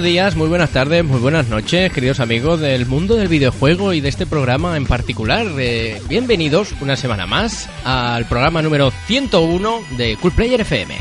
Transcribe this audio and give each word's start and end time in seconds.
Buenos 0.00 0.12
días, 0.14 0.34
muy 0.34 0.48
buenas 0.48 0.70
tardes, 0.70 1.04
muy 1.04 1.20
buenas 1.20 1.48
noches, 1.48 1.92
queridos 1.92 2.20
amigos 2.20 2.58
del 2.58 2.86
mundo 2.86 3.16
del 3.16 3.28
videojuego 3.28 3.92
y 3.92 4.00
de 4.00 4.08
este 4.08 4.24
programa 4.24 4.78
en 4.78 4.86
particular. 4.86 5.46
Eh, 5.58 6.00
bienvenidos 6.08 6.72
una 6.80 6.96
semana 6.96 7.26
más 7.26 7.68
al 7.84 8.24
programa 8.24 8.62
número 8.62 8.92
101 9.08 9.82
de 9.98 10.16
Cool 10.16 10.32
Player 10.32 10.62
FM. 10.62 10.96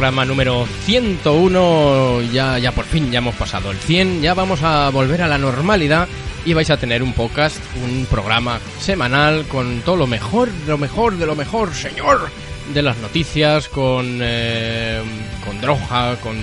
Programa 0.00 0.24
número 0.24 0.66
101, 0.86 2.22
ya, 2.32 2.58
ya 2.58 2.72
por 2.72 2.86
fin, 2.86 3.10
ya 3.10 3.18
hemos 3.18 3.34
pasado 3.34 3.70
el 3.70 3.76
100, 3.76 4.22
ya 4.22 4.32
vamos 4.32 4.62
a 4.62 4.88
volver 4.88 5.20
a 5.20 5.28
la 5.28 5.36
normalidad 5.36 6.08
y 6.46 6.54
vais 6.54 6.70
a 6.70 6.78
tener 6.78 7.02
un 7.02 7.12
podcast, 7.12 7.58
un 7.84 8.06
programa 8.06 8.60
semanal 8.78 9.44
con 9.44 9.82
todo 9.82 9.96
lo 9.96 10.06
mejor, 10.06 10.48
lo 10.66 10.78
mejor 10.78 11.18
de 11.18 11.26
lo 11.26 11.36
mejor, 11.36 11.74
señor, 11.74 12.30
de 12.72 12.80
las 12.80 12.96
noticias, 12.96 13.68
con, 13.68 14.20
eh, 14.22 15.02
con 15.44 15.60
droga, 15.60 16.16
con, 16.22 16.38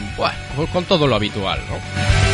con 0.72 0.86
todo 0.86 1.08
lo 1.08 1.16
habitual, 1.16 1.60
¿no? 1.68 2.27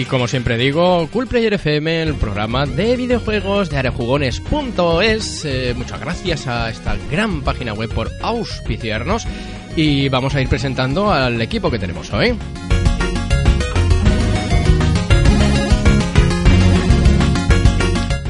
Y 0.00 0.06
como 0.06 0.26
siempre 0.26 0.56
digo, 0.56 1.06
Cool 1.12 1.26
Player 1.26 1.52
FM, 1.52 2.00
el 2.00 2.14
programa 2.14 2.64
de 2.64 2.96
videojuegos 2.96 3.68
de 3.68 3.76
arejugones.es. 3.76 5.44
Eh, 5.44 5.74
muchas 5.76 6.00
gracias 6.00 6.46
a 6.46 6.70
esta 6.70 6.96
gran 7.10 7.42
página 7.42 7.74
web 7.74 7.92
por 7.92 8.10
auspiciarnos. 8.22 9.26
Y 9.76 10.08
vamos 10.08 10.34
a 10.34 10.40
ir 10.40 10.48
presentando 10.48 11.12
al 11.12 11.42
equipo 11.42 11.70
que 11.70 11.78
tenemos 11.78 12.10
hoy. 12.14 12.34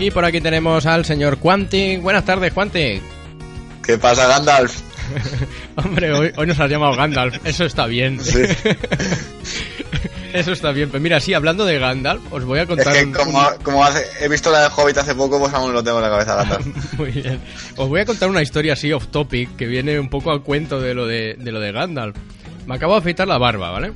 Y 0.00 0.10
por 0.10 0.24
aquí 0.24 0.40
tenemos 0.40 0.86
al 0.86 1.04
señor 1.04 1.38
Quantic. 1.38 2.02
Buenas 2.02 2.24
tardes, 2.24 2.52
Quantic. 2.52 3.00
¿Qué 3.84 3.96
pasa, 3.96 4.26
Gandalf? 4.26 4.80
Hombre, 5.76 6.12
hoy, 6.12 6.32
hoy, 6.36 6.46
nos 6.48 6.58
has 6.58 6.68
llamado 6.68 6.96
Gandalf. 6.96 7.38
Eso 7.46 7.64
está 7.64 7.86
bien. 7.86 8.18
Sí. 8.18 8.42
Eso 10.32 10.52
está 10.52 10.72
bien. 10.72 10.90
Pues 10.90 11.02
mira, 11.02 11.20
sí, 11.20 11.34
hablando 11.34 11.64
de 11.64 11.78
Gandalf, 11.78 12.20
os 12.32 12.44
voy 12.44 12.58
a 12.60 12.66
contar. 12.66 12.94
Es 12.94 13.04
que 13.04 13.12
como, 13.12 13.40
como 13.62 13.84
hace, 13.84 14.04
he 14.20 14.28
visto 14.28 14.50
la 14.50 14.62
de 14.62 14.68
Hobbit 14.74 14.98
hace 14.98 15.14
poco, 15.14 15.38
pues 15.38 15.52
aún 15.52 15.72
lo 15.72 15.82
tengo 15.82 15.98
en 15.98 16.04
la 16.04 16.10
cabeza, 16.10 16.36
Gandalf. 16.36 16.92
Muy 16.98 17.10
bien. 17.10 17.40
Os 17.76 17.88
voy 17.88 18.00
a 18.00 18.04
contar 18.04 18.28
una 18.28 18.42
historia 18.42 18.74
así 18.74 18.92
off 18.92 19.08
topic 19.08 19.56
que 19.56 19.66
viene 19.66 19.98
un 19.98 20.08
poco 20.08 20.30
al 20.30 20.42
cuento 20.42 20.80
de 20.80 20.94
lo 20.94 21.06
de, 21.06 21.36
de 21.38 21.52
lo 21.52 21.60
de 21.60 21.72
Gandalf. 21.72 22.16
Me 22.66 22.74
acabo 22.74 22.92
de 22.94 22.98
afeitar 23.00 23.26
la 23.26 23.38
barba, 23.38 23.70
¿vale? 23.70 23.92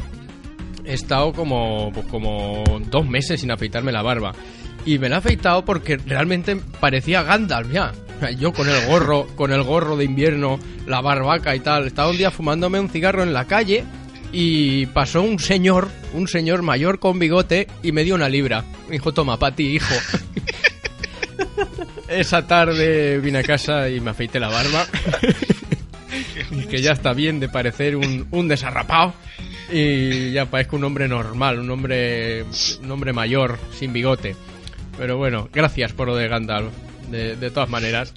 He 0.84 0.94
estado 0.94 1.32
como, 1.32 1.90
pues 1.92 2.06
como 2.06 2.64
dos 2.90 3.06
meses 3.06 3.40
sin 3.40 3.50
afeitarme 3.50 3.92
la 3.92 4.02
barba. 4.02 4.32
Y 4.84 4.98
me 4.98 5.08
la 5.08 5.16
he 5.16 5.18
afeitado 5.18 5.64
porque 5.64 5.96
realmente 5.96 6.56
parecía 6.80 7.22
Gandalf 7.22 7.70
ya. 7.72 7.92
Yo 8.38 8.52
con 8.52 8.68
el 8.68 8.86
gorro, 8.86 9.26
con 9.34 9.52
el 9.52 9.62
gorro 9.62 9.96
de 9.96 10.04
invierno, 10.04 10.58
la 10.86 11.00
barbaca 11.00 11.54
y 11.54 11.60
tal. 11.60 11.86
Estaba 11.86 12.10
un 12.10 12.16
día 12.16 12.30
fumándome 12.30 12.80
un 12.80 12.88
cigarro 12.88 13.22
en 13.22 13.32
la 13.32 13.46
calle 13.46 13.84
y 14.36 14.86
pasó 14.86 15.22
un 15.22 15.38
señor, 15.38 15.88
un 16.12 16.26
señor 16.26 16.62
mayor 16.62 16.98
con 16.98 17.20
bigote 17.20 17.68
y 17.84 17.92
me 17.92 18.02
dio 18.02 18.16
una 18.16 18.28
libra. 18.28 18.64
Me 18.88 18.94
dijo, 18.94 19.14
toma, 19.14 19.38
para 19.38 19.54
ti, 19.54 19.76
hijo. 19.76 19.94
Esa 22.08 22.44
tarde 22.44 23.20
vine 23.20 23.38
a 23.38 23.42
casa 23.44 23.88
y 23.88 24.00
me 24.00 24.10
afeité 24.10 24.40
la 24.40 24.48
barba. 24.48 24.86
y 26.50 26.66
que 26.66 26.82
ya 26.82 26.92
está 26.92 27.12
bien 27.12 27.38
de 27.38 27.48
parecer 27.48 27.94
un, 27.94 28.26
un 28.32 28.48
desarrapado. 28.48 29.14
Y 29.72 30.32
ya 30.32 30.46
parezco 30.46 30.76
un 30.76 30.84
hombre 30.84 31.06
normal, 31.06 31.60
un 31.60 31.70
hombre, 31.70 32.44
un 32.82 32.90
hombre 32.90 33.12
mayor, 33.12 33.56
sin 33.78 33.92
bigote. 33.92 34.34
Pero 34.98 35.16
bueno, 35.16 35.48
gracias 35.52 35.92
por 35.92 36.08
lo 36.08 36.16
de 36.16 36.26
Gandalf, 36.26 36.72
de, 37.08 37.36
de 37.36 37.50
todas 37.52 37.70
maneras. 37.70 38.12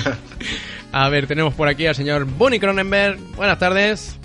a 0.92 1.08
ver, 1.08 1.26
tenemos 1.26 1.54
por 1.54 1.66
aquí 1.66 1.86
al 1.86 1.94
señor 1.94 2.26
Bonnie 2.26 2.60
Cronenberg. 2.60 3.18
Buenas 3.36 3.58
tardes 3.58 4.18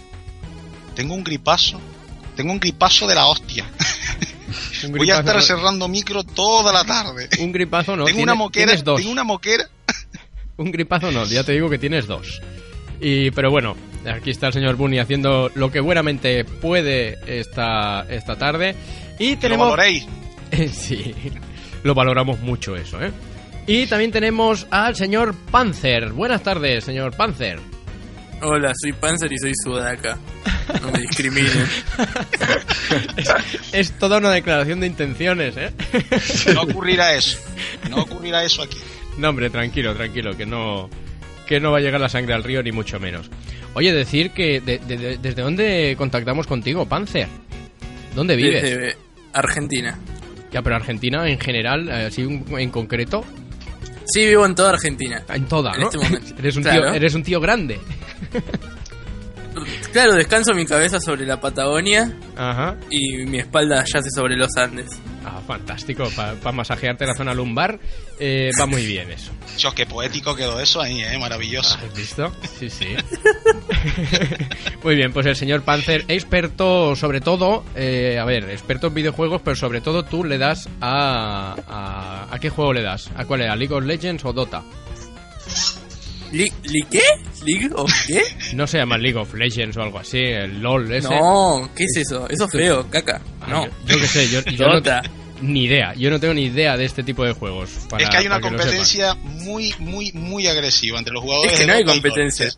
tengo 1.00 1.14
un 1.14 1.24
gripazo, 1.24 1.80
tengo 2.36 2.52
un 2.52 2.60
gripazo 2.60 3.08
de 3.08 3.16
la 3.16 3.28
hostia. 3.28 3.66
Voy 4.90 5.10
a 5.10 5.20
estar 5.20 5.42
cerrando 5.42 5.88
micro 5.88 6.26
toda 6.26 6.74
la 6.74 6.84
tarde. 6.84 7.30
Un 7.40 7.54
gripazo 7.54 7.96
no. 7.96 8.04
Tengo 8.04 8.22
una 8.22 8.36
moquera. 8.36 8.76
dos. 8.84 9.00
Tengo 9.00 9.14
una 9.14 9.24
moquera. 9.24 9.64
un 10.58 10.70
gripazo 10.70 11.10
no, 11.10 11.24
ya 11.24 11.46
te 11.46 11.54
digo 11.54 11.70
que 11.70 11.78
tienes 11.78 12.06
dos. 12.06 12.42
Y, 13.00 13.32
pero 13.32 13.50
bueno, 13.50 13.78
aquí 14.14 14.32
está 14.32 14.48
el 14.48 14.54
señor 14.54 14.76
Bunny 14.76 15.00
haciendo 15.00 15.50
lo 15.56 15.72
que 15.72 15.80
buenamente 15.80 16.44
puede 16.44 17.18
esta, 17.26 18.06
esta 18.10 18.38
tarde. 18.38 18.76
Y 19.20 19.38
tenemos. 19.38 19.68
¿Lo 19.68 19.78
valoréis? 19.78 20.06
sí, 20.74 21.16
lo 21.84 21.96
valoramos 21.96 22.42
mucho 22.42 22.76
eso, 22.76 23.02
¿eh? 23.02 23.14
Y 23.68 23.88
también 23.88 24.12
tenemos 24.12 24.68
al 24.70 24.98
señor 24.98 25.34
Panzer. 25.50 26.12
Buenas 26.12 26.44
tardes, 26.44 26.84
señor 26.84 27.16
Panzer. 27.16 27.62
Hola, 28.42 28.74
soy 28.76 28.92
Panzer 28.92 29.32
y 29.32 29.38
soy 29.38 29.54
sudaca. 29.64 30.18
No 30.82 30.92
me 30.92 31.00
discriminen. 31.00 31.68
es, 33.18 33.30
es, 33.72 33.92
toda 33.94 34.18
una 34.18 34.32
declaración 34.32 34.80
de 34.80 34.88
intenciones, 34.88 35.56
¿eh? 35.58 35.72
No 36.54 36.62
ocurrirá 36.62 37.16
eso. 37.16 37.40
No 37.90 38.04
ocurrirá 38.04 38.44
eso 38.44 38.62
aquí. 38.62 38.78
No, 39.18 39.30
hombre, 39.30 39.50
tranquilo, 39.50 39.96
tranquilo, 39.96 40.36
que 40.38 40.46
no, 40.46 40.90
que 41.48 41.60
no 41.60 41.72
va 41.72 41.80
a 41.80 41.82
llegar 41.82 42.00
la 42.00 42.10
sangre 42.10 42.34
al 42.34 42.44
río, 42.44 42.62
ni 42.64 42.72
mucho 42.72 43.00
menos. 43.00 43.30
Oye, 43.74 43.92
decir 43.94 44.32
que 44.32 44.62
de, 44.62 44.80
de, 44.80 44.98
de, 44.98 45.18
desde 45.18 45.42
dónde 45.42 45.96
contactamos 45.98 46.48
contigo, 46.48 46.88
Panzer. 46.88 47.28
¿Dónde 48.16 48.36
vives? 48.36 48.62
Desde 48.64 48.98
Argentina. 49.34 49.98
Ya, 50.52 50.62
pero 50.62 50.76
Argentina 50.76 51.30
en 51.30 51.40
general, 51.40 51.90
así 51.92 52.22
en 52.22 52.70
concreto. 52.70 53.24
Sí, 54.06 54.26
vivo 54.26 54.46
en 54.46 54.56
toda 54.56 54.72
Argentina. 54.72 55.24
En 55.30 55.46
toda, 55.46 55.74
en 55.74 55.82
¿no? 55.82 55.86
Este 55.86 55.98
momento. 55.98 56.36
eres, 56.40 56.56
un 56.58 56.64
claro. 56.64 56.82
tío, 56.82 56.94
eres 56.94 57.14
un 57.14 57.24
tío 57.24 57.40
grande. 57.40 57.80
Claro, 59.92 60.14
descanso 60.14 60.54
mi 60.54 60.66
cabeza 60.66 61.00
sobre 61.00 61.26
la 61.26 61.42
Patagonia 61.42 62.16
Ajá. 62.36 62.76
y 62.92 63.26
mi 63.26 63.40
espalda 63.40 63.84
yace 63.92 64.10
sobre 64.12 64.36
los 64.36 64.56
Andes. 64.56 64.88
Ah, 65.26 65.42
fantástico. 65.46 66.08
Para 66.16 66.36
pa 66.36 66.52
masajearte 66.52 67.06
la 67.08 67.16
zona 67.16 67.34
lumbar 67.34 67.80
eh, 68.20 68.52
va 68.60 68.66
muy 68.68 68.86
bien 68.86 69.10
eso. 69.12 69.32
Dios, 69.58 69.74
qué 69.74 69.86
poético 69.86 70.36
quedó 70.36 70.60
eso 70.60 70.80
ahí, 70.80 71.02
¿eh? 71.02 71.18
Maravilloso. 71.20 71.78
¿Has 71.84 71.96
visto? 71.96 72.32
Sí, 72.60 72.70
sí. 72.70 72.96
muy 74.84 74.96
bien, 74.96 75.12
pues 75.12 75.26
el 75.26 75.36
señor 75.36 75.64
Panzer, 75.64 76.06
experto 76.08 76.96
sobre 76.96 77.20
todo, 77.20 77.64
eh, 77.76 78.20
a 78.20 78.26
ver, 78.26 78.50
experto 78.50 78.88
en 78.88 78.94
videojuegos, 78.94 79.42
pero 79.44 79.56
sobre 79.56 79.82
todo 79.82 80.04
tú 80.04 80.24
le 80.24 80.38
das 80.38 80.70
a, 80.82 81.56
a... 81.68 82.28
¿A 82.34 82.40
qué 82.40 82.50
juego 82.50 82.74
le 82.74 82.84
das? 82.84 83.10
¿A 83.16 83.26
cuál 83.26 83.42
era? 83.42 83.56
¿League 83.56 83.74
of 83.74 83.84
Legends 83.84 84.24
o 84.24 84.34
Dota? 84.34 84.64
¿Li, 86.32 86.52
¿Li 86.64 86.84
qué? 86.90 87.02
¿League 87.46 87.70
of 87.76 87.92
qué? 88.06 88.22
No 88.54 88.68
se 88.68 88.78
llama 88.78 88.98
League 88.98 89.18
of 89.18 89.34
Legends 89.34 89.78
o 89.78 89.82
algo 89.82 90.00
así, 90.00 90.20
el 90.20 90.62
LOL 90.62 90.92
ese. 90.94 91.10
No, 91.10 91.70
¿qué 91.76 91.86
es 91.86 91.98
eso? 91.98 92.28
Eso 92.30 92.46
es 92.46 92.52
feo, 92.52 92.90
caca. 92.90 93.22
No. 93.48 93.64
Ah, 93.64 93.70
yo, 93.88 93.96
yo 93.96 94.02
qué 94.02 94.08
sé, 94.08 94.30
yo, 94.30 94.42
yo 94.44 94.68
no, 94.68 94.82
ni 95.42 95.66
idea, 95.66 95.94
yo 95.96 96.10
no 96.10 96.20
tengo 96.20 96.34
ni 96.34 96.46
idea 96.46 96.78
de 96.78 96.86
este 96.86 97.04
tipo 97.04 97.24
de 97.24 97.34
juegos. 97.34 97.72
Para, 97.90 98.04
es 98.04 98.10
que 98.10 98.18
hay 98.18 98.28
una 98.28 98.42
competencia 98.42 99.16
muy, 99.16 99.74
muy, 99.80 100.12
muy 100.14 100.48
agresiva 100.48 101.00
entre 101.00 101.14
los 101.14 101.24
jugadores. 101.24 101.54
Es 101.54 101.60
que 101.60 101.66
no 101.66 101.74
hay 101.74 101.84
competencia. 101.84 102.52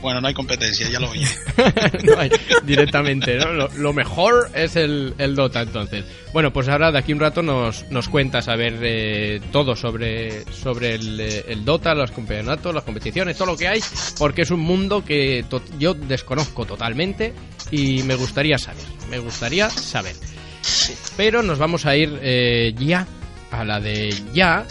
Bueno, 0.00 0.20
no 0.20 0.28
hay 0.28 0.34
competencia, 0.34 0.88
ya 0.88 1.00
lo 1.00 1.10
oí. 1.10 1.24
no 2.04 2.18
hay, 2.18 2.30
directamente, 2.62 3.36
¿no? 3.36 3.68
Lo, 3.68 3.92
mejor 3.92 4.50
es 4.54 4.76
el, 4.76 5.14
el, 5.18 5.34
Dota, 5.34 5.62
entonces. 5.62 6.04
Bueno, 6.32 6.52
pues 6.52 6.68
ahora 6.68 6.92
de 6.92 6.98
aquí 6.98 7.12
un 7.12 7.20
rato 7.20 7.42
nos, 7.42 7.90
nos 7.90 8.08
cuentas 8.08 8.48
a 8.48 8.56
ver 8.56 8.78
eh, 8.82 9.40
todo 9.50 9.74
sobre, 9.74 10.44
sobre 10.52 10.94
el, 10.94 11.20
el, 11.20 11.64
Dota, 11.64 11.94
los 11.94 12.12
campeonatos, 12.12 12.74
las 12.74 12.84
competiciones, 12.84 13.36
todo 13.36 13.52
lo 13.52 13.56
que 13.56 13.68
hay, 13.68 13.80
porque 14.18 14.42
es 14.42 14.50
un 14.50 14.60
mundo 14.60 15.04
que 15.04 15.44
yo 15.78 15.94
desconozco 15.94 16.64
totalmente 16.64 17.34
y 17.70 18.02
me 18.04 18.14
gustaría 18.14 18.58
saber. 18.58 18.84
Me 19.10 19.18
gustaría 19.18 19.68
saber. 19.70 20.14
Pero 21.16 21.42
nos 21.42 21.58
vamos 21.58 21.86
a 21.86 21.96
ir 21.96 22.18
eh, 22.22 22.74
ya 22.78 23.06
a 23.50 23.64
la 23.64 23.80
de 23.80 24.14
ya. 24.32 24.64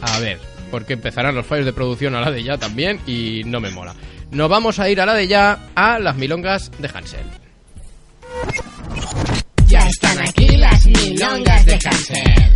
A 0.00 0.20
ver, 0.20 0.38
porque 0.70 0.94
empezarán 0.94 1.34
los 1.34 1.46
fallos 1.46 1.66
de 1.66 1.72
producción 1.72 2.14
a 2.14 2.20
la 2.20 2.30
de 2.30 2.42
ya 2.42 2.58
también 2.58 3.00
y 3.06 3.42
no 3.44 3.60
me 3.60 3.70
mola. 3.70 3.94
Nos 4.34 4.50
vamos 4.50 4.80
a 4.80 4.90
ir 4.90 5.00
a 5.00 5.06
la 5.06 5.14
de 5.14 5.28
ya 5.28 5.60
a 5.76 6.00
las 6.00 6.16
milongas 6.16 6.72
de 6.80 6.90
Hansel. 6.92 7.24
Ya 9.68 9.86
están 9.86 10.18
aquí 10.18 10.56
las 10.56 10.84
milongas 10.86 11.64
de 11.64 11.74
Hansel. 11.74 12.53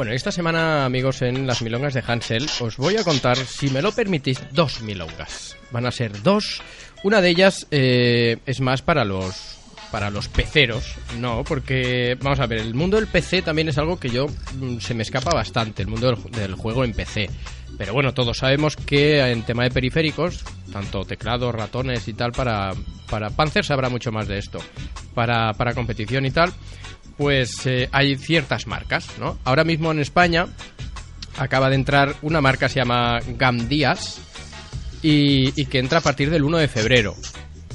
Bueno, 0.00 0.14
esta 0.14 0.32
semana, 0.32 0.86
amigos, 0.86 1.20
en 1.20 1.46
las 1.46 1.60
milongas 1.60 1.92
de 1.92 2.02
Hansel, 2.06 2.46
os 2.60 2.78
voy 2.78 2.96
a 2.96 3.04
contar, 3.04 3.36
si 3.36 3.68
me 3.68 3.82
lo 3.82 3.92
permitís, 3.92 4.40
dos 4.50 4.80
milongas. 4.80 5.58
Van 5.72 5.84
a 5.84 5.90
ser 5.90 6.22
dos. 6.22 6.62
Una 7.02 7.20
de 7.20 7.28
ellas 7.28 7.66
eh, 7.70 8.38
es 8.46 8.62
más 8.62 8.80
para 8.80 9.04
los 9.04 9.58
para 9.90 10.08
los 10.08 10.28
peceros, 10.28 10.94
no, 11.18 11.44
porque 11.44 12.16
vamos 12.18 12.40
a 12.40 12.46
ver, 12.46 12.60
el 12.60 12.74
mundo 12.74 12.96
del 12.96 13.08
PC 13.08 13.42
también 13.42 13.68
es 13.68 13.76
algo 13.76 14.00
que 14.00 14.08
yo 14.08 14.26
mm, 14.54 14.78
se 14.78 14.94
me 14.94 15.02
escapa 15.02 15.34
bastante, 15.34 15.82
el 15.82 15.88
mundo 15.88 16.16
del, 16.30 16.54
juego 16.54 16.82
en 16.84 16.94
PC. 16.94 17.28
Pero 17.76 17.92
bueno, 17.92 18.14
todos 18.14 18.38
sabemos 18.38 18.76
que 18.76 19.20
en 19.20 19.42
tema 19.42 19.64
de 19.64 19.70
periféricos, 19.70 20.44
tanto 20.72 21.04
teclados, 21.04 21.54
ratones 21.54 22.08
y 22.08 22.14
tal, 22.14 22.32
para, 22.32 22.72
para 23.10 23.28
Panzer 23.28 23.66
sabrá 23.66 23.90
mucho 23.90 24.12
más 24.12 24.28
de 24.28 24.38
esto. 24.38 24.60
Para, 25.12 25.52
para 25.54 25.74
competición 25.74 26.24
y 26.24 26.30
tal, 26.30 26.54
pues 27.20 27.66
eh, 27.66 27.86
hay 27.92 28.16
ciertas 28.16 28.66
marcas, 28.66 29.06
¿no? 29.18 29.38
Ahora 29.44 29.62
mismo 29.62 29.92
en 29.92 29.98
España 29.98 30.46
acaba 31.36 31.68
de 31.68 31.74
entrar 31.74 32.14
una 32.22 32.40
marca 32.40 32.66
se 32.70 32.80
llama 32.80 33.18
Gamdias 33.36 34.22
y, 35.02 35.52
y 35.60 35.66
que 35.66 35.80
entra 35.80 35.98
a 35.98 36.00
partir 36.00 36.30
del 36.30 36.44
1 36.44 36.56
de 36.56 36.68
febrero. 36.68 37.14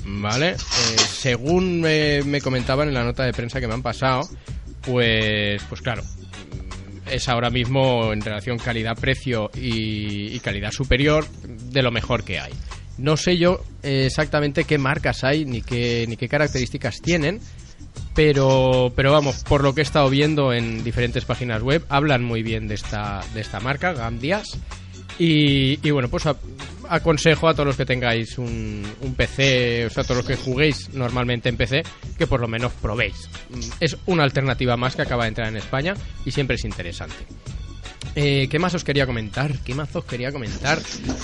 ¿Vale? 0.04 0.54
Eh, 0.54 0.56
según 0.58 1.80
me, 1.80 2.24
me 2.24 2.42
comentaban 2.42 2.88
en 2.88 2.96
la 2.96 3.04
nota 3.04 3.24
de 3.24 3.34
prensa 3.34 3.60
que 3.60 3.68
me 3.68 3.76
han 3.76 3.84
pasado, 3.84 4.22
pues, 4.82 5.62
pues 5.70 5.80
claro, 5.80 6.02
es 7.12 7.30
ahora 7.30 7.52
mismo 7.52 8.14
en 8.14 8.22
relación 8.22 8.58
calidad-precio 8.58 9.52
y, 9.54 10.36
y 10.36 10.40
calidad 10.40 10.72
superior 10.72 11.28
de 11.44 11.84
lo 11.84 11.92
mejor 11.92 12.24
que 12.24 12.40
hay. 12.40 12.52
No 12.98 13.16
sé 13.16 13.38
yo 13.38 13.64
eh, 13.84 14.06
exactamente 14.08 14.64
qué 14.64 14.80
marcas 14.80 15.24
hay 15.24 15.46
ni 15.46 15.62
qué, 15.62 16.06
ni 16.08 16.18
qué 16.18 16.28
características 16.28 16.96
tienen, 17.04 17.42
pero, 18.16 18.94
pero 18.96 19.12
vamos, 19.12 19.44
por 19.44 19.62
lo 19.62 19.76
que 19.76 19.82
he 19.82 19.84
estado 19.84 20.10
viendo 20.10 20.54
en 20.54 20.84
diferentes 20.84 21.26
páginas 21.26 21.62
web, 21.62 21.86
hablan 21.90 22.24
muy 22.24 22.42
bien 22.42 22.68
de 22.68 22.76
esta, 22.76 23.22
de 23.34 23.42
esta 23.42 23.60
marca, 23.60 23.94
Gamdias. 23.94 24.58
Y, 25.18 25.90
bueno, 25.92 26.10
pues 26.10 26.24
aconsejo 26.90 27.48
a 27.48 27.54
todos 27.54 27.68
los 27.68 27.78
que 27.78 27.86
tengáis 27.86 28.38
un, 28.38 28.84
PC, 29.16 29.86
o 29.86 29.90
sea, 29.90 30.04
a 30.04 30.06
todos 30.06 30.18
los 30.18 30.28
que 30.28 30.36
juguéis 30.36 30.90
normalmente 30.94 31.50
en 31.50 31.58
PC, 31.58 31.84
que 32.18 32.28
por 32.28 32.40
lo 32.40 32.48
menos 32.48 32.72
probéis. 32.74 33.30
Es 33.80 33.98
una 34.06 34.24
alternativa 34.24 34.76
más 34.76 34.96
que 34.96 35.04
acaba 35.04 35.24
de 35.24 35.30
entrar 35.30 35.48
en 35.48 35.58
España 35.58 35.94
y 36.26 36.32
siempre 36.32 36.56
es 36.56 36.66
interesante. 36.66 37.16
Eh, 38.16 38.48
¿Qué 38.50 38.60
más 38.60 38.74
os 38.74 38.84
quería 38.84 39.06
comentar? 39.06 39.58
¿Qué 39.60 39.74
más 39.74 39.94
os 39.96 40.06
quería 40.06 40.32
comentar? 40.32 40.80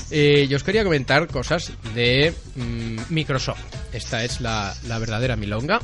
Eh, 0.10 0.48
yo 0.50 0.58
os 0.58 0.64
quería 0.64 0.84
comentar 0.84 1.28
cosas 1.28 1.72
de 1.94 2.34
mm, 2.56 3.14
Microsoft. 3.14 3.62
Esta 3.94 4.24
es 4.24 4.42
la 4.42 4.74
verdadera 5.00 5.36
milonga. 5.36 5.80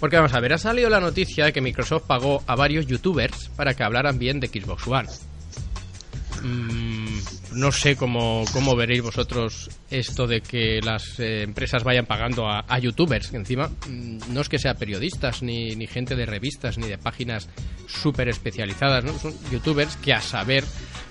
Porque 0.00 0.16
vamos 0.16 0.34
a 0.34 0.40
ver, 0.40 0.52
ha 0.52 0.58
salido 0.58 0.90
la 0.90 1.00
noticia 1.00 1.46
de 1.46 1.52
que 1.52 1.60
Microsoft 1.60 2.04
pagó 2.06 2.42
a 2.46 2.54
varios 2.54 2.86
youtubers 2.86 3.48
para 3.56 3.74
que 3.74 3.82
hablaran 3.82 4.18
bien 4.18 4.40
de 4.40 4.48
Xbox 4.48 4.86
One. 4.86 5.08
Mm, 6.42 7.18
no 7.52 7.72
sé 7.72 7.96
cómo, 7.96 8.44
cómo 8.52 8.76
veréis 8.76 9.02
vosotros 9.02 9.70
esto 9.90 10.26
de 10.26 10.42
que 10.42 10.80
las 10.82 11.18
eh, 11.18 11.42
empresas 11.42 11.82
vayan 11.82 12.04
pagando 12.04 12.46
a, 12.48 12.78
youtubers, 12.78 13.32
encima 13.32 13.68
mm, 13.88 14.32
no 14.32 14.40
es 14.42 14.48
que 14.48 14.58
sea 14.58 14.74
periodistas, 14.74 15.42
ni, 15.42 15.74
ni 15.76 15.86
gente 15.86 16.14
de 16.14 16.26
revistas, 16.26 16.76
ni 16.76 16.86
de 16.86 16.98
páginas 16.98 17.48
súper 17.88 18.28
especializadas, 18.28 19.04
¿no? 19.04 19.18
Son 19.18 19.34
youtubers 19.50 19.96
que 19.96 20.12
a 20.12 20.20
saber 20.20 20.64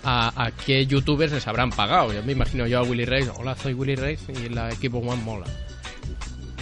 a, 0.03 0.45
a 0.45 0.51
qué 0.51 0.85
youtubers 0.85 1.31
les 1.33 1.47
habrán 1.47 1.71
pagado. 1.71 2.13
Yo 2.13 2.21
me 2.23 2.33
imagino 2.33 2.67
yo 2.67 2.79
a 2.79 2.83
Willy 2.83 3.05
Reyes, 3.05 3.31
hola, 3.35 3.55
soy 3.55 3.73
Willy 3.73 3.95
Reyes 3.95 4.21
y 4.29 4.49
la 4.49 4.69
equipo 4.71 4.99
One 4.99 5.23
mola. 5.23 5.45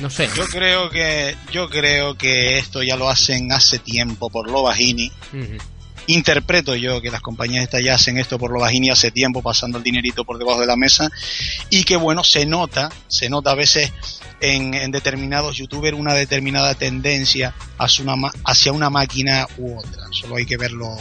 No 0.04 0.10
sé. 0.10 0.28
Yo 0.36 0.46
creo 0.48 0.90
que 0.90 1.34
yo 1.54 1.70
creo 1.70 2.18
que 2.18 2.58
esto 2.58 2.84
ya 2.84 2.98
lo 2.98 3.08
hacen 3.08 3.54
hace 3.54 3.80
tiempo 3.80 4.30
por 4.30 4.52
lo 4.52 4.62
bajini. 4.62 5.10
Interpreto 6.08 6.76
yo 6.76 7.02
que 7.02 7.10
las 7.10 7.22
compañías 7.22 7.64
estas 7.64 7.82
ya 7.82 7.96
hacen 7.96 8.18
esto 8.18 8.38
por 8.38 8.52
lo 8.52 8.60
bajini 8.60 8.90
hace 8.90 9.12
tiempo, 9.12 9.42
pasando 9.42 9.78
el 9.78 9.84
dinerito 9.86 10.26
por 10.26 10.38
debajo 10.38 10.60
de 10.60 10.68
la 10.68 10.76
mesa 10.76 11.10
y 11.70 11.86
que 11.86 11.96
bueno, 11.96 12.26
se 12.26 12.46
nota, 12.46 12.92
se 13.08 13.30
nota 13.30 13.52
a 13.52 13.56
veces 13.56 13.94
en, 14.42 14.74
en 14.74 14.92
determinados 14.92 15.56
youtubers 15.56 15.98
una 15.98 16.14
determinada 16.14 16.76
tendencia 16.76 17.56
hacia 17.78 18.04
una, 18.04 18.30
hacia 18.44 18.74
una 18.74 18.90
máquina 18.90 19.48
u 19.58 19.80
otra. 19.80 20.04
Solo 20.12 20.36
hay 20.36 20.46
que 20.46 20.58
verlo, 20.58 20.98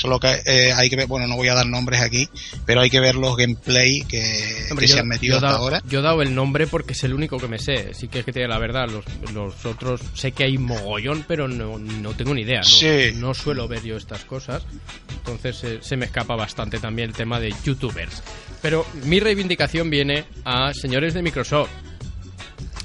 solo 0.00 0.18
que 0.18 0.40
eh, 0.46 0.72
hay 0.72 0.88
que 0.90 0.96
ver, 0.96 1.06
bueno, 1.06 1.26
no 1.26 1.36
voy 1.36 1.48
a 1.48 1.54
dar 1.54 1.66
nombres 1.66 2.00
aquí, 2.00 2.28
pero 2.66 2.80
hay 2.80 2.90
que 2.90 3.00
ver 3.00 3.14
los 3.14 3.36
gameplay 3.36 4.02
que, 4.02 4.66
Hombre, 4.70 4.86
que 4.86 4.90
yo, 4.90 4.94
se 4.94 5.00
han 5.00 5.08
metido 5.08 5.36
hasta 5.36 5.50
ahora. 5.50 5.82
yo 5.88 6.00
he 6.00 6.02
dado 6.02 6.22
el 6.22 6.34
nombre 6.34 6.66
porque 6.66 6.92
es 6.94 7.04
el 7.04 7.14
único 7.14 7.38
que 7.38 7.48
me 7.48 7.58
sé. 7.58 7.94
Sí 7.94 8.08
que 8.08 8.20
es 8.20 8.24
que 8.24 8.32
tiene 8.32 8.48
la 8.48 8.58
verdad. 8.58 8.88
Los, 8.88 9.04
los 9.32 9.64
otros 9.66 10.00
sé 10.14 10.32
que 10.32 10.44
hay 10.44 10.58
mogollón, 10.58 11.24
pero 11.28 11.46
no, 11.48 11.78
no 11.78 12.12
tengo 12.14 12.34
ni 12.34 12.42
idea. 12.42 12.60
No, 12.60 12.64
Sí. 12.66 13.12
no 13.16 13.34
suelo 13.34 13.68
ver 13.68 13.82
yo 13.82 13.96
estas 13.96 14.24
cosas. 14.24 14.62
Entonces 15.10 15.62
eh, 15.64 15.78
se 15.82 15.96
me 15.96 16.06
escapa 16.06 16.34
bastante 16.36 16.78
también 16.78 17.10
el 17.10 17.14
tema 17.14 17.38
de 17.38 17.54
youtubers. 17.64 18.22
Pero 18.62 18.86
mi 19.04 19.20
reivindicación 19.20 19.90
viene 19.90 20.24
a 20.44 20.72
señores 20.74 21.14
de 21.14 21.22
Microsoft. 21.22 21.70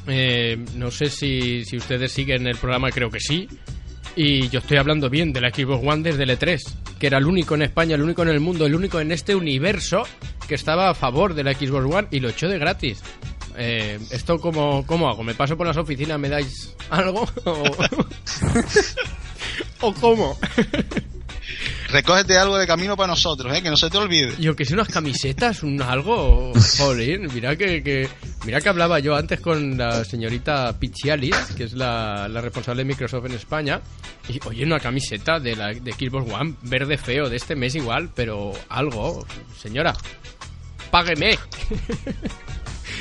Eh, 0.07 0.57
no 0.75 0.91
sé 0.91 1.09
si, 1.09 1.65
si 1.65 1.77
ustedes 1.77 2.11
siguen 2.11 2.45
el 2.47 2.57
programa, 2.57 2.91
creo 2.91 3.09
que 3.09 3.19
sí. 3.19 3.47
Y 4.15 4.47
yo 4.49 4.59
estoy 4.59 4.77
hablando 4.77 5.09
bien 5.09 5.33
de 5.33 5.41
la 5.41 5.49
Xbox 5.49 5.85
One 5.85 6.03
desde 6.03 6.23
el 6.23 6.29
E3, 6.29 6.61
que 6.99 7.07
era 7.07 7.17
el 7.17 7.25
único 7.25 7.55
en 7.55 7.63
España, 7.63 7.95
el 7.95 8.01
único 8.01 8.21
en 8.23 8.29
el 8.29 8.39
mundo, 8.39 8.65
el 8.65 8.75
único 8.75 8.99
en 8.99 9.11
este 9.11 9.35
universo 9.35 10.03
que 10.47 10.55
estaba 10.55 10.89
a 10.89 10.93
favor 10.93 11.33
de 11.33 11.43
la 11.43 11.53
Xbox 11.53 11.93
One 11.93 12.07
y 12.11 12.19
lo 12.21 12.29
echó 12.29 12.47
de 12.47 12.57
gratis. 12.57 13.01
Eh, 13.57 13.99
¿Esto 14.11 14.37
cómo, 14.37 14.85
cómo 14.85 15.09
hago? 15.09 15.23
¿Me 15.23 15.33
paso 15.33 15.57
por 15.57 15.67
las 15.67 15.77
oficinas, 15.77 16.19
me 16.19 16.29
dais 16.29 16.75
algo? 16.89 17.27
¿O, 17.45 17.63
¿O 19.87 19.93
cómo? 19.93 20.37
Recógete 21.89 22.37
algo 22.37 22.57
de 22.57 22.65
camino 22.65 22.97
para 22.97 23.07
nosotros, 23.07 23.55
¿eh? 23.55 23.61
que 23.61 23.69
no 23.69 23.77
se 23.77 23.89
te 23.89 23.97
olvide. 23.97 24.33
Yo 24.39 24.55
que 24.55 24.65
sé, 24.65 24.73
unas 24.73 24.87
camisetas, 24.89 25.61
un 25.63 25.81
algo. 25.81 26.51
Joder, 26.77 27.19
mira 27.31 27.55
que, 27.55 27.83
que- 27.83 28.09
mira 28.45 28.59
que 28.59 28.69
hablaba 28.69 28.99
yo 28.99 29.15
antes 29.15 29.39
con 29.39 29.77
la 29.77 30.03
señorita 30.03 30.77
Piccialis, 30.79 31.35
que 31.55 31.65
es 31.65 31.73
la, 31.73 32.27
la 32.27 32.41
responsable 32.41 32.83
de 32.83 32.87
Microsoft 32.87 33.25
en 33.27 33.33
España. 33.33 33.81
Y 34.27 34.39
oye, 34.47 34.65
una 34.65 34.79
camiseta 34.79 35.39
de 35.39 35.55
la 35.55 35.67
de 35.67 35.91
Xbox 35.93 36.31
One, 36.33 36.55
verde 36.63 36.97
feo, 36.97 37.29
de 37.29 37.35
este 37.37 37.55
mes 37.55 37.75
igual, 37.75 38.09
pero 38.15 38.51
algo, 38.69 39.25
señora. 39.61 39.93
Págueme. 40.91 41.37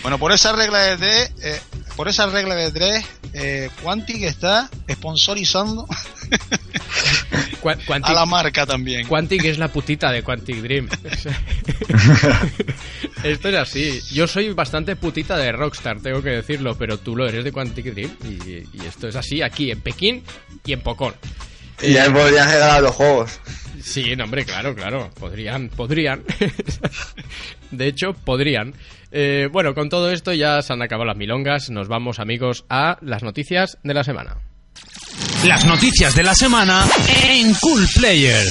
Bueno, 0.05 0.19
por 0.19 0.33
esa 0.33 0.53
regla 0.53 0.81
de 0.81 0.99
tres, 0.99 1.33
eh, 1.43 1.59
por 1.97 2.09
esa 2.09 2.27
regla 2.27 2.55
de 2.55 2.71
tres, 2.71 3.07
eh, 3.33 3.71
Quantic 3.83 4.23
está 4.25 4.69
sponsorizando 4.93 5.89
Quantic, 7.63 8.11
a 8.11 8.13
la 8.13 8.27
marca 8.27 8.67
también. 8.67 9.09
Quantic 9.09 9.43
es 9.47 9.57
la 9.57 9.69
putita 9.69 10.13
de 10.13 10.23
Quantic 10.23 10.57
Dream. 10.57 10.91
Esto 13.25 13.49
es 13.49 13.55
así. 13.55 14.03
Yo 14.13 14.27
soy 14.27 14.53
bastante 14.53 14.95
putita 14.95 15.39
de 15.39 15.51
Rockstar, 15.53 15.99
tengo 16.03 16.23
que 16.23 16.29
decirlo, 16.29 16.77
pero 16.77 16.99
tú 16.99 17.17
lo 17.17 17.27
eres 17.27 17.43
de 17.43 17.51
Quantic 17.51 17.87
Dream. 17.87 18.15
Y, 18.25 18.77
y 18.77 18.85
esto 18.87 19.09
es 19.09 19.17
así 19.17 19.41
aquí 19.41 19.71
en 19.71 19.81
Pekín 19.81 20.23
y 20.67 20.75
en 20.75 20.83
Pocón. 20.83 21.15
Y 21.81 21.95
ya 21.95 22.13
podrían 22.13 22.47
regalar 22.47 22.83
los 22.83 22.95
juegos. 22.95 23.41
Sí, 23.85 24.17
no, 24.17 24.25
hombre, 24.25 24.47
claro, 24.47 24.75
claro. 24.75 25.11
Podrían, 25.21 25.69
podrían. 25.69 26.25
De 27.71 27.87
hecho, 27.87 28.15
podrían. 28.15 28.75
Eh, 29.13 29.49
bueno, 29.53 29.75
con 29.75 29.91
todo 29.91 30.11
esto 30.11 30.33
ya 30.33 30.63
se 30.63 30.73
han 30.73 30.81
acabado 30.81 31.07
las 31.07 31.19
milongas. 31.19 31.69
Nos 31.69 31.87
vamos, 31.87 32.19
amigos, 32.19 32.65
a 32.71 32.97
las 33.03 33.23
noticias 33.23 33.79
de 33.85 33.95
la 33.95 34.03
semana. 34.03 34.39
Las 35.47 35.67
noticias 35.67 36.17
de 36.17 36.23
la 36.23 36.35
semana 36.35 36.87
en 37.29 37.53
Cool 37.61 37.87
Player. 37.95 38.49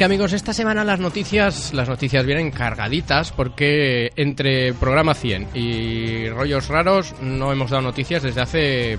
Que 0.00 0.04
amigos, 0.06 0.32
esta 0.32 0.54
semana 0.54 0.82
las 0.82 0.98
noticias, 0.98 1.74
las 1.74 1.86
noticias 1.86 2.24
vienen 2.24 2.50
cargaditas 2.50 3.32
porque 3.32 4.10
entre 4.16 4.72
programa 4.72 5.12
100 5.12 5.48
y 5.52 6.26
rollos 6.30 6.68
raros 6.68 7.14
no 7.20 7.52
hemos 7.52 7.70
dado 7.70 7.82
noticias 7.82 8.22
desde 8.22 8.40
hace, 8.40 8.98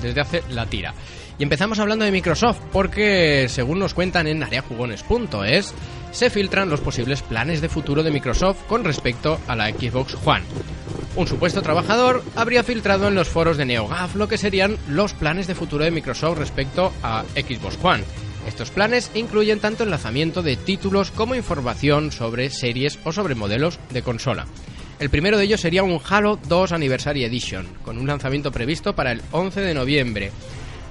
desde 0.00 0.20
hace 0.20 0.44
la 0.50 0.66
tira. 0.66 0.94
Y 1.40 1.42
empezamos 1.42 1.80
hablando 1.80 2.04
de 2.04 2.12
Microsoft 2.12 2.60
porque 2.70 3.46
según 3.48 3.80
nos 3.80 3.94
cuentan 3.94 4.28
en 4.28 4.40
areajugones.es 4.44 5.74
se 6.12 6.30
filtran 6.30 6.70
los 6.70 6.82
posibles 6.82 7.22
planes 7.22 7.60
de 7.60 7.68
futuro 7.68 8.04
de 8.04 8.12
Microsoft 8.12 8.62
con 8.68 8.84
respecto 8.84 9.40
a 9.48 9.56
la 9.56 9.70
Xbox 9.70 10.16
One. 10.24 10.44
Un 11.16 11.26
supuesto 11.26 11.62
trabajador 11.62 12.22
habría 12.36 12.62
filtrado 12.62 13.08
en 13.08 13.16
los 13.16 13.28
foros 13.28 13.56
de 13.56 13.64
NeoGAF 13.64 14.14
lo 14.14 14.28
que 14.28 14.38
serían 14.38 14.76
los 14.86 15.14
planes 15.14 15.48
de 15.48 15.56
futuro 15.56 15.82
de 15.82 15.90
Microsoft 15.90 16.38
respecto 16.38 16.92
a 17.02 17.24
Xbox 17.34 17.76
One. 17.82 18.04
Estos 18.48 18.70
planes 18.70 19.10
incluyen 19.12 19.60
tanto 19.60 19.84
el 19.84 19.90
lanzamiento 19.90 20.42
de 20.42 20.56
títulos 20.56 21.10
como 21.10 21.34
información 21.34 22.10
sobre 22.10 22.48
series 22.48 22.98
o 23.04 23.12
sobre 23.12 23.34
modelos 23.34 23.78
de 23.90 24.00
consola. 24.00 24.46
El 24.98 25.10
primero 25.10 25.36
de 25.36 25.44
ellos 25.44 25.60
sería 25.60 25.82
un 25.82 26.00
Halo 26.08 26.38
2 26.48 26.72
Anniversary 26.72 27.24
Edition, 27.24 27.66
con 27.84 27.98
un 27.98 28.06
lanzamiento 28.06 28.50
previsto 28.50 28.94
para 28.94 29.12
el 29.12 29.20
11 29.32 29.60
de 29.60 29.74
noviembre. 29.74 30.32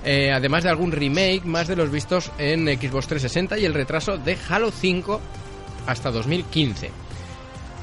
eh, 0.06 0.32
además 0.32 0.64
de 0.64 0.70
algún 0.70 0.92
remake 0.92 1.46
más 1.46 1.68
de 1.68 1.76
los 1.76 1.92
vistos 1.92 2.32
en 2.38 2.68
Xbox 2.68 3.08
360 3.08 3.58
y 3.58 3.66
el 3.66 3.74
retraso 3.74 4.18
de 4.18 4.38
Halo 4.48 4.70
5 4.72 5.20
hasta 5.88 6.12
2015. 6.12 6.92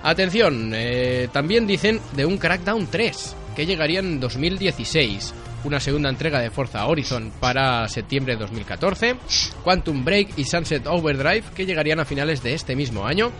Atención, 0.05 0.71
eh, 0.73 1.29
también 1.33 1.67
dicen 1.67 2.01
de 2.13 2.25
un 2.25 2.39
Crackdown 2.39 2.87
3 2.87 3.37
que 3.57 3.67
llegaría 3.67 3.99
en 3.99 4.21
2016, 4.21 5.35
una 5.65 5.81
segunda 5.81 6.09
entrega 6.09 6.41
de 6.41 6.51
Forza 6.51 6.87
Horizon 6.87 7.33
para 7.41 7.89
septiembre 7.89 8.35
de 8.35 8.41
2014, 8.41 9.17
Quantum 9.63 10.05
Break 10.05 10.39
y 10.39 10.45
Sunset 10.45 10.87
Overdrive 10.87 11.45
que 11.55 11.67
llegarían 11.67 12.01
a 12.01 12.05
finales 12.05 12.43
de 12.43 12.55
este 12.55 12.77
mismo 12.77 13.07
año. 13.07 13.33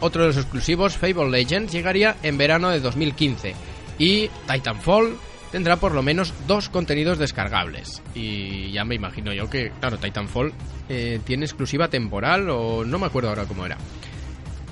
Otro 0.00 0.22
de 0.22 0.28
los 0.28 0.36
exclusivos, 0.36 0.96
Fable 0.96 1.30
Legends, 1.30 1.72
llegaría 1.72 2.16
en 2.22 2.38
verano 2.38 2.70
de 2.70 2.80
2015 2.80 3.54
y 3.98 4.28
Titanfall 4.46 5.16
tendrá 5.50 5.76
por 5.76 5.92
lo 5.92 6.02
menos 6.02 6.32
dos 6.46 6.68
contenidos 6.68 7.18
descargables. 7.18 8.02
Y 8.14 8.70
ya 8.70 8.84
me 8.84 8.94
imagino 8.94 9.32
yo 9.32 9.48
que, 9.50 9.72
claro, 9.80 9.98
Titanfall 9.98 10.52
eh, 10.88 11.20
tiene 11.24 11.46
exclusiva 11.46 11.88
temporal 11.88 12.48
o 12.50 12.84
no 12.84 12.98
me 12.98 13.06
acuerdo 13.06 13.30
ahora 13.30 13.44
cómo 13.44 13.66
era. 13.66 13.78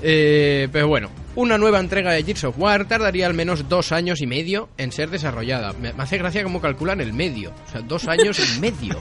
Eh, 0.03 0.69
pero 0.73 0.89
bueno, 0.89 1.11
una 1.37 1.59
nueva 1.59 1.81
entrega 1.81 2.13
de 2.13 2.23
Gears 2.23 2.45
of 2.45 2.59
War 2.59 2.87
tardaría 2.87 3.27
al 3.27 3.35
menos 3.35 3.69
dos 3.69 3.93
años 3.93 4.21
y 4.21 4.27
medio 4.27 4.69
en 4.77 4.93
ser 4.93 5.11
desarrollada. 5.11 5.73
Me, 5.75 5.93
hace 5.99 6.19
gracia 6.19 6.43
cómo 6.43 6.61
calculan 6.61 7.01
el 7.01 7.13
medio. 7.13 7.53
O 7.67 7.71
sea, 7.71 7.81
dos 7.83 8.07
años 8.09 8.39
y 8.39 8.61
medio. 8.61 9.01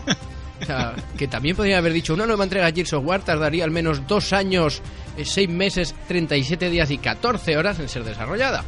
O 0.62 0.66
sea, 0.66 0.96
que 1.18 1.28
también 1.28 1.56
podría 1.56 1.80
haber 1.80 1.92
dicho, 1.92 2.14
una 2.14 2.26
nueva 2.26 2.46
entrega 2.46 2.68
de 2.68 2.74
Gears 2.74 2.94
of 2.94 3.06
War 3.06 3.24
tardaría 3.24 3.66
al 3.66 3.72
menos 3.72 4.08
dos 4.08 4.32
años, 4.32 4.82
eh, 5.18 5.26
seis 5.26 5.50
meses, 5.50 5.94
37 6.08 6.70
días 6.70 6.92
y 6.92 6.98
14 6.98 7.58
horas 7.58 7.80
en 7.80 7.90
ser 7.90 8.04
desarrollada. 8.04 8.64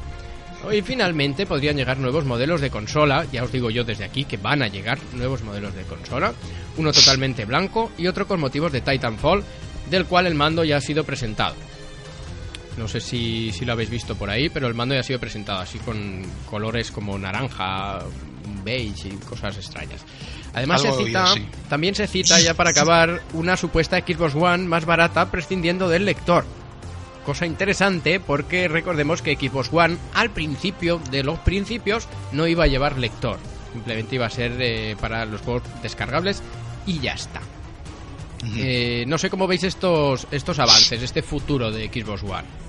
Y 0.72 0.82
finalmente 0.82 1.46
podrían 1.46 1.78
llegar 1.78 1.98
nuevos 1.98 2.26
modelos 2.26 2.62
de 2.62 2.70
consola, 2.70 3.26
ya 3.32 3.44
os 3.44 3.52
digo 3.52 3.70
yo 3.70 3.84
desde 3.84 4.04
aquí 4.04 4.26
que 4.26 4.38
van 4.38 4.64
a 4.64 4.68
llegar 4.68 4.98
nuevos 5.14 5.44
modelos 5.44 5.76
de 5.76 5.84
consola, 5.84 6.34
uno 6.78 6.92
totalmente 6.92 7.46
blanco 7.46 7.92
y 7.98 8.08
otro 8.08 8.28
con 8.28 8.40
motivos 8.40 8.72
de 8.72 8.82
Titanfall, 8.82 9.44
del 9.90 10.06
cual 10.06 10.28
el 10.28 10.36
mando 10.36 10.64
ya 10.64 10.78
ha 10.78 10.82
sido 10.82 11.04
presentado. 11.04 11.56
No 12.78 12.88
sé 12.88 13.00
si, 13.02 13.52
si 13.52 13.66
lo 13.66 13.74
habéis 13.74 13.90
visto 13.90 14.16
por 14.16 14.30
ahí, 14.30 14.50
pero 14.50 14.68
el 14.68 14.76
mando 14.76 14.94
ya 14.94 15.02
ha 15.02 15.04
sido 15.04 15.20
presentado 15.20 15.60
así 15.60 15.80
con 15.80 16.24
colores 16.50 16.92
como 16.92 17.18
naranja, 17.18 18.00
beige 18.64 19.10
y 19.10 19.12
cosas 19.18 19.58
extrañas. 19.58 20.06
Además 20.54 20.84
Algo 20.86 20.98
se 20.98 21.06
cita, 21.06 21.34
oído, 21.34 21.36
sí. 21.36 21.48
también 21.70 21.96
se 21.96 22.08
cita 22.08 22.40
ya 22.40 22.54
para 22.54 22.70
acabar 22.70 23.22
una 23.34 23.58
supuesta 23.58 24.00
Xbox 24.00 24.36
One 24.36 24.66
más 24.66 24.86
barata 24.86 25.30
prescindiendo 25.32 25.90
del 25.90 26.06
lector. 26.06 26.46
Cosa 27.26 27.46
interesante 27.46 28.20
porque 28.20 28.68
recordemos 28.68 29.22
que 29.22 29.36
Xbox 29.36 29.70
One 29.74 29.98
al 30.14 30.30
principio 30.30 31.02
de 31.12 31.24
los 31.24 31.40
principios 31.40 32.08
no 32.32 32.48
iba 32.48 32.64
a 32.64 32.68
llevar 32.68 32.98
lector. 32.98 33.40
Simplemente 33.74 34.16
iba 34.16 34.28
a 34.28 34.30
ser 34.30 34.54
eh, 34.60 34.96
para 35.00 35.26
los 35.26 35.42
juegos 35.42 35.64
descargables 35.82 36.42
y 36.86 37.00
ya 37.00 37.14
está. 37.14 37.42
Eh, 38.56 39.04
no 39.08 39.18
sé 39.18 39.30
cómo 39.30 39.48
veis 39.48 39.64
estos, 39.64 40.28
estos 40.32 40.60
avances, 40.60 41.02
este 41.02 41.22
futuro 41.22 41.72
de 41.72 41.88
Xbox 41.88 42.24
One. 42.24 42.67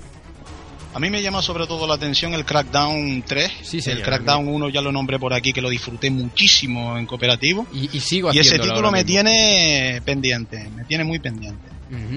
A 0.99 1.00
mí 1.00 1.11
me 1.11 1.23
llama 1.23 1.43
sobre 1.43 1.69
todo 1.69 1.87
la 1.87 1.95
atención 1.95 2.35
el 2.35 2.45
Crackdown 2.45 3.23
3. 3.25 3.52
Sí, 3.62 3.81
señor, 3.81 4.00
el 4.00 4.05
Crackdown 4.05 4.49
1 4.49 4.69
ya 4.71 4.81
lo 4.81 4.90
nombré 4.90 5.17
por 5.21 5.33
aquí, 5.33 5.52
que 5.52 5.61
lo 5.61 5.71
disfruté 5.71 6.11
muchísimo 6.11 6.99
en 6.99 7.07
cooperativo. 7.07 7.69
Y, 7.73 7.97
y 7.97 8.00
sigo 8.00 8.35
Y 8.35 8.40
ese 8.40 8.59
título 8.59 8.90
me 8.90 9.05
mismo. 9.05 9.07
tiene 9.07 10.02
pendiente, 10.05 10.69
me 10.75 10.83
tiene 10.87 11.05
muy 11.05 11.21
pendiente. 11.21 11.69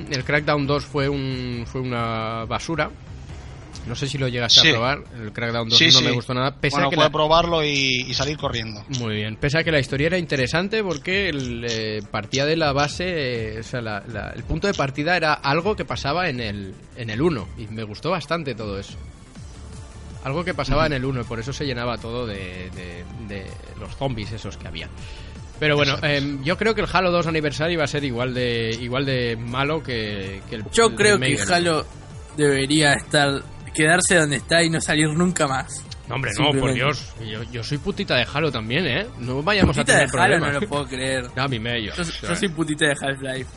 El 0.09 0.23
Crackdown 0.23 0.65
2 0.65 0.83
fue, 0.83 1.07
un, 1.07 1.63
fue 1.67 1.79
una 1.79 2.45
basura. 2.45 2.89
No 3.87 3.95
sé 3.95 4.07
si 4.07 4.17
lo 4.19 4.27
llegaste 4.27 4.61
Sí. 4.61 4.69
a 4.69 4.71
probar. 4.73 5.03
El 5.19 5.31
Crackdown 5.33 5.67
2 5.69 5.77
Sí, 5.77 5.85
no 5.87 5.91
sí. 5.99 6.03
me 6.05 6.11
gustó 6.11 6.33
nada. 6.33 6.55
Pese 6.55 6.75
bueno, 6.75 6.87
a 6.87 6.91
que 6.91 6.97
la- 6.97 7.09
probarlo 7.09 7.63
y, 7.63 8.05
y 8.07 8.13
salir 8.13 8.37
corriendo. 8.37 8.83
Muy 8.99 9.15
bien. 9.15 9.37
Pese 9.37 9.57
a 9.57 9.63
que 9.63 9.71
la 9.71 9.79
historia 9.79 10.07
era 10.07 10.17
interesante 10.19 10.83
porque 10.83 11.29
el, 11.29 11.65
eh, 11.67 12.01
partía 12.11 12.45
de 12.45 12.55
la 12.57 12.73
base, 12.73 13.55
eh, 13.55 13.59
o 13.59 13.63
sea, 13.63 13.81
la- 13.81 14.03
la- 14.07 14.29
el 14.35 14.43
punto 14.43 14.67
de 14.67 14.73
partida 14.75 15.17
era 15.17 15.33
algo 15.33 15.75
que 15.75 15.83
pasaba 15.83 16.29
en 16.29 16.39
el, 16.39 16.75
en 16.95 17.09
el 17.09 17.21
1 17.21 17.47
y 17.57 17.67
me 17.67 17.83
gustó 17.83 18.11
bastante 18.11 18.53
todo 18.53 18.77
eso. 18.79 18.97
Algo 20.23 20.43
que 20.45 20.53
pasaba 20.53 20.85
en 20.85 20.93
el 20.93 21.03
1 21.03 21.21
y 21.21 21.23
por 21.23 21.39
eso 21.39 21.51
se 21.51 21.65
llenaba 21.65 21.97
todo 21.97 22.27
de, 22.27 22.69
de- 22.75 23.03
de 23.27 23.45
los 23.79 23.95
zombies 23.95 24.31
esos 24.31 24.55
que 24.57 24.67
había. 24.67 24.87
Pero 25.59 25.75
bueno, 25.75 25.97
em, 26.03 26.43
yo 26.43 26.57
creo 26.57 26.75
que 26.75 26.81
el 26.81 26.87
Halo 26.91 27.11
2 27.11 27.25
Anniversary 27.27 27.75
va 27.75 27.85
a 27.85 27.87
ser 27.87 28.03
igual 28.03 28.33
de 28.33 28.77
igual 28.79 29.05
de 29.05 29.35
malo 29.37 29.81
que, 29.81 30.41
que 30.49 30.55
el 30.57 30.63
Yo 30.71 30.87
el 30.87 30.95
creo 30.95 31.19
que 31.19 31.37
Halo 31.51 31.85
debería 32.37 32.93
estar 32.93 33.41
quedarse 33.73 34.15
donde 34.15 34.37
está 34.37 34.63
y 34.63 34.69
no 34.69 34.79
salir 34.81 35.07
nunca 35.09 35.47
más. 35.47 35.83
No, 36.07 36.15
hombre, 36.15 36.31
no, 36.37 36.51
por. 36.59 36.73
Dios. 36.73 37.13
Yo, 37.25 37.43
yo 37.51 37.63
soy 37.63 37.77
putita 37.77 38.15
de 38.17 38.25
Halo 38.31 38.51
también, 38.51 38.85
¿eh? 38.85 39.07
No 39.19 39.41
vayamos 39.41 39.75
Putita 39.77 39.93
a 39.93 39.99
de 40.01 40.05
tener 40.07 40.19
Halo 40.21 40.33
problemas. 40.35 40.53
no 40.53 40.59
lo 40.61 40.67
puedo 40.67 40.85
creer. 40.87 41.25
A 41.37 41.47
mí 41.47 41.59
me 41.59 41.81
yo. 41.83 41.93
Yo, 41.95 42.03
yo 42.27 42.35
soy 42.35 42.49
putita 42.49 42.85
de 42.87 42.95
Half-Life. 42.99 43.49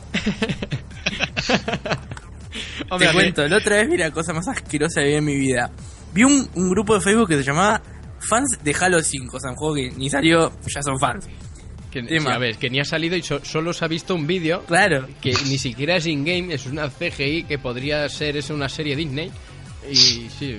Hombre, 2.91 3.09
Te 3.09 3.13
cuento, 3.15 3.49
la 3.49 3.57
otra 3.57 3.77
vez 3.77 3.89
vi 3.91 3.97
la 3.97 4.11
cosa 4.11 4.33
más 4.33 4.47
asquerosa 4.49 5.01
que 5.01 5.09
vi 5.09 5.15
en 5.15 5.25
mi 5.25 5.37
vida. 5.37 5.71
Vi 6.13 6.25
un, 6.25 6.49
un 6.55 6.71
grupo 6.71 6.95
de 6.95 7.01
Facebook 7.01 7.29
que 7.29 7.37
se 7.37 7.43
llamaba 7.43 7.83
Fans 8.21 8.59
de 8.63 8.75
Halo 8.81 9.03
5, 9.03 9.37
o 9.37 9.41
sea, 9.41 9.51
un 9.51 9.57
juego 9.57 9.75
que 9.75 9.91
ni 9.91 10.09
salió, 10.09 10.53
ya 10.73 10.83
son 10.83 10.99
fans. 10.99 11.27
Que, 11.91 12.03
sí, 12.03 12.27
a 12.29 12.39
ver, 12.39 12.57
que 12.57 12.71
ni 12.71 12.81
ha 12.81 12.85
salido 12.85 13.17
y 13.17 13.23
so- 13.23 13.45
solo 13.45 13.73
se 13.73 13.85
ha 13.85 13.89
visto 13.89 14.15
un 14.17 14.27
vídeo 14.27 14.65
Claro. 14.67 15.07
que 15.21 15.33
ni 15.47 15.59
siquiera 15.59 15.97
es 15.97 16.07
in-game, 16.07 16.53
es 16.53 16.67
una 16.67 16.89
CGI 16.89 17.45
que 17.45 17.59
podría 17.59 18.09
ser 18.09 18.37
es 18.37 18.51
una 18.51 18.69
serie 18.69 18.97
Disney. 18.97 19.31
Y 19.91 20.29
sí, 20.39 20.59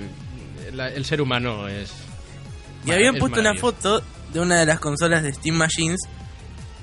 la- 0.72 0.88
el 0.88 1.04
ser 1.04 1.20
humano 1.20 1.68
es. 1.68 1.90
Y 2.84 2.92
habían 2.92 3.14
es 3.14 3.20
puesto 3.20 3.40
una 3.40 3.54
foto 3.54 4.02
de 4.32 4.40
una 4.40 4.60
de 4.60 4.66
las 4.66 4.78
consolas 4.80 5.22
de 5.22 5.32
Steam 5.32 5.56
Machines 5.56 6.00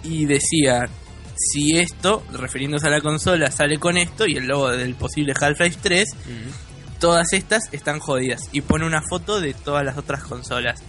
y 0.04 0.26
decía, 0.26 0.90
si 1.36 1.78
esto, 1.78 2.24
refiriéndose 2.34 2.88
a 2.88 2.90
la 2.92 3.02
consola, 3.02 3.50
sale 3.52 3.78
con 3.80 3.98
esto 3.98 4.26
y 4.28 4.36
el 4.38 4.46
logo 4.48 4.70
del 4.72 4.96
posible 4.96 5.34
Half-Life 5.40 5.80
3, 5.82 6.10
Ujú. 6.14 7.00
todas 7.00 7.32
estas 7.34 7.64
están 7.72 8.00
jodidas. 8.00 8.42
Y 8.52 8.62
pone 8.62 8.86
una 8.86 9.02
foto 9.02 9.40
de 9.40 9.54
todas 9.54 9.84
las 9.86 9.98
otras 9.98 10.24
consolas. 10.24 10.82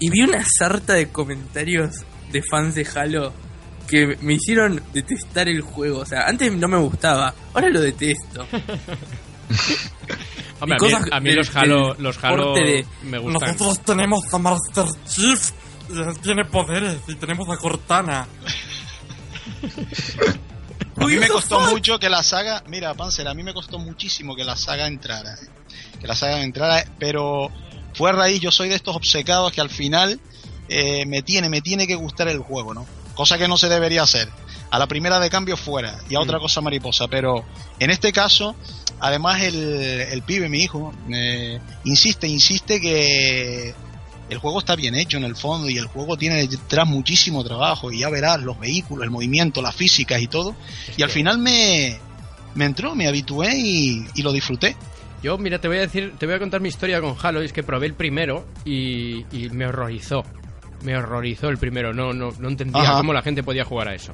Y 0.00 0.10
vi 0.10 0.22
una 0.22 0.44
sarta 0.58 0.94
de 0.94 1.08
comentarios 1.08 2.02
de 2.32 2.42
fans 2.42 2.74
de 2.74 2.86
Halo 2.94 3.32
que 3.88 4.16
me 4.20 4.34
hicieron 4.34 4.82
detestar 4.92 5.48
el 5.48 5.60
juego. 5.60 6.00
O 6.00 6.06
sea, 6.06 6.26
antes 6.26 6.52
no 6.52 6.66
me 6.66 6.78
gustaba, 6.78 7.32
ahora 7.52 7.68
lo 7.70 7.80
detesto. 7.80 8.46
Hombre, 10.60 10.78
a 11.10 11.20
mí, 11.20 11.30
a 11.30 11.34
los 11.34 11.54
Halo, 11.56 11.94
los 11.94 12.22
Halo 12.24 12.54
de- 12.54 12.86
me 13.02 13.18
gustan. 13.18 13.52
Nosotros 13.52 13.80
tenemos 13.84 14.32
a 14.32 14.38
Master 14.38 14.84
Chief, 15.06 15.50
eh, 15.90 16.12
tiene 16.22 16.44
poderes, 16.44 16.98
y 17.08 17.14
tenemos 17.16 17.48
a 17.50 17.56
Cortana. 17.56 18.26
A 20.96 21.06
mí 21.06 21.16
me 21.16 21.28
costó 21.28 21.60
mucho 21.60 21.98
que 21.98 22.08
la 22.08 22.22
saga, 22.22 22.62
mira, 22.68 22.94
Panzer, 22.94 23.26
a 23.26 23.34
mí 23.34 23.42
me 23.42 23.52
costó 23.52 23.78
muchísimo 23.80 24.36
que 24.36 24.44
la 24.44 24.56
saga 24.56 24.86
entrara, 24.86 25.34
¿eh? 25.34 25.48
que 26.00 26.06
la 26.06 26.14
saga 26.14 26.40
entrara, 26.40 26.84
pero 27.00 27.50
fue 27.94 28.10
a 28.10 28.12
raíz, 28.12 28.40
yo 28.40 28.52
soy 28.52 28.68
de 28.68 28.76
estos 28.76 28.94
obcecados 28.94 29.52
que 29.52 29.60
al 29.60 29.70
final 29.70 30.20
eh, 30.68 31.04
me 31.06 31.22
tiene, 31.22 31.48
me 31.48 31.60
tiene 31.60 31.86
que 31.88 31.96
gustar 31.96 32.28
el 32.28 32.38
juego, 32.38 32.74
¿no? 32.74 32.86
Cosa 33.14 33.38
que 33.38 33.48
no 33.48 33.56
se 33.58 33.68
debería 33.68 34.02
hacer. 34.02 34.28
A 34.70 34.78
la 34.78 34.86
primera 34.86 35.18
de 35.20 35.30
cambio 35.30 35.56
fuera 35.56 35.98
y 36.08 36.14
a 36.14 36.20
otra 36.20 36.38
Mm. 36.38 36.42
cosa 36.42 36.60
mariposa, 36.60 37.08
pero 37.08 37.44
en 37.80 37.90
este 37.90 38.12
caso, 38.12 38.54
además 39.00 39.42
el, 39.42 39.54
el 39.54 40.22
pibe, 40.22 40.48
mi 40.48 40.58
hijo, 40.62 40.92
eh, 41.12 41.58
insiste, 41.84 42.26
insiste 42.26 42.80
que 42.80 43.74
el 44.30 44.38
juego 44.38 44.58
está 44.60 44.74
bien 44.74 44.94
hecho 44.94 45.16
en 45.18 45.24
el 45.24 45.36
fondo 45.36 45.68
y 45.68 45.76
el 45.76 45.86
juego 45.86 46.16
tiene 46.16 46.46
detrás 46.46 46.86
muchísimo 46.88 47.44
trabajo 47.44 47.92
y 47.92 48.00
ya 48.00 48.08
verás 48.08 48.40
los 48.42 48.58
vehículos, 48.58 49.04
el 49.04 49.10
movimiento, 49.10 49.60
las 49.60 49.74
físicas 49.74 50.20
y 50.22 50.26
todo. 50.28 50.54
Y 50.96 51.02
al 51.02 51.10
final 51.10 51.38
me, 51.38 51.98
me 52.54 52.64
entró, 52.64 52.94
me 52.94 53.06
habitué 53.06 53.54
y, 53.56 54.06
y 54.14 54.22
lo 54.22 54.32
disfruté. 54.32 54.76
Yo, 55.22 55.38
mira, 55.38 55.58
te 55.58 55.68
voy 55.68 55.78
a 55.78 55.80
decir, 55.80 56.14
te 56.18 56.26
voy 56.26 56.34
a 56.34 56.38
contar 56.38 56.60
mi 56.60 56.68
historia 56.68 57.00
con 57.00 57.16
Halo, 57.22 57.40
es 57.40 57.52
que 57.52 57.62
probé 57.62 57.86
el 57.86 57.94
primero 57.94 58.46
y, 58.64 59.24
y 59.32 59.48
me 59.50 59.66
horrorizó. 59.66 60.22
Me 60.82 60.96
horrorizó 60.96 61.48
el 61.48 61.56
primero, 61.56 61.94
no, 61.94 62.12
no, 62.12 62.30
no 62.38 62.48
entendía 62.48 62.82
Ajá. 62.82 62.96
cómo 62.98 63.14
la 63.14 63.22
gente 63.22 63.42
podía 63.42 63.64
jugar 63.64 63.88
a 63.88 63.94
eso. 63.94 64.12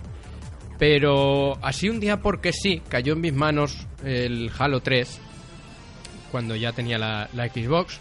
Pero 0.80 1.58
así 1.62 1.90
un 1.90 2.00
día 2.00 2.22
porque 2.22 2.54
sí, 2.54 2.80
cayó 2.88 3.12
en 3.12 3.20
mis 3.20 3.34
manos 3.34 3.86
el 4.02 4.50
Halo 4.58 4.80
3, 4.80 5.20
cuando 6.32 6.56
ya 6.56 6.72
tenía 6.72 6.96
la, 6.96 7.28
la 7.34 7.48
Xbox, 7.48 8.00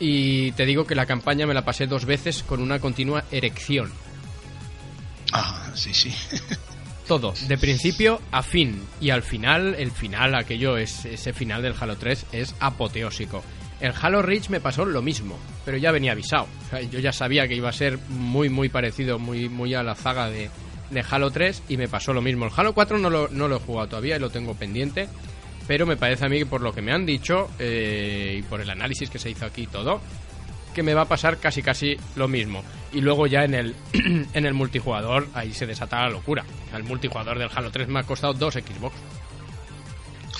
y 0.00 0.52
te 0.52 0.64
digo 0.64 0.86
que 0.86 0.94
la 0.94 1.04
campaña 1.04 1.46
me 1.46 1.52
la 1.52 1.66
pasé 1.66 1.86
dos 1.86 2.06
veces 2.06 2.42
con 2.42 2.62
una 2.62 2.78
continua 2.78 3.24
erección. 3.30 3.92
Ah, 5.34 5.70
sí, 5.74 5.92
sí. 5.92 6.14
Todo, 7.06 7.34
de 7.46 7.58
principio 7.58 8.22
a 8.32 8.42
fin. 8.42 8.82
Y 9.02 9.10
al 9.10 9.22
final, 9.22 9.74
el 9.78 9.90
final, 9.90 10.34
aquello 10.34 10.78
es, 10.78 11.04
ese 11.04 11.34
final 11.34 11.60
del 11.60 11.74
Halo 11.78 11.96
3 11.96 12.26
es 12.32 12.54
apoteósico. 12.58 13.44
El 13.80 13.92
Halo 14.00 14.22
Reach 14.22 14.48
me 14.48 14.60
pasó 14.60 14.86
lo 14.86 15.02
mismo, 15.02 15.38
pero 15.66 15.76
ya 15.76 15.92
venía 15.92 16.12
avisado. 16.12 16.46
O 16.66 16.70
sea, 16.70 16.80
yo 16.80 17.00
ya 17.00 17.12
sabía 17.12 17.46
que 17.46 17.54
iba 17.54 17.68
a 17.68 17.72
ser 17.72 17.98
muy, 18.08 18.48
muy 18.48 18.70
parecido, 18.70 19.18
muy, 19.18 19.50
muy 19.50 19.74
a 19.74 19.82
la 19.82 19.94
zaga 19.94 20.30
de, 20.30 20.48
de 20.90 21.04
Halo 21.08 21.30
3 21.30 21.64
y 21.68 21.76
me 21.76 21.88
pasó 21.88 22.12
lo 22.12 22.22
mismo. 22.22 22.46
El 22.46 22.52
Halo 22.56 22.74
4 22.74 22.98
no 22.98 23.10
lo, 23.10 23.28
no 23.28 23.48
lo 23.48 23.56
he 23.56 23.60
jugado 23.60 23.88
todavía 23.88 24.16
y 24.16 24.20
lo 24.20 24.30
tengo 24.30 24.54
pendiente, 24.54 25.08
pero 25.66 25.86
me 25.86 25.96
parece 25.96 26.26
a 26.26 26.28
mí 26.28 26.38
que 26.38 26.46
por 26.46 26.60
lo 26.60 26.72
que 26.72 26.82
me 26.82 26.92
han 26.92 27.06
dicho 27.06 27.48
eh, 27.58 28.36
y 28.38 28.42
por 28.42 28.60
el 28.60 28.70
análisis 28.70 29.10
que 29.10 29.18
se 29.18 29.30
hizo 29.30 29.46
aquí 29.46 29.62
y 29.62 29.66
todo, 29.66 30.00
que 30.74 30.82
me 30.82 30.94
va 30.94 31.02
a 31.02 31.08
pasar 31.08 31.38
casi 31.38 31.62
casi 31.62 31.96
lo 32.16 32.28
mismo. 32.28 32.62
Y 32.92 33.00
luego 33.00 33.26
ya 33.26 33.44
en 33.44 33.54
el, 33.54 33.74
en 34.32 34.46
el 34.46 34.54
multijugador, 34.54 35.28
ahí 35.34 35.52
se 35.52 35.66
desata 35.66 36.02
la 36.02 36.10
locura. 36.10 36.44
El 36.74 36.84
multijugador 36.84 37.38
del 37.38 37.50
Halo 37.54 37.70
3 37.70 37.88
me 37.88 38.00
ha 38.00 38.02
costado 38.02 38.34
dos 38.34 38.54
Xbox. 38.54 38.94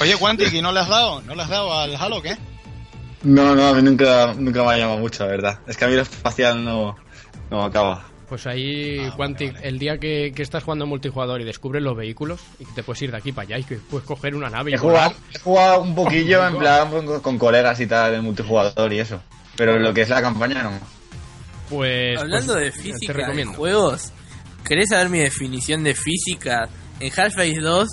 Oye, 0.01 0.17
Quantic, 0.17 0.53
¿y 0.53 0.61
no 0.61 0.73
le 0.73 0.81
has 0.81 0.89
dado? 0.89 1.23
¿No 1.23 1.35
le 1.35 1.43
has 1.43 1.49
dado 1.49 1.73
al 1.73 1.95
Halo 1.97 2.21
qué? 2.21 2.37
No, 3.23 3.55
no, 3.55 3.69
a 3.69 3.73
mí 3.73 3.83
nunca, 3.83 4.35
nunca 4.37 4.63
me 4.63 4.73
ha 4.73 4.77
llamado 4.77 4.99
mucho, 4.99 5.25
la 5.25 5.31
verdad. 5.31 5.61
Es 5.67 5.77
que 5.77 5.85
a 5.85 5.89
mí 5.89 5.95
lo 5.95 6.03
espacial 6.03 6.63
no, 6.63 6.97
no 7.51 7.63
acaba. 7.63 8.05
Pues 8.35 8.49
ahí, 8.49 9.09
Quantic, 9.15 9.61
el 9.63 9.79
día 9.79 9.99
que, 9.99 10.33
que 10.35 10.43
estás 10.43 10.65
jugando 10.65 10.87
multijugador 10.87 11.41
y 11.41 11.45
descubres 11.45 11.81
los 11.85 11.97
vehículos 11.97 12.41
y 12.59 12.65
que 12.65 12.73
te 12.73 12.83
puedes 12.83 13.01
ir 13.03 13.13
de 13.13 13.19
aquí 13.19 13.31
para 13.31 13.47
allá 13.47 13.59
y 13.59 13.63
que 13.63 13.77
puedes 13.77 14.05
coger 14.05 14.35
una 14.35 14.51
nave 14.51 14.73
y 14.73 14.75
He 14.75 14.77
jugado, 14.77 15.15
he 15.33 15.39
jugado 15.39 15.83
un 15.83 15.95
poquillo 15.95 16.45
en 16.45 16.59
plan 16.59 16.91
con, 16.91 17.21
con 17.21 17.39
colegas 17.39 17.79
y 17.79 17.87
tal, 17.87 18.13
en 18.13 18.25
multijugador 18.25 18.93
y 18.93 18.99
eso. 18.99 19.23
Pero 19.57 19.79
lo 19.79 19.95
que 19.95 20.01
es 20.01 20.09
la 20.09 20.21
campaña 20.21 20.65
no. 20.65 20.73
Pues, 21.71 22.19
Hablando 22.19 22.55
pues, 22.55 22.65
de 22.65 22.73
física 22.73 23.13
te 23.13 23.13
de 23.13 23.19
recomiendo. 23.21 23.53
juegos, 23.53 24.11
¿querés 24.65 24.89
saber 24.89 25.11
mi 25.11 25.21
definición 25.21 25.85
de 25.85 25.95
física? 25.95 26.69
En 26.99 27.13
Half-Life 27.17 27.61
2 27.61 27.89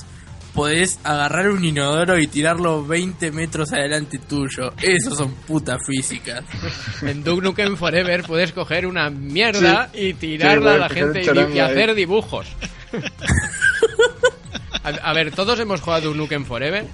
podés 0.53 0.99
agarrar 1.03 1.49
un 1.49 1.63
inodoro 1.63 2.17
y 2.19 2.27
tirarlo 2.27 2.85
20 2.85 3.31
metros 3.31 3.71
adelante 3.73 4.19
tuyo. 4.19 4.73
Eso 4.81 5.15
son 5.15 5.33
putas 5.47 5.79
físicas. 5.85 6.43
En 7.01 7.23
Duke 7.23 7.41
Nukem 7.43 7.75
Forever 7.77 8.23
puedes 8.23 8.51
coger 8.51 8.85
una 8.85 9.09
mierda 9.09 9.89
y 9.93 10.13
tirarla 10.13 10.71
Sí, 10.71 10.75
a 10.75 10.79
la 10.79 10.89
gente 10.89 11.21
y, 11.53 11.59
hacer 11.59 11.95
dibujos. 11.95 12.47
a, 14.83 14.89
a 14.89 15.13
ver, 15.13 15.31
todos 15.31 15.59
hemos 15.59 15.81
jugado 15.81 16.07
Duke 16.07 16.17
Nukem 16.17 16.45
Forever. 16.45 16.85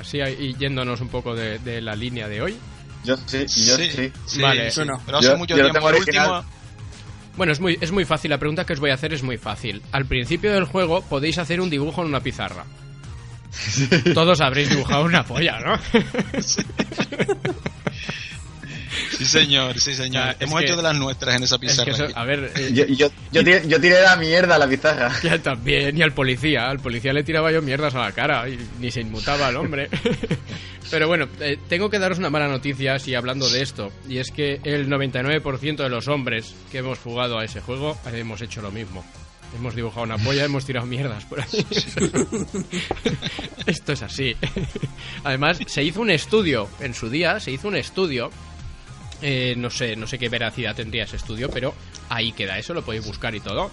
Así 0.00 0.18
y 0.18 0.54
yéndonos 0.56 1.00
un 1.00 1.08
poco 1.08 1.34
de, 1.34 1.58
de 1.58 1.80
la 1.80 1.94
línea 1.96 2.28
de 2.28 2.40
hoy. 2.40 2.56
Yo 3.04 3.16
sí, 3.16 3.46
yo 3.46 3.76
sí. 3.76 4.12
Vale. 4.40 4.70
sí, 4.70 4.76
Yo 4.80 4.84
no. 4.84 5.00
Pero 5.04 5.18
hace 5.18 5.28
Yo- 5.28 5.36
mucho 5.38 5.56
yo 5.56 5.62
tiempo. 5.62 5.74
tengo 5.74 5.88
El 5.90 5.96
original. 5.96 6.30
último, 6.30 6.57
Bueno, 7.38 7.52
es 7.52 7.60
muy, 7.60 7.78
es 7.80 7.92
muy 7.92 8.04
fácil. 8.04 8.32
La 8.32 8.38
pregunta 8.38 8.66
que 8.66 8.72
os 8.72 8.80
voy 8.80 8.90
a 8.90 8.94
hacer 8.94 9.14
es 9.14 9.22
muy 9.22 9.38
fácil. 9.38 9.80
Al 9.92 10.06
principio 10.06 10.52
del 10.52 10.64
juego 10.64 11.02
podéis 11.02 11.38
hacer 11.38 11.60
un 11.60 11.70
dibujo 11.70 12.02
en 12.02 12.08
una 12.08 12.18
pizarra. 12.20 12.64
Todos 14.14 14.40
habréis 14.40 14.70
dibujado 14.70 15.04
una 15.04 15.24
polla, 15.24 15.60
¿no? 15.60 15.78
Sí, 19.16 19.24
señor, 19.24 19.78
sí, 19.80 19.94
señor. 19.94 20.30
Es 20.30 20.36
Hemos 20.40 20.60
que- 20.60 20.66
hecho 20.66 20.76
de 20.76 20.82
las 20.82 20.96
nuestras 20.96 21.34
en 21.36 21.42
esa 21.42 21.54
Es 21.56 21.60
pizarra. 21.60 21.84
que 21.84 21.90
eso- 21.90 22.08
a 22.16 22.24
ver, 22.24 22.52
eh, 22.56 22.70
Yo, 22.72 22.84
yo, 22.86 23.10
yo, 23.32 23.44
tiré, 23.44 23.66
yo 23.68 23.80
tiré 23.80 24.00
la 24.02 24.16
mierda 24.16 24.54
a 24.56 24.58
la 24.58 24.68
pizarra. 24.68 25.12
Ya 25.22 25.38
también, 25.38 25.96
y 25.96 26.02
al 26.02 26.12
policía. 26.12 26.68
Al 26.68 26.78
policía 26.80 27.12
le 27.12 27.22
tiraba 27.24 27.50
yo 27.52 27.62
mierdas 27.62 27.94
a 27.94 28.00
la 28.00 28.12
cara 28.12 28.48
y 28.48 28.58
ni 28.80 28.90
se 28.90 29.00
inmutaba 29.00 29.48
el 29.48 29.56
hombre. 29.56 29.88
Pero 30.90 31.06
bueno, 31.06 31.28
eh, 31.40 31.58
tengo 31.68 31.90
que 31.90 31.98
daros 31.98 32.18
una 32.18 32.30
mala 32.30 32.48
noticia 32.48 32.94
así 32.94 33.14
hablando 33.14 33.48
de 33.50 33.60
esto. 33.62 33.92
Y 34.08 34.18
es 34.18 34.30
que 34.30 34.60
el 34.64 34.88
99% 34.88 35.76
de 35.82 35.88
los 35.90 36.08
hombres 36.08 36.54
que 36.72 36.78
hemos 36.78 36.98
jugado 36.98 37.38
a 37.38 37.44
ese 37.44 37.60
juego 37.60 37.98
eh, 38.06 38.18
hemos 38.20 38.40
hecho 38.40 38.62
lo 38.62 38.70
mismo. 38.70 39.04
Hemos 39.56 39.74
dibujado 39.74 40.02
una 40.04 40.18
polla, 40.18 40.44
hemos 40.44 40.64
tirado 40.66 40.86
mierdas 40.86 41.24
por 41.24 41.40
ahí. 41.40 41.66
Esto 43.66 43.92
es 43.92 44.02
así. 44.02 44.36
Además, 45.24 45.58
se 45.66 45.82
hizo 45.82 46.00
un 46.00 46.10
estudio 46.10 46.68
en 46.80 46.94
su 46.94 47.10
día, 47.10 47.40
se 47.40 47.50
hizo 47.52 47.68
un 47.68 47.76
estudio 47.76 48.30
eh, 49.20 49.54
no 49.56 49.70
sé, 49.70 49.96
no 49.96 50.06
sé 50.06 50.18
qué 50.18 50.28
veracidad 50.28 50.76
tendría 50.76 51.04
ese 51.04 51.16
estudio, 51.16 51.50
pero 51.50 51.74
ahí 52.08 52.32
queda 52.32 52.58
eso, 52.58 52.74
lo 52.74 52.82
podéis 52.82 53.06
buscar 53.06 53.34
y 53.34 53.40
todo. 53.40 53.70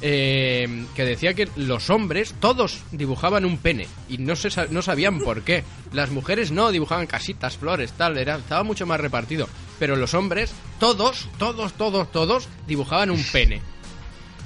Eh, 0.00 0.86
que 0.94 1.04
decía 1.04 1.34
que 1.34 1.48
los 1.56 1.90
hombres 1.90 2.32
todos 2.40 2.82
dibujaban 2.92 3.44
un 3.44 3.58
pene 3.58 3.88
y 4.08 4.18
no 4.18 4.36
se 4.36 4.48
no 4.70 4.82
sabían 4.82 5.18
por 5.18 5.42
qué. 5.42 5.64
Las 5.92 6.10
mujeres 6.10 6.52
no 6.52 6.70
dibujaban 6.70 7.06
casitas, 7.06 7.56
flores, 7.56 7.92
tal, 7.92 8.16
era 8.16 8.36
estaba 8.36 8.62
mucho 8.62 8.86
más 8.86 9.00
repartido, 9.00 9.48
pero 9.78 9.96
los 9.96 10.14
hombres 10.14 10.52
todos, 10.78 11.28
todos, 11.38 11.72
todos, 11.72 12.12
todos 12.12 12.48
dibujaban 12.66 13.10
un 13.10 13.22
pene. 13.24 13.60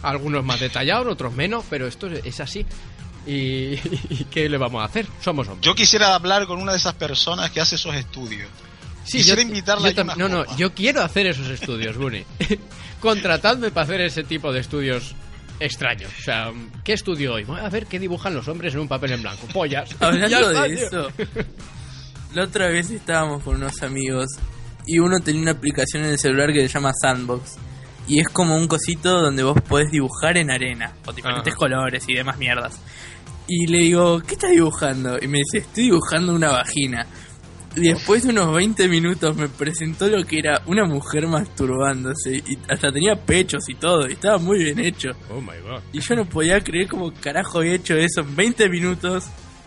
Algunos 0.03 0.45
más 0.45 0.59
detallados, 0.59 1.07
otros 1.07 1.35
menos, 1.35 1.65
pero 1.69 1.87
esto 1.87 2.07
es, 2.09 2.25
es 2.25 2.41
así. 2.41 2.67
Y, 3.27 3.33
y 4.11 4.27
¿qué 4.31 4.49
le 4.49 4.57
vamos 4.57 4.81
a 4.83 4.87
hacer? 4.87 5.07
Somos 5.21 5.47
hombres. 5.49 5.65
Yo 5.65 5.75
quisiera 5.75 6.15
hablar 6.15 6.47
con 6.47 6.61
una 6.61 6.73
de 6.73 6.79
esas 6.79 6.95
personas 6.95 7.51
que 7.51 7.61
hace 7.61 7.77
esos 7.77 7.95
estudios. 7.95 8.49
Quisiera 9.07 9.43
invitarla 9.43 9.91
yo 9.91 9.97
tam- 9.97 10.05
unas 10.05 10.19
No, 10.19 10.29
no, 10.29 10.57
yo 10.57 10.73
quiero 10.75 11.03
hacer 11.03 11.27
esos 11.27 11.49
estudios, 11.49 11.97
Bunny. 11.97 12.25
Contratadme 13.01 13.71
para 13.71 13.85
hacer 13.85 14.01
ese 14.03 14.23
tipo 14.25 14.53
de 14.53 14.61
estudios 14.61 15.15
extraños. 15.61 16.11
O 16.19 16.23
sea, 16.23 16.53
¿qué 16.85 16.93
estudio 16.93 17.35
hoy? 17.35 17.45
Voy 17.45 17.61
a 17.61 17.69
ver 17.69 17.87
qué 17.87 17.99
dibujan 17.99 18.35
los 18.35 18.47
hombres 18.49 18.75
en 18.75 18.81
un 18.81 18.89
papel 18.89 19.13
en 19.13 19.23
blanco. 19.23 19.47
Pollas. 19.53 19.91
Hablando 20.01 20.49
de 20.51 20.75
eso, 20.75 21.09
la 22.35 22.45
otra 22.45 22.69
vez 22.69 22.91
estábamos 22.91 23.43
con 23.43 23.57
unos 23.57 23.83
amigos 23.83 24.27
y 24.87 24.99
uno 24.99 25.21
tenía 25.21 25.43
una 25.43 25.51
aplicación 25.53 26.05
en 26.05 26.11
el 26.11 26.19
celular 26.19 26.53
que 26.53 26.61
se 26.63 26.69
llama 26.69 26.93
Sandbox. 27.01 27.57
Y 28.09 28.19
es 28.19 28.29
como 28.29 28.57
un 28.57 28.67
cosito 28.67 29.21
donde 29.21 29.45
vos 29.45 29.57
podés 29.69 29.91
dibujar 29.93 30.37
en 30.37 30.51
arena, 30.51 30.93
con 31.05 31.15
diferentes 31.15 31.53
Ajá. 31.53 31.57
colores 31.59 32.05
y 32.09 32.15
demás 32.15 32.37
mierdas. 32.37 32.81
Y 33.47 33.67
le 33.67 33.79
digo, 33.79 34.21
¿qué 34.21 34.35
estás 34.35 34.51
dibujando? 34.51 35.19
Y 35.23 35.29
me 35.29 35.39
dice, 35.39 35.59
estoy 35.59 35.85
dibujando 35.85 36.33
una 36.35 36.51
vagina. 36.51 37.07
Después 37.77 38.25
de 38.25 38.31
unos 38.31 38.55
20 38.55 38.89
minutos 38.89 39.37
me 39.37 39.49
presentó 39.49 40.07
lo 40.09 40.25
que 40.25 40.39
era 40.39 40.61
una 40.67 40.85
mujer 40.85 41.27
masturbándose. 41.27 42.37
Y 42.47 42.59
hasta 42.69 42.93
tenía 42.93 43.17
pechos 43.17 43.69
y 43.69 43.75
todo. 43.75 44.09
Y 44.09 44.13
estaba 44.13 44.39
muy 44.39 44.65
bien 44.65 44.79
hecho. 44.79 45.11
Oh 45.31 45.41
my 45.41 45.59
god. 45.67 45.81
Y 45.93 46.01
yo 46.01 46.15
no 46.15 46.27
podía 46.27 46.61
creer 46.61 46.89
cómo 46.89 47.13
carajo 47.13 47.59
había 47.59 47.75
hecho 47.75 47.97
eso 47.97 48.21
en 48.21 48.37
20 48.37 48.69
minutos 48.69 49.25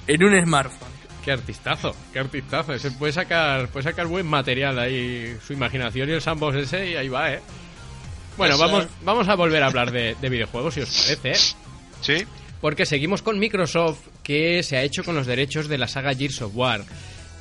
en 0.08 0.24
un 0.24 0.46
smartphone. 0.46 0.96
Qué 1.24 1.32
artistazo, 1.32 1.96
qué 2.14 2.20
artistazo. 2.20 2.74
Ese 2.74 2.92
puede 2.92 3.12
sacar, 3.12 3.70
puede 3.70 3.84
sacar 3.84 4.06
buen 4.06 4.28
material 4.28 4.78
ahí. 4.78 5.36
Su 5.46 5.54
imaginación 5.54 6.08
y 6.08 6.12
el 6.12 6.22
sandbox 6.22 6.58
ese, 6.58 6.92
y 6.92 6.96
ahí 6.96 7.10
va, 7.10 7.34
eh. 7.34 7.42
Bueno, 8.38 8.58
vamos, 8.60 8.86
vamos 9.04 9.28
a 9.28 9.36
volver 9.36 9.64
a 9.64 9.68
hablar 9.68 9.92
de, 9.92 10.16
de 10.22 10.30
videojuegos, 10.30 10.76
si 10.76 10.82
os 10.82 10.90
parece, 10.90 11.32
eh. 11.32 11.56
Sí. 12.02 12.26
Porque 12.62 12.86
seguimos 12.86 13.24
con 13.24 13.40
Microsoft, 13.40 14.00
que 14.22 14.62
se 14.62 14.78
ha 14.78 14.84
hecho 14.84 15.04
con 15.04 15.16
los 15.16 15.26
derechos 15.26 15.68
de 15.68 15.80
la 15.80 15.88
saga 15.88 16.14
Gears 16.14 16.44
of 16.44 16.52
War. 16.56 16.84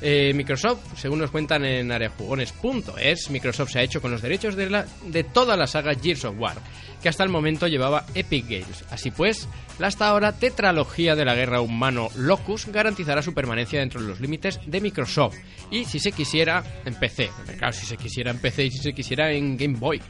Eh, 0.01 0.33
Microsoft, 0.35 0.97
según 0.97 1.19
nos 1.19 1.31
cuentan 1.31 1.63
en 1.65 1.91
areajugones.es, 1.91 3.29
Microsoft 3.29 3.71
se 3.71 3.79
ha 3.79 3.83
hecho 3.83 4.01
con 4.01 4.11
los 4.11 4.21
derechos 4.21 4.55
de, 4.55 4.69
la, 4.69 4.85
de 5.05 5.23
toda 5.23 5.55
la 5.55 5.67
saga 5.67 5.95
Gears 5.95 6.25
of 6.25 6.35
War, 6.37 6.57
que 7.01 7.09
hasta 7.09 7.23
el 7.23 7.29
momento 7.29 7.67
llevaba 7.67 8.05
Epic 8.13 8.45
Games. 8.45 8.83
Así 8.91 9.11
pues, 9.11 9.47
la 9.79 9.87
hasta 9.87 10.07
ahora 10.07 10.33
tetralogía 10.33 11.15
de 11.15 11.25
la 11.25 11.35
guerra 11.35 11.61
humano 11.61 12.09
Locus 12.15 12.67
garantizará 12.67 13.21
su 13.21 13.33
permanencia 13.33 13.79
dentro 13.79 14.01
de 14.01 14.07
los 14.07 14.19
límites 14.19 14.59
de 14.65 14.81
Microsoft. 14.81 15.37
Y 15.71 15.85
si 15.85 15.99
se 15.99 16.11
quisiera, 16.11 16.63
en 16.85 16.95
PC. 16.95 17.29
Claro, 17.57 17.73
si 17.73 17.85
se 17.85 17.97
quisiera 17.97 18.31
en 18.31 18.39
PC 18.39 18.65
y 18.65 18.71
si 18.71 18.79
se 18.79 18.93
quisiera 18.93 19.31
en 19.31 19.57
Game 19.57 19.77
Boy. 19.77 20.01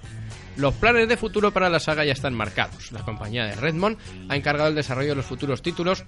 Los 0.57 0.73
planes 0.75 1.07
de 1.09 1.17
futuro 1.17 1.51
para 1.51 1.69
la 1.69 1.79
saga 1.79 2.05
ya 2.05 2.13
están 2.13 2.33
marcados. 2.33 2.91
La 2.91 3.01
compañía 3.01 3.45
de 3.45 3.55
Redmond 3.55 3.97
ha 4.29 4.35
encargado 4.35 4.69
el 4.69 4.75
desarrollo 4.75 5.09
de 5.09 5.15
los 5.15 5.25
futuros 5.25 5.61
títulos 5.61 6.05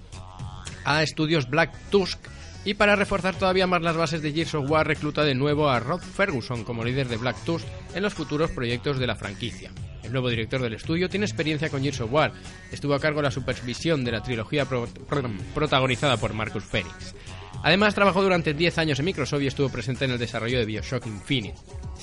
a 0.84 1.02
estudios 1.02 1.48
Black 1.48 1.76
Tusk 1.90 2.18
y 2.68 2.74
para 2.74 2.96
reforzar 2.96 3.34
todavía 3.34 3.66
más 3.66 3.80
las 3.80 3.96
bases 3.96 4.20
de 4.20 4.30
Gears 4.30 4.54
of 4.54 4.70
War 4.70 4.86
recluta 4.86 5.24
de 5.24 5.34
nuevo 5.34 5.70
a 5.70 5.80
Rod 5.80 6.02
Ferguson 6.02 6.64
como 6.64 6.84
líder 6.84 7.08
de 7.08 7.16
Black 7.16 7.42
Tusk 7.44 7.64
en 7.94 8.02
los 8.02 8.12
futuros 8.12 8.50
proyectos 8.50 8.98
de 8.98 9.06
la 9.06 9.16
franquicia. 9.16 9.70
El 10.02 10.12
nuevo 10.12 10.28
director 10.28 10.60
del 10.60 10.74
estudio 10.74 11.08
tiene 11.08 11.24
experiencia 11.24 11.70
con 11.70 11.80
Gears 11.82 12.02
of 12.02 12.12
War. 12.12 12.30
Estuvo 12.70 12.92
a 12.92 13.00
cargo 13.00 13.20
de 13.20 13.28
la 13.28 13.30
supervisión 13.30 14.04
de 14.04 14.12
la 14.12 14.22
trilogía 14.22 14.66
pro- 14.66 14.86
pro- 15.08 15.30
protagonizada 15.54 16.18
por 16.18 16.34
Marcus 16.34 16.64
Phoenix. 16.64 17.14
Además, 17.62 17.94
trabajó 17.94 18.22
durante 18.22 18.52
10 18.52 18.76
años 18.76 18.98
en 18.98 19.06
Microsoft 19.06 19.40
y 19.42 19.46
estuvo 19.46 19.70
presente 19.70 20.04
en 20.04 20.10
el 20.10 20.18
desarrollo 20.18 20.58
de 20.58 20.66
Bioshock 20.66 21.06
Infinite. 21.06 21.56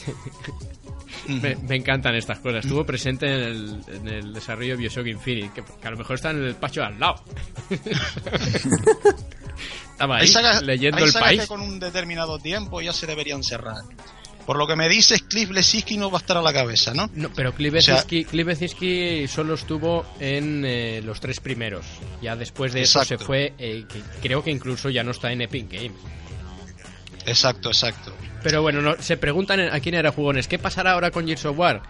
Me, 1.28 1.56
me 1.56 1.76
encantan 1.76 2.16
estas 2.16 2.40
cosas. 2.40 2.66
Estuvo 2.66 2.86
presente 2.86 3.26
en 3.28 3.34
el, 3.42 3.80
en 3.88 4.08
el 4.08 4.34
desarrollo 4.34 4.72
de 4.74 4.78
Bioshock 4.78 5.08
Infinite, 5.08 5.52
que, 5.56 5.64
que 5.82 5.88
a 5.88 5.92
lo 5.92 5.98
mejor 5.98 6.16
está 6.16 6.32
en 6.32 6.38
el 6.38 6.46
despacho 6.48 6.82
de 6.82 6.86
al 6.88 7.00
lado. 7.00 7.24
Estaba 9.92 10.16
ahí 10.18 10.22
Hay 10.24 10.28
sagas, 10.28 10.62
leyendo 10.62 10.98
hay 10.98 11.04
el 11.04 11.12
sagas 11.12 11.28
país. 11.30 11.42
que 11.42 11.48
con 11.48 11.62
un 11.62 11.80
determinado 11.80 12.38
tiempo 12.40 12.82
ya 12.82 12.92
se 12.94 13.08
deberían 13.08 13.44
cerrar. 13.44 13.84
Por 14.46 14.58
lo 14.58 14.68
que 14.68 14.76
me 14.76 14.88
dices, 14.90 15.24
Cliff 15.24 15.50
Lesinski 15.50 15.98
no 15.98 16.12
va 16.12 16.20
a 16.20 16.22
estar 16.22 16.38
a 16.38 16.42
la 16.42 16.54
cabeza, 16.54 16.94
¿no? 16.94 17.10
No, 17.16 17.30
pero 17.34 17.54
Cliff 17.56 17.74
O 17.76 17.82
sea- 17.82 17.96
solo 19.28 19.56
estuvo 19.56 20.06
en 20.20 20.64
eh, 20.66 21.02
los 21.04 21.20
tres 21.20 21.40
primeros. 21.40 21.86
Ya 22.22 22.36
después 22.36 22.72
de 22.74 22.82
eso 22.82 23.04
se 23.06 23.18
fue, 23.18 23.54
eh, 23.58 23.86
que 23.92 24.02
creo 24.22 24.44
que 24.44 24.52
incluso 24.52 24.90
ya 24.90 25.04
no 25.04 25.12
está 25.12 25.32
en 25.32 25.42
Epic 25.42 25.72
Games. 25.72 25.98
Exacto, 27.26 27.70
exacto. 27.70 28.14
Pero 28.46 28.62
bueno, 28.62 28.80
no- 28.82 28.96
se 29.02 29.18
preguntan 29.18 29.60
a 29.60 29.80
quién 29.80 29.96
era 29.96 30.12
jugones, 30.12 30.48
¿qué 30.48 30.60
pasará 30.60 30.92
ahora 30.92 31.10
con 31.10 31.26
Gears 31.26 31.46
of 31.46 31.58
War? 31.58 31.82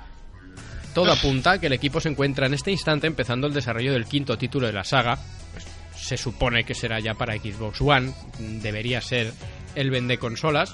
Todo 0.93 1.11
apunta 1.11 1.59
que 1.59 1.67
el 1.67 1.73
equipo 1.73 1.99
se 1.99 2.07
encuentra 2.07 2.47
en 2.47 2.53
este 2.53 2.71
instante 2.71 3.07
empezando 3.07 3.45
el 3.47 3.53
desarrollo 3.53 3.91
del 3.91 4.05
quinto 4.05 4.37
título 4.37 4.65
de 4.67 4.71
la 4.71 4.85
saga. 4.85 5.19
Pues, 5.51 5.65
se 5.97 6.15
supone 6.15 6.63
que 6.63 6.73
será 6.73 7.01
ya 7.01 7.13
para 7.15 7.33
Xbox 7.35 7.81
One, 7.81 8.13
debería 8.39 9.01
ser 9.01 9.33
el 9.75 9.91
vende 9.91 10.17
consolas. 10.17 10.73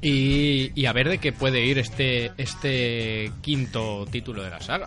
Y, 0.00 0.70
y 0.80 0.86
a 0.86 0.92
ver 0.92 1.08
de 1.08 1.18
qué 1.18 1.32
puede 1.32 1.64
ir 1.64 1.78
este, 1.78 2.30
este 2.36 3.32
quinto 3.40 4.06
título 4.08 4.44
de 4.44 4.50
la 4.50 4.60
saga. 4.60 4.86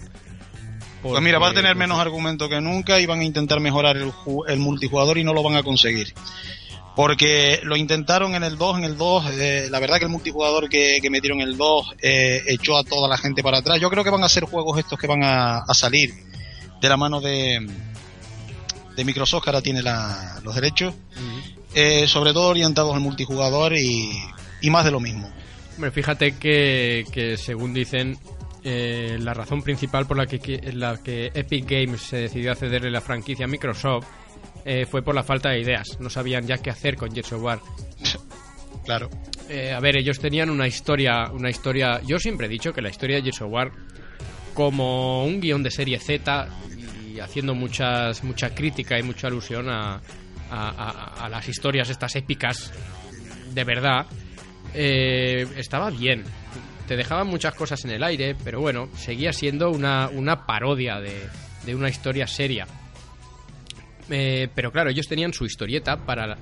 Pues 1.02 1.22
mira, 1.22 1.38
va 1.40 1.50
a 1.50 1.54
tener 1.54 1.72
pues, 1.74 1.80
menos 1.80 2.00
argumento 2.00 2.48
que 2.48 2.62
nunca 2.62 2.98
y 3.02 3.06
van 3.06 3.20
a 3.20 3.24
intentar 3.26 3.60
mejorar 3.60 3.98
el 3.98 4.60
multijugador 4.60 5.18
y 5.18 5.26
no 5.26 5.34
lo 5.34 5.44
van 5.44 5.58
a 5.58 5.64
conseguir. 5.64 6.14
Porque 6.96 7.62
lo 7.64 7.78
intentaron 7.78 8.36
en 8.36 8.44
el 8.44 8.58
2, 8.58 8.80
en 8.80 8.84
el 8.84 8.98
2, 8.98 9.26
eh, 9.32 9.68
la 9.72 9.80
verdad 9.80 9.98
que 9.98 10.06
el 10.06 10.12
multijugador 10.12 10.68
que, 10.68 11.00
que 11.02 11.10
metieron 11.10 11.40
en 11.42 11.48
el 11.48 11.58
2 11.58 11.94
eh, 12.02 12.42
echó 12.48 12.78
a 12.78 12.84
toda 12.84 13.08
la 13.08 13.18
gente 13.18 13.42
para 13.42 13.60
atrás. 13.60 13.80
Yo 13.80 13.90
creo 13.90 14.04
que 14.04 14.10
van 14.10 14.24
a 14.24 14.30
ser 14.30 14.44
juegos 14.44 14.78
estos 14.78 15.00
que 15.00 15.08
van 15.08 15.24
a, 15.24 15.60
a 15.60 15.74
salir 15.74 16.14
de 16.82 16.90
la 16.90 16.98
mano 16.98 17.22
de, 17.22 17.66
de 18.96 19.06
Microsoft, 19.06 19.44
que 19.44 19.50
ahora 19.52 19.62
tiene 19.62 19.82
la- 19.82 20.40
los 20.44 20.54
derechos, 20.56 20.94
eh, 21.74 22.08
sobre 22.08 22.34
todo 22.34 22.50
orientados 22.50 22.94
al 22.94 23.00
multijugador 23.02 23.74
y, 23.78 24.12
y 24.62 24.70
más 24.70 24.84
de 24.84 24.92
lo 24.92 25.00
mismo. 25.00 25.32
Hombre, 25.76 25.92
fíjate 25.92 26.36
que, 26.38 27.06
que 27.12 27.38
según 27.38 27.74
dicen, 27.74 28.18
eh, 28.64 29.18
la 29.20 29.34
razón 29.34 29.62
principal 29.64 30.06
por 30.06 30.18
la 30.18 30.26
que, 30.26 30.40
que- 30.40 30.74
la 30.74 30.98
que 31.02 31.28
Epic 31.34 31.66
Games 31.70 32.02
se 32.02 32.18
decidió 32.18 32.52
a 32.52 32.56
cederle 32.56 32.92
la 32.92 33.00
franquicia 33.02 33.46
a 33.46 33.48
Microsoft 33.48 34.06
eh, 34.65 34.86
fue 34.86 35.02
por 35.04 35.15
la 35.15 35.24
falta 35.24 35.50
de 35.50 35.60
ideas. 35.62 35.97
No 36.00 36.10
sabían 36.10 36.45
ya 36.47 36.58
qué 36.58 36.69
hacer 36.69 36.95
con 36.95 37.12
Gears 37.13 37.34
of 37.34 37.41
War. 37.43 37.60
Claro. 38.86 39.10
Eh, 39.50 39.71
a 39.74 39.80
ver, 39.80 39.97
ellos 39.97 40.19
tenían 40.19 40.50
una 40.50 40.67
historia, 40.67 41.30
una 41.32 41.50
historia. 41.50 42.02
Yo 42.06 42.17
siempre 42.19 42.47
he 42.47 42.50
dicho 42.50 42.74
que 42.74 42.82
la 42.82 42.89
historia 42.89 43.17
de 43.17 43.24
Gears 43.24 43.41
of 43.41 43.52
War, 43.52 43.71
como 44.54 45.26
un 45.26 45.39
guion 45.41 45.63
de 45.63 45.71
serie 45.71 46.00
Z 46.00 46.47
y 47.13 47.19
haciendo 47.19 47.54
muchas, 47.54 48.24
mucha 48.24 48.54
crítica 48.56 48.97
y 48.97 49.04
mucha 49.04 49.28
alusión 49.28 49.69
a, 49.69 49.95
a- 49.95 50.02
a- 50.52 51.26
a 51.26 51.30
las 51.30 51.47
historias 51.47 51.89
estas 51.89 52.15
épicas 52.15 52.71
de 53.54 53.63
verdad, 53.63 54.06
eh, 54.74 55.45
estaba 55.58 55.89
bien. 55.89 56.24
Te 56.88 56.95
dejaban 56.95 57.28
muchas 57.28 57.54
cosas 57.56 57.84
en 57.86 57.91
el 57.91 58.04
aire, 58.04 58.36
pero 58.43 58.60
bueno, 58.62 58.89
seguía 58.95 59.32
siendo 59.34 59.69
una, 59.69 60.10
una 60.10 60.45
parodia 60.45 61.00
de, 61.00 61.28
de 61.65 61.76
una 61.76 61.89
historia 61.89 62.28
seria. 62.28 62.65
Eh, 64.12 64.50
pero 64.54 64.71
claro, 64.71 64.89
ellos 64.91 65.08
tenían 65.08 65.34
su 65.34 65.45
historieta 65.45 65.97
para 66.06 66.38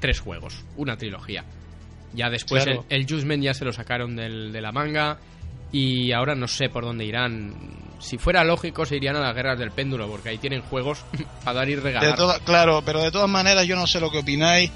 tres 0.00 0.20
juegos, 0.20 0.62
una 0.76 0.96
trilogía. 0.96 1.44
Ya 2.12 2.30
después 2.30 2.62
Claro. 2.64 2.84
el, 2.88 3.00
el 3.02 3.08
Judgment 3.08 3.42
ya 3.42 3.54
se 3.54 3.64
lo 3.64 3.72
sacaron 3.72 4.14
del- 4.14 4.52
de 4.52 4.60
la 4.60 4.70
manga 4.70 5.18
y 5.72 6.12
ahora 6.12 6.34
no 6.36 6.46
sé 6.46 6.68
por 6.68 6.84
dónde 6.84 7.04
irán. 7.04 7.54
Si 7.98 8.18
fuera 8.18 8.44
lógico 8.44 8.84
se 8.86 8.96
irían 8.96 9.16
a 9.16 9.20
las 9.20 9.34
guerras 9.34 9.58
del 9.58 9.70
péndulo 9.70 10.06
porque 10.08 10.28
ahí 10.28 10.38
tienen 10.38 10.60
juegos 10.62 11.04
para 11.44 11.58
dar 11.60 11.68
y 11.70 11.74
De 11.76 11.80
regalar. 11.80 12.14
toda- 12.16 12.38
claro, 12.40 12.82
pero 12.84 13.02
de 13.02 13.10
todas 13.10 13.28
maneras 13.30 13.66
yo 13.66 13.74
no 13.76 13.86
sé 13.86 13.98
lo 14.00 14.10
que 14.10 14.18
opináis. 14.18 14.70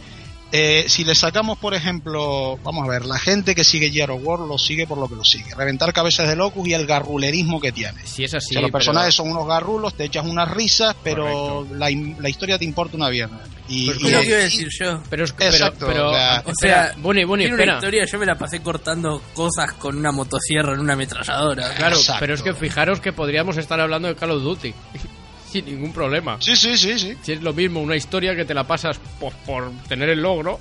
Eh, 0.50 0.86
si 0.88 1.04
le 1.04 1.14
sacamos, 1.14 1.58
por 1.58 1.74
ejemplo, 1.74 2.58
vamos 2.62 2.86
a 2.86 2.90
ver, 2.90 3.04
la 3.04 3.18
gente 3.18 3.54
que 3.54 3.64
sigue 3.64 3.90
Gear 3.90 4.10
of 4.12 4.20
War 4.24 4.40
lo 4.40 4.56
sigue 4.56 4.86
por 4.86 4.96
lo 4.96 5.06
que 5.06 5.14
lo 5.14 5.24
sigue. 5.24 5.54
Reventar 5.54 5.92
cabezas 5.92 6.26
de 6.26 6.36
locus 6.36 6.66
y 6.66 6.72
el 6.72 6.86
garrulerismo 6.86 7.60
que 7.60 7.70
tiene. 7.70 8.00
Si 8.06 8.24
es 8.24 8.32
así, 8.32 8.46
o 8.50 8.52
sea, 8.54 8.62
los 8.62 8.70
pero- 8.70 8.78
personajes 8.78 9.14
son 9.14 9.30
unos 9.30 9.46
garrulos, 9.46 9.92
te 9.94 10.04
echas 10.04 10.24
unas 10.24 10.50
risas, 10.50 10.96
pero 11.04 11.66
la, 11.74 11.90
la 12.18 12.28
historia 12.30 12.58
te 12.58 12.64
importa 12.64 12.96
una 12.96 13.10
mierda. 13.10 13.44
Y, 13.68 13.84
Pues 13.86 13.98
y- 14.00 14.10
lo 14.10 14.20
que 14.20 14.26
iba 14.26 14.36
a 14.36 14.40
y- 14.40 14.42
decir 14.44 14.68
yo. 14.80 15.02
Pero 15.10 15.24
Exacto, 15.24 15.86
pero, 15.86 16.08
o 16.10 16.14
sea- 16.58 16.94
O 16.96 17.10
tiene 17.12 17.26
una 17.26 17.44
espera. 17.64 17.74
historia, 17.74 18.04
yo 18.06 18.18
me 18.18 18.24
la 18.24 18.34
pasé 18.38 18.62
cortando 18.62 19.22
cosas 19.34 19.72
con 19.74 19.98
una 19.98 20.12
motosierra 20.12 20.72
en 20.72 20.80
una 20.80 20.94
ametralladora. 20.94 21.74
Claro, 21.74 21.96
Exacto. 21.96 22.20
pero 22.20 22.32
es 22.32 22.40
que 22.40 22.54
fijaros 22.54 23.00
que 23.00 23.12
podríamos 23.12 23.58
estar 23.58 23.78
hablando 23.78 24.08
de 24.08 24.14
Call 24.16 24.30
of 24.30 24.42
Duty 24.42 24.72
sin 25.50 25.64
ningún 25.66 25.92
problema. 25.92 26.36
Sí, 26.40 26.54
sí, 26.56 26.76
sí, 26.76 26.98
sí. 26.98 27.16
Si 27.22 27.32
es 27.32 27.42
lo 27.42 27.52
mismo, 27.52 27.80
una 27.80 27.96
historia 27.96 28.34
que 28.36 28.44
te 28.44 28.54
la 28.54 28.64
pasas 28.64 29.00
pues, 29.18 29.34
por 29.46 29.70
tener 29.88 30.08
el 30.10 30.20
logro 30.22 30.60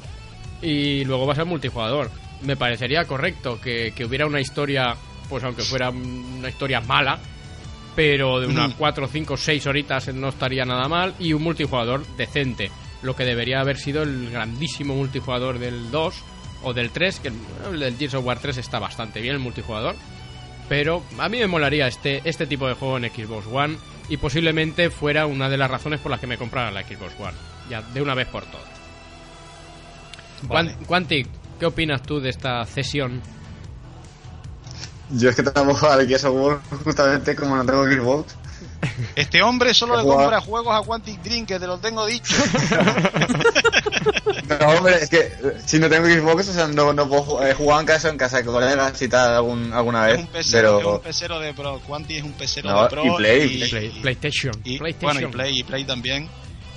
y 0.61 1.03
luego 1.05 1.25
vas 1.25 1.39
al 1.39 1.45
multijugador. 1.45 2.09
Me 2.43 2.55
parecería 2.55 3.05
correcto 3.05 3.59
que, 3.59 3.93
que 3.95 4.05
hubiera 4.05 4.25
una 4.25 4.39
historia, 4.39 4.95
pues 5.29 5.43
aunque 5.43 5.63
fuera 5.63 5.89
una 5.89 6.49
historia 6.49 6.81
mala, 6.81 7.19
pero 7.95 8.39
de 8.39 8.47
unas 8.47 8.69
Ujú. 8.69 8.77
4, 8.77 9.07
5, 9.07 9.37
6 9.37 9.67
horitas 9.67 10.13
no 10.13 10.29
estaría 10.29 10.65
nada 10.65 10.87
mal 10.87 11.15
y 11.19 11.33
un 11.33 11.41
multijugador 11.43 12.05
decente. 12.15 12.69
Lo 13.01 13.15
que 13.15 13.25
debería 13.25 13.59
haber 13.59 13.77
sido 13.77 14.03
el 14.03 14.29
grandísimo 14.29 14.95
multijugador 14.95 15.59
del 15.59 15.91
2 15.91 16.15
o 16.63 16.73
del 16.73 16.89
3, 16.91 17.19
que 17.19 17.27
el, 17.29 17.35
el 17.73 17.79
del 17.79 17.97
Gears 17.97 18.15
of 18.15 18.25
War 18.25 18.39
3 18.39 18.57
está 18.57 18.79
bastante 18.79 19.21
bien 19.21 19.33
el 19.35 19.39
multijugador. 19.39 19.95
Pero 20.69 21.03
a 21.17 21.29
mí 21.29 21.39
me 21.39 21.47
molaría 21.47 21.87
este, 21.87 22.21
este 22.25 22.45
tipo 22.47 22.67
de 22.67 22.73
juego 22.73 22.97
en 22.97 23.05
Xbox 23.09 23.47
One 23.51 23.77
y 24.09 24.17
posiblemente 24.17 24.89
fuera 24.89 25.25
una 25.25 25.49
de 25.49 25.57
las 25.57 25.69
razones 25.71 25.99
por 25.99 26.11
las 26.11 26.19
que 26.19 26.27
me 26.27 26.37
comprara 26.37 26.71
la 26.71 26.81
Xbox 26.83 27.13
One. 27.19 27.33
Ya, 27.69 27.81
de 27.81 28.01
una 28.01 28.13
vez 28.13 28.27
por 28.27 28.43
todas. 28.45 28.65
Vale. 30.43 30.73
Quan- 30.75 30.85
Quantic, 30.85 31.27
¿qué 31.59 31.65
opinas 31.65 32.01
tú 32.03 32.19
de 32.19 32.29
esta 32.29 32.63
cesión? 32.65 33.21
Yo 35.09 35.29
es 35.29 35.35
que 35.37 35.43
tampoco 35.43 35.87
al 35.89 36.05
Gears 36.05 36.25
of 36.25 36.35
War 36.35 36.59
justamente 36.83 37.33
como 37.35 37.55
no 37.55 37.65
tengo 37.65 37.85
Xbox. 37.85 38.35
Este 39.15 39.41
hombre 39.41 39.73
solo 39.73 39.95
le 40.01 40.03
compra 40.03 40.41
juegos 40.41 40.75
a 40.75 40.85
Quantic 40.85 41.21
Dream, 41.21 41.45
que 41.45 41.59
te 41.59 41.65
lo 41.67 41.77
tengo 41.79 42.05
dicho. 42.05 42.35
No, 44.47 44.67
hombre, 44.69 44.95
es 45.03 45.09
que 45.09 45.19
eh, 45.19 45.33
si 45.65 45.79
no 45.79 45.89
tengo 45.89 46.07
Xbox, 46.07 46.47
o 46.49 46.53
sea, 46.53 46.67
no, 46.67 46.93
no 46.93 47.07
puedo 47.09 47.23
jugar. 47.23 47.49
He 47.49 47.53
jugado 47.53 47.81
en 47.81 47.87
casa, 47.87 48.09
en 48.09 48.17
casa 48.17 48.37
de 48.37 48.45
colegas 48.45 49.01
y 49.01 49.07
tal 49.07 49.33
algún, 49.35 49.73
alguna 49.73 50.07
es 50.09 50.13
vez. 50.17 50.25
un 50.25 50.31
pecero, 50.31 50.67
es 50.79 50.85
un 50.85 50.91
pero. 50.91 51.01
pecero 51.01 51.39
de 51.39 51.53
pro. 51.53 51.79
Quantic 51.85 52.17
es 52.17 52.23
un 52.23 52.33
pecero 52.33 52.69
No, 52.69 52.83
de 52.83 52.89
pro. 52.89 53.05
y 53.05 53.17
Play, 53.17 53.69
Play- 53.69 53.89
PlayStation. 54.01 54.53
y- 54.63 54.77
PlayStation. 54.77 55.13
Bueno, 55.13 55.27
y 55.29 55.31
Play, 55.31 55.59
y 55.59 55.63
Play 55.63 55.83
también. 55.85 56.29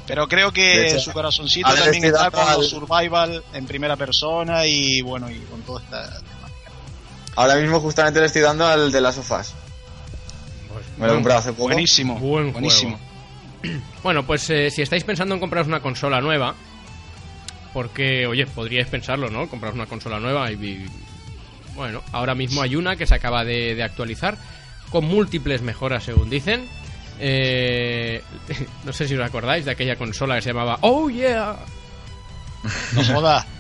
Pero 0.06 0.26
creo 0.26 0.52
que 0.52 0.88
hecho, 0.88 0.98
su 1.00 1.12
corazoncito 1.12 1.72
también 1.72 2.04
está 2.04 2.30
con 2.32 2.40
los 2.40 2.50
al- 2.50 2.64
survival 2.64 3.44
en 3.52 3.66
primera 3.66 3.94
persona 3.96 4.66
y 4.66 5.00
bueno, 5.02 5.30
y 5.30 5.38
con 5.40 5.62
toda 5.62 5.80
esta 5.82 6.20
Ahora 7.36 7.54
mismo 7.56 7.78
justamente 7.80 8.18
le 8.18 8.26
estoy 8.26 8.42
dando 8.42 8.66
al 8.66 8.90
de 8.90 9.00
las 9.00 9.14
sofás. 9.14 9.54
Me 10.98 11.06
lo 11.06 11.12
he 11.12 11.14
comprado 11.14 11.38
hace 11.40 11.52
poco. 11.52 11.64
Buenísimo, 11.64 12.18
Buen 12.18 12.52
buenísimo. 12.52 12.98
Bueno, 14.02 14.26
pues 14.26 14.48
eh, 14.50 14.70
si 14.70 14.80
estáis 14.82 15.04
pensando 15.04 15.34
en 15.34 15.40
compraros 15.40 15.68
una 15.68 15.80
consola 15.80 16.20
nueva, 16.22 16.54
porque, 17.72 18.26
oye, 18.26 18.46
podríais 18.46 18.88
pensarlo, 18.88 19.30
¿no? 19.30 19.48
Compraros 19.48 19.74
una 19.76 19.86
consola 19.86 20.18
nueva 20.20 20.50
y, 20.50 20.54
y- 20.54 20.86
bueno, 21.74 22.02
ahora 22.12 22.34
mismo 22.34 22.62
hay 22.62 22.76
una 22.76 22.96
que 22.96 23.06
se 23.06 23.14
acaba 23.14 23.44
de, 23.44 23.74
de 23.74 23.82
actualizar 23.82 24.36
con 24.90 25.04
múltiples 25.04 25.62
mejoras, 25.62 26.04
según 26.04 26.28
dicen. 26.30 26.66
Eh, 27.20 28.22
no 28.84 28.92
sé 28.92 29.06
si 29.06 29.14
os 29.14 29.24
acordáis 29.24 29.64
de 29.64 29.70
aquella 29.72 29.96
consola 29.96 30.36
que 30.36 30.42
se 30.42 30.50
llamaba 30.50 30.78
Oh 30.82 31.08
Yeah. 31.10 31.56
No 32.94 33.04
joda. 33.04 33.46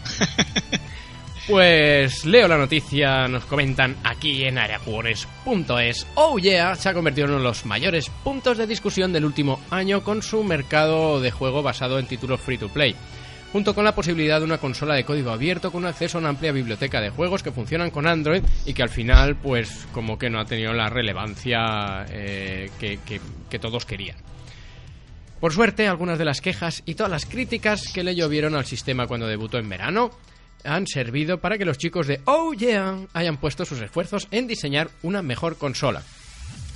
Pues 1.46 2.24
leo 2.26 2.46
la 2.46 2.56
noticia, 2.58 3.26
nos 3.26 3.44
comentan 3.44 3.96
aquí 4.04 4.44
en 4.44 4.56
areajugones.es. 4.58 6.06
Oh 6.14 6.38
yeah, 6.38 6.76
se 6.76 6.88
ha 6.88 6.94
convertido 6.94 7.24
en 7.26 7.30
uno 7.32 7.40
de 7.40 7.48
los 7.48 7.66
mayores 7.66 8.08
puntos 8.22 8.56
de 8.56 8.68
discusión 8.68 9.12
del 9.12 9.24
último 9.24 9.58
año 9.70 10.04
con 10.04 10.22
su 10.22 10.44
mercado 10.44 11.20
de 11.20 11.32
juego 11.32 11.60
basado 11.62 11.98
en 11.98 12.06
títulos 12.06 12.40
free 12.40 12.58
to 12.58 12.68
play. 12.68 12.94
Junto 13.52 13.74
con 13.74 13.84
la 13.84 13.94
posibilidad 13.96 14.38
de 14.38 14.44
una 14.44 14.58
consola 14.58 14.94
de 14.94 15.04
código 15.04 15.30
abierto 15.30 15.72
con 15.72 15.84
acceso 15.84 16.18
a 16.18 16.20
una 16.20 16.28
amplia 16.28 16.52
biblioteca 16.52 17.00
de 17.00 17.10
juegos 17.10 17.42
que 17.42 17.50
funcionan 17.50 17.90
con 17.90 18.06
Android 18.06 18.44
y 18.64 18.74
que 18.74 18.82
al 18.84 18.90
final, 18.90 19.34
pues, 19.36 19.88
como 19.92 20.16
que 20.18 20.30
no 20.30 20.38
ha 20.38 20.44
tenido 20.44 20.72
la 20.72 20.88
relevancia 20.88 22.06
eh, 22.10 22.70
que, 22.78 23.58
todos 23.58 23.84
querían. 23.84 24.16
Por 25.40 25.52
suerte, 25.52 25.88
algunas 25.88 26.18
de 26.18 26.24
las 26.24 26.40
quejas 26.40 26.82
y 26.86 26.94
todas 26.94 27.10
las 27.10 27.26
críticas 27.26 27.92
que 27.92 28.04
le 28.04 28.14
llovieron 28.14 28.54
al 28.54 28.66
sistema 28.66 29.08
cuando 29.08 29.26
debutó 29.26 29.58
en 29.58 29.68
verano 29.68 30.10
han 30.62 30.86
servido 30.86 31.40
para 31.40 31.58
que 31.58 31.64
los 31.64 31.78
chicos 31.78 32.06
de 32.06 32.20
Oh 32.26 32.52
Yeah 32.52 32.98
hayan 33.14 33.38
puesto 33.38 33.64
sus 33.64 33.80
esfuerzos 33.80 34.28
en 34.30 34.46
diseñar 34.46 34.90
una 35.02 35.22
mejor 35.22 35.56
consola. 35.56 36.02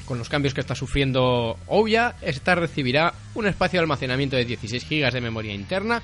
Con 0.06 0.18
los 0.18 0.28
cambios 0.28 0.54
que 0.54 0.60
está 0.60 0.74
sufriendo 0.74 1.56
Ouya, 1.66 2.16
esta 2.20 2.54
recibirá 2.54 3.14
un 3.34 3.46
espacio 3.46 3.78
de 3.78 3.82
almacenamiento 3.82 4.36
de 4.36 4.44
16 4.44 4.86
GB 4.88 5.12
de 5.12 5.20
memoria 5.20 5.54
interna, 5.54 6.02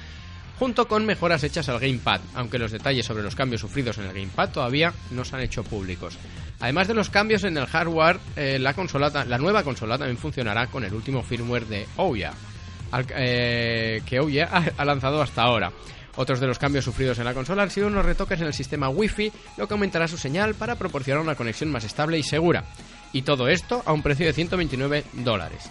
junto 0.61 0.87
con 0.87 1.07
mejoras 1.07 1.43
hechas 1.43 1.71
al 1.71 1.81
Gamepad, 1.81 2.21
aunque 2.35 2.59
los 2.59 2.71
detalles 2.71 3.07
sobre 3.07 3.23
los 3.23 3.35
cambios 3.35 3.63
sufridos 3.63 3.97
en 3.97 4.05
el 4.05 4.13
Gamepad 4.13 4.51
todavía 4.51 4.93
no 5.11 5.25
se 5.25 5.35
han 5.35 5.41
hecho 5.41 5.65
públicos. 5.65 6.19
Además 6.61 6.87
de 6.87 6.93
los 6.93 7.09
cambios 7.09 7.45
en 7.45 7.57
el 7.57 7.65
hardware, 7.65 8.19
eh, 8.37 8.59
la, 8.59 8.75
consola, 8.75 9.09
la 9.27 9.39
nueva 9.39 9.63
consola 9.63 9.97
también 9.97 10.19
funcionará 10.19 10.67
con 10.67 10.85
el 10.85 10.93
último 10.93 11.23
firmware 11.23 11.65
de 11.67 11.89
Ouya, 11.97 12.35
eh, 13.17 14.03
que 14.05 14.21
Ouya 14.21 14.51
ha, 14.53 14.65
ha 14.77 14.85
lanzado 14.85 15.23
hasta 15.23 15.45
ahora. 15.45 15.73
Otros 16.17 16.41
de 16.41 16.47
los 16.47 16.59
cambios 16.59 16.85
sufridos 16.85 17.19
en 17.19 17.25
la 17.25 17.33
consola 17.33 17.63
han 17.63 17.71
sido 17.71 17.87
unos 17.87 18.05
retoques 18.05 18.39
en 18.43 18.49
el 18.49 18.53
sistema 18.53 18.91
Wi-Fi, 18.91 19.33
lo 19.57 19.67
que 19.67 19.73
aumentará 19.73 20.09
su 20.09 20.19
señal 20.19 20.55
para 20.55 20.77
proporcionar 20.77 21.23
una 21.23 21.37
conexión 21.37 21.73
más 21.73 21.85
estable 21.85 22.19
y 22.19 22.23
segura. 22.23 22.65
Y 23.15 23.23
todo 23.23 23.49
esto 23.49 23.83
a 23.87 23.95
un 23.95 24.03
precio 24.03 24.27
de 24.27 24.35
129 24.35 25.05
dólares. 25.15 25.71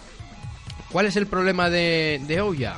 ¿Cuál 0.90 1.06
es 1.06 1.14
el 1.14 1.28
problema 1.28 1.70
de, 1.70 2.20
de 2.26 2.40
Ouya? 2.40 2.74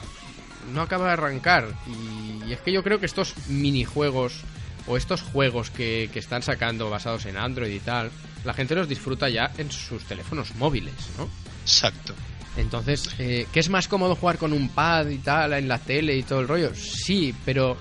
No 0.72 0.82
acaba 0.82 1.06
de 1.06 1.12
arrancar. 1.12 1.68
Y 1.86 2.52
es 2.52 2.60
que 2.60 2.72
yo 2.72 2.82
creo 2.82 3.00
que 3.00 3.06
estos 3.06 3.34
minijuegos 3.48 4.42
o 4.86 4.96
estos 4.96 5.22
juegos 5.22 5.70
que, 5.70 6.10
que 6.12 6.18
están 6.18 6.42
sacando 6.42 6.90
basados 6.90 7.26
en 7.26 7.36
Android 7.36 7.72
y 7.72 7.80
tal, 7.80 8.10
la 8.44 8.54
gente 8.54 8.74
los 8.74 8.88
disfruta 8.88 9.28
ya 9.28 9.50
en 9.58 9.70
sus 9.70 10.04
teléfonos 10.04 10.54
móviles, 10.56 10.94
¿no? 11.18 11.28
Exacto. 11.62 12.14
Entonces, 12.56 13.08
eh, 13.18 13.46
¿qué 13.52 13.60
es 13.60 13.68
más 13.70 13.88
cómodo 13.88 14.14
jugar 14.14 14.38
con 14.38 14.52
un 14.52 14.68
pad 14.68 15.08
y 15.08 15.18
tal, 15.18 15.54
en 15.54 15.68
la 15.68 15.78
tele 15.78 16.16
y 16.16 16.22
todo 16.22 16.40
el 16.40 16.48
rollo? 16.48 16.74
Sí, 16.74 17.34
pero 17.44 17.76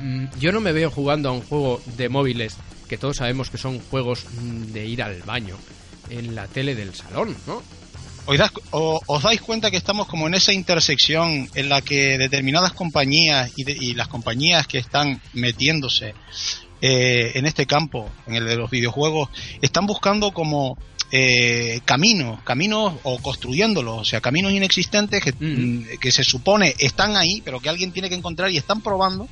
mm, 0.00 0.26
yo 0.38 0.52
no 0.52 0.60
me 0.60 0.72
veo 0.72 0.90
jugando 0.90 1.28
a 1.28 1.32
un 1.32 1.42
juego 1.42 1.82
de 1.96 2.08
móviles, 2.08 2.56
que 2.88 2.96
todos 2.96 3.18
sabemos 3.18 3.50
que 3.50 3.58
son 3.58 3.80
juegos 3.80 4.24
mm, 4.40 4.72
de 4.72 4.86
ir 4.86 5.02
al 5.02 5.22
baño, 5.22 5.56
en 6.08 6.34
la 6.34 6.46
tele 6.46 6.74
del 6.74 6.94
salón, 6.94 7.36
¿no? 7.46 7.62
¿Os, 8.26 8.38
das- 8.38 8.52
o- 8.70 9.00
os 9.06 9.22
dais 9.22 9.40
cuenta 9.42 9.70
que 9.70 9.76
estamos 9.76 10.06
como 10.06 10.26
en 10.26 10.34
esa 10.34 10.52
intersección 10.52 11.48
en 11.54 11.68
la 11.68 11.82
que 11.82 12.16
determinadas 12.16 12.72
compañías 12.72 13.50
y, 13.56 13.64
de- 13.64 13.76
y 13.78 13.94
las 13.94 14.08
compañías 14.08 14.66
que 14.66 14.78
están 14.78 15.20
metiéndose 15.34 16.14
eh, 16.80 17.32
en 17.34 17.46
este 17.46 17.66
campo, 17.66 18.10
en 18.26 18.34
el 18.36 18.46
de 18.46 18.56
los 18.56 18.70
videojuegos, 18.70 19.28
están 19.62 19.86
buscando 19.86 20.32
como 20.32 20.76
eh, 21.12 21.80
caminos, 21.84 22.40
caminos 22.42 22.94
o 23.04 23.18
construyéndolos, 23.18 24.00
o 24.00 24.04
sea, 24.04 24.20
caminos 24.20 24.52
inexistentes 24.52 25.22
que, 25.22 25.32
Mm. 25.38 25.98
que 26.00 26.10
se 26.10 26.24
supone 26.24 26.74
están 26.78 27.16
ahí, 27.16 27.40
pero 27.44 27.60
que 27.60 27.68
alguien 27.68 27.92
tiene 27.92 28.08
que 28.08 28.14
encontrar 28.16 28.50
y 28.50 28.56
están 28.56 28.80
probando. 28.80 29.28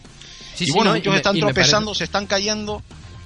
Sí, 0.55 0.65
y 0.65 0.67
sí, 0.69 0.73
bueno, 0.73 0.95
no, 0.95 1.11
me- 1.11 1.17
están 1.17 1.35
me 1.35 1.41
parece- 1.41 1.55
tropezando, 1.55 1.95
se 1.95 2.05
están 2.05 2.27
cayendo 2.27 2.83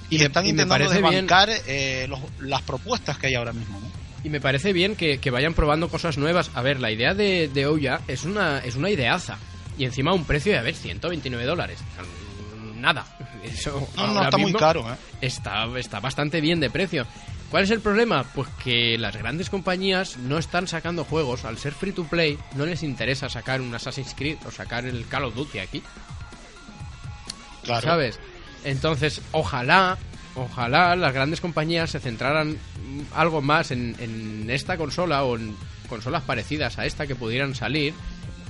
y, 0.09 0.15
y 0.15 0.19
me- 0.19 0.25
están 0.25 0.45
intentando 0.47 0.89
desbancar 0.89 1.49
eh, 1.67 2.05
los- 2.09 2.19
las 2.39 2.61
propuestas 2.63 3.17
que 3.17 3.27
hay 3.27 3.35
ahora 3.35 3.53
mismo. 3.53 3.79
¿no? 3.79 3.86
Y 4.27 4.29
me 4.29 4.41
parece 4.41 4.73
bien 4.73 4.97
que, 4.97 5.19
que 5.19 5.31
vayan 5.31 5.53
probando 5.53 5.87
cosas 5.87 6.17
nuevas. 6.17 6.51
A 6.53 6.61
ver, 6.61 6.81
la 6.81 6.91
idea 6.91 7.13
de, 7.13 7.47
de 7.47 7.65
Ouya 7.65 8.01
es 8.09 8.25
una, 8.25 8.59
es 8.59 8.75
una 8.75 8.89
ideaza. 8.89 9.37
Y 9.77 9.85
encima 9.85 10.11
un 10.11 10.25
precio 10.25 10.51
de, 10.51 10.57
a 10.57 10.63
ver, 10.63 10.75
129 10.75 11.45
dólares. 11.45 11.79
Nada. 12.75 13.05
Eso 13.41 13.87
No, 13.95 14.07
no, 14.07 14.23
está 14.25 14.37
muy 14.37 14.51
caro. 14.51 14.81
¿eh? 14.91 14.97
Está, 15.21 15.65
está 15.79 16.01
bastante 16.01 16.41
bien 16.41 16.59
de 16.59 16.69
precio. 16.69 17.07
¿Cuál 17.49 17.63
es 17.63 17.71
el 17.71 17.79
problema? 17.79 18.25
Pues 18.35 18.49
que 18.61 18.97
las 18.97 19.15
grandes 19.15 19.49
compañías 19.49 20.17
no 20.17 20.37
están 20.37 20.67
sacando 20.67 21.05
juegos. 21.05 21.45
Al 21.45 21.57
ser 21.57 21.71
free 21.71 21.93
to 21.93 22.03
play, 22.03 22.37
no 22.57 22.65
les 22.65 22.83
interesa 22.83 23.29
sacar 23.29 23.61
un 23.61 23.73
Assassin's 23.73 24.13
Creed 24.13 24.39
o 24.45 24.51
sacar 24.51 24.85
el 24.85 25.07
Call 25.07 25.23
of 25.23 25.35
Duty 25.35 25.59
aquí. 25.59 25.81
Claro. 27.63 27.87
¿Sabes? 27.87 28.19
Entonces, 28.65 29.21
ojalá, 29.31 29.97
ojalá 30.37 30.95
las 30.95 31.13
grandes 31.13 31.41
compañías 31.41 31.89
se 31.89 31.99
centraran 31.99 32.51
mm, 32.51 33.01
algo 33.15 33.41
más 33.41 33.71
en, 33.71 34.47
esta 34.49 34.77
consola 34.77 35.23
o 35.23 35.35
en 35.37 35.55
consolas 35.89 36.23
parecidas 36.23 36.77
a 36.77 36.85
esta 36.85 37.07
que 37.07 37.15
pudieran 37.15 37.55
salir 37.55 37.93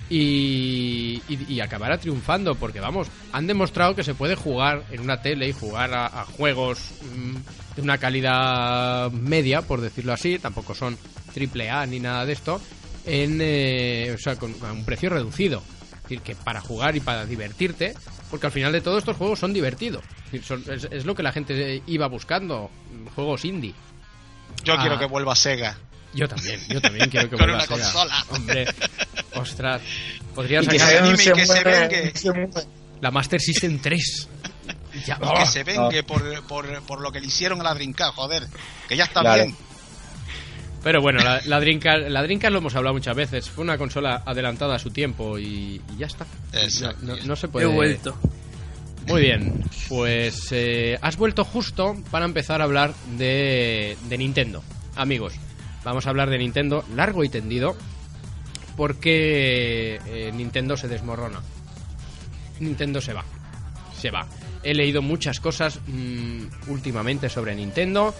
y, 0.10 1.22
y, 1.28 1.62
triunfando 2.00 2.56
porque 2.56 2.80
vamos, 2.80 3.08
han 3.34 3.48
demostrado 3.48 3.96
que 3.96 4.04
se 4.04 4.14
puede 4.14 4.36
jugar 4.36 4.84
en 4.92 5.02
una 5.02 5.22
tele 5.22 5.50
y 5.50 5.54
jugar 5.54 5.94
a, 5.94 6.24
juegos 6.26 6.92
mm, 7.02 7.76
de 7.76 7.82
una 7.82 7.98
calidad 7.98 9.12
media, 9.12 9.62
por 9.62 9.82
decirlo 9.82 10.14
así, 10.14 10.40
tampoco 10.40 10.74
son 10.76 10.98
triple 11.34 11.70
A 11.70 11.86
ni 11.86 12.00
nada 12.00 12.26
de 12.26 12.34
esto, 12.34 12.62
en, 13.06 13.40
eh, 13.42 14.14
o 14.16 14.18
sea, 14.18 14.38
con, 14.38 14.54
un 14.64 14.86
precio 14.86 15.10
reducido. 15.10 15.62
Es 16.08 16.12
decir, 16.12 16.22
que 16.22 16.36
para 16.36 16.62
jugar 16.62 16.96
y 16.96 17.02
para 17.02 17.26
divertirte, 17.26 17.94
porque 18.32 18.46
al 18.46 18.54
final 18.54 18.72
de 18.72 18.80
todo 18.80 18.98
estos 18.98 19.18
juegos 19.18 19.40
son 19.40 19.52
divertidos. 19.52 20.04
Es, 20.32 21.04
lo 21.06 21.14
que 21.16 21.22
la 21.24 21.34
gente 21.34 21.84
iba 21.86 22.08
buscando, 22.08 22.72
juegos 23.14 23.44
indie. 23.44 23.74
Yo 24.64 24.74
Ah. 24.76 24.78
quiero 24.82 24.98
que 24.98 25.06
vuelva 25.06 25.36
Sega. 25.36 25.78
Yo 26.14 26.30
también, 26.30 26.62
yo 26.70 26.80
también 26.82 27.10
quiero 27.10 27.30
que 27.30 27.36
Con 27.38 27.46
vuelva 27.46 27.56
una 27.58 27.66
Sega. 27.66 27.84
consola. 27.92 28.26
Hombre, 28.30 28.66
ostras, 29.36 29.82
podría 30.34 30.62
Y 30.62 30.68
que 30.68 30.80
sacar 30.80 30.94
se, 30.94 31.00
anime 31.00 31.14
y 31.14 31.18
se 31.26 31.34
que 31.34 31.46
se 31.46 31.64
vengue. 31.64 32.14
mueve. 32.24 32.68
la 33.02 33.12
Master 33.12 33.42
System 33.42 33.80
3. 33.80 34.30
Ya, 35.06 35.20
Y 35.22 35.40
que 35.40 35.46
se 35.46 35.64
vengue 35.66 36.04
por, 36.04 36.44
por, 36.48 36.82
por 36.84 37.02
lo 37.02 37.12
que 37.12 37.20
le 37.20 37.28
hicieron 37.28 37.60
a 37.60 37.64
la 37.66 37.74
Dreamcast, 37.74 38.16
joder. 38.16 38.48
Que 38.88 38.96
ya 38.96 39.04
está 39.04 39.20
Claro. 39.22 39.44
bien. 39.44 39.56
Pero 40.88 41.02
bueno, 41.02 41.20
la, 41.22 41.42
la, 41.44 41.60
Dreamcast, 41.60 42.08
la 42.08 42.24
Dreamcast 42.24 42.54
lo 42.54 42.60
hemos 42.60 42.74
hablado 42.74 42.94
muchas 42.94 43.14
veces. 43.14 43.50
Fue 43.50 43.62
una 43.62 43.78
consola 43.78 44.24
adelantada 44.26 44.76
a 44.76 44.80
su 44.80 44.90
tiempo 44.90 45.38
y, 45.38 45.82
y 45.94 45.98
ya 45.98 46.06
está. 46.06 46.26
Exacto. 46.54 47.06
No, 47.06 47.18
no- 47.18 47.24
no 47.26 47.36
se 47.36 47.48
He 47.48 47.50
puede. 47.50 47.66
vuelto. 47.66 48.16
Muy 49.06 49.22
bien, 49.22 49.66
pues 49.90 50.48
eh, 50.52 50.98
has 51.02 51.18
vuelto 51.18 51.44
justo 51.44 51.94
para 52.10 52.24
empezar 52.24 52.62
a 52.62 52.64
hablar 52.64 52.94
de, 53.18 53.98
de 54.08 54.18
Nintendo. 54.18 54.64
Amigos, 54.96 55.34
vamos 55.84 56.08
a 56.08 56.10
hablar 56.10 56.30
de 56.30 56.38
Nintendo 56.38 56.86
largo 56.96 57.26
y 57.26 57.28
tendido 57.30 57.76
porque 58.78 60.00
eh, 60.06 60.32
Nintendo 60.34 60.78
se 60.78 60.88
desmorona. 60.88 61.42
Nintendo 62.62 63.02
se 63.02 63.12
va. 63.12 63.26
Se 64.00 64.10
va. 64.10 64.26
He 64.64 64.74
leído 64.74 65.02
muchas 65.02 65.42
cosas 65.42 65.80
mm, 65.86 66.70
últimamente 66.70 67.28
sobre 67.28 67.56
Nintendo 67.56 68.14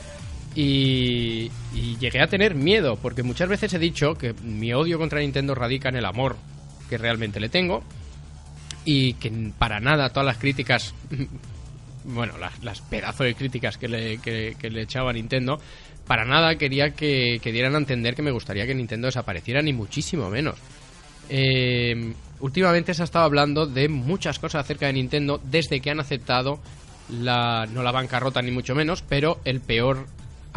y, 0.60 1.52
y 1.76 1.98
llegué 2.00 2.20
a 2.20 2.26
tener 2.26 2.56
miedo 2.56 2.96
porque 2.96 3.22
muchas 3.22 3.48
veces 3.48 3.72
he 3.76 3.78
dicho 3.78 4.16
que 4.16 4.34
mi 4.34 4.74
odio 4.74 4.98
contra 4.98 5.20
Nintendo 5.20 5.54
radica 5.54 5.90
en 5.90 5.98
el 5.98 6.06
amor 6.06 6.36
que 6.90 6.98
realmente 6.98 7.40
le 7.40 7.48
tengo 7.48 7.84
y 8.84 9.14
que 9.14 9.32
para 9.60 9.80
nada 9.80 10.10
todas 10.10 10.26
las 10.26 10.40
críticas 10.40 10.96
bueno 12.06 12.40
las, 12.40 12.64
las 12.64 12.82
pedazos 12.82 13.28
de 13.28 13.36
críticas 13.36 13.78
que 13.78 13.88
le, 13.88 14.18
que, 14.18 14.56
le 14.60 14.82
echaba 14.82 15.12
a 15.12 15.14
Nintendo 15.14 15.60
para 16.08 16.26
nada 16.26 16.56
quería 16.56 16.90
que, 16.90 17.38
que 17.40 17.52
dieran 17.52 17.76
a 17.76 17.78
entender 17.78 18.16
que 18.16 18.24
me 18.24 18.32
gustaría 18.32 18.66
que 18.66 18.74
Nintendo 18.74 19.06
desapareciera 19.06 19.62
ni 19.62 19.74
muchísimo 19.74 20.30
menos. 20.32 20.56
Eh, 21.30 22.14
últimamente 22.40 22.96
se 22.96 23.04
ha 23.04 23.06
estado 23.06 23.26
hablando 23.26 23.68
de 23.68 23.90
muchas 23.90 24.40
cosas 24.40 24.64
acerca 24.64 24.88
de 24.88 24.94
Nintendo 24.94 25.40
desde 25.44 25.82
que 25.82 25.92
han 25.92 26.00
aceptado 26.00 26.60
la 27.12 27.68
no 27.72 27.84
la 27.84 27.92
bancarrota 27.92 28.42
ni 28.42 28.50
mucho 28.52 28.74
menos 28.74 29.04
pero 29.08 29.40
el 29.46 29.60
peor 29.62 30.08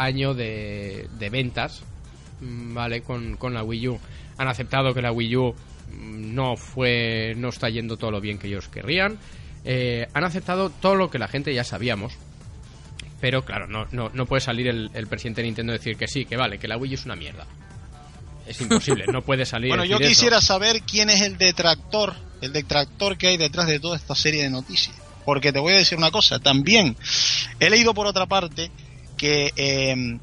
año 0.05 0.35
de, 0.35 1.09
de 1.19 1.31
ventas 1.31 1.83
mm, 2.41 2.75
vale 2.75 3.03
con, 3.03 3.37
con 3.37 3.55
la 3.55 3.63
Wii 3.63 3.89
U. 3.89 4.01
Han 4.39 4.49
aceptado 4.49 4.95
que 4.95 5.03
la 5.03 5.13
Wii 5.13 5.37
U 5.37 5.55
mm, 5.93 6.35
no 6.35 6.57
fue 6.57 7.35
no 7.37 7.49
está 7.49 7.69
yendo 7.69 7.97
todo 7.97 8.11
lo 8.11 8.21
bien 8.21 8.39
que 8.39 8.49
ellos 8.49 8.69
querrían. 8.69 9.19
Eh, 9.65 10.07
han 10.15 10.25
aceptado 10.25 10.71
todo 10.71 10.95
lo 10.95 11.11
que 11.11 11.19
la 11.19 11.29
gente 11.29 11.53
ya 11.55 11.65
sabíamos. 11.65 12.15
Pero 13.21 13.45
claro 13.45 13.67
no, 13.67 13.87
no, 13.93 14.11
no 14.15 14.25
puede 14.27 14.41
salir 14.41 14.67
el, 14.69 14.91
el 14.95 15.07
presidente 15.07 15.43
de 15.43 15.49
Nintendo 15.49 15.73
decir 15.75 15.97
que 15.97 16.09
sí 16.09 16.25
que 16.25 16.37
vale 16.37 16.59
que 16.59 16.69
la 16.69 16.77
Wii 16.79 16.93
U 16.93 16.95
es 16.95 17.05
una 17.05 17.17
mierda. 17.17 17.47
Es 18.47 18.61
imposible 18.63 19.05
no 19.13 19.23
puede 19.23 19.45
salir 19.45 19.69
Bueno, 19.69 19.85
yo 19.85 19.99
eso. 19.99 20.09
quisiera 20.09 20.41
saber 20.41 20.83
quién 20.83 21.11
es 21.11 21.21
el 21.21 21.37
detractor, 21.37 22.15
el 22.41 22.53
detractor 22.53 23.19
que 23.19 23.29
hay 23.29 23.37
detrás 23.37 23.67
de 23.67 23.79
toda 23.79 23.97
esta 23.97 24.15
serie 24.15 24.43
de 24.43 24.51
noticias. 24.51 24.97
Porque 25.27 25.53
te 25.53 25.59
voy 25.59 25.75
a 25.75 25.77
decir 25.77 25.99
una 25.99 26.11
cosa, 26.11 26.39
también 26.39 26.97
he 27.61 27.69
leído 27.69 27.93
por 27.93 28.07
otra 28.07 28.25
parte 28.25 28.71
que 29.21 29.53
eh, 29.55 30.19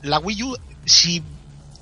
la 0.00 0.18
Wii 0.18 0.42
U, 0.42 0.56
si 0.86 1.22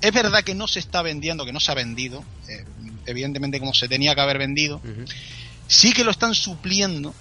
es 0.01 0.13
verdad 0.13 0.43
que 0.43 0.53
no 0.53 0.67
se 0.67 0.79
está 0.79 1.01
vendiendo, 1.01 1.45
que 1.45 1.53
no 1.53 1.61
se 1.61 1.71
ha 1.71 1.75
vendido, 1.75 2.25
eh, 2.49 2.65
evidentemente 3.05 3.57
como 3.61 3.73
se 3.73 3.87
tenía 3.87 4.13
que 4.15 4.19
haber 4.19 4.37
vendido, 4.37 4.81
sí 5.67 5.93
que 5.93 6.03
lo 6.03 6.11
están 6.11 6.35
supliendo 6.35 7.15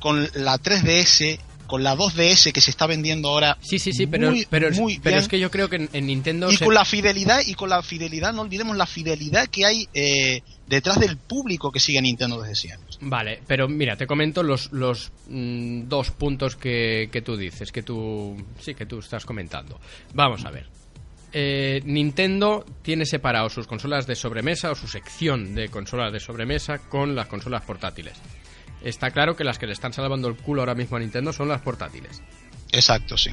con 0.00 0.28
la 0.34 0.58
3DS, 0.58 1.38
con 1.70 1.84
la 1.84 1.96
2DS 1.96 2.50
que 2.52 2.60
se 2.60 2.72
está 2.72 2.86
vendiendo 2.88 3.28
ahora. 3.28 3.56
sí 3.60 3.78
sí 3.78 3.92
sí 3.92 4.08
pero, 4.08 4.32
muy, 4.32 4.44
pero, 4.50 4.70
muy 4.72 4.98
pero 4.98 5.14
bien. 5.14 5.22
es 5.22 5.28
que 5.28 5.38
yo 5.38 5.50
creo 5.52 5.68
que 5.70 5.76
en, 5.76 5.88
en 5.92 6.06
Nintendo 6.06 6.50
y 6.50 6.56
se- 6.56 6.64
con 6.64 6.74
la 6.74 6.84
fidelidad 6.84 7.40
y 7.46 7.54
con 7.54 7.68
la 7.70 7.80
fidelidad 7.82 8.32
no 8.32 8.42
olvidemos 8.42 8.76
la 8.76 8.86
fidelidad 8.86 9.46
que 9.48 9.64
hay 9.64 9.88
eh, 9.94 10.42
detrás 10.66 10.98
del 10.98 11.16
público 11.16 11.70
que 11.70 11.78
sigue 11.78 11.98
a 11.98 12.02
Nintendo 12.02 12.42
desde 12.42 12.56
siempre 12.56 12.88
Vale, 13.02 13.40
pero 13.46 13.68
mira, 13.68 13.96
te 13.96 14.06
comento 14.06 14.42
los, 14.42 14.72
los 14.72 15.12
mm, 15.28 15.88
dos 15.88 16.10
puntos 16.10 16.56
que, 16.56 17.08
que 17.12 17.22
tú 17.22 17.36
dices, 17.36 17.70
que 17.70 17.82
tú 17.84 18.36
sí 18.58 18.74
que 18.74 18.84
tú 18.86 18.98
estás 18.98 19.24
comentando. 19.24 19.80
Vamos 20.12 20.44
a 20.44 20.50
ver. 20.50 20.66
Eh, 21.32 21.80
Nintendo 21.84 22.66
tiene 22.82 23.06
separado 23.06 23.48
sus 23.48 23.68
consolas 23.68 24.06
de 24.08 24.16
sobremesa 24.16 24.72
o 24.72 24.74
su 24.74 24.88
sección 24.88 25.54
de 25.54 25.68
consolas 25.68 26.12
de 26.12 26.18
sobremesa 26.18 26.78
con 26.78 27.14
las 27.14 27.28
consolas 27.28 27.62
portátiles. 27.62 28.14
Está 28.82 29.10
claro 29.10 29.36
que 29.36 29.44
las 29.44 29.58
que 29.58 29.66
le 29.66 29.72
están 29.72 29.92
salvando 29.92 30.28
el 30.28 30.36
culo 30.36 30.62
ahora 30.62 30.74
mismo 30.74 30.96
a 30.96 31.00
Nintendo 31.00 31.32
son 31.32 31.48
las 31.48 31.60
portátiles. 31.60 32.22
exacto 32.72 33.16
sí 33.16 33.30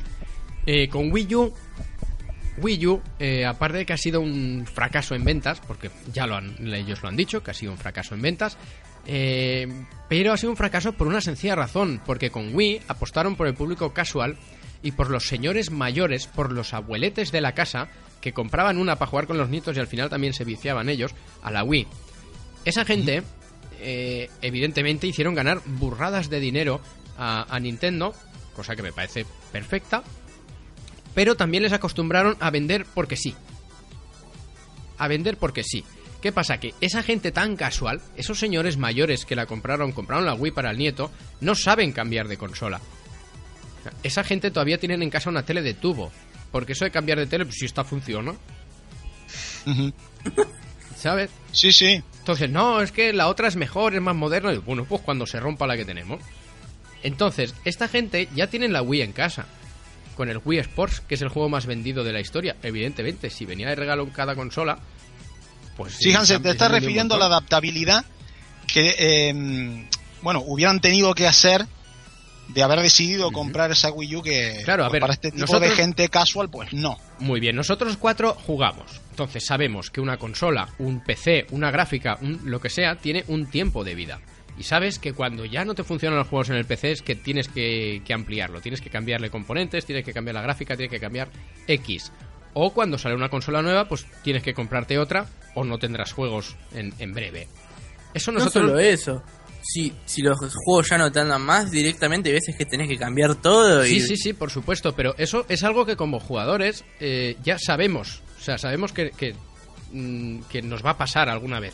Eh, 0.66 0.90
con 0.90 1.12
Wii 1.12 1.36
U, 1.36 1.54
Wii 2.58 2.88
U, 2.88 3.02
eh, 3.20 3.46
aparte 3.46 3.78
de 3.78 3.86
que 3.86 3.94
ha 3.94 3.98
sido 3.98 4.20
un 4.20 4.66
fracaso 4.66 5.16
en 5.16 5.24
ventas, 5.24 5.62
porque 5.62 5.90
ya 6.12 6.28
lo 6.28 6.36
han, 6.36 6.56
ellos 6.74 7.02
lo 7.02 7.08
han 7.08 7.16
dicho, 7.16 7.42
que 7.42 7.52
ha 7.52 7.54
sido 7.54 7.72
un 7.72 7.78
fracaso 7.78 8.16
en 8.16 8.22
ventas, 8.22 8.58
eh, 9.06 9.68
pero 10.10 10.34
ha 10.34 10.38
sido 10.38 10.52
un 10.52 10.58
fracaso 10.58 10.92
por 10.94 11.08
una 11.08 11.22
sencilla 11.22 11.56
razón, 11.56 12.02
porque 12.06 12.30
con 12.30 12.54
Wii 12.54 12.82
apostaron 12.90 13.36
por 13.36 13.48
el 13.48 13.54
público 13.54 13.94
casual 13.94 14.38
y 14.84 14.92
por 14.92 15.10
los 15.10 15.28
señores 15.28 15.72
mayores, 15.72 16.28
por 16.28 16.52
los 16.52 16.74
abueletes 16.74 17.32
de 17.32 17.42
la 17.42 17.54
casa, 17.54 17.88
que 18.22 18.34
compraban 18.34 18.78
una 18.78 18.98
para 18.98 19.10
jugar 19.10 19.28
con 19.28 19.38
los 19.38 19.50
nietos 19.50 19.78
y 19.78 19.80
al 19.80 19.88
final 19.88 20.10
también 20.10 20.34
se 20.34 20.44
viciaban 20.44 20.90
ellos 20.90 21.14
a 21.42 21.52
la 21.52 21.64
Wii. 21.64 21.88
Esa 22.66 22.84
gente, 22.84 23.24
eh, 23.80 24.30
evidentemente, 24.42 25.08
hicieron 25.08 25.36
ganar 25.36 25.62
burradas 25.66 26.30
de 26.30 26.40
dinero 26.40 26.82
a, 27.18 27.54
a 27.54 27.60
Nintendo, 27.60 28.14
cosa 28.56 28.76
que 28.76 28.84
me 28.84 28.92
parece 28.92 29.26
perfecta, 29.52 30.04
pero 31.14 31.36
también 31.36 31.64
les 31.64 31.74
acostumbraron 31.74 32.38
a 32.40 32.52
vender 32.52 32.86
porque 32.94 33.16
sí. 33.16 33.36
A 34.98 35.08
vender 35.08 35.38
porque 35.38 35.64
sí. 35.64 35.84
¿Qué 36.22 36.32
pasa? 36.32 36.60
Que 36.60 36.74
esa 36.82 37.04
gente 37.04 37.32
tan 37.32 37.56
casual, 37.56 38.02
esos 38.16 38.40
señores 38.40 38.78
mayores 38.78 39.26
que 39.26 39.36
la 39.36 39.46
compraron, 39.46 39.92
compraron 39.92 40.26
la 40.26 40.34
Wii 40.34 40.52
para 40.52 40.72
el 40.72 40.78
nieto, 40.78 41.12
no 41.42 41.56
saben 41.56 41.92
cambiar 41.92 42.28
de 42.28 42.38
consola. 42.38 42.82
Esa 44.04 44.24
gente 44.24 44.52
todavía 44.52 44.80
tienen 44.80 45.04
en 45.04 45.10
casa 45.10 45.30
una 45.30 45.44
tele 45.44 45.62
de 45.62 45.74
tubo. 45.74 46.12
Porque 46.52 46.74
eso 46.74 46.86
de 46.86 46.92
cambiar 46.92 47.20
de 47.20 47.28
tele, 47.28 47.46
pues 47.46 47.58
si 47.58 47.66
esta 47.66 47.84
funciona, 47.84 48.34
Ujú. 49.66 49.94
¿sabes? 50.96 51.30
sí 51.52 51.72
sí 51.72 52.02
Entonces, 52.28 52.50
no, 52.50 52.82
es 52.82 52.92
que 52.92 53.14
la 53.14 53.30
otra 53.30 53.48
es 53.48 53.56
mejor, 53.56 53.96
es 53.96 54.02
más 54.02 54.14
moderna. 54.14 54.52
Y 54.52 54.58
bueno, 54.58 54.84
pues 54.84 55.02
cuando 55.02 55.26
se 55.26 55.40
rompa 55.40 55.66
la 55.66 55.78
que 55.78 55.86
tenemos. 55.86 56.20
Entonces, 57.02 57.56
esta 57.64 57.88
gente 57.88 58.28
ya 58.36 58.48
tienen 58.48 58.74
la 58.74 58.82
Wii 58.82 59.02
en 59.02 59.14
casa. 59.14 59.46
con 60.18 60.30
el 60.30 60.42
Wii 60.44 60.60
Sports, 60.60 61.00
que 61.08 61.16
es 61.16 61.22
el 61.22 61.30
juego 61.30 61.48
más 61.48 61.68
vendido 61.68 62.04
de 62.04 62.12
la 62.12 62.20
historia. 62.20 62.58
Evidentemente, 62.64 63.30
si 63.30 63.46
venía 63.46 63.70
de 63.70 63.76
regalo 63.76 64.04
en 64.04 64.10
cada 64.10 64.36
consola, 64.36 64.78
pues... 65.78 65.94
Sí, 65.94 66.12
te 66.42 66.50
estás 66.50 66.72
refiriendo 66.72 67.16
a 67.16 67.18
la 67.20 67.28
adaptabilidad 67.28 68.04
que, 68.66 68.96
eh, 68.98 69.88
bueno, 70.22 70.44
hubieran 70.46 70.82
tenido 70.82 71.14
que 71.14 71.28
hacer 71.28 71.66
de 72.50 72.64
haber 72.64 72.80
decidido 72.82 73.32
comprar 73.32 73.72
esa 73.72 73.92
Wii 73.92 74.16
U 74.16 74.22
que 74.24 74.62
Claro, 74.64 74.84
a 74.86 74.88
pues, 74.88 74.94
ver, 74.94 75.02
para 75.02 75.14
este 75.14 75.30
tipo 75.32 75.42
nosotros- 75.42 75.70
de 75.70 75.76
gente 75.76 76.10
casual, 76.10 76.50
pues 76.50 76.74
no. 76.74 76.98
Muy 77.20 77.40
bien, 77.40 77.56
nosotros 77.56 77.98
cuatro 77.98 78.34
jugamos. 78.34 79.02
Entonces 79.12 79.46
sabemos 79.46 79.90
que 79.90 80.02
una 80.02 80.18
consola, 80.18 80.70
un 80.80 81.02
PC, 81.02 81.48
una 81.52 81.72
gráfica, 81.72 82.18
un- 82.22 82.42
lo 82.46 82.60
que 82.62 82.70
sea, 82.70 82.96
tiene 82.96 83.24
un 83.28 83.48
tiempo 83.48 83.84
de 83.84 83.96
vida. 83.96 84.20
Y 84.58 84.64
sabes 84.64 84.98
que 84.98 85.14
cuando 85.14 85.46
ya 85.46 85.66
no 85.66 85.76
te 85.76 85.84
funcionan 85.84 86.18
los 86.18 86.28
juegos 86.28 86.50
en 86.50 86.56
el 86.56 86.66
PC 86.66 86.92
es 86.92 87.02
que 87.04 87.16
tienes 87.16 87.48
que, 87.48 88.02
que 88.04 88.14
ampliarlo. 88.14 88.60
Tienes 88.62 88.82
que 88.82 88.90
cambiarle 88.90 89.30
componentes, 89.30 89.86
tienes 89.86 90.04
que 90.04 90.14
cambiar 90.14 90.34
la 90.36 90.42
gráfica, 90.42 90.76
tienes 90.76 90.90
que 90.92 91.00
cambiar 91.00 91.30
X. 91.68 92.12
O 92.54 92.74
cuando 92.74 92.98
sale 92.98 93.14
una 93.14 93.30
consola 93.30 93.62
nueva, 93.62 93.88
pues 93.88 94.08
tienes 94.24 94.42
que 94.42 94.56
comprarte 94.56 94.98
otra 94.98 95.28
o 95.54 95.64
no 95.64 95.78
tendrás 95.78 96.12
juegos 96.12 96.56
en, 96.74 96.92
en 96.98 97.14
breve. 97.14 97.48
Eso 98.16 98.32
No 98.32 98.40
nosotros... 98.40 98.66
solo 98.70 98.80
eso. 98.80 99.22
Si, 99.62 99.94
si 100.06 100.22
los 100.22 100.38
juegos 100.38 100.90
ya 100.90 100.98
no 100.98 101.12
te 101.12 101.20
andan 101.20 101.42
más, 101.42 101.72
directamente 101.72 102.32
veces 102.32 102.56
que 102.56 102.66
tenés 102.66 102.88
que 102.88 102.98
cambiar 102.98 103.36
todo 103.36 103.86
y... 103.86 103.90
Sí, 103.90 104.02
sí, 104.02 104.18
sí, 104.18 104.34
por 104.34 104.50
supuesto, 104.50 104.94
pero 104.96 105.14
eso 105.18 105.46
es 105.50 105.64
algo 105.64 105.86
que 105.86 105.96
como 105.98 106.20
jugadores 106.20 106.86
eh, 107.00 107.36
ya 107.44 107.58
sabemos, 107.60 108.22
o 108.40 108.42
sea, 108.42 108.58
sabemos 108.58 108.94
que, 108.94 109.12
que, 109.12 109.36
mm, 109.92 110.40
nos 110.64 110.86
va 110.86 110.92
a 110.92 110.98
pasar 110.98 111.28
alguna 111.30 111.60
vez. 111.60 111.74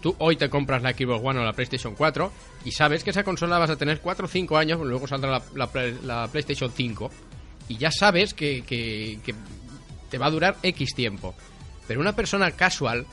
Tú 0.00 0.16
hoy 0.18 0.36
te 0.36 0.48
compras 0.50 0.82
la 0.82 0.92
Xbox 0.92 1.24
One 1.24 1.38
o 1.38 1.44
la 1.44 1.52
PlayStation 1.52 1.94
4 1.94 2.32
y 2.64 2.72
sabes 2.72 3.04
que 3.04 3.10
esa 3.10 3.22
consola 3.22 3.58
vas 3.58 3.70
a 3.70 3.76
tener 3.76 4.00
4 4.00 4.24
o 4.26 4.28
5 4.28 4.56
años, 4.56 4.80
luego 4.80 5.06
saldrá 5.06 5.30
la, 5.54 5.68
la 5.72 5.92
la 6.02 6.28
PlayStation 6.28 6.72
5 6.74 7.08
y 7.68 7.76
ya 7.76 7.90
sabes 7.92 8.34
que, 8.34 8.62
que- 8.62 9.20
que 9.24 9.34
te 10.10 10.18
va 10.18 10.26
a 10.26 10.30
durar 10.30 10.56
X 10.62 10.94
tiempo. 10.94 11.34
Pero 11.86 12.00
una 12.00 12.16
persona 12.16 12.50
casual, 12.50 13.06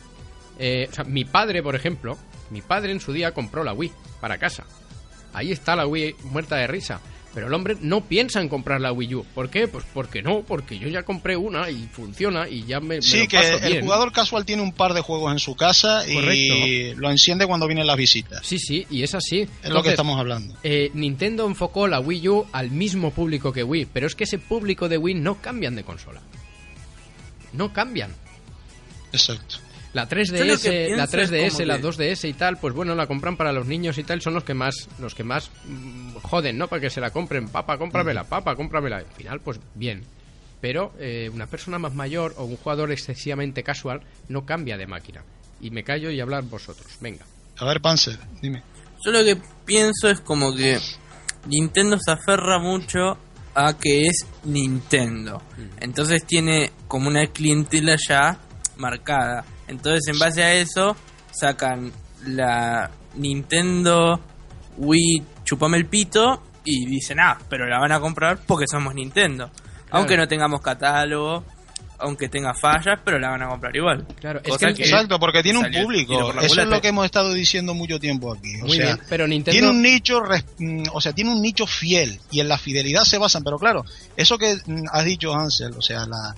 eh, 0.58 0.88
o 0.90 0.94
sea, 0.96 1.04
mi 1.04 1.26
padre, 1.26 1.62
por 1.62 1.76
ejemplo, 1.76 2.18
mi 2.54 2.62
padre 2.62 2.94
en 2.94 3.02
su 3.02 3.12
día 3.12 3.34
compró 3.34 3.64
la 3.66 3.74
Wii 3.74 3.92
para 4.22 4.38
casa. 4.38 4.64
Ahí 5.34 5.52
está 5.52 5.76
la 5.76 5.86
Wii 5.88 6.16
muerta 6.26 6.56
de 6.56 6.68
risa. 6.68 7.02
Pero 7.34 7.48
el 7.48 7.54
hombre 7.56 7.76
no 7.82 8.02
piensa 8.06 8.40
en 8.42 8.48
comprar 8.48 8.80
la 8.80 8.92
Wii 8.94 9.16
U. 9.16 9.26
¿Por 9.34 9.50
qué? 9.50 9.68
Pues 9.68 9.84
porque 9.92 10.22
no, 10.22 10.42
porque 10.44 10.78
yo 10.78 10.88
ya 10.88 11.02
compré 11.02 11.36
una 11.36 11.68
y 11.72 11.88
funciona 11.92 12.48
y 12.48 12.64
ya 12.64 12.80
me, 12.80 12.98
me 12.98 13.02
Sí, 13.02 13.22
lo 13.22 13.28
que 13.28 13.38
paso 13.38 13.58
el 13.58 13.72
bien. 13.72 13.84
jugador 13.86 14.12
casual 14.12 14.46
tiene 14.46 14.62
un 14.62 14.72
par 14.72 14.94
de 14.94 15.02
juegos 15.02 15.32
en 15.32 15.40
su 15.40 15.56
casa 15.56 16.08
y 16.08 16.94
lo 16.94 17.10
enciende 17.10 17.48
cuando 17.48 17.66
vienen 17.66 17.88
las 17.88 17.98
visitas. 17.98 18.46
Sí, 18.46 18.60
sí, 18.60 18.86
y 18.92 19.02
es 19.02 19.16
así. 19.16 19.48
Es 19.64 19.70
lo 19.72 19.82
que 19.82 19.90
estamos 19.90 20.20
hablando. 20.20 20.56
eh, 20.62 20.92
Nintendo 20.94 21.48
enfocó 21.48 21.88
la 21.88 22.00
Wii 22.00 22.28
U 22.30 22.46
al 22.52 22.70
mismo 22.70 23.10
público 23.10 23.52
que 23.52 23.64
Wii, 23.64 23.88
pero 23.92 24.06
es 24.06 24.14
que 24.14 24.26
ese 24.26 24.38
público 24.38 24.88
de 24.88 25.00
Wii 25.00 25.16
no 25.16 25.42
cambian 25.42 25.76
de 25.76 25.84
consola. 25.84 26.22
No 27.54 27.74
cambian. 27.74 28.14
Exacto. 29.12 29.56
La 29.94 30.08
Yo 30.08 30.16
lo 30.16 30.22
3DS, 30.56 30.62
que 30.62 30.90
la 30.96 31.08
pienso 31.08 31.18
es 31.22 31.32
3DS, 31.32 31.52
como 31.54 31.66
la 31.66 31.76
que- 31.78 31.84
2DS 31.84 32.28
y 32.30 32.34
tal, 32.34 32.58
pues 32.58 32.74
bueno, 32.74 32.96
la 32.96 33.06
compran 33.08 33.38
para 33.38 33.52
los 33.54 33.68
niños 33.68 33.98
y 33.98 34.04
tal, 34.04 34.22
son 34.22 34.34
los 34.34 34.44
que 34.44 34.54
más 34.56 34.88
los 35.00 35.14
que 35.14 35.24
más 35.24 35.52
mm, 35.66 36.16
joden, 36.24 36.58
¿no? 36.58 36.68
Para 36.68 36.82
que 36.82 36.90
se 36.90 37.00
la 37.00 37.12
compren, 37.12 37.48
papá, 37.48 37.78
cómpramela, 37.78 38.24
papá, 38.24 38.56
cómpramela. 38.56 38.98
Al 38.98 39.06
final, 39.06 39.40
pues 39.42 39.60
bien. 39.76 40.04
Pero 40.62 40.94
eh, 40.98 41.30
una 41.34 41.46
persona 41.46 41.78
más 41.78 41.94
mayor 41.94 42.34
o 42.38 42.46
un 42.46 42.56
jugador 42.58 42.92
excesivamente 42.92 43.64
casual 43.64 44.02
no 44.30 44.46
cambia 44.46 44.78
de 44.78 44.88
máquina. 44.88 45.22
Y 45.62 45.70
me 45.72 45.84
callo 45.84 46.10
y 46.10 46.20
hablar 46.20 46.44
vosotros. 46.44 46.88
Venga. 47.02 47.26
A 47.60 47.66
ver, 47.66 47.80
Panzer, 47.82 48.18
dime. 48.42 48.64
Yo 49.06 49.12
lo 49.12 49.24
que 49.24 49.38
pienso 49.66 50.10
es 50.10 50.22
como 50.22 50.56
que 50.56 50.80
Nintendo 51.48 51.98
se 52.04 52.12
aferra 52.12 52.58
mucho 52.60 53.18
a 53.54 53.78
que 53.78 54.08
es 54.08 54.26
Nintendo. 54.46 55.42
Entonces 55.80 56.26
tiene 56.26 56.72
como 56.88 57.10
una 57.10 57.28
clientela 57.28 57.96
ya 58.08 58.40
marcada. 58.78 59.44
Entonces 59.74 60.02
en 60.14 60.20
base 60.20 60.44
a 60.44 60.54
eso 60.54 60.96
sacan 61.32 61.92
la 62.28 62.90
Nintendo 63.16 64.20
Wii 64.78 65.24
chupame 65.44 65.78
el 65.78 65.86
pito 65.88 66.42
y 66.64 66.86
dicen, 66.86 67.20
ah, 67.20 67.38
pero 67.50 67.68
la 67.68 67.80
van 67.80 67.92
a 67.92 68.00
comprar 68.00 68.40
porque 68.48 68.66
somos 68.68 68.94
Nintendo. 68.96 69.52
Aunque 69.92 70.18
no 70.18 70.28
tengamos 70.28 70.62
catálogo, 70.62 71.44
aunque 72.00 72.28
tenga 72.28 72.54
fallas, 72.54 73.00
pero 73.06 73.20
la 73.20 73.30
van 73.30 73.44
a 73.44 73.48
comprar 73.50 73.76
igual. 73.76 74.06
Claro, 74.20 74.42
es 74.44 74.58
que- 74.58 74.84
Exacto, 74.84 75.20
porque 75.20 75.44
tiene 75.44 75.60
un 75.60 75.72
público. 75.72 76.34
Eso 76.42 76.62
es 76.62 76.68
lo 76.68 76.82
que 76.82 76.88
hemos 76.88 77.06
estado 77.06 77.32
diciendo 77.34 77.74
mucho 77.74 78.00
tiempo 78.00 78.34
aquí. 78.34 78.56
O 78.62 78.66
Muy 78.66 78.78
sea, 78.78 78.86
bien, 78.96 79.00
pero 79.10 79.28
Nintendo 79.28 79.52
tiene 79.60 79.70
un 79.70 79.82
nicho, 79.82 80.22
res- 80.22 80.46
mm, 80.58 80.84
o 80.94 81.00
sea, 81.02 81.14
tiene 81.14 81.32
un 81.32 81.42
nicho 81.42 81.68
fiel 81.68 82.20
y 82.32 82.40
en 82.40 82.48
la 82.48 82.58
fidelidad 82.58 83.04
se 83.04 83.18
basan. 83.20 83.44
Pero 83.44 83.60
claro, 83.60 83.86
eso 84.18 84.38
que 84.38 84.56
mm, 84.66 84.86
has 84.92 85.06
dicho, 85.06 85.34
Hansel, 85.34 85.74
o 85.78 85.82
sea, 85.82 86.06
la, 86.08 86.34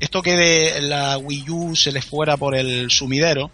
esto 0.00 0.22
que 0.22 0.36
de 0.36 0.80
la 0.82 1.18
Wii 1.18 1.50
U 1.50 1.76
se 1.76 1.92
les 1.92 2.04
fuera 2.04 2.36
por 2.36 2.54
el 2.56 2.90
sumidero, 2.90 3.50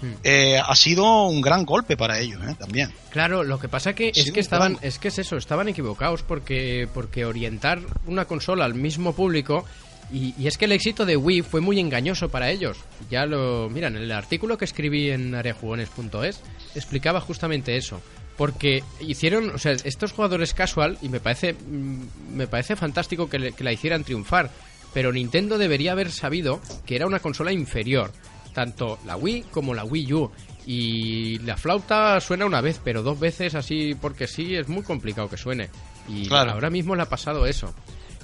Hmm. 0.00 0.12
eh, 0.22 0.58
ha 0.64 0.74
sido 0.76 1.26
un 1.26 1.40
gran 1.40 1.64
golpe 1.64 1.96
para 1.96 2.18
ellos, 2.20 2.40
¿eh? 2.46 2.54
También. 2.58 2.92
Claro, 3.10 3.42
lo 3.42 3.58
que 3.58 3.68
pasa 3.68 3.94
que 3.94 4.12
Sí, 4.14 4.20
es 4.20 4.32
que 4.32 4.40
estaban, 4.40 4.76
es 4.82 4.98
que 4.98 5.08
es 5.08 5.18
eso, 5.18 5.36
estaban 5.36 5.68
equivocados 5.68 6.22
porque 6.22 6.88
porque 6.92 7.24
orientar 7.24 7.80
una 8.06 8.24
consola 8.26 8.64
al 8.64 8.74
mismo 8.74 9.12
público 9.14 9.64
y, 10.12 10.34
y 10.38 10.46
es 10.46 10.58
que 10.58 10.66
el 10.66 10.72
éxito 10.72 11.06
de 11.06 11.16
Wii 11.16 11.42
fue 11.42 11.60
muy 11.60 11.80
engañoso 11.80 12.28
para 12.28 12.50
ellos. 12.50 12.76
Ya 13.10 13.24
lo, 13.26 13.70
mira, 13.70 13.88
en 13.88 13.96
el 13.96 14.12
artículo 14.12 14.58
que 14.58 14.64
escribí 14.66 15.10
en 15.10 15.34
areajugones.es 15.34 16.40
explicaba 16.74 17.20
justamente 17.20 17.76
eso, 17.76 18.00
porque 18.36 18.82
hicieron, 19.00 19.50
o 19.50 19.58
sea, 19.58 19.72
estos 19.72 20.12
jugadores 20.12 20.52
casual 20.52 20.98
y 21.00 21.08
me 21.08 21.20
parece 21.20 21.54
mm, 21.54 22.34
me 22.34 22.46
parece 22.46 22.76
fantástico 22.76 23.28
que, 23.28 23.38
le- 23.38 23.52
que 23.52 23.64
la 23.64 23.72
hicieran 23.72 24.04
triunfar, 24.04 24.50
pero 24.94 25.12
Nintendo 25.12 25.58
debería 25.58 25.92
haber 25.92 26.10
sabido 26.10 26.60
que 26.86 26.96
era 26.96 27.06
una 27.06 27.20
consola 27.20 27.52
inferior, 27.52 28.12
tanto 28.54 28.98
la 29.06 29.16
Wii 29.16 29.44
como 29.50 29.74
la 29.74 29.84
Wii 29.84 30.12
U. 30.14 30.30
Y 30.64 31.38
la 31.40 31.56
flauta 31.56 32.20
suena 32.20 32.46
una 32.46 32.60
vez, 32.60 32.80
pero 32.84 33.02
dos 33.02 33.18
veces 33.18 33.54
así 33.56 33.96
porque 34.00 34.28
sí 34.28 34.54
es 34.54 34.68
muy 34.68 34.82
complicado 34.84 35.28
que 35.28 35.36
suene. 35.36 35.70
Y 36.08 36.26
Claro. 36.28 36.52
ahora 36.52 36.70
mismo 36.70 36.94
le 36.94 37.02
ha 37.02 37.08
pasado 37.08 37.46
eso. 37.46 37.74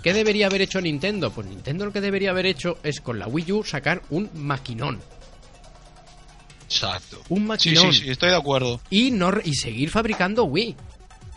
¿Qué 0.04 0.12
debería 0.12 0.46
haber 0.46 0.62
hecho 0.62 0.81
Nintendo? 0.81 1.33
Pues 1.33 1.48
Nintendo 1.48 1.85
lo 1.87 1.92
que 1.92 2.00
debería 2.00 2.31
haber 2.31 2.46
hecho 2.46 2.78
es 2.85 3.00
con 3.00 3.18
la 3.18 3.26
Wii 3.26 3.52
U 3.52 3.64
sacar 3.64 4.02
un 4.11 4.31
maquinón. 4.35 5.00
Exacto. 6.66 7.20
Un 7.31 7.38
Sí, 7.40 7.44
maquinón. 7.44 7.92
sí, 7.92 8.00
sí, 8.04 8.11
estoy 8.11 8.31
de 8.31 8.37
acuerdo. 8.37 8.81
Y, 8.90 9.11
no, 9.11 9.31
re- 9.31 9.42
y 9.44 9.54
seguir 9.54 9.90
fabricando 9.90 10.44
Wii. 10.44 10.76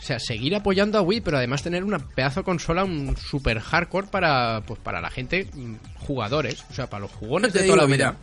O 0.02 0.04
sea, 0.04 0.18
seguir 0.18 0.56
apoyando 0.56 0.98
a 0.98 1.02
Wii, 1.04 1.22
pero 1.22 1.38
además 1.38 1.62
tener 1.62 1.84
una 1.84 2.00
pedazo 2.00 2.40
de 2.40 2.44
consola, 2.44 2.84
un 2.84 3.16
super 3.16 3.60
hardcore 3.60 4.08
para, 4.08 4.64
pues, 4.66 4.80
para 4.80 5.00
la 5.00 5.12
gente, 5.12 5.48
mm, 5.54 5.76
jugadores. 6.00 6.66
O 6.72 6.74
sea, 6.74 6.90
para 6.90 7.02
los 7.02 7.12
jugones 7.12 7.54
de 7.54 7.62
digo, 7.62 7.76
toda 7.76 7.86
la 7.86 7.92
mira, 7.92 8.12
vida. 8.12 8.20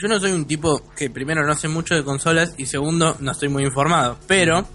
yo 0.00 0.08
no 0.08 0.18
soy 0.18 0.32
un 0.32 0.46
tipo 0.46 0.82
que 0.96 1.10
primero 1.10 1.46
no 1.46 1.54
sé 1.54 1.68
mucho 1.68 1.94
de 1.94 2.02
consolas 2.02 2.54
y 2.56 2.64
segundo 2.64 3.16
no 3.20 3.32
estoy 3.32 3.50
muy 3.50 3.64
informado, 3.64 4.18
pero 4.26 4.66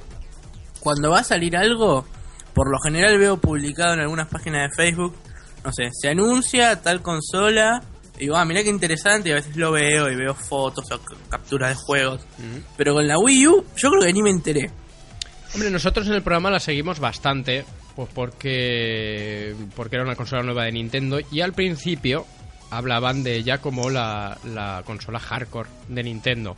cuando 0.80 1.10
va 1.10 1.22
a 1.22 1.24
salir 1.24 1.58
algo, 1.58 2.06
por 2.54 2.70
lo 2.70 2.78
general 2.84 3.18
veo 3.18 3.38
publicado 3.38 3.96
en 3.96 4.02
algunas 4.02 4.28
páginas 4.28 4.70
de 4.70 4.76
Facebook, 4.76 5.16
no 5.66 5.72
sé, 5.74 5.90
se 5.94 6.10
anuncia 6.10 6.80
tal 6.84 7.02
consola, 7.02 7.82
y 8.18 8.26
digo, 8.26 8.36
ah, 8.36 8.46
mirá 8.46 8.62
qué 8.62 8.70
interesante, 8.70 9.30
y 9.30 9.32
a 9.32 9.36
veces 9.36 9.56
lo 9.56 9.72
veo 9.72 10.12
y 10.12 10.16
veo 10.16 10.36
fotos 10.36 10.86
o 10.92 11.00
capturas 11.28 11.70
de 11.70 11.76
juegos, 11.76 12.22
pero 12.78 12.94
con 12.94 13.08
la 13.08 13.18
Wii 13.18 13.48
U 13.48 13.66
yo 13.76 13.90
creo 13.90 14.04
que 14.04 14.14
ni 14.14 14.22
me 14.22 14.30
enteré. 14.30 14.70
Hombre, 15.54 15.70
nosotros 15.70 16.08
en 16.08 16.14
el 16.14 16.22
programa 16.24 16.50
la 16.50 16.60
seguimos 16.60 17.00
bastante, 17.00 17.64
pues 17.96 18.10
porque, 18.14 19.54
porque 19.76 19.96
era 19.98 20.06
una 20.06 20.16
consola 20.16 20.42
nueva 20.44 20.66
de 20.66 20.72
Nintendo 20.72 21.20
y 21.32 21.42
al 21.42 21.54
principio 21.54 22.26
hablaban 22.72 23.24
de 23.24 23.36
ella 23.36 23.60
como 23.60 23.90
la, 23.90 24.38
la 24.46 24.82
consola 24.86 25.20
hardcore 25.20 25.70
de 25.90 26.02
Nintendo, 26.04 26.56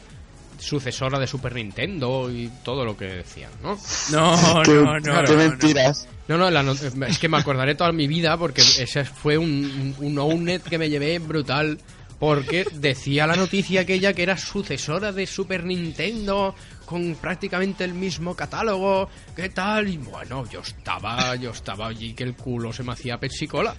sucesora 0.60 1.20
de 1.20 1.28
Super 1.28 1.54
Nintendo 1.56 2.32
y 2.32 2.50
todo 2.64 2.86
lo 2.86 2.96
que 2.96 3.06
decían, 3.06 3.52
¿no? 3.62 3.78
No, 4.12 4.62
Qué- 4.64 4.72
no, 4.76 5.00
no, 5.00 5.24
qué 5.24 5.32
no, 5.34 5.38
mentiras. 5.38 6.08
No, 6.30 6.38
no, 6.38 6.50
la 6.50 6.64
no- 6.64 6.72
es 6.72 7.20
que 7.20 7.28
me 7.30 7.38
acordaré 7.38 7.76
toda 7.76 7.92
mi 7.92 8.08
vida 8.08 8.38
porque 8.38 8.62
ese 8.62 9.04
fue 9.04 9.38
un, 9.38 9.94
un 10.00 10.18
Ownet 10.18 10.64
que 10.64 10.78
me 10.78 10.90
llevé 10.90 11.20
brutal 11.20 11.78
porque 12.18 12.66
decía 12.76 13.28
la 13.28 13.36
noticia 13.36 13.82
aquella 13.82 14.14
que 14.14 14.24
era 14.24 14.38
sucesora 14.38 15.12
de 15.12 15.28
Super 15.28 15.66
Nintendo 15.66 16.56
con 16.86 17.16
prácticamente 17.16 17.84
el 17.84 17.94
mismo 17.94 18.36
catálogo, 18.36 19.10
¿qué 19.36 19.50
tal? 19.50 19.88
Y 19.88 19.98
bueno, 19.98 20.50
yo 20.50 20.62
estaba, 20.62 21.36
yo 21.36 21.52
estaba 21.52 21.88
allí 21.88 22.14
que 22.14 22.24
el 22.24 22.36
culo 22.36 22.72
se 22.72 22.84
me 22.84 22.94
hacía 22.94 23.20
pepsi-cola. 23.20 23.76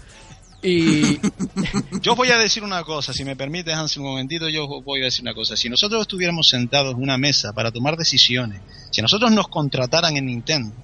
Y 0.62 1.20
Yo 2.00 2.12
os 2.12 2.16
voy 2.16 2.30
a 2.30 2.38
decir 2.38 2.64
una 2.64 2.82
cosa, 2.82 3.12
si 3.12 3.24
me 3.24 3.36
permites, 3.36 3.74
Hansel, 3.74 4.02
un 4.02 4.08
momentito, 4.08 4.48
yo 4.48 4.66
os 4.66 4.84
voy 4.84 5.02
a 5.02 5.04
decir 5.04 5.22
una 5.22 5.34
cosa. 5.34 5.56
Si 5.56 5.68
nosotros 5.68 6.00
estuviéramos 6.00 6.48
sentados 6.48 6.94
en 6.94 7.02
una 7.02 7.18
mesa 7.18 7.52
para 7.52 7.70
tomar 7.70 7.96
decisiones, 7.96 8.60
si 8.90 9.02
nosotros 9.02 9.30
nos 9.32 9.48
contrataran 9.48 10.16
en 10.16 10.26
Nintendo, 10.26 10.74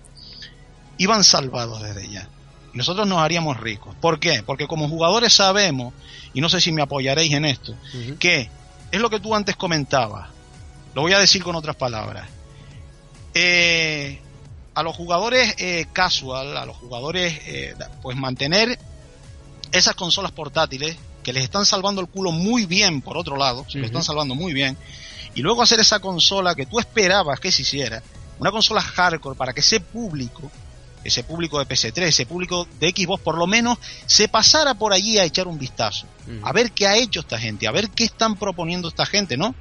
iban 0.99 1.25
salvados 1.25 1.83
desde 1.83 2.09
ya. 2.09 2.29
Y 2.75 2.79
nosotros 2.79 3.07
nos 3.07 3.19
haríamos 3.19 3.59
ricos. 3.61 3.95
¿Por 4.01 4.21
qué? 4.21 4.43
Porque 4.45 4.67
como 4.67 4.89
jugadores 4.89 5.33
sabemos, 5.33 5.93
y 6.33 6.41
no 6.41 6.49
sé 6.49 6.61
si 6.61 6.73
me 6.73 6.83
apoyaréis 6.83 7.33
en 7.33 7.45
esto, 7.45 7.75
que 8.19 8.51
es 8.91 9.01
lo 9.01 9.11
que 9.11 9.21
tú 9.21 9.35
antes 9.35 9.57
comentabas. 9.57 10.29
Lo 10.95 11.03
voy 11.03 11.13
a 11.13 11.19
decir 11.19 11.43
con 11.43 11.57
otras 11.57 11.77
palabras. 11.77 12.29
Eh, 13.35 14.21
a 14.75 14.83
los 14.83 14.97
jugadores 14.97 15.55
eh, 15.59 15.87
casual, 15.93 16.57
a 16.57 16.67
los 16.67 16.77
jugadores, 16.77 17.39
eh, 17.47 17.75
pues 18.03 18.17
mantener 18.17 18.79
esas 19.71 19.95
consolas 19.95 20.33
portátiles 20.33 20.97
que 21.23 21.33
les 21.33 21.45
están 21.45 21.65
salvando 21.65 22.01
el 22.01 22.09
culo 22.09 22.33
muy 22.33 22.67
bien, 22.67 23.01
por 23.01 23.17
otro 23.17 23.37
lado, 23.37 23.65
se 23.69 23.79
lo 23.79 23.87
están 23.87 24.03
salvando 24.03 24.35
muy 24.35 24.53
bien, 24.53 24.77
y 25.35 25.41
luego 25.41 25.63
hacer 25.63 25.81
esa 25.81 26.01
consola 26.01 26.55
que 26.55 26.67
tú 26.67 26.79
esperabas 26.79 27.39
que 27.39 27.53
se 27.53 27.63
hiciera, 27.63 28.03
una 28.39 28.51
consola 28.51 28.83
hardcore 28.83 29.37
para 29.37 29.53
que 29.53 29.61
ese 29.61 29.81
público, 29.81 30.51
ese 31.05 31.23
público 31.23 31.59
de 31.59 31.67
PS3, 31.67 32.03
ese 32.03 32.27
público 32.27 32.67
de 32.81 32.91
Xbox, 32.91 33.23
por 33.23 33.39
lo 33.39 33.47
menos 33.47 33.79
se 34.07 34.29
pasara 34.29 34.75
por 34.75 34.93
allí 34.93 35.19
a 35.19 35.25
echar 35.25 35.47
un 35.47 35.59
vistazo, 35.59 36.07
a 36.43 36.53
ver 36.53 36.73
qué 36.73 36.87
ha 36.87 36.97
hecho 36.97 37.21
esta 37.21 37.39
gente, 37.39 37.67
a 37.67 37.73
ver 37.73 37.91
qué 37.91 38.05
están 38.05 38.37
proponiendo 38.37 38.89
esta 38.89 39.07
gente, 39.07 39.37
¿no? 39.37 39.55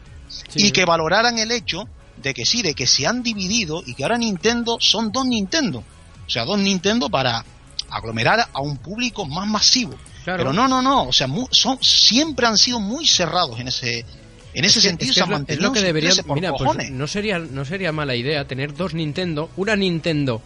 Sí. 0.49 0.67
Y 0.67 0.71
que 0.71 0.85
valoraran 0.85 1.37
el 1.39 1.51
hecho 1.51 1.87
de 2.17 2.33
que 2.33 2.45
sí, 2.45 2.61
de 2.61 2.73
que 2.73 2.87
se 2.87 3.05
han 3.07 3.23
dividido 3.23 3.81
y 3.85 3.93
que 3.95 4.03
ahora 4.03 4.17
Nintendo 4.17 4.77
son 4.79 5.11
dos 5.11 5.25
Nintendo. 5.25 5.83
O 6.25 6.29
sea, 6.29 6.45
dos 6.45 6.59
Nintendo 6.59 7.09
para 7.09 7.43
aglomerar 7.89 8.47
a 8.53 8.61
un 8.61 8.77
público 8.77 9.25
más 9.25 9.47
masivo. 9.47 9.95
Claro. 10.23 10.37
Pero 10.39 10.53
no, 10.53 10.67
no, 10.67 10.81
no. 10.81 11.03
O 11.07 11.13
sea, 11.13 11.27
mu- 11.27 11.47
son, 11.51 11.77
siempre 11.81 12.45
han 12.45 12.57
sido 12.57 12.79
muy 12.79 13.07
cerrados 13.07 13.59
en 13.59 13.67
ese, 13.69 14.05
en 14.53 14.65
ese 14.65 14.79
Es 14.79 14.83
que- 14.85 14.89
sentido. 14.89 15.09
es, 15.09 15.15
se 15.15 15.21
han 15.23 15.29
lo, 15.29 15.35
es 15.35 15.39
mantenido 15.39 15.67
lo 15.69 15.73
que 15.73 16.23
por 16.23 16.35
Mira, 16.35 16.53
pues 16.53 16.91
no 16.91 17.07
sería, 17.07 17.39
no 17.39 17.65
sería 17.65 17.91
mala 17.91 18.15
idea 18.15 18.45
tener 18.47 18.73
dos 18.75 18.93
Nintendo, 18.93 19.49
una 19.57 19.75
Nintendo 19.75 20.41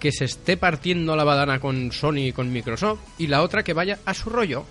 que 0.00 0.10
se 0.12 0.24
esté 0.24 0.56
partiendo 0.56 1.14
la 1.14 1.24
badana 1.24 1.60
con 1.60 1.92
Sony 1.92 2.28
y 2.28 2.32
con 2.32 2.50
Microsoft 2.52 3.00
y 3.18 3.28
la 3.28 3.42
otra 3.42 3.62
que 3.62 3.72
vaya 3.74 3.98
a 4.04 4.14
su 4.14 4.30
rollo, 4.30 4.64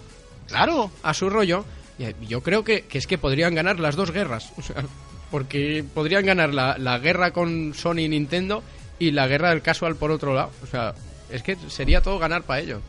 Claro. 0.47 0.91
a 1.03 1.13
su 1.13 1.29
rollo. 1.29 1.63
Y 1.99 2.27
Yo 2.27 2.41
creo 2.41 2.63
que, 2.63 2.81
que 2.81 2.97
es 2.97 3.07
que 3.07 3.17
podrían 3.17 3.53
ganar 3.53 3.79
las 3.79 3.95
dos 3.95 4.11
guerras, 4.11 4.53
o 4.57 4.61
sea, 4.61 4.83
porque 5.29 5.83
podrían 5.93 6.25
ganar 6.25 6.53
la, 6.53 6.77
la 6.77 6.97
guerra 6.97 7.31
con 7.31 7.73
Sony 7.73 7.99
y 7.99 8.09
Nintendo 8.09 8.63
y 8.97 9.11
la 9.11 9.27
guerra 9.27 9.49
del 9.49 9.61
casual 9.61 9.95
por 9.95 10.11
otro 10.11 10.33
lado. 10.33 10.51
O 10.63 10.65
sea, 10.65 10.93
es 11.29 11.43
que 11.43 11.57
sería 11.67 12.01
todo 12.01 12.17
ganar 12.17 12.43
para 12.43 12.61
ellos. 12.61 12.81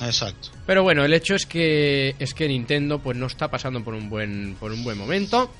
Exacto. 0.00 0.50
Pero 0.66 0.82
bueno, 0.82 1.04
el 1.04 1.12
hecho 1.12 1.34
es 1.34 1.46
que 1.46 2.14
es 2.18 2.34
que 2.34 2.48
Nintendo 2.48 2.98
pues 2.98 3.16
no 3.16 3.26
está 3.26 3.48
pasando 3.48 3.82
por 3.82 3.94
un 3.94 4.08
buen 4.08 4.56
por 4.58 4.72
un 4.72 4.84
buen 4.84 4.96
momento 4.96 5.50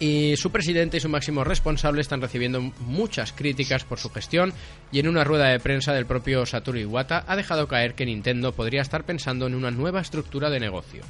y 0.00 0.36
su 0.36 0.50
presidente 0.50 0.96
y 0.96 1.00
su 1.00 1.08
máximo 1.08 1.44
responsable 1.44 2.00
están 2.00 2.20
recibiendo 2.20 2.60
muchas 2.60 3.32
críticas 3.32 3.84
por 3.84 3.98
su 3.98 4.10
gestión 4.10 4.52
y 4.90 5.00
en 5.00 5.08
una 5.08 5.22
rueda 5.22 5.48
de 5.48 5.60
prensa 5.60 5.92
del 5.92 6.06
propio 6.06 6.46
Satoru 6.46 6.78
Iwata 6.78 7.24
ha 7.26 7.36
dejado 7.36 7.68
caer 7.68 7.94
que 7.94 8.06
Nintendo 8.06 8.52
podría 8.52 8.82
estar 8.82 9.04
pensando 9.04 9.46
en 9.46 9.54
una 9.54 9.70
nueva 9.70 10.00
estructura 10.00 10.48
de 10.48 10.60
negocio. 10.60 11.02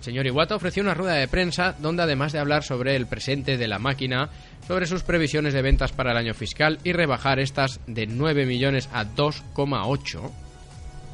Señor 0.00 0.26
Iwata 0.26 0.56
ofreció 0.56 0.82
una 0.82 0.94
rueda 0.94 1.14
de 1.14 1.28
prensa 1.28 1.74
donde 1.78 2.02
además 2.02 2.32
de 2.32 2.38
hablar 2.38 2.62
sobre 2.62 2.96
el 2.96 3.06
presente 3.06 3.56
de 3.56 3.68
la 3.68 3.78
máquina, 3.78 4.30
sobre 4.66 4.86
sus 4.86 5.02
previsiones 5.02 5.52
de 5.52 5.62
ventas 5.62 5.92
para 5.92 6.12
el 6.12 6.16
año 6.16 6.34
fiscal 6.34 6.78
y 6.84 6.92
rebajar 6.92 7.38
estas 7.38 7.80
de 7.86 8.06
9 8.06 8.46
millones 8.46 8.88
a 8.92 9.04
2,8 9.04 10.30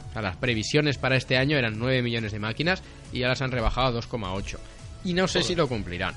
o 0.09 0.13
sea, 0.13 0.23
las 0.23 0.37
previsiones 0.37 0.99
para 0.99 1.17
este 1.17 1.37
año 1.37 1.59
eran 1.59 1.79
9 1.79 2.01
millones 2.01 2.33
de 2.33 2.39
máquinas 2.39 2.83
y 3.13 3.21
ya 3.21 3.29
las 3.29 3.43
han 3.43 3.51
rebajado 3.51 3.99
a 3.99 4.01
2,8. 4.01 4.57
Y 5.05 5.13
no 5.13 5.29
sé 5.29 5.43
si 5.43 5.55
lo 5.55 5.69
cumplirán. 5.69 6.15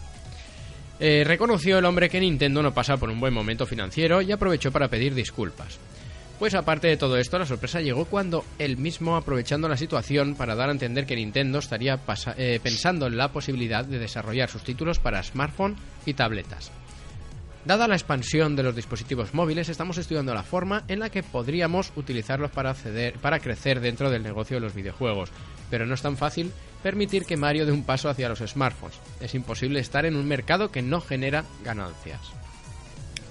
Eh, 0.99 1.23
reconoció 1.25 1.79
el 1.79 1.85
hombre 1.85 2.09
que 2.09 2.19
Nintendo 2.19 2.61
no 2.61 2.73
pasa 2.73 2.97
por 2.97 3.09
un 3.09 3.19
buen 3.19 3.33
momento 3.33 3.65
financiero 3.65 4.21
y 4.21 4.31
aprovechó 4.31 4.71
para 4.71 4.89
pedir 4.89 5.13
disculpas. 5.13 5.79
Pues 6.39 6.55
aparte 6.55 6.87
de 6.87 6.95
todo 6.95 7.17
esto, 7.17 7.37
la 7.37 7.45
sorpresa 7.45 7.81
llegó 7.81 8.05
cuando 8.05 8.45
él 8.59 8.77
mismo, 8.77 9.17
aprovechando 9.17 9.67
la 9.67 9.75
situación 9.75 10.35
para 10.35 10.55
dar 10.55 10.69
a 10.69 10.71
entender 10.71 11.05
que 11.05 11.17
Nintendo 11.17 11.59
estaría 11.59 11.99
eh, 12.37 12.61
pensando 12.63 13.07
en 13.07 13.17
la 13.17 13.33
posibilidad 13.33 13.83
de 13.83 13.99
desarrollar 13.99 14.49
sus 14.49 14.63
títulos 14.63 14.99
para 14.99 15.21
smartphone 15.21 15.75
y 16.05 16.13
tabletas. 16.13 16.71
Dada 17.65 17.89
la 17.89 17.95
expansión 17.95 18.55
de 18.55 18.63
los 18.63 18.73
dispositivos 18.73 19.33
móviles, 19.33 19.67
estamos 19.67 19.97
estudiando 19.97 20.33
la 20.33 20.43
forma 20.43 20.85
en 20.87 20.99
la 20.99 21.09
que 21.09 21.23
podríamos 21.23 21.91
utilizarlos 21.97 22.51
para, 22.51 22.69
acceder, 22.69 23.15
para 23.19 23.39
crecer 23.39 23.81
dentro 23.81 24.09
del 24.09 24.23
negocio 24.23 24.55
de 24.55 24.61
los 24.61 24.73
videojuegos, 24.73 25.31
pero 25.69 25.85
no 25.85 25.93
es 25.93 26.01
tan 26.01 26.15
fácil 26.15 26.53
permitir 26.81 27.25
que 27.25 27.35
Mario 27.35 27.65
dé 27.65 27.73
un 27.73 27.83
paso 27.83 28.07
hacia 28.07 28.29
los 28.29 28.39
smartphones. 28.39 28.97
Es 29.19 29.35
imposible 29.35 29.81
estar 29.81 30.05
en 30.05 30.15
un 30.15 30.25
mercado 30.25 30.71
que 30.71 30.81
no 30.81 31.01
genera 31.01 31.43
ganancias. 31.65 32.21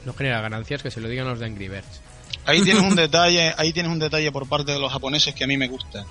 No 0.05 0.13
genera 0.13 0.43
ganancias, 0.43 0.83
que 0.83 0.91
se 0.91 1.01
lo 1.01 1.09
digan 1.09 1.27
los 1.27 1.39
de 1.39 1.47
Angry 1.47 1.69
Birds. 1.69 2.03
Ahí 2.49 2.63
tienes 2.63 2.83
un 2.83 2.97
detalle, 2.97 3.55
ahí 3.57 3.73
tienes 3.73 3.93
un 3.93 3.99
detalle 3.99 4.33
por 4.33 4.49
parte 4.49 4.73
de 4.73 4.79
los 4.81 4.91
japoneses 4.93 5.35
que 5.35 5.45
a 5.45 5.47
mí 5.47 5.57
me 5.57 5.69
gusta. 5.69 6.05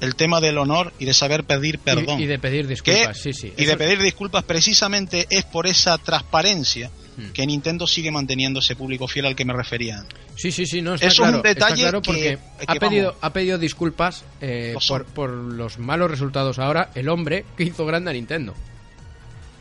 El 0.00 0.16
tema 0.16 0.40
del 0.40 0.58
honor 0.58 0.92
y 0.98 1.04
de 1.04 1.14
saber 1.14 1.44
pedir 1.44 1.78
perdón. 1.78 2.18
Y, 2.20 2.24
y 2.24 2.26
de 2.26 2.38
pedir 2.38 2.62
Que- 2.66 2.70
disculpas, 2.74 3.18
sí, 3.20 3.32
sí. 3.32 3.52
y 3.56 3.62
Eso- 3.62 3.70
de 3.72 3.76
pedir 3.76 4.00
disculpas 4.02 4.42
precisamente 4.44 5.26
es 5.30 5.44
por 5.44 5.66
esa 5.66 5.98
transparencia 5.98 6.90
Hmm. 7.14 7.32
que 7.34 7.46
Nintendo 7.46 7.86
sigue 7.86 8.10
manteniendo 8.10 8.60
ese 8.60 8.74
público 8.74 9.06
fiel 9.06 9.26
al 9.26 9.36
que 9.36 9.44
me 9.44 9.52
refería. 9.52 10.02
Sí, 10.34 10.50
sí, 10.50 10.64
sí, 10.64 10.80
no, 10.80 10.94
está 10.94 11.06
es 11.08 11.18
un 11.18 11.24
claro, 11.26 11.36
está 11.44 11.48
detalle 11.50 11.82
claro 11.82 12.00
que- 12.00 12.06
porque 12.06 12.38
que 12.60 12.64
ha, 12.66 12.74
pedido, 12.76 13.06
vamos. 13.08 13.18
ha 13.22 13.32
pedido 13.34 13.58
disculpas 13.58 14.24
eh, 14.40 14.74
por, 14.88 15.04
por 15.04 15.28
los 15.30 15.78
malos 15.78 16.10
resultados 16.10 16.58
ahora 16.58 16.90
el 16.94 17.10
hombre 17.10 17.44
que 17.54 17.64
hizo 17.64 17.84
grande 17.84 18.10
a 18.10 18.14
Nintendo. 18.14 18.54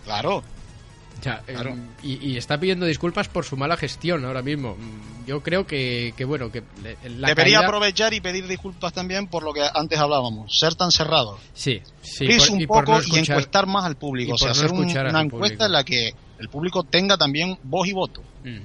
Claro, 0.05 0.43
O 1.21 1.23
sea, 1.23 1.43
eh, 1.47 1.53
Claro. 1.53 1.75
y, 2.03 2.31
y 2.31 2.37
está 2.37 2.59
pidiendo 2.59 2.85
disculpas 2.85 3.27
por 3.29 3.45
su 3.45 3.55
mala 3.55 3.77
gestión 3.77 4.25
ahora 4.25 4.41
mismo. 4.41 4.75
Mm, 4.75 5.11
Yo 5.27 5.41
creo 5.41 5.67
que, 5.67 6.13
que 6.17 6.25
bueno, 6.25 6.51
que 6.51 6.63
la 7.07 7.27
debería 7.29 7.59
caída- 7.59 7.59
aprovechar 7.67 8.11
y 8.15 8.19
pedir 8.21 8.47
disculpas 8.47 8.91
también 8.91 9.27
por 9.27 9.43
lo 9.43 9.53
que 9.53 9.61
antes 9.73 9.99
hablábamos, 9.99 10.57
ser 10.57 10.73
tan 10.73 10.91
cerrado. 10.91 11.37
Sí, 11.53 11.79
sí. 12.01 12.27
Por- 12.27 12.49
un 12.49 12.61
y 12.61 12.65
por 12.67 12.83
poco 12.85 12.91
no 12.93 12.97
y 12.97 13.01
escuchar- 13.05 13.35
encuestar 13.37 13.67
más 13.67 13.85
al 13.85 13.95
público, 13.97 14.31
y 14.31 14.33
o 14.33 14.37
sea, 14.39 14.47
por 14.47 14.55
no 14.57 14.63
hacer 14.65 14.71
un- 14.71 15.09
una 15.09 15.21
encuesta 15.21 15.65
en 15.67 15.71
la 15.73 15.83
que 15.83 16.11
el 16.39 16.49
público 16.49 16.83
tenga 16.83 17.17
también 17.17 17.55
voz 17.63 17.87
y 17.87 17.93
voto. 17.93 18.21
Ujú. 18.43 18.59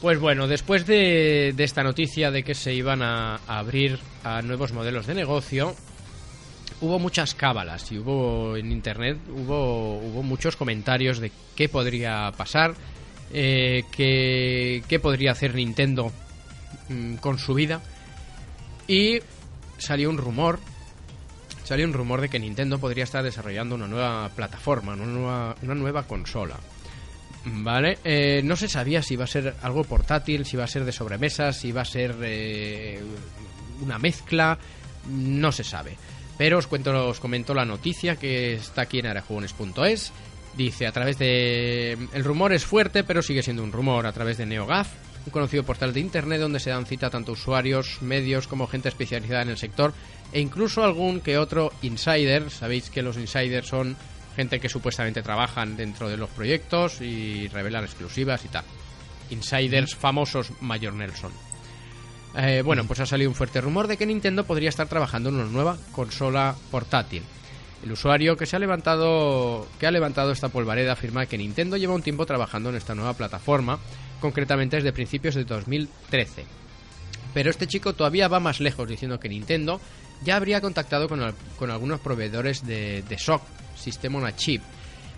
Pues 0.00 0.18
bueno, 0.18 0.46
después 0.48 0.84
de, 0.86 1.52
de 1.56 1.64
esta 1.64 1.82
noticia 1.84 2.30
de 2.32 2.42
que 2.42 2.54
se 2.54 2.74
iban 2.74 3.02
a, 3.02 3.36
a 3.46 3.58
abrir 3.60 3.98
a 4.24 4.42
nuevos 4.42 4.72
modelos 4.72 5.06
de 5.06 5.14
negocio, 5.14 5.74
hubo 6.80 6.98
muchas 6.98 7.34
cábalas 7.34 7.90
y 7.92 7.98
hubo 7.98 8.56
en 8.56 8.70
internet 8.72 9.18
hubo, 9.28 9.98
hubo 9.98 10.22
muchos 10.22 10.56
comentarios 10.56 11.18
de 11.18 11.32
qué 11.56 11.68
podría 11.68 12.32
pasar, 12.36 12.74
eh, 13.32 13.84
qué, 13.90 14.82
qué 14.88 15.00
podría 15.00 15.32
hacer 15.32 15.54
Nintendo 15.54 16.12
mm, 16.88 17.16
con 17.16 17.38
su 17.38 17.54
vida 17.54 17.80
y 18.86 19.18
salió 19.78 20.10
un 20.10 20.18
rumor 20.18 20.60
salió 21.68 21.84
un 21.84 21.92
rumor 21.92 22.22
de 22.22 22.30
que 22.30 22.38
Nintendo 22.38 22.78
podría 22.78 23.04
estar 23.04 23.22
desarrollando 23.22 23.74
una 23.74 23.86
nueva 23.86 24.30
plataforma, 24.30 24.94
una 24.94 25.04
nueva, 25.04 25.56
una 25.60 25.74
nueva 25.74 26.04
consola. 26.04 26.56
Vale, 27.44 27.98
eh, 28.04 28.40
no 28.42 28.56
se 28.56 28.68
sabía 28.68 29.02
si 29.02 29.14
iba 29.14 29.24
a 29.24 29.26
ser 29.26 29.54
algo 29.60 29.84
portátil, 29.84 30.46
si 30.46 30.56
iba 30.56 30.64
a 30.64 30.68
ser 30.68 30.86
de 30.86 30.92
sobremesa, 30.92 31.52
si 31.52 31.68
iba 31.68 31.82
a 31.82 31.84
ser 31.84 32.16
eh, 32.22 33.02
una 33.82 33.98
mezcla, 33.98 34.58
no 35.10 35.52
se 35.52 35.62
sabe. 35.62 35.98
Pero 36.38 36.58
os 36.58 36.68
cuento, 36.68 36.94
os 37.08 37.18
comento 37.18 37.52
la 37.52 37.66
noticia 37.66 38.16
que 38.16 38.54
está 38.54 38.82
aquí 38.82 39.00
en 39.00 39.06
arejugones.es. 39.06 40.12
Dice 40.56 40.86
a 40.86 40.92
través 40.92 41.18
de 41.18 41.98
el 42.12 42.24
rumor 42.24 42.52
es 42.52 42.64
fuerte, 42.64 43.04
pero 43.04 43.22
sigue 43.22 43.42
siendo 43.42 43.62
un 43.62 43.72
rumor 43.72 44.06
a 44.06 44.12
través 44.12 44.38
de 44.38 44.46
NeoGAF, 44.46 44.88
un 45.26 45.32
conocido 45.32 45.62
portal 45.64 45.92
de 45.92 46.00
internet 46.00 46.40
donde 46.40 46.60
se 46.60 46.70
dan 46.70 46.86
cita 46.86 47.10
tanto 47.10 47.32
usuarios, 47.32 47.98
medios 48.00 48.48
como 48.48 48.66
gente 48.66 48.88
especializada 48.88 49.42
en 49.42 49.50
el 49.50 49.58
sector 49.58 49.92
e 50.32 50.40
incluso 50.40 50.82
algún 50.82 51.20
que 51.20 51.38
otro 51.38 51.72
insider. 51.82 52.50
Sabéis 52.50 52.90
que 52.90 53.02
los 53.02 53.16
insiders 53.16 53.68
son 53.68 53.96
gente 54.36 54.60
que 54.60 54.68
supuestamente 54.68 55.22
trabajan 55.22 55.76
dentro 55.76 56.08
de 56.08 56.16
los 56.16 56.30
proyectos 56.30 57.00
y 57.00 57.48
revelan 57.48 57.84
exclusivas 57.84 58.44
y 58.44 58.48
tal. 58.48 58.64
Insiders 59.30 59.96
famosos 59.96 60.52
Mayor 60.60 60.94
Nelson. 60.94 61.47
Eh, 62.40 62.62
bueno, 62.64 62.84
pues 62.86 63.00
ha 63.00 63.06
salido 63.06 63.28
un 63.30 63.34
fuerte 63.34 63.60
rumor 63.60 63.88
de 63.88 63.96
que 63.96 64.06
Nintendo 64.06 64.44
podría 64.44 64.68
estar 64.68 64.86
trabajando 64.86 65.28
en 65.28 65.34
una 65.36 65.46
nueva 65.46 65.76
consola 65.90 66.54
portátil. 66.70 67.22
El 67.82 67.90
usuario 67.92 68.36
que 68.36 68.46
se 68.46 68.54
ha 68.54 68.60
levantado 68.60 69.66
que 69.80 69.86
ha 69.86 69.90
levantado 69.90 70.30
esta 70.30 70.48
polvareda 70.48 70.92
afirma 70.92 71.26
que 71.26 71.36
Nintendo 71.38 71.76
lleva 71.76 71.94
un 71.94 72.02
tiempo 72.02 72.26
trabajando 72.26 72.70
en 72.70 72.76
esta 72.76 72.94
nueva 72.94 73.14
plataforma, 73.14 73.78
concretamente 74.20 74.76
desde 74.76 74.92
principios 74.92 75.34
de 75.34 75.44
2013. 75.44 76.44
Pero 77.34 77.50
este 77.50 77.66
chico 77.66 77.92
todavía 77.92 78.28
va 78.28 78.38
más 78.40 78.60
lejos 78.60 78.88
diciendo 78.88 79.18
que 79.18 79.28
Nintendo 79.28 79.80
ya 80.24 80.36
habría 80.36 80.60
contactado 80.60 81.08
con, 81.08 81.20
al- 81.22 81.34
con 81.58 81.70
algunos 81.72 82.00
proveedores 82.00 82.64
de, 82.64 83.02
SOC, 83.18 83.42
System 83.76 84.14
on 84.16 84.26
a 84.26 84.34
Chip, 84.36 84.62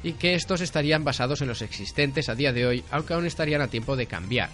y 0.02 0.12
que 0.14 0.34
estos 0.34 0.60
estarían 0.62 1.04
basados 1.04 1.40
en 1.42 1.48
los 1.48 1.60
existentes 1.62 2.28
a 2.30 2.34
día 2.34 2.52
de 2.52 2.66
hoy, 2.66 2.84
aunque 2.90 3.12
aún 3.14 3.26
estarían 3.26 3.60
a 3.62 3.68
tiempo 3.68 3.94
de 3.96 4.06
cambiar. 4.06 4.48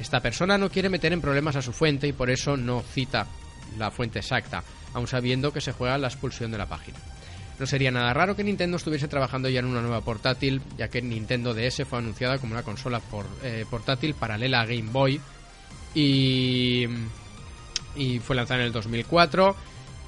Esta 0.00 0.20
persona 0.20 0.56
no 0.58 0.70
quiere 0.70 0.88
meter 0.88 1.12
en 1.12 1.20
problemas 1.20 1.56
a 1.56 1.62
su 1.62 1.72
fuente 1.72 2.08
y 2.08 2.12
por 2.12 2.30
eso 2.30 2.56
no 2.56 2.82
cita 2.82 3.26
la 3.78 3.90
fuente 3.90 4.18
exacta, 4.18 4.64
aun 4.94 5.06
sabiendo 5.06 5.52
que 5.52 5.60
se 5.60 5.72
juega 5.72 5.98
la 5.98 6.08
expulsión 6.08 6.50
de 6.50 6.58
la 6.58 6.66
página. 6.66 6.98
No 7.58 7.66
sería 7.66 7.90
nada 7.90 8.14
raro 8.14 8.34
que 8.34 8.42
Nintendo 8.42 8.78
estuviese 8.78 9.06
trabajando 9.06 9.48
ya 9.50 9.60
en 9.60 9.66
una 9.66 9.82
nueva 9.82 10.00
portátil, 10.00 10.62
ya 10.78 10.88
que 10.88 11.02
Nintendo 11.02 11.52
DS 11.52 11.84
fue 11.84 11.98
anunciada 11.98 12.38
como 12.38 12.54
una 12.54 12.62
consola 12.62 13.00
por- 13.00 13.26
eh, 13.42 13.66
portátil 13.70 14.14
paralela 14.14 14.62
a 14.62 14.66
Game 14.66 14.88
Boy 14.90 15.20
y, 15.94 16.86
y 17.96 18.18
fue 18.20 18.36
lanzada 18.36 18.60
en 18.60 18.66
el 18.66 18.72
2004 18.72 19.54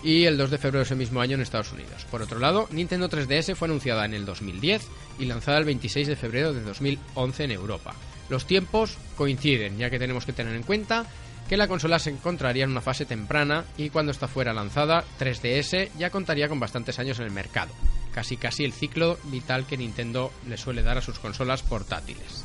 y 0.02 0.24
el 0.24 0.36
2 0.36 0.50
de 0.50 0.58
febrero 0.58 0.78
de 0.78 0.84
ese 0.84 0.94
mismo 0.94 1.20
año 1.20 1.34
en 1.34 1.42
Estados 1.42 1.72
Unidos. 1.72 2.06
Por 2.10 2.22
otro 2.22 2.38
lado, 2.38 2.66
Nintendo 2.72 3.08
3DS 3.08 3.54
fue 3.54 3.68
anunciada 3.68 4.04
en 4.04 4.14
el 4.14 4.24
2010 4.24 4.88
y 5.18 5.26
lanzada 5.26 5.58
el 5.58 5.64
26 5.64 6.08
de 6.08 6.16
febrero 6.16 6.52
de 6.54 6.62
2011 6.62 7.44
en 7.44 7.50
Europa. 7.52 7.94
Los 8.28 8.46
tiempos 8.46 8.96
coinciden, 9.16 9.78
ya 9.78 9.90
que 9.90 9.98
tenemos 9.98 10.24
que 10.24 10.32
tener 10.32 10.54
en 10.54 10.62
cuenta 10.62 11.06
que 11.48 11.56
la 11.56 11.68
consola 11.68 11.98
se 11.98 12.10
encontraría 12.10 12.64
en 12.64 12.70
una 12.70 12.80
fase 12.80 13.04
temprana 13.04 13.64
y 13.76 13.90
cuando 13.90 14.12
esta 14.12 14.28
fuera 14.28 14.52
lanzada, 14.52 15.04
3DS 15.18 15.90
ya 15.98 16.10
contaría 16.10 16.48
con 16.48 16.60
bastantes 16.60 16.98
años 16.98 17.18
en 17.18 17.26
el 17.26 17.30
mercado. 17.30 17.72
Casi 18.14 18.36
casi 18.36 18.64
el 18.64 18.72
ciclo 18.72 19.18
vital 19.24 19.66
que 19.66 19.76
Nintendo 19.76 20.32
le 20.48 20.56
suele 20.56 20.82
dar 20.82 20.98
a 20.98 21.02
sus 21.02 21.18
consolas 21.18 21.62
portátiles. 21.62 22.44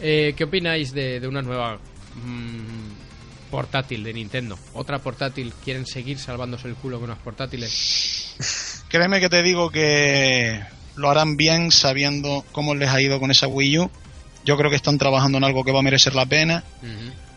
Eh, 0.00 0.34
¿Qué 0.36 0.44
opináis 0.44 0.92
de, 0.92 1.26
una 1.26 1.42
nueva 1.42 1.76
mm, 1.76 3.50
portátil 3.50 4.04
de 4.04 4.12
Nintendo? 4.12 4.58
¿Otra 4.74 4.98
portátil? 4.98 5.52
¿Quieren 5.64 5.86
seguir 5.86 6.18
salvándose 6.18 6.68
el 6.68 6.74
culo 6.74 6.98
con 6.98 7.10
unas 7.10 7.22
portátiles? 7.22 8.84
Créeme 8.88 9.20
que 9.20 9.28
te 9.28 9.42
digo 9.42 9.70
que 9.70 10.62
lo 10.96 11.10
harán 11.10 11.36
bien 11.36 11.70
sabiendo 11.70 12.44
cómo 12.52 12.74
les 12.74 12.90
ha 12.90 13.00
ido 13.00 13.20
con 13.20 13.30
esa 13.30 13.46
Wii 13.46 13.78
U. 13.78 13.90
Yo 14.46 14.56
creo 14.56 14.70
que 14.70 14.76
están 14.76 14.96
trabajando 14.96 15.36
en 15.38 15.44
algo 15.44 15.62
que 15.64 15.72
va 15.72 15.80
a 15.80 15.82
merecer 15.82 16.14
la 16.14 16.24
pena 16.24 16.64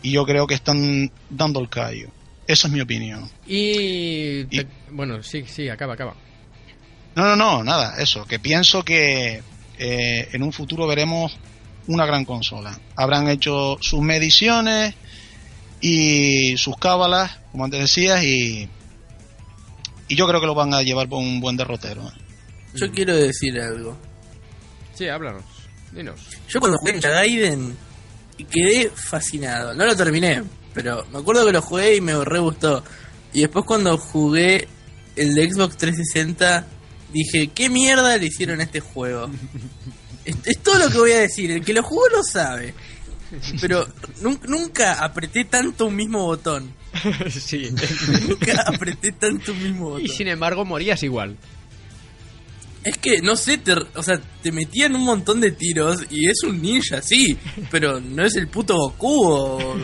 y 0.02 0.12
yo 0.12 0.24
creo 0.24 0.46
que 0.46 0.54
están 0.54 1.10
dando 1.28 1.60
el 1.60 1.68
callo. 1.68 2.08
Esa 2.46 2.68
es 2.68 2.72
mi 2.72 2.80
opinión. 2.80 3.28
Y, 3.46 4.44
te- 4.44 4.56
Y- 4.62 4.66
bueno, 4.92 5.22
sí, 5.22 5.44
sí, 5.46 5.68
acaba, 5.68 5.94
acaba. 5.94 6.14
No, 7.16 7.24
no, 7.24 7.36
no, 7.36 7.64
nada, 7.64 8.00
eso, 8.00 8.24
que 8.24 8.38
pienso 8.38 8.82
que 8.84 9.42
eh, 9.78 10.28
en 10.32 10.42
un 10.42 10.52
futuro 10.52 10.86
veremos 10.86 11.36
una 11.88 12.06
gran 12.06 12.24
consola. 12.24 12.78
Habrán 12.96 13.28
hecho 13.28 13.76
sus 13.80 14.00
mediciones 14.00 14.94
y 15.80 16.56
sus 16.56 16.76
cábalas, 16.76 17.38
como 17.50 17.64
antes 17.64 17.80
decías, 17.80 18.22
y, 18.24 18.68
y 20.08 20.14
yo 20.14 20.26
creo 20.28 20.40
que 20.40 20.46
lo 20.46 20.54
van 20.54 20.74
a 20.74 20.82
llevar 20.82 21.08
por 21.08 21.18
un 21.18 21.40
buen 21.40 21.56
derrotero. 21.56 22.02
¿eh? 22.08 22.12
Yo 22.74 22.90
quiero 22.92 23.16
decir 23.16 23.58
algo. 23.60 23.96
Sí, 24.94 25.08
háblanos, 25.08 25.44
dinos. 25.92 26.20
Yo 26.48 26.60
cuando 26.60 26.78
jugué 26.78 26.92
Ninja 26.94 27.10
Gaiden 27.10 27.76
quedé 28.50 28.90
fascinado. 28.94 29.74
No 29.74 29.84
lo 29.84 29.94
terminé, 29.96 30.42
pero 30.72 31.04
me 31.12 31.18
acuerdo 31.18 31.44
que 31.46 31.52
lo 31.52 31.60
jugué 31.62 31.96
y 31.96 32.00
me 32.00 32.24
re 32.24 32.38
gustó. 32.38 32.82
Y 33.32 33.40
después 33.42 33.64
cuando 33.66 33.96
jugué 33.98 34.66
el 35.16 35.34
de 35.34 35.50
Xbox 35.50 35.76
360 35.76 36.66
dije, 37.12 37.48
¿qué 37.48 37.68
mierda 37.68 38.16
le 38.16 38.26
hicieron 38.26 38.60
a 38.60 38.64
este 38.64 38.80
juego? 38.80 39.28
es, 40.24 40.36
es 40.44 40.58
todo 40.62 40.78
lo 40.78 40.90
que 40.90 40.98
voy 40.98 41.12
a 41.12 41.20
decir. 41.20 41.50
El 41.50 41.64
que 41.64 41.72
lo 41.74 41.82
jugó 41.82 42.08
lo 42.08 42.22
sabe. 42.22 42.74
Pero 43.60 43.86
nun- 44.22 44.40
nunca 44.48 45.04
apreté 45.04 45.44
tanto 45.44 45.86
un 45.86 45.94
mismo 45.96 46.24
botón. 46.24 46.74
sí. 47.30 47.70
Nunca 48.28 48.64
apreté 48.66 49.12
tanto 49.12 49.52
un 49.52 49.62
mismo 49.62 49.90
botón. 49.90 50.04
y 50.06 50.08
sin 50.08 50.26
embargo 50.28 50.64
morías 50.64 51.02
igual. 51.04 51.36
Es 52.82 52.96
que, 52.96 53.20
no 53.20 53.36
sé, 53.36 53.58
te, 53.58 53.72
o 53.72 54.02
sea, 54.02 54.18
te 54.42 54.52
metían 54.52 54.94
un 54.94 55.04
montón 55.04 55.40
de 55.40 55.50
tiros 55.52 56.04
y 56.10 56.28
es 56.28 56.42
un 56.44 56.62
ninja, 56.62 57.02
sí, 57.02 57.36
pero 57.70 58.00
no 58.00 58.24
es 58.24 58.36
el 58.36 58.48
puto 58.48 58.74
Goku 58.74 59.22
o 59.22 59.74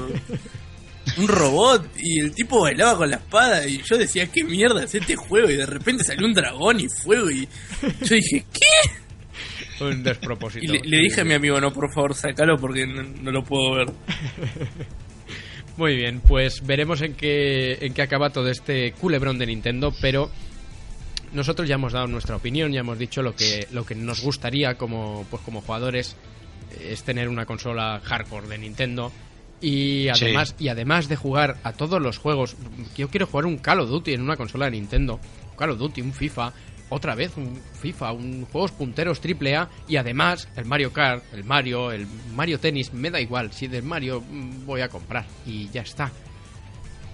un 1.18 1.28
robot 1.28 1.90
y 1.98 2.20
el 2.20 2.34
tipo 2.34 2.62
bailaba 2.62 2.96
con 2.96 3.10
la 3.10 3.16
espada 3.16 3.66
y 3.66 3.82
yo 3.82 3.98
decía, 3.98 4.26
¿qué 4.26 4.44
mierda 4.44 4.84
es 4.84 4.94
este 4.94 5.14
juego? 5.14 5.50
Y 5.50 5.56
de 5.56 5.66
repente 5.66 6.04
salió 6.04 6.26
un 6.26 6.32
dragón 6.32 6.80
y 6.80 6.88
fuego 6.88 7.30
y 7.30 7.46
yo 8.02 8.14
dije, 8.16 8.44
¿qué? 8.52 9.84
Un 9.84 10.02
despropósito. 10.02 10.64
Y 10.64 10.68
le, 10.68 10.80
le 10.84 11.02
dije 11.02 11.20
a 11.20 11.24
mi 11.24 11.34
amigo, 11.34 11.60
no, 11.60 11.72
por 11.72 11.92
favor, 11.92 12.14
sácalo 12.14 12.56
porque 12.56 12.86
no, 12.86 13.02
no 13.02 13.30
lo 13.30 13.44
puedo 13.44 13.74
ver. 13.74 13.92
Muy 15.76 15.94
bien, 15.94 16.20
pues 16.20 16.64
veremos 16.64 17.02
en 17.02 17.14
qué, 17.14 17.74
en 17.82 17.92
qué 17.92 18.00
acaba 18.00 18.30
todo 18.30 18.48
este 18.48 18.92
culebrón 18.92 19.38
de 19.38 19.46
Nintendo, 19.46 19.92
pero 20.00 20.30
nosotros 21.36 21.68
ya 21.68 21.76
hemos 21.76 21.92
dado 21.92 22.06
nuestra 22.06 22.36
opinión, 22.36 22.72
ya 22.72 22.80
hemos 22.80 22.98
dicho 22.98 23.22
lo 23.22 23.36
que, 23.36 23.68
lo 23.70 23.84
que 23.84 23.94
nos 23.94 24.22
gustaría 24.22 24.76
como, 24.76 25.24
pues 25.30 25.42
como 25.42 25.60
jugadores 25.60 26.16
eh, 26.72 26.88
es 26.92 27.04
tener 27.04 27.28
una 27.28 27.46
consola 27.46 28.00
hardcore 28.02 28.48
de 28.48 28.58
Nintendo. 28.58 29.12
Y 29.60 30.08
además, 30.08 30.54
y 30.58 30.68
además 30.68 31.08
de 31.08 31.16
jugar 31.16 31.58
a 31.62 31.72
todos 31.72 32.00
los 32.00 32.18
juegos, 32.18 32.56
yo 32.96 33.08
quiero 33.08 33.26
jugar 33.26 33.46
un 33.46 33.58
Call 33.58 33.80
of 33.80 33.88
Duty 33.88 34.12
en 34.12 34.22
una 34.22 34.36
consola 34.36 34.66
de 34.66 34.72
Nintendo, 34.72 35.20
un 35.50 35.56
Call 35.56 35.70
of 35.70 35.78
Duty, 35.78 36.02
un 36.02 36.12
FIFA, 36.12 36.52
otra 36.88 37.14
vez 37.14 37.36
un 37.36 37.60
FIFA, 37.80 38.12
un 38.12 38.44
juegos 38.46 38.72
punteros 38.72 39.20
AAA 39.20 39.68
y 39.88 39.96
además 39.96 40.48
el 40.56 40.66
Mario 40.66 40.92
Kart, 40.92 41.24
el 41.32 41.44
Mario, 41.44 41.90
el 41.90 42.06
Mario 42.34 42.60
Tennis, 42.60 42.92
me 42.92 43.10
da 43.10 43.20
igual, 43.20 43.52
si 43.52 43.66
del 43.66 43.82
Mario 43.82 44.20
mm, 44.20 44.66
voy 44.66 44.82
a 44.82 44.88
comprar 44.88 45.26
y 45.46 45.68
ya 45.70 45.82
está. 45.82 46.12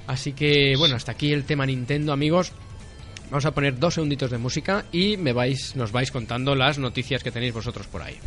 Así 0.07 0.33
que 0.33 0.75
bueno, 0.77 0.97
hasta 0.97 1.13
aquí 1.13 1.33
el 1.33 1.45
tema 1.45 1.65
Nintendo, 1.65 2.13
amigos. 2.13 2.53
Vamos 3.31 3.47
a 3.47 3.53
poner 3.53 3.79
dos 3.79 3.95
segunditos 3.95 4.31
de 4.31 4.39
música 4.39 4.85
y 4.93 5.17
me 5.17 5.33
vais, 5.33 5.75
nos 5.77 5.93
vais 5.93 6.11
contando 6.11 6.55
las 6.55 6.79
noticias 6.79 7.23
que 7.23 7.31
tenéis 7.31 7.55
vosotros 7.55 7.87
por 7.87 8.03
ahí. 8.03 8.19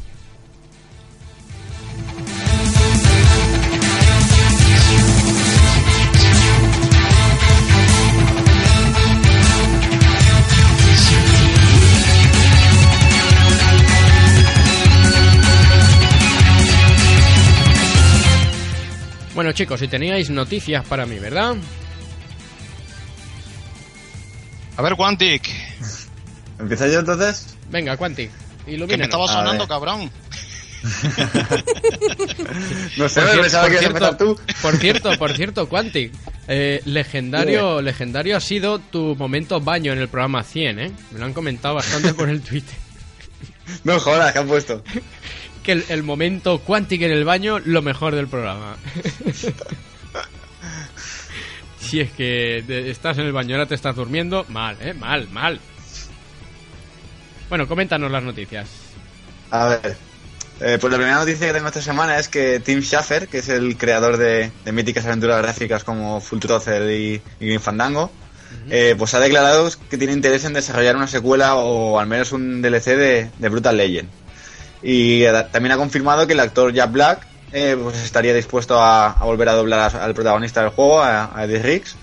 Bueno 19.36 19.52
chicos, 19.52 19.82
si 19.82 19.90
teníais 19.90 20.30
noticias 20.30 20.86
para 20.88 21.06
mí, 21.06 21.20
¿verdad? 21.20 21.58
A 24.78 24.82
ver, 24.82 24.96
Quantic, 24.96 25.50
¿Empieza 26.60 26.88
yo 26.88 27.00
entonces? 27.00 27.56
Venga, 27.70 27.98
Quantic, 27.98 28.32
que 28.66 28.98
me 28.98 29.04
estaba 29.04 29.28
sonando, 29.28 29.68
cabrón. 29.68 30.10
No 32.98 33.10
sé, 33.10 33.22
Por, 33.22 33.42
pensaba 33.42 33.64
por 33.68 33.72
que 33.72 33.84
ibas 33.84 33.86
a 33.86 33.88
empezar 33.88 34.18
cierto, 34.18 34.36
tú. 34.36 34.42
por 34.62 34.78
cierto, 34.78 35.18
por 35.18 35.34
cierto, 35.34 35.68
Quantic, 35.68 36.14
eh, 36.48 36.82
legendario, 36.86 37.82
legendario 37.82 38.38
ha 38.38 38.40
sido 38.40 38.78
tu 38.80 39.16
momento 39.16 39.60
baño 39.60 39.94
en 39.94 40.00
el 40.00 40.08
programa 40.08 40.44
100, 40.44 40.80
¿eh? 40.80 40.92
Me 41.12 41.20
lo 41.20 41.26
han 41.26 41.34
comentado 41.34 41.76
bastante 41.76 42.14
por 42.14 42.30
el 42.30 42.42
Twitter. 42.42 42.76
No 43.84 44.00
jodas, 44.00 44.32
que 44.32 44.40
han 44.40 44.48
puesto. 44.48 44.84
Que 45.64 45.72
el, 45.72 45.86
el 45.90 46.04
momento 46.04 46.60
Quantic 46.60 47.02
en 47.02 47.12
el 47.12 47.26
baño, 47.26 47.58
lo 47.60 47.82
mejor 47.82 48.14
del 48.14 48.28
programa. 48.28 48.78
Si 51.86 52.00
es 52.02 52.12
que 52.12 52.64
estás 52.92 53.18
en 53.18 53.26
el 53.26 53.32
baño, 53.34 53.56
ahora 53.56 53.68
te 53.68 53.76
estás 53.76 53.96
durmiendo, 53.96 54.46
mal, 54.50 54.78
¿eh? 54.82 54.94
Mal, 54.94 55.28
mal. 55.30 55.60
Bueno, 57.50 57.68
coméntanos 57.68 58.12
las 58.12 58.24
noticias. 58.24 58.68
A 59.52 59.68
ver. 59.68 59.98
eh, 60.60 60.78
pues 60.80 60.92
la 60.92 60.98
primera 60.98 61.18
noticia 61.20 61.48
que 61.48 61.54
tengo 61.54 61.68
esta 61.68 61.82
semana 61.82 62.18
es 62.20 62.30
que 62.30 62.60
Tim 62.60 62.82
Schafer, 62.82 63.28
que 63.28 63.40
es 63.40 63.50
el 63.50 63.78
creador 63.78 64.18
de, 64.18 64.52
de 64.64 64.72
míticas 64.72 65.06
aventuras 65.06 65.42
gráficas 65.42 65.84
como 65.84 66.22
Full 66.22 66.40
Throttle 66.40 66.98
y, 66.98 67.22
y 67.40 67.48
Grim 67.48 67.60
Fandango, 67.62 68.12
eh, 68.70 68.96
pues 68.98 69.14
ha 69.14 69.20
declarado 69.20 69.70
que 69.90 69.98
tiene 69.98 70.14
interés 70.14 70.46
en 70.46 70.54
desarrollar 70.54 70.96
una 70.96 71.08
secuela 71.08 71.56
o 71.56 72.00
al 72.00 72.08
menos 72.08 72.32
un 72.32 72.62
DLC 72.62 72.86
de, 72.96 73.32
de 73.38 73.50
Brutal 73.50 73.78
Legend. 73.78 74.10
Y 74.82 75.24
también 75.52 75.72
ha 75.74 75.78
confirmado 75.78 76.28
que 76.28 76.34
el 76.34 76.40
actor 76.40 76.72
Jack 76.74 76.92
Black 76.92 77.28
eh, 77.52 77.78
pues 77.82 77.98
estaría 78.04 78.34
dispuesto 78.34 78.82
a, 78.82 79.16
volver 79.22 79.50
a 79.50 79.54
doblar 79.54 79.96
al 79.96 80.14
protagonista 80.14 80.62
del 80.62 80.72
juego, 80.72 81.02
a, 81.02 81.38
a 81.38 81.46
Eddie 81.46 81.62
Riggs. 81.62 81.96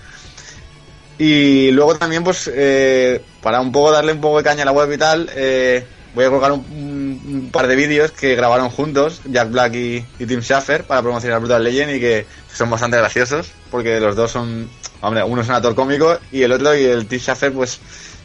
Y 1.17 1.71
luego 1.71 1.95
también, 1.95 2.23
pues, 2.23 2.49
eh, 2.53 3.21
para 3.41 3.61
un 3.61 3.71
poco 3.71 3.91
darle 3.91 4.13
un 4.13 4.21
poco 4.21 4.37
de 4.37 4.43
caña 4.43 4.63
a 4.63 4.65
la 4.65 4.71
web 4.71 4.91
y 4.91 4.97
tal, 4.97 5.29
eh, 5.35 5.85
voy 6.15 6.25
a 6.25 6.29
colgar 6.29 6.51
un, 6.51 7.49
par 7.51 7.67
de 7.67 7.75
vídeos 7.75 8.11
que 8.11 8.35
grabaron 8.35 8.69
juntos, 8.69 9.21
Jack 9.25 9.49
Black 9.51 9.75
y, 9.75 10.01
Tim 10.25 10.41
Schafer, 10.41 10.85
para 10.85 11.01
promocionar 11.01 11.39
Brutal 11.39 11.63
Legend 11.63 11.95
y 11.95 11.99
que 11.99 12.25
son 12.51 12.69
bastante 12.69 12.97
graciosos, 12.97 13.51
porque 13.69 13.99
los 13.99 14.15
dos 14.15 14.31
son, 14.31 14.69
hombre, 15.01 15.23
uno 15.23 15.41
es 15.41 15.47
un 15.47 15.53
actor 15.53 15.75
cómico 15.75 16.17
y 16.31 16.41
el 16.41 16.51
otro, 16.51 16.75
y 16.75 16.83
el 16.83 17.05
Tim 17.05 17.19
Schafer, 17.19 17.53
pues, 17.53 17.79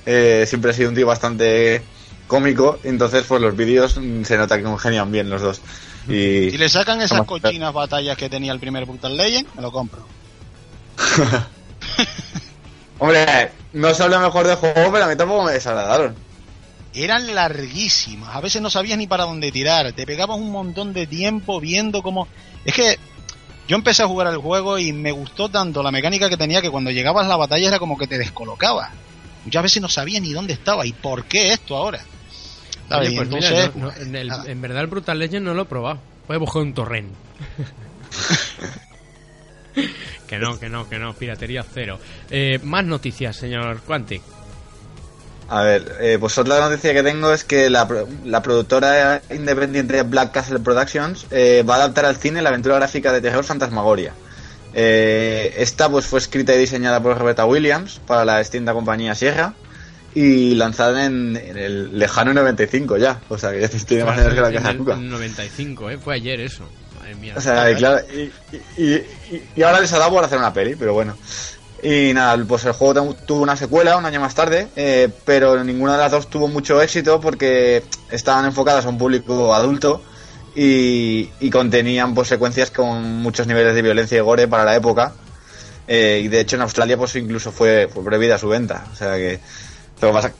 eh, 0.06 0.44
siempre 0.46 0.70
ha 0.70 0.74
sido 0.74 0.88
un 0.88 0.94
tío 0.94 1.06
bastante 1.06 1.82
cómico, 2.26 2.78
entonces, 2.84 3.24
pues 3.28 3.40
los 3.42 3.54
vídeos 3.54 4.00
se 4.24 4.36
nota 4.36 4.56
que 4.56 4.64
congenian 4.64 5.12
bien 5.12 5.28
los 5.28 5.42
dos. 5.42 5.60
Y, 6.08 6.50
Si 6.50 6.58
le 6.58 6.68
sacan 6.68 7.00
esas 7.02 7.24
cochinas 7.24 7.72
batallas 7.72 8.16
que 8.16 8.30
tenía 8.30 8.52
el 8.52 8.60
primer 8.60 8.86
Brutal 8.86 9.16
Legend, 9.16 9.48
me 9.54 9.62
lo 9.62 9.70
compro. 9.70 10.06
hombre, 12.98 13.52
no 13.72 13.94
son 13.94 14.10
lo 14.10 14.20
mejor 14.20 14.46
del 14.46 14.56
juego, 14.56 14.92
pero 14.92 15.04
a 15.04 15.08
mí 15.08 15.16
tampoco 15.16 15.44
me 15.44 15.52
desagradaron. 15.52 16.14
Eran 16.94 17.34
larguísimas, 17.34 18.34
a 18.34 18.40
veces 18.40 18.62
no 18.62 18.70
sabías 18.70 18.98
ni 18.98 19.06
para 19.06 19.24
dónde 19.24 19.52
tirar, 19.52 19.92
te 19.92 20.06
pegabas 20.06 20.38
un 20.38 20.50
montón 20.50 20.92
de 20.92 21.06
tiempo 21.06 21.60
viendo 21.60 22.02
cómo... 22.02 22.26
Es 22.64 22.74
que 22.74 22.98
yo 23.68 23.76
empecé 23.76 24.02
a 24.02 24.06
jugar 24.06 24.26
al 24.26 24.38
juego 24.38 24.78
y 24.78 24.94
me 24.94 25.12
gustó 25.12 25.50
tanto 25.50 25.82
la 25.82 25.90
mecánica 25.90 26.30
que 26.30 26.38
tenía 26.38 26.62
que 26.62 26.70
cuando 26.70 26.90
llegabas 26.90 27.26
a 27.26 27.28
la 27.28 27.36
batalla 27.36 27.68
era 27.68 27.78
como 27.78 27.98
que 27.98 28.06
te 28.06 28.16
descolocaba. 28.16 28.90
Muchas 29.44 29.62
veces 29.62 29.82
no 29.82 29.88
sabía 29.88 30.20
ni 30.20 30.32
dónde 30.32 30.54
estaba 30.54 30.86
y 30.86 30.92
por 30.92 31.24
qué 31.24 31.52
esto 31.52 31.76
ahora. 31.76 32.00
¿Sabes? 32.88 33.08
Oye, 33.08 33.14
Y 33.14 33.16
pues 33.18 33.28
mira, 33.28 33.48
entonces, 33.48 33.76
no- 33.76 33.86
no, 33.86 33.92
en, 33.96 34.14
el- 34.16 34.28
nada. 34.28 34.50
en 34.50 34.60
verdad 34.62 34.80
el 34.82 34.86
Brutal 34.86 35.18
Legend 35.18 35.44
no 35.46 35.54
lo 35.54 35.62
he 35.62 35.66
probado. 35.66 35.98
Voy 36.26 36.36
a 36.36 36.38
buscar 36.38 36.62
un 36.62 36.74
torrent. 36.74 37.12
que 40.26 40.38
no, 40.38 40.58
que 40.58 40.68
no, 40.68 40.88
que 40.88 40.98
no. 40.98 41.14
Piratería 41.14 41.64
cero. 41.72 41.98
Eh, 42.30 42.58
más 42.62 42.84
noticias, 42.84 43.36
señor 43.36 43.80
Quantic. 43.82 44.22
A 45.50 45.62
ver, 45.62 45.96
eh, 46.00 46.18
pues 46.20 46.36
otra 46.36 46.60
noticia 46.60 46.92
que 46.92 47.02
tengo 47.02 47.32
es 47.32 47.42
que 47.44 47.70
la 47.70 47.86
productora 48.42 49.22
independiente 49.30 50.02
Black 50.02 50.32
Castle 50.32 50.58
Productions 50.58 51.26
eh, 51.30 51.64
va 51.68 51.74
a 51.74 51.76
adaptar 51.78 52.04
al 52.04 52.16
cine 52.16 52.42
la 52.42 52.50
aventura 52.50 52.74
gráfica 52.76 53.12
de 53.12 53.22
terror 53.22 53.44
Fantasmagoria. 53.44 54.12
Eh, 54.74 55.54
esta 55.56 55.88
pues 55.88 56.04
fue 56.04 56.18
escrita 56.18 56.54
y 56.54 56.58
diseñada 56.58 57.02
por 57.02 57.16
Roberta 57.16 57.46
Williams 57.46 57.98
para 58.06 58.26
la 58.26 58.40
extinta 58.40 58.74
compañía 58.74 59.14
Sierra 59.14 59.54
y 60.20 60.54
lanzada 60.54 61.04
en, 61.06 61.36
en 61.36 61.56
el 61.56 61.98
lejano 61.98 62.32
95 62.34 62.96
ya. 62.96 63.20
O 63.28 63.38
sea 63.38 63.52
que 63.52 63.60
ya 63.60 63.68
tiene 63.86 64.04
más 64.04 64.18
años 64.18 64.34
que 64.34 64.40
la 64.40 64.52
Casa 64.52 64.76
Cuca. 64.76 64.94
en 64.94 65.00
el 65.04 65.10
95, 65.10 65.90
¿eh? 65.90 65.98
Fue 65.98 66.14
ayer 66.14 66.40
eso. 66.40 66.64
Madre 66.98 67.14
mía. 67.16 67.34
O 67.36 67.40
sea, 67.40 67.70
y 67.70 67.74
claro, 67.76 68.00
y, 68.12 68.32
y- 68.82 69.62
ahora 69.62 69.80
les 69.80 69.92
ha 69.92 69.98
dado 69.98 70.10
por 70.12 70.24
hacer 70.24 70.38
una 70.38 70.52
peli, 70.52 70.74
pero 70.76 70.92
bueno. 70.94 71.16
Y 71.82 72.12
nada, 72.12 72.36
pues 72.48 72.64
el 72.64 72.72
juego 72.72 72.94
tu- 72.94 73.14
tuvo 73.26 73.42
una 73.42 73.54
secuela 73.56 73.96
un 73.96 74.04
año 74.06 74.20
más 74.20 74.34
tarde, 74.34 74.66
eh, 74.74 75.08
pero 75.24 75.62
ninguna 75.62 75.92
de 75.92 75.98
las 75.98 76.10
dos 76.10 76.28
tuvo 76.28 76.48
mucho 76.48 76.82
éxito 76.82 77.20
porque 77.20 77.84
estaban 78.10 78.44
enfocadas 78.46 78.84
a 78.84 78.88
un 78.88 78.98
público 78.98 79.54
adulto 79.54 80.02
y, 80.56 81.30
y 81.38 81.50
contenían 81.50 82.14
pues 82.14 82.26
secuencias 82.28 82.72
con 82.72 83.02
muchos 83.22 83.46
niveles 83.46 83.74
de 83.76 83.82
violencia 83.82 84.18
y 84.18 84.20
gore 84.20 84.48
para 84.48 84.64
la 84.64 84.74
época. 84.74 85.12
Eh, 85.86 86.22
y 86.24 86.28
de 86.28 86.40
hecho 86.40 86.56
en 86.56 86.62
Australia 86.62 86.96
pues 86.98 87.14
incluso 87.14 87.52
fue, 87.52 87.88
fue 87.92 88.02
prohibida 88.04 88.36
su 88.38 88.48
venta. 88.48 88.84
O 88.92 88.96
sea 88.96 89.14
que... 89.14 89.38
Lo 90.00 90.08
que 90.08 90.12
pasa, 90.14 90.32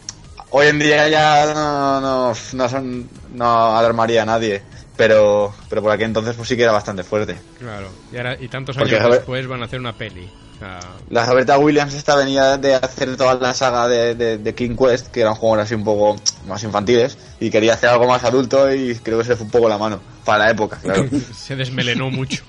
hoy 0.50 0.66
en 0.68 0.78
día 0.78 1.09
ya 1.09 1.52
no, 1.54 2.00
no, 2.00 2.32
no, 2.52 2.68
son, 2.68 3.09
no 3.34 3.76
alarmaría 3.76 4.22
a 4.22 4.26
nadie. 4.26 4.62
Pero, 4.96 5.54
pero 5.68 5.80
por 5.80 5.92
aquel 5.92 6.06
entonces 6.06 6.34
pues 6.34 6.48
sí 6.48 6.56
que 6.56 6.64
era 6.64 6.72
bastante 6.72 7.04
fuerte. 7.04 7.36
Claro. 7.59 7.88
Y, 8.12 8.16
ahora- 8.16 8.36
y 8.40 8.48
tantos 8.48 8.76
años 8.78 8.90
después 9.11 9.46
van 9.46 9.62
a 9.62 9.66
hacer 9.66 9.78
una 9.78 9.92
peli. 9.92 10.28
Sea, 10.59 10.80
La 11.11 11.24
Roberta 11.24 11.56
Williams 11.56 11.94
esta 11.94 12.16
venía 12.16 12.56
de 12.56 12.74
hacer 12.74 13.16
toda 13.16 13.34
la 13.36 13.54
saga 13.54 13.86
de, 13.86 14.16
de- 14.16 14.38
de 14.38 14.54
King 14.56 14.74
Quest, 14.76 15.06
que 15.12 15.20
eran 15.20 15.36
juegos 15.36 15.61
así 15.61 15.74
un 15.76 15.84
poco 15.84 16.20
más 16.48 16.64
infantiles, 16.64 17.16
y 17.38 17.48
quería 17.48 17.74
hacer 17.74 17.90
algo 17.90 18.09
más 18.09 18.24
adulto 18.24 18.72
y 18.74 18.96
creo 18.96 19.18
que 19.18 19.24
se 19.24 19.30
le 19.30 19.36
fue 19.36 19.44
un 19.46 19.52
poco 19.52 19.68
la 19.68 19.78
mano, 19.78 20.00
para 20.24 20.46
la 20.46 20.50
época, 20.50 20.80
claro. 20.82 21.04
se 21.32 21.54
desmelenó 21.54 22.11
mucho. 22.11 22.42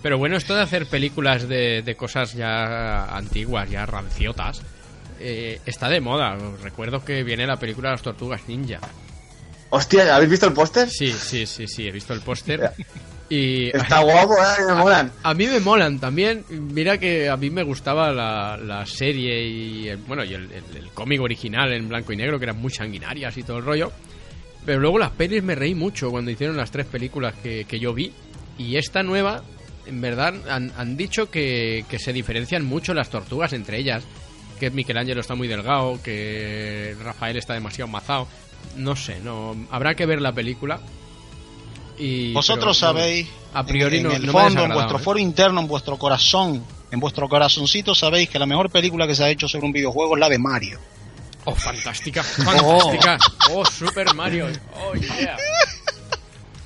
Pero 0.00 0.16
bueno, 0.16 0.36
esto 0.36 0.54
de 0.54 0.62
hacer 0.62 0.86
películas 0.86 1.48
de, 1.48 1.82
de 1.82 1.96
cosas 1.96 2.34
ya 2.34 3.04
antiguas, 3.16 3.68
ya 3.68 3.84
ranciotas, 3.84 4.62
eh, 5.20 5.60
está 5.66 5.88
de 5.88 6.00
moda. 6.00 6.36
Recuerdo 6.62 7.04
que 7.04 7.22
viene 7.22 7.46
la 7.46 7.56
película 7.56 7.90
Las 7.90 8.02
Tortugas 8.02 8.42
Ninja. 8.48 8.78
Hostia, 9.70 10.14
¿habéis 10.14 10.30
visto 10.30 10.46
el 10.46 10.52
póster? 10.54 10.88
Sí, 10.88 11.12
sí, 11.12 11.44
sí, 11.46 11.66
sí, 11.66 11.86
he 11.86 11.92
visto 11.92 12.14
el 12.14 12.20
póster. 12.20 12.70
Y 13.28 13.68
Está 13.76 14.00
guapo, 14.00 14.32
¿eh? 14.34 14.64
Me 14.66 14.74
molan. 14.74 15.12
a 15.22 15.34
mí 15.34 15.46
me 15.46 15.60
molan 15.60 15.98
también. 15.98 16.44
Mira 16.48 16.96
que 16.96 17.28
a 17.28 17.36
mí 17.36 17.50
me 17.50 17.62
gustaba 17.62 18.10
la, 18.10 18.56
la 18.56 18.86
serie 18.86 19.46
y 19.46 19.88
el, 19.88 19.98
bueno 19.98 20.24
y 20.24 20.32
el, 20.32 20.44
el- 20.50 20.76
el 20.76 20.88
cómic 20.94 21.20
original 21.20 21.70
en 21.74 21.88
blanco 21.90 22.14
y 22.14 22.16
negro 22.16 22.38
que 22.38 22.46
eran 22.46 22.58
muy 22.58 22.70
sanguinarias 22.70 23.36
y 23.36 23.42
todo 23.42 23.58
el 23.58 23.64
rollo. 23.64 23.92
Pero 24.64 24.80
luego 24.80 24.98
las 24.98 25.10
pelis 25.10 25.42
me 25.42 25.54
reí 25.54 25.74
mucho 25.74 26.10
cuando 26.10 26.30
hicieron 26.30 26.56
las 26.56 26.70
tres 26.70 26.86
películas 26.86 27.34
que, 27.42 27.66
que 27.66 27.78
yo 27.78 27.92
vi. 27.92 28.12
Y 28.56 28.76
esta 28.76 29.02
nueva, 29.02 29.42
en 29.86 30.00
verdad, 30.00 30.34
han, 30.48 30.72
han 30.78 30.96
dicho 30.96 31.30
que, 31.30 31.84
que 31.90 31.98
se 31.98 32.14
diferencian 32.14 32.64
mucho 32.64 32.94
las 32.94 33.10
tortugas 33.10 33.52
entre 33.52 33.78
ellas. 33.78 34.02
Que 34.58 34.70
Michelangelo 34.70 35.20
está 35.20 35.34
muy 35.34 35.48
delgado, 35.48 36.00
que 36.02 36.96
Rafael 37.02 37.36
está 37.36 37.54
demasiado 37.54 37.88
mazado. 37.88 38.26
No 38.76 38.96
sé, 38.96 39.20
no 39.20 39.56
habrá 39.70 39.94
que 39.94 40.06
ver 40.06 40.20
la 40.20 40.32
película. 40.32 40.80
Y, 41.98 42.32
Vosotros 42.32 42.78
pero, 42.78 42.92
sabéis, 42.92 43.28
a 43.54 43.64
priori 43.64 43.98
en, 43.98 44.04
no, 44.04 44.12
el 44.12 44.26
no 44.26 44.32
fondo, 44.32 44.64
en 44.64 44.72
vuestro 44.72 44.98
¿eh? 44.98 45.02
foro 45.02 45.18
interno, 45.18 45.60
en 45.60 45.66
vuestro 45.66 45.96
corazón, 45.96 46.64
en 46.90 47.00
vuestro 47.00 47.28
corazoncito, 47.28 47.94
sabéis 47.94 48.28
que 48.28 48.38
la 48.38 48.46
mejor 48.46 48.70
película 48.70 49.06
que 49.06 49.14
se 49.14 49.24
ha 49.24 49.30
hecho 49.30 49.48
sobre 49.48 49.66
un 49.66 49.72
videojuego 49.72 50.14
es 50.14 50.20
la 50.20 50.28
de 50.28 50.38
Mario. 50.38 50.78
Oh, 51.44 51.54
fantástica, 51.54 52.22
fantástica. 52.24 53.18
Oh, 53.50 53.64
Super 53.64 54.14
Mario. 54.14 54.46
Oh, 54.74 54.94
yeah. 54.94 55.36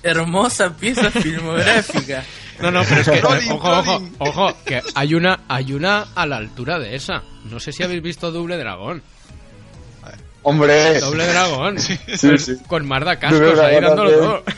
Hermosa 0.02 0.76
pieza 0.76 1.10
filmográfica. 1.10 2.24
No, 2.62 2.70
no, 2.70 2.82
pero 2.88 3.00
es 3.00 3.08
que, 3.08 3.22
ojo, 3.52 3.70
ojo, 3.70 4.02
ojo, 4.18 4.56
que 4.64 4.80
hay 4.94 5.14
una, 5.14 5.40
hay 5.48 5.72
una 5.72 6.06
a 6.14 6.26
la 6.26 6.36
altura 6.36 6.78
de 6.78 6.94
esa. 6.94 7.22
No 7.50 7.58
sé 7.58 7.72
si 7.72 7.82
habéis 7.82 8.02
visto 8.02 8.30
Doble 8.30 8.56
Dragón. 8.56 9.02
Hombre, 10.44 10.98
Doble 10.98 11.26
Dragón. 11.26 11.78
sí, 11.78 11.96
con, 12.20 12.38
sí. 12.38 12.56
con 12.66 12.86
Marda 12.86 13.16
Cascos 13.16 13.58
ahí 13.58 13.80
dándolo 13.80 14.10
todo. 14.10 14.42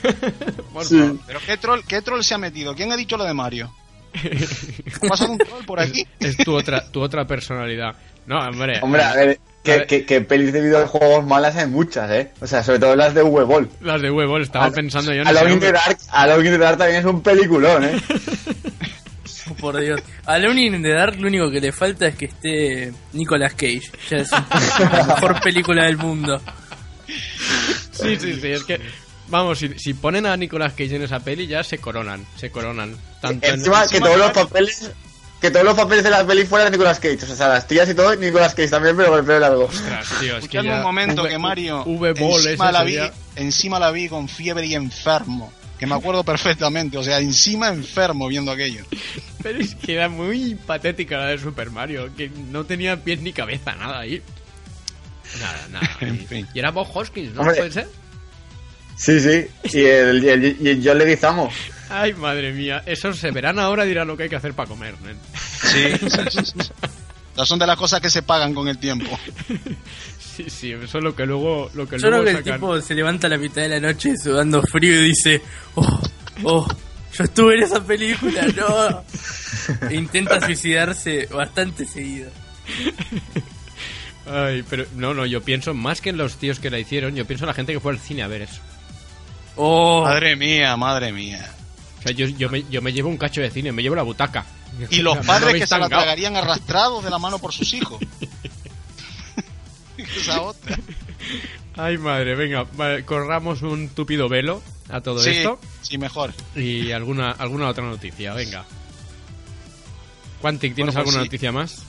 Sí. 0.82 1.00
Pero 1.26 1.38
¿qué 1.46 1.56
troll, 1.56 1.80
¿qué 1.86 2.02
troll 2.02 2.22
se 2.22 2.34
ha 2.34 2.38
metido? 2.38 2.74
¿Quién 2.74 2.90
ha 2.90 2.96
dicho 2.96 3.16
lo 3.16 3.24
de 3.24 3.32
Mario? 3.32 3.72
¿Ha 5.02 5.08
pasado 5.08 5.32
un 5.32 5.38
troll 5.38 5.64
por 5.64 5.78
aquí? 5.80 6.04
Es 6.18 6.36
tu 6.36 6.52
otra, 6.52 6.90
tu 6.90 7.00
otra 7.00 7.24
personalidad. 7.26 7.94
No, 8.26 8.38
hombre. 8.38 8.80
Hombre, 8.82 9.02
a 9.02 9.14
ver, 9.14 9.40
que, 9.64 9.86
que, 9.86 10.04
que 10.06 10.20
pelis 10.20 10.52
de 10.52 10.60
videojuegos 10.60 11.26
malas 11.26 11.56
hay 11.56 11.66
muchas, 11.66 12.08
¿eh? 12.12 12.30
O 12.40 12.46
sea, 12.46 12.62
sobre 12.62 12.78
todo 12.78 12.94
las 12.94 13.14
de 13.14 13.22
V-Ball. 13.22 13.68
Las 13.80 14.00
de 14.02 14.10
huevo, 14.10 14.38
estaba 14.38 14.66
A- 14.66 14.70
pensando 14.70 15.12
yo 15.12 15.22
en 15.22 15.26
Alone 15.28 15.46
ese 15.46 15.54
in 15.54 15.60
the 15.60 15.66
hombre. 15.66 15.80
Dark, 15.86 15.98
Alone 16.10 16.46
in 16.46 16.52
the 16.52 16.58
Dark 16.58 16.78
también 16.78 17.00
es 17.00 17.04
un 17.06 17.22
peliculón, 17.22 17.84
¿eh? 17.84 18.00
Oh, 19.50 19.54
por 19.56 19.78
Dios. 19.78 20.00
A 20.24 20.34
Alone 20.34 20.62
in 20.62 20.82
the 20.82 20.88
Dark 20.88 21.16
lo 21.20 21.28
único 21.28 21.50
que 21.50 21.60
le 21.60 21.70
falta 21.70 22.06
es 22.06 22.14
que 22.14 22.24
esté 22.26 22.92
Nicolas 23.12 23.52
Cage. 23.52 23.82
Ya 24.10 24.16
es 24.18 24.30
la 24.30 25.04
mejor 25.06 25.38
película 25.42 25.84
del 25.84 25.98
mundo. 25.98 26.40
Sí, 27.92 28.16
sí, 28.18 28.34
sí, 28.40 28.48
es 28.52 28.64
que. 28.64 28.80
Vamos, 29.28 29.58
si, 29.58 29.78
si 29.78 29.92
ponen 29.94 30.24
a 30.26 30.36
Nicolas 30.36 30.72
Cage 30.72 30.96
en 30.96 31.02
esa 31.02 31.20
peli 31.20 31.46
ya 31.46 31.62
se 31.62 31.76
coronan, 31.78 32.24
se 32.36 32.50
coronan. 32.50 32.96
Tanto 33.20 33.46
en- 33.46 33.54
Encima, 33.54 33.80
que 33.86 33.96
encima 33.98 34.06
todos 34.06 34.18
los 34.18 34.30
papeles 34.32 34.90
que 35.44 35.50
todos 35.50 35.64
los 35.66 35.74
papeles 35.74 36.02
de 36.04 36.08
la 36.10 36.26
peli 36.26 36.46
fueran 36.46 36.70
de 36.70 36.78
Nicolas 36.78 36.98
Cage. 36.98 37.18
O 37.30 37.36
sea, 37.36 37.48
las 37.48 37.66
tías 37.66 37.86
y 37.88 37.94
todo, 37.94 38.16
Nicolas 38.16 38.54
Cage 38.54 38.68
también, 38.70 38.96
pero 38.96 39.10
con 39.10 39.18
el 39.18 39.24
pelo 39.26 39.40
largo. 39.40 39.64
Ostras, 39.66 40.08
tío, 40.18 40.38
es 40.38 40.48
que 40.48 40.62
ya- 40.62 40.76
un 40.76 40.82
momento 40.82 41.22
V- 41.22 41.28
que 41.28 41.38
Mario 41.38 41.82
V-Ball 41.84 42.46
encima, 42.46 42.72
la 42.72 42.82
vi, 42.82 42.96
encima 43.36 43.78
la 43.78 43.90
vi 43.90 44.08
con 44.08 44.26
fiebre 44.28 44.64
y 44.66 44.74
enfermo. 44.74 45.52
Que 45.78 45.86
me 45.86 45.96
acuerdo 45.96 46.24
perfectamente, 46.24 46.96
o 46.96 47.02
sea, 47.02 47.18
encima 47.18 47.68
enfermo 47.68 48.26
viendo 48.28 48.52
aquello. 48.52 48.84
Pero 49.42 49.58
es 49.58 49.74
que 49.74 49.94
era 49.94 50.08
muy 50.08 50.54
patética 50.54 51.18
la 51.18 51.26
de 51.26 51.38
Super 51.38 51.70
Mario, 51.70 52.08
que 52.16 52.30
no 52.50 52.64
tenía 52.64 52.96
pies 53.04 53.20
ni 53.20 53.32
cabeza, 53.34 53.74
nada 53.74 53.98
ahí. 53.98 54.22
Nada, 55.40 55.68
nada. 55.72 55.90
En 56.00 56.14
y, 56.14 56.18
fin. 56.26 56.48
y 56.54 56.58
era 56.58 56.70
Bob 56.70 56.88
Hoskins, 56.94 57.34
¿no? 57.34 57.40
Hombre. 57.42 57.56
¿Puede 57.56 57.72
ser? 57.72 57.88
Sí, 58.96 59.20
sí. 59.20 59.46
Y 59.76 59.84
el, 59.84 60.24
y 60.24 60.28
el, 60.28 60.56
y 60.60 60.68
el 60.70 60.82
John 60.82 60.96
Leguizamo. 60.98 61.50
Ay, 61.88 62.14
madre 62.14 62.52
mía. 62.52 62.82
Esos 62.86 63.18
se 63.18 63.30
verán 63.30 63.58
ahora 63.58 63.84
y 63.84 63.88
dirán 63.88 64.08
lo 64.08 64.16
que 64.16 64.24
hay 64.24 64.28
que 64.28 64.36
hacer 64.36 64.54
para 64.54 64.68
comer, 64.68 64.94
nen. 65.02 65.16
Sí, 65.34 65.92
sí, 65.98 66.60
son 67.44 67.58
de 67.58 67.66
las 67.66 67.76
cosas 67.76 68.00
que 68.00 68.10
se 68.10 68.22
pagan 68.22 68.54
con 68.54 68.68
el 68.68 68.78
tiempo. 68.78 69.18
Sí, 70.34 70.46
sí, 70.50 70.72
eso 70.72 70.98
es 70.98 71.04
lo 71.04 71.14
que 71.14 71.26
luego, 71.26 71.70
lo 71.74 71.86
que 71.86 71.94
Yo 71.96 72.08
creo 72.08 72.20
luego 72.20 72.42
que 72.42 72.50
el 72.50 72.56
tipo 72.56 72.80
se 72.80 72.92
levanta 72.92 73.28
a 73.28 73.30
la 73.30 73.38
mitad 73.38 73.62
de 73.62 73.68
la 73.68 73.78
noche 73.78 74.16
sudando 74.16 74.60
frío 74.62 75.00
y 75.00 75.10
dice, 75.10 75.40
oh, 75.76 76.00
oh, 76.42 76.68
yo 77.12 77.22
estuve 77.22 77.54
en 77.54 77.62
esa 77.62 77.84
película, 77.84 78.44
no. 78.56 79.04
E 79.88 79.94
intenta 79.94 80.40
suicidarse 80.40 81.28
bastante 81.30 81.86
seguido. 81.86 82.32
Ay, 84.26 84.64
pero 84.68 84.86
no, 84.96 85.14
no, 85.14 85.24
yo 85.24 85.40
pienso 85.40 85.72
más 85.72 86.00
que 86.00 86.10
en 86.10 86.16
los 86.16 86.36
tíos 86.36 86.58
que 86.58 86.68
la 86.68 86.80
hicieron, 86.80 87.14
yo 87.14 87.26
pienso 87.26 87.44
en 87.44 87.48
la 87.50 87.54
gente 87.54 87.72
que 87.72 87.78
fue 87.78 87.92
al 87.92 88.00
cine 88.00 88.24
a 88.24 88.26
ver 88.26 88.42
eso. 88.42 88.60
Oh, 89.54 90.02
Madre 90.02 90.34
mía, 90.34 90.76
madre 90.76 91.12
mía. 91.12 91.48
O 92.04 92.06
sea, 92.06 92.12
yo, 92.12 92.26
yo, 92.26 92.50
me, 92.50 92.62
yo 92.70 92.82
me 92.82 92.92
llevo 92.92 93.08
un 93.08 93.16
cacho 93.16 93.40
de 93.40 93.50
cine, 93.50 93.72
me 93.72 93.82
llevo 93.82 93.96
la 93.96 94.02
butaca. 94.02 94.44
Y 94.90 94.98
los 95.00 95.18
padres 95.24 95.54
que 95.54 95.66
se 95.66 95.78
la 95.78 95.88
tragarían 95.88 96.36
arrastrados 96.36 97.02
de 97.02 97.08
la 97.10 97.18
mano 97.18 97.38
por 97.38 97.52
sus 97.52 97.72
hijos. 97.74 97.98
Esa 99.96 100.42
otra. 100.42 100.78
Ay, 101.76 101.98
madre, 101.98 102.34
venga, 102.34 102.66
vale, 102.74 103.04
corramos 103.04 103.62
un 103.62 103.88
tupido 103.88 104.28
velo 104.28 104.62
a 104.90 105.00
todo 105.00 105.20
Sí, 105.20 105.30
esto 105.30 105.58
sí, 105.82 105.98
mejor. 105.98 106.32
y 106.54 106.90
alguna, 106.92 107.30
alguna 107.32 107.68
otra 107.68 107.84
noticia, 107.84 108.34
venga. 108.34 108.64
Quantic, 110.40 110.74
¿tienes 110.74 110.94
Bueno, 110.94 111.04
pues 111.04 111.14
alguna 111.16 111.22
sí. 111.24 111.28
noticia 111.28 111.52
más? 111.52 111.82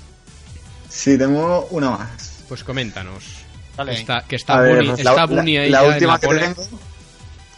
Sí, 0.90 1.18
tengo 1.18 1.68
una 1.72 1.92
más. 1.92 2.44
Pues 2.48 2.64
coméntanos. 2.64 3.24
Dale. 3.76 3.94
Que 3.94 4.00
está, 4.00 4.22
que 4.24 4.36
está 4.38 4.60
ver, 4.62 4.76
Bunny, 4.78 4.88
pues 4.88 5.00
está 5.00 5.14
la, 5.14 5.26
Bunny 5.26 5.56
la- 5.56 5.62
ahí 5.62 5.70
la 5.70 5.82
ya 5.82 5.86
en 5.88 5.94
última 5.94 6.14
la 6.14 6.20
que 6.20 6.28
pole, 6.28 6.42
tengo. 6.48 6.80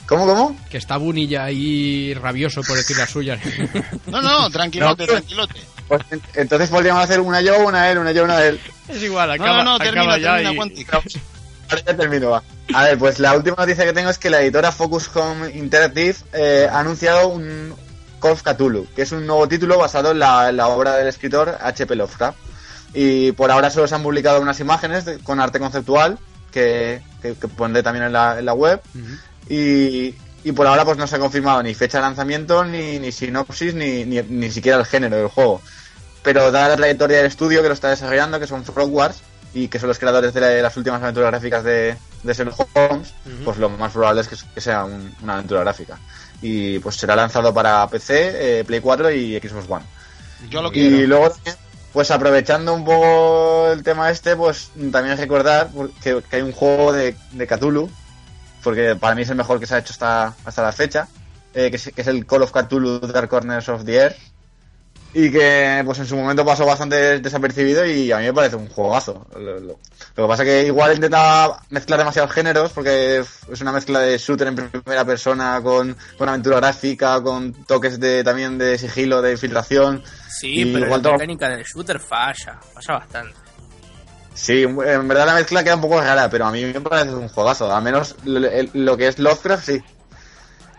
¿Cómo, 0.08 0.26
cómo? 0.26 0.58
que 0.70 0.78
está 0.78 0.98
Bunny 0.98 1.28
ya 1.28 1.44
ahí 1.46 2.14
rabioso 2.14 2.62
por 2.64 2.78
decir 2.78 2.98
las 2.98 3.10
suyas. 3.10 3.40
No, 4.08 4.22
no, 4.22 4.50
tranquilote, 4.50 5.04
No. 5.06 5.12
tranquilote. 5.14 5.62
Pues, 5.88 6.02
en- 6.12 6.22
entonces 6.36 6.70
podríamos 6.70 7.04
hacer 7.04 7.20
una 7.20 7.42
yo, 7.42 7.60
una 7.60 7.90
él, 7.92 7.98
una 7.98 8.12
yo, 8.12 8.24
una 8.24 8.44
él. 8.44 8.60
es 8.88 9.04
igual, 9.04 9.28
No, 9.30 9.34
acaba, 9.36 9.58
no, 9.58 9.64
no, 9.64 9.76
acaba 9.76 9.92
termina, 9.92 10.18
ya 10.18 10.38
termina, 10.38 10.66
y-. 10.74 10.86
Ahora 11.70 11.84
ya 11.86 11.98
termino, 11.98 12.30
va. 12.30 12.44
A 12.74 12.84
ver, 12.86 12.98
pues 12.98 13.20
la 13.20 13.36
última 13.36 13.56
noticia 13.58 13.84
que 13.86 13.92
tengo 13.94 14.10
es 14.10 14.18
que 14.18 14.30
la 14.30 14.42
editora 14.42 14.72
Focus 14.72 15.10
Home 15.16 15.52
Interactive 15.52 16.16
eh, 16.34 16.68
ha 16.72 16.80
anunciado 16.80 17.28
un 17.28 17.74
Call 18.22 18.32
of 18.32 18.42
Cthulhu, 18.44 18.88
que 18.96 19.02
es 19.02 19.12
un 19.12 19.26
nuevo 19.28 19.48
título 19.50 19.78
basado 19.78 20.12
en 20.12 20.20
la, 20.20 20.52
la 20.54 20.68
obra 20.70 20.96
del 20.96 21.08
escritor 21.08 21.58
H.P. 21.62 21.96
Lovecraft. 21.96 22.38
Y 22.94 23.34
por 23.34 23.52
ahora 23.52 23.70
solo 23.70 23.88
se 23.88 23.96
han 23.96 24.04
publicado 24.04 24.40
unas 24.42 24.60
imágenes 24.62 25.04
de- 25.06 25.20
con 25.20 25.40
arte 25.42 25.60
conceptual 25.60 26.18
que, 26.52 27.02
que- 27.22 27.36
que 27.36 27.48
pondré 27.50 27.84
también 27.84 28.06
en 28.06 28.14
la, 28.14 28.40
en 28.40 28.46
la 28.46 28.54
web. 28.54 28.82
Ujú. 28.96 29.06
Y, 29.50 30.16
y 30.44 30.52
por 30.54 30.68
ahora 30.68 30.86
pues 30.86 30.98
no 30.98 31.08
se 31.08 31.16
ha 31.16 31.20
confirmado 31.20 31.62
ni 31.64 31.74
fecha 31.74 31.98
de 32.00 32.04
lanzamiento, 32.04 32.64
ni, 32.66 33.00
ni 33.00 33.12
sinopsis, 33.12 33.74
ni, 33.74 34.06
ni, 34.06 34.22
ni 34.22 34.52
siquiera 34.52 34.78
el 34.78 34.86
género 34.86 35.18
del 35.18 35.28
juego. 35.28 35.62
Pero 36.24 36.52
dada 36.52 36.70
la 36.70 36.76
trayectoria 36.76 37.18
del 37.18 37.28
estudio 37.28 37.62
que 37.62 37.68
lo 37.70 37.74
está 37.74 37.90
desarrollando, 37.90 38.40
que 38.40 38.48
son 38.48 38.64
Frogwares, 38.66 39.18
y 39.54 39.70
que 39.70 39.80
son 39.80 39.88
los 39.88 39.98
creadores 39.98 40.34
de, 40.34 40.42
la- 40.42 40.48
de 40.48 40.62
las 40.62 40.76
últimas 40.78 41.02
aventuras 41.02 41.32
gráficas 41.32 41.64
de, 41.64 41.96
de 42.24 42.34
Sherlock 42.34 42.68
Holmes, 42.76 43.14
pues 43.46 43.58
lo 43.58 43.70
más 43.70 43.92
probable 43.94 44.22
es 44.22 44.28
que, 44.28 44.36
que 44.54 44.62
sea 44.62 44.84
un- 44.84 45.16
una 45.24 45.34
aventura 45.36 45.62
gráfica. 45.62 45.98
Y 46.42 46.78
pues 46.80 46.96
será 46.98 47.16
lanzado 47.16 47.54
para 47.54 47.88
PC, 47.88 48.60
eh, 48.60 48.64
Play 48.66 48.82
4 48.82 49.10
y 49.12 49.40
Xbox 49.40 49.66
One. 49.70 49.86
Yo 50.50 50.62
lo 50.62 50.72
quiero. 50.72 50.96
Y 50.98 51.08
luego 51.08 51.34
pues 51.94 52.12
aprovechando 52.12 52.74
un 52.76 52.86
poco 52.86 53.72
el 53.72 53.82
tema 53.82 54.12
este, 54.12 54.36
pues 54.36 54.70
también 54.92 55.18
recordar 55.18 55.70
que, 56.04 56.22
que 56.30 56.36
hay 56.36 56.42
un 56.44 56.52
juego 56.52 56.92
de, 56.94 57.16
de 57.32 57.48
Cthulhu, 57.48 57.90
porque 58.68 58.98
para 58.98 59.16
mí 59.16 59.22
es 59.22 59.30
el 59.30 59.38
mejor 59.38 59.60
que 59.62 59.66
se 59.66 59.76
ha 59.76 59.78
hecho 59.80 59.94
hasta, 59.94 60.34
hasta 60.44 60.62
la 60.62 60.74
fecha, 60.74 61.08
eh, 61.54 61.70
que, 61.70 61.78
es, 61.78 61.90
que 61.96 62.02
es 62.02 62.08
el 62.08 62.26
Call 62.26 62.42
of 62.44 62.52
Cthulhu 62.52 63.00
Dark 63.00 63.30
Corners 63.30 63.70
of 63.70 63.86
the 63.86 63.96
Earth, 63.96 64.18
y 65.14 65.32
que 65.32 65.82
pues 65.86 65.98
en 66.00 66.06
su 66.06 66.18
momento 66.18 66.46
pasó 66.46 66.66
bastante 66.66 67.20
desapercibido 67.20 67.86
y 67.86 68.12
a 68.12 68.18
mí 68.18 68.26
me 68.26 68.34
parece 68.34 68.58
un 68.58 68.68
juegazo. 68.68 69.26
Lo, 69.36 69.60
lo- 69.60 69.80
lo 70.16 70.24
que 70.24 70.28
pasa 70.28 70.44
que 70.44 70.66
igual 70.66 70.96
intenta 70.96 71.60
mezclar 71.70 72.00
demasiados 72.00 72.32
géneros 72.32 72.72
porque 72.74 73.20
es 73.52 73.62
una 73.62 73.72
mezcla 73.72 74.00
de 74.00 74.18
shooter 74.18 74.48
en 74.50 74.56
primera 74.56 75.06
persona 75.06 75.62
con, 75.64 75.96
con 76.18 76.28
aventura 76.28 76.58
gráfica, 76.58 77.22
con 77.24 77.54
toques 77.66 78.00
de 78.02 78.24
también 78.24 78.58
de 78.58 78.78
sigilo, 78.78 79.22
de 79.22 79.32
infiltración. 79.32 80.04
Sí, 80.28 80.60
Y 80.62 80.66
pero 80.74 80.86
igual 80.86 81.00
la 81.00 81.04
todo- 81.04 81.14
mecánica 81.14 81.50
del 81.50 81.64
shooter 81.64 82.00
falla, 82.00 82.60
falla 82.74 83.00
bastante. 83.00 83.47
Sí, 84.38 84.62
en 84.62 84.78
verdad 85.08 85.26
la 85.26 85.34
mezcla 85.34 85.64
queda 85.64 85.76
un 85.76 85.82
poco 85.82 86.00
rara, 86.00 86.30
pero 86.30 86.46
a 86.46 86.52
mí 86.52 86.64
me 86.64 86.80
parece 86.80 87.16
un 87.16 87.28
juegazo. 87.28 87.74
Al 87.76 87.84
menos 87.84 88.16
lo, 88.24 88.96
que 88.96 89.08
es 89.08 89.18
Lovecraft, 89.18 89.66
sí. 89.66 89.82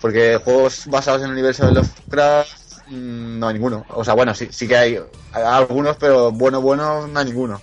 Porque 0.01 0.37
juegos 0.37 0.87
basados 0.87 1.23
en 1.23 1.27
el 1.27 1.33
universo 1.33 1.67
de 1.67 1.73
Lovecraft, 1.73 2.87
mm, 2.87 3.39
no 3.41 3.49
hay 3.49 3.55
ninguno. 3.55 3.85
O 3.89 4.05
sea, 4.05 4.15
bueno, 4.15 4.33
sí, 4.33 4.47
sí 4.53 4.69
que 4.69 4.77
hay 4.77 5.01
algunos, 5.33 5.97
pero 5.97 6.31
bueno, 6.31 6.63
bueno, 6.63 7.09
no 7.09 7.19
hay 7.19 7.25
ninguno. 7.25 7.61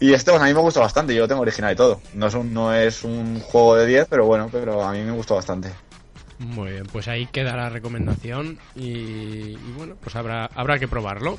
Y 0.00 0.12
este, 0.12 0.32
pues 0.32 0.42
a 0.42 0.46
mí 0.46 0.52
me 0.52 0.60
gustó 0.60 0.80
bastante, 0.80 1.14
yo 1.14 1.22
lo 1.22 1.28
tengo 1.28 1.40
original 1.40 1.72
y 1.72 1.76
todo. 1.76 2.02
No 2.12 2.26
es 2.26 2.34
un, 2.34 2.52
no 2.52 2.74
es 2.74 3.02
un 3.04 3.40
juego 3.40 3.76
de 3.76 3.86
10, 3.86 4.06
pero 4.10 4.26
bueno, 4.26 4.50
pero 4.52 4.82
a 4.82 4.92
mí 4.92 5.00
me 5.00 5.12
gustó 5.12 5.36
bastante. 5.36 5.72
Muy 6.38 6.72
bien, 6.72 6.84
pues 6.92 7.08
ahí 7.08 7.24
queda 7.24 7.56
la 7.56 7.70
recomendación 7.70 8.58
y, 8.76 8.82
y 8.90 9.74
bueno, 9.78 9.96
pues 9.98 10.14
habrá, 10.14 10.44
habrá 10.54 10.78
que 10.78 10.88
probarlo. 10.88 11.38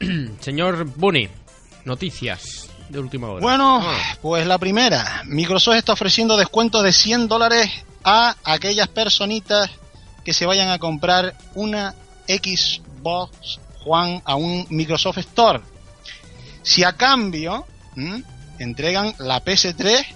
Señor 0.40 0.84
Bunny, 0.96 1.30
noticias 1.86 2.68
de 2.88 2.98
última 2.98 3.28
hora. 3.28 3.40
Bueno, 3.40 3.80
Ah, 3.82 4.16
pues 4.20 4.46
la 4.46 4.58
primera. 4.58 5.22
Microsoft 5.24 5.76
está 5.76 5.92
ofreciendo 5.94 6.36
descuentos 6.36 6.82
de 6.82 6.92
100 6.92 7.28
dólares 7.28 7.70
a 8.04 8.36
aquellas 8.44 8.88
personitas 8.88 9.70
que 10.24 10.34
se 10.34 10.46
vayan 10.46 10.68
a 10.68 10.78
comprar 10.78 11.34
una 11.54 11.94
Xbox 12.28 13.60
One 13.84 14.20
a 14.24 14.34
un 14.34 14.66
Microsoft 14.70 15.18
Store. 15.18 15.60
Si 16.62 16.82
a 16.82 16.92
cambio 16.96 17.64
¿m? 17.96 18.22
entregan 18.58 19.14
la 19.18 19.44
PS3 19.44 19.86
¿eh? 19.86 20.06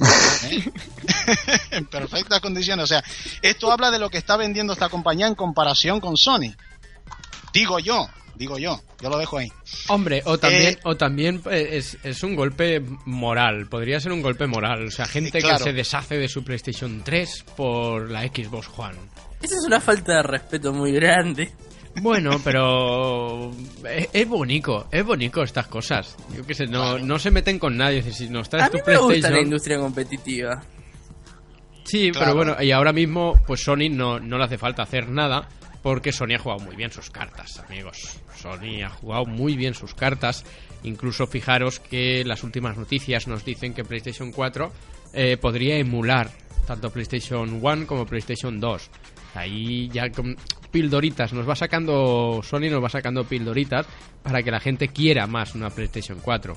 en 1.70 1.86
perfectas 1.86 2.40
condiciones. 2.40 2.84
O 2.84 2.86
sea, 2.86 3.02
esto 3.42 3.72
habla 3.72 3.90
de 3.90 3.98
lo 3.98 4.10
que 4.10 4.18
está 4.18 4.36
vendiendo 4.36 4.72
esta 4.72 4.88
compañía 4.88 5.26
en 5.26 5.34
comparación 5.34 6.00
con 6.00 6.16
Sony. 6.16 6.54
Digo 7.52 7.78
yo, 7.78 8.08
digo 8.40 8.58
yo, 8.58 8.80
yo 9.02 9.10
lo 9.10 9.18
dejo 9.18 9.36
ahí. 9.36 9.48
Hombre, 9.88 10.22
o 10.24 10.38
también, 10.38 10.72
Eh, 10.72 10.78
o 10.84 10.96
también 10.96 11.42
eh, 11.50 11.68
es, 11.72 11.98
es 12.02 12.22
un 12.22 12.34
golpe 12.34 12.82
moral, 13.04 13.66
podría 13.68 14.00
ser 14.00 14.12
un 14.12 14.22
golpe 14.22 14.46
moral. 14.46 14.86
O 14.86 14.90
sea, 14.90 15.04
gente 15.06 15.40
claro. 15.40 15.58
que 15.58 15.64
se 15.64 15.72
deshace 15.74 16.16
de 16.16 16.26
su 16.26 16.42
PlayStation 16.42 17.02
3 17.04 17.44
por 17.54 18.10
la 18.10 18.22
Xbox 18.22 18.70
One. 18.76 18.96
Esa 19.42 19.56
es 19.56 19.64
una 19.66 19.78
falta 19.78 20.16
de 20.16 20.22
respeto 20.22 20.72
muy 20.72 20.90
grande. 20.92 21.52
Bueno, 22.00 22.40
pero 22.42 23.50
es, 23.84 24.08
es 24.12 24.26
bonito, 24.28 24.88
es 24.90 25.04
bonito 25.04 25.42
estas 25.42 25.66
cosas. 25.66 26.16
Yo 26.34 26.46
qué 26.46 26.54
sé, 26.54 26.66
no, 26.66 26.98
no 26.98 27.18
se 27.18 27.30
meten 27.30 27.58
con 27.58 27.76
nadie. 27.76 28.02
Si 28.02 28.28
nos 28.30 28.48
traes 28.48 28.66
A 28.66 28.70
tu 28.70 28.76
mí 28.78 28.82
me 28.86 28.92
gusta 28.92 29.02
la 29.02 29.06
PlayStation, 29.08 29.44
industria 29.44 29.78
competitiva. 29.78 30.62
Sí, 31.84 32.10
Claro. 32.10 32.24
pero 32.24 32.36
bueno, 32.36 32.62
y 32.62 32.70
ahora 32.70 32.92
mismo, 32.92 33.34
pues 33.46 33.62
Sony 33.62 33.90
no, 33.90 34.18
no 34.20 34.38
le 34.38 34.44
hace 34.44 34.56
falta 34.56 34.82
hacer 34.84 35.08
nada 35.08 35.48
porque 35.82 36.12
Sony 36.12 36.34
ha 36.34 36.38
jugado 36.38 36.60
muy 36.60 36.76
bien 36.76 36.90
sus 36.90 37.10
cartas, 37.10 37.58
amigos. 37.60 38.20
Sony 38.36 38.82
ha 38.84 38.90
jugado 38.90 39.26
muy 39.26 39.56
bien 39.56 39.74
sus 39.74 39.94
cartas. 39.94 40.44
Incluso 40.82 41.26
fijaros 41.26 41.80
que 41.80 42.24
las 42.24 42.42
últimas 42.42 42.76
noticias 42.76 43.26
nos 43.26 43.44
dicen 43.44 43.74
que 43.74 43.84
PlayStation 43.84 44.32
4 44.32 44.72
eh, 45.12 45.36
podría 45.36 45.76
emular 45.76 46.30
tanto 46.66 46.90
PlayStation 46.90 47.60
1 47.62 47.86
como 47.86 48.06
PlayStation 48.06 48.60
2. 48.60 48.90
Ahí 49.34 49.88
ya 49.88 50.10
con 50.10 50.36
pildoritas, 50.70 51.32
nos 51.32 51.48
va 51.48 51.56
sacando, 51.56 52.40
Sony 52.42 52.70
nos 52.70 52.82
va 52.82 52.88
sacando 52.88 53.24
pildoritas 53.24 53.86
para 54.22 54.42
que 54.42 54.50
la 54.50 54.60
gente 54.60 54.88
quiera 54.88 55.26
más 55.26 55.54
una 55.54 55.70
PlayStation 55.70 56.18
4. 56.20 56.56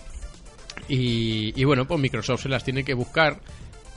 Y, 0.90 1.60
y 1.60 1.64
bueno, 1.64 1.86
pues 1.86 2.00
Microsoft 2.00 2.44
se 2.44 2.50
las 2.50 2.64
tiene 2.64 2.84
que 2.84 2.94
buscar 2.94 3.40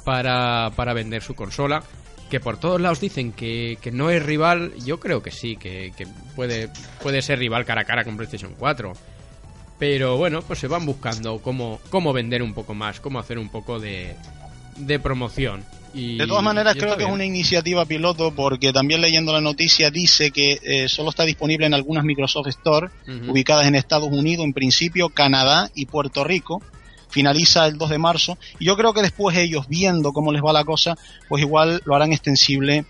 para, 0.05 0.71
para 0.77 0.95
vender 0.95 1.23
su 1.23 1.35
consola. 1.35 1.83
Que 2.31 2.41
por 2.41 2.59
todos 2.59 2.81
lados 2.81 3.01
dicen 3.01 3.33
que, 3.33 3.79
que 3.81 3.93
no 3.93 4.11
es 4.11 4.23
rival, 4.23 4.73
yo 4.85 4.99
creo 4.99 5.23
que 5.23 5.31
sí, 5.31 5.57
que, 5.57 5.93
que 5.97 6.07
puede, 6.35 6.69
puede 7.01 7.23
ser 7.23 7.39
rival 7.39 7.65
cara 7.65 7.83
a 7.83 7.85
cara 7.85 8.05
con 8.05 8.17
PlayStation 8.17 8.55
4. 8.59 8.93
Pero 9.79 10.17
bueno, 10.17 10.43
pues 10.43 10.59
se 10.59 10.69
van 10.69 10.87
buscando 10.87 11.39
cómo, 11.39 11.81
cómo 11.91 12.13
vender 12.13 12.43
un 12.43 12.55
poco 12.55 12.75
más, 12.75 12.99
cómo 12.99 13.19
hacer 13.19 13.39
un 13.39 13.49
poco 13.49 13.79
de, 13.79 14.17
de 14.77 14.99
promoción. 14.99 15.65
Y, 15.95 16.19
De 16.19 16.27
todas 16.27 16.43
maneras, 16.43 16.77
creo 16.79 16.97
que 16.97 17.05
es 17.05 17.11
una 17.11 17.25
iniciativa 17.25 17.87
piloto 17.87 18.31
porque 18.35 18.73
también 18.73 19.01
leyendo 19.01 19.33
la 19.33 19.41
noticia 19.41 19.91
dice 19.91 20.31
que 20.31 20.59
eh, 20.63 20.89
solo 20.89 21.11
está 21.11 21.25
disponible 21.25 21.65
en 21.65 21.73
algunas 21.73 22.05
Microsoft 22.05 22.49
Store 22.49 22.91
ubicadas 23.29 23.67
en 23.67 23.75
Estados 23.75 24.11
Unidos, 24.11 24.45
en 24.45 24.53
principio 24.53 25.09
Canadá 25.09 25.71
y 25.75 25.87
Puerto 25.87 26.23
Rico. 26.23 26.63
Finaliza 27.17 27.67
el 27.67 27.79
2 27.79 27.89
de 27.89 27.97
marzo 27.97 28.37
y 28.59 28.67
yo 28.67 28.77
creo 28.77 28.93
que 28.93 29.01
después 29.01 29.35
ellos 29.39 29.69
viendo 29.69 30.13
cómo 30.13 30.33
les 30.33 30.43
va 30.43 30.53
la 30.53 30.67
cosa, 30.67 30.99
pues 31.31 31.43
igual 31.43 31.81
lo 31.87 31.95
harán 31.97 32.13
extensible 32.13 32.85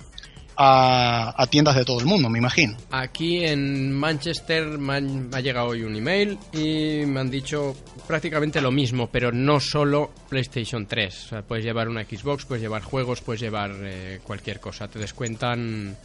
a, 0.56 1.46
tiendas 1.48 1.76
de 1.76 1.84
todo 1.84 2.00
el 2.00 2.06
mundo, 2.06 2.28
me 2.28 2.40
imagino. 2.40 2.76
Aquí 2.90 3.44
en 3.44 3.92
Manchester 3.92 4.66
me 4.78 5.28
ha 5.32 5.40
llegado 5.40 5.68
hoy 5.68 5.84
un 5.84 5.94
email 5.94 6.38
y 6.52 7.06
me 7.06 7.20
han 7.20 7.30
dicho 7.30 7.76
prácticamente 8.08 8.60
lo 8.60 8.72
mismo, 8.72 9.08
pero 9.12 9.30
no 9.30 9.60
solo 9.60 10.10
PlayStation 10.28 10.86
3. 10.86 11.14
O 11.14 11.28
sea, 11.28 11.42
puedes 11.42 11.64
llevar 11.64 11.88
una 11.88 12.02
Xbox, 12.02 12.46
puedes 12.46 12.62
llevar 12.62 12.82
juegos, 12.82 13.20
puedes 13.20 13.40
llevar 13.40 13.76
eh, 13.80 14.18
cualquier 14.24 14.58
cosa. 14.58 14.88
Te 14.88 14.98
descuentan, 14.98 15.96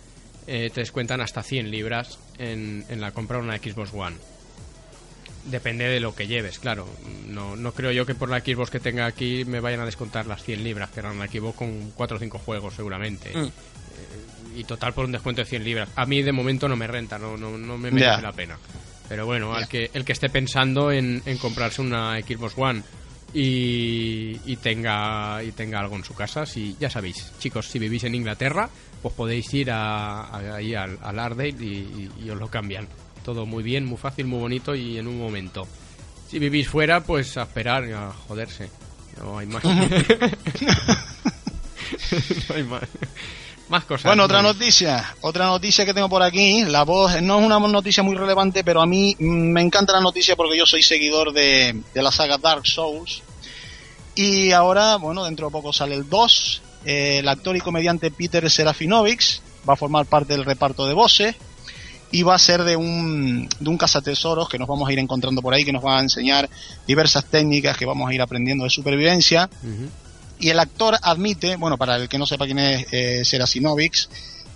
eh, 0.46 0.70
te 0.72 0.82
descuentan 0.82 1.22
hasta 1.22 1.42
100 1.42 1.72
libras 1.72 2.20
en, 2.38 2.86
en 2.88 3.02
la 3.02 3.14
compra 3.14 3.38
de 3.38 3.46
una 3.46 3.58
Xbox 3.58 3.92
One. 3.96 4.18
Depende 5.46 5.86
de 5.90 6.00
lo 6.00 6.14
que 6.14 6.28
lleves, 6.28 6.60
claro. 6.60 6.88
No, 7.28 7.56
no 7.56 7.72
creo 7.74 7.92
yo 7.92 8.06
que 8.06 8.14
por 8.16 8.30
la 8.30 8.40
Xbox 8.42 8.70
que 8.70 8.80
tenga 8.80 9.06
aquí 9.08 9.44
me 9.46 9.60
vayan 9.60 9.80
a 9.82 9.86
descontar 9.86 10.28
las 10.28 10.44
100 10.44 10.64
libras, 10.64 10.92
que 10.92 11.00
eran 11.00 11.18
la 11.18 11.28
Xbox 11.28 11.58
con 11.58 11.92
4 11.96 12.18
o 12.18 12.20
5 12.20 12.38
juegos 12.40 12.76
seguramente 12.76 13.32
Mm. 13.36 14.60
y 14.60 14.64
total 14.66 14.94
por 14.94 15.06
un 15.06 15.12
descuento 15.12 15.42
de 15.42 15.48
100 15.48 15.64
libras. 15.64 15.90
A 15.96 16.06
mí 16.06 16.22
de 16.22 16.32
momento 16.32 16.68
no 16.68 16.76
me 16.76 16.86
renta, 16.88 17.18
no, 17.18 17.38
no, 17.38 17.58
no 17.58 17.78
me 17.78 17.90
merece 17.92 18.22
la 18.22 18.32
pena. 18.34 18.58
Pero 19.10 19.26
bueno, 19.26 19.54
al 19.54 19.68
que, 19.68 19.90
el 19.94 20.06
que 20.06 20.12
esté 20.14 20.30
pensando 20.30 20.92
en, 20.92 21.22
en 21.26 21.38
comprarse 21.38 21.82
una 21.82 22.20
Xbox 22.22 22.54
One 22.58 22.82
y, 23.34 24.40
y 24.46 24.56
tenga 24.58 25.42
y 25.44 25.52
tenga 25.52 25.80
algo 25.80 25.96
en 25.96 26.04
su 26.04 26.14
casa, 26.14 26.46
si 26.46 26.76
ya 26.80 26.90
sabéis, 26.90 27.32
chicos, 27.40 27.68
si 27.68 27.80
vivís 27.80 28.04
en 28.04 28.16
Inglaterra, 28.16 28.70
pues 29.02 29.14
podéis 29.16 29.54
ir 29.54 29.72
a, 29.72 30.22
a- 30.26 30.56
ahí 30.56 30.76
al, 30.76 30.98
al 31.02 31.20
Ardale 31.20 31.50
y, 31.60 31.66
y- 31.66 32.12
y 32.26 32.30
os 32.30 32.38
lo 32.40 32.48
cambian. 32.50 32.88
Todo 33.24 33.46
muy 33.46 33.64
bien, 33.64 33.86
muy 33.86 33.98
fácil, 33.98 34.26
muy 34.26 34.40
bonito 34.40 34.76
y 34.76 34.98
en 34.98 35.08
un 35.08 35.18
momento. 35.20 35.68
Si 36.30 36.40
vivís 36.40 36.68
fuera, 36.68 37.02
pues 37.04 37.38
a 37.38 37.44
esperar 37.44 37.84
a 37.94 38.12
joderse. 38.28 38.70
No 39.22 39.38
hay 39.38 39.46
más. 39.48 39.64
no 42.50 42.56
hay 42.56 42.64
más. 42.64 42.82
Más 43.70 43.86
cosas. 43.86 44.06
Bueno, 44.06 44.24
otra 44.26 44.42
No. 44.42 44.52
noticia, 44.54 45.16
otra 45.22 45.46
noticia 45.46 45.86
que 45.86 45.94
tengo 45.94 46.10
por 46.10 46.24
aquí, 46.24 46.64
la 46.66 46.84
voz 46.84 47.22
no 47.22 47.40
es 47.40 47.46
una 47.46 47.58
noticia 47.60 48.04
muy 48.04 48.16
relevante, 48.18 48.64
pero 48.66 48.82
a 48.82 48.86
mí 48.86 49.16
me 49.20 49.62
encanta 49.62 49.94
la 49.94 50.02
noticia 50.02 50.36
porque 50.36 50.58
yo 50.58 50.66
soy 50.66 50.84
seguidor 50.84 51.32
de, 51.32 51.80
de 51.94 52.02
la 52.02 52.12
saga 52.12 52.38
Dark 52.38 52.68
Souls. 52.68 53.22
Y 54.16 54.52
ahora, 54.52 54.98
bueno, 54.98 55.24
dentro 55.24 55.48
de 55.48 55.52
poco 55.54 55.72
sale 55.72 55.96
el 55.96 56.10
2. 56.10 56.62
eh, 56.86 57.20
el 57.20 57.30
actor 57.30 57.56
y 57.56 57.62
comediante 57.62 58.12
Peter 58.12 58.50
Serafinovics 58.50 59.42
va 59.70 59.74
a 59.74 59.78
formar 59.78 60.06
parte 60.06 60.34
del 60.34 60.44
reparto 60.44 60.86
de 60.86 60.94
voces 60.94 61.36
y 62.12 62.24
va 62.24 62.36
a 62.36 62.40
ser 62.40 62.64
de 62.64 62.76
un, 62.76 63.48
de 63.60 63.70
un 63.70 63.78
cazatesoros 63.78 64.50
que 64.50 64.60
nos 64.60 64.68
vamos 64.68 64.88
a 64.88 64.94
ir 64.94 65.00
encontrando 65.00 65.42
por 65.42 65.54
ahí, 65.54 65.64
que 65.64 65.72
nos 65.72 65.84
va 65.84 65.98
a 65.98 66.02
enseñar 66.02 66.50
diversas 66.86 67.26
técnicas 67.26 67.78
que 67.78 67.86
vamos 67.86 68.10
a 68.10 68.14
ir 68.14 68.22
aprendiendo 68.22 68.66
de 68.66 68.70
supervivencia. 68.70 69.50
Y 70.40 70.50
el 70.50 70.60
actor 70.60 70.98
admite, 71.02 71.56
bueno, 71.56 71.78
para 71.78 71.96
el 71.96 72.10
que 72.10 72.18
no 72.18 72.26
sepa 72.26 72.46
quién 72.46 72.60
es 72.60 72.86
eh, 72.92 73.24
Serafinovics, 73.24 74.10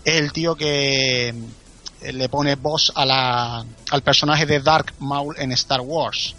es 0.04 0.16
el 0.16 0.34
tío 0.34 0.56
que 0.56 1.30
eh, 1.30 2.14
le 2.14 2.28
pone 2.28 2.56
voz 2.56 2.92
a 2.96 3.06
la, 3.06 3.66
al 3.92 4.02
personaje 4.02 4.46
de 4.46 4.60
Dark 4.60 4.94
Maul 5.00 5.36
en 5.38 5.52
Star 5.54 5.82
Wars. 5.82 6.36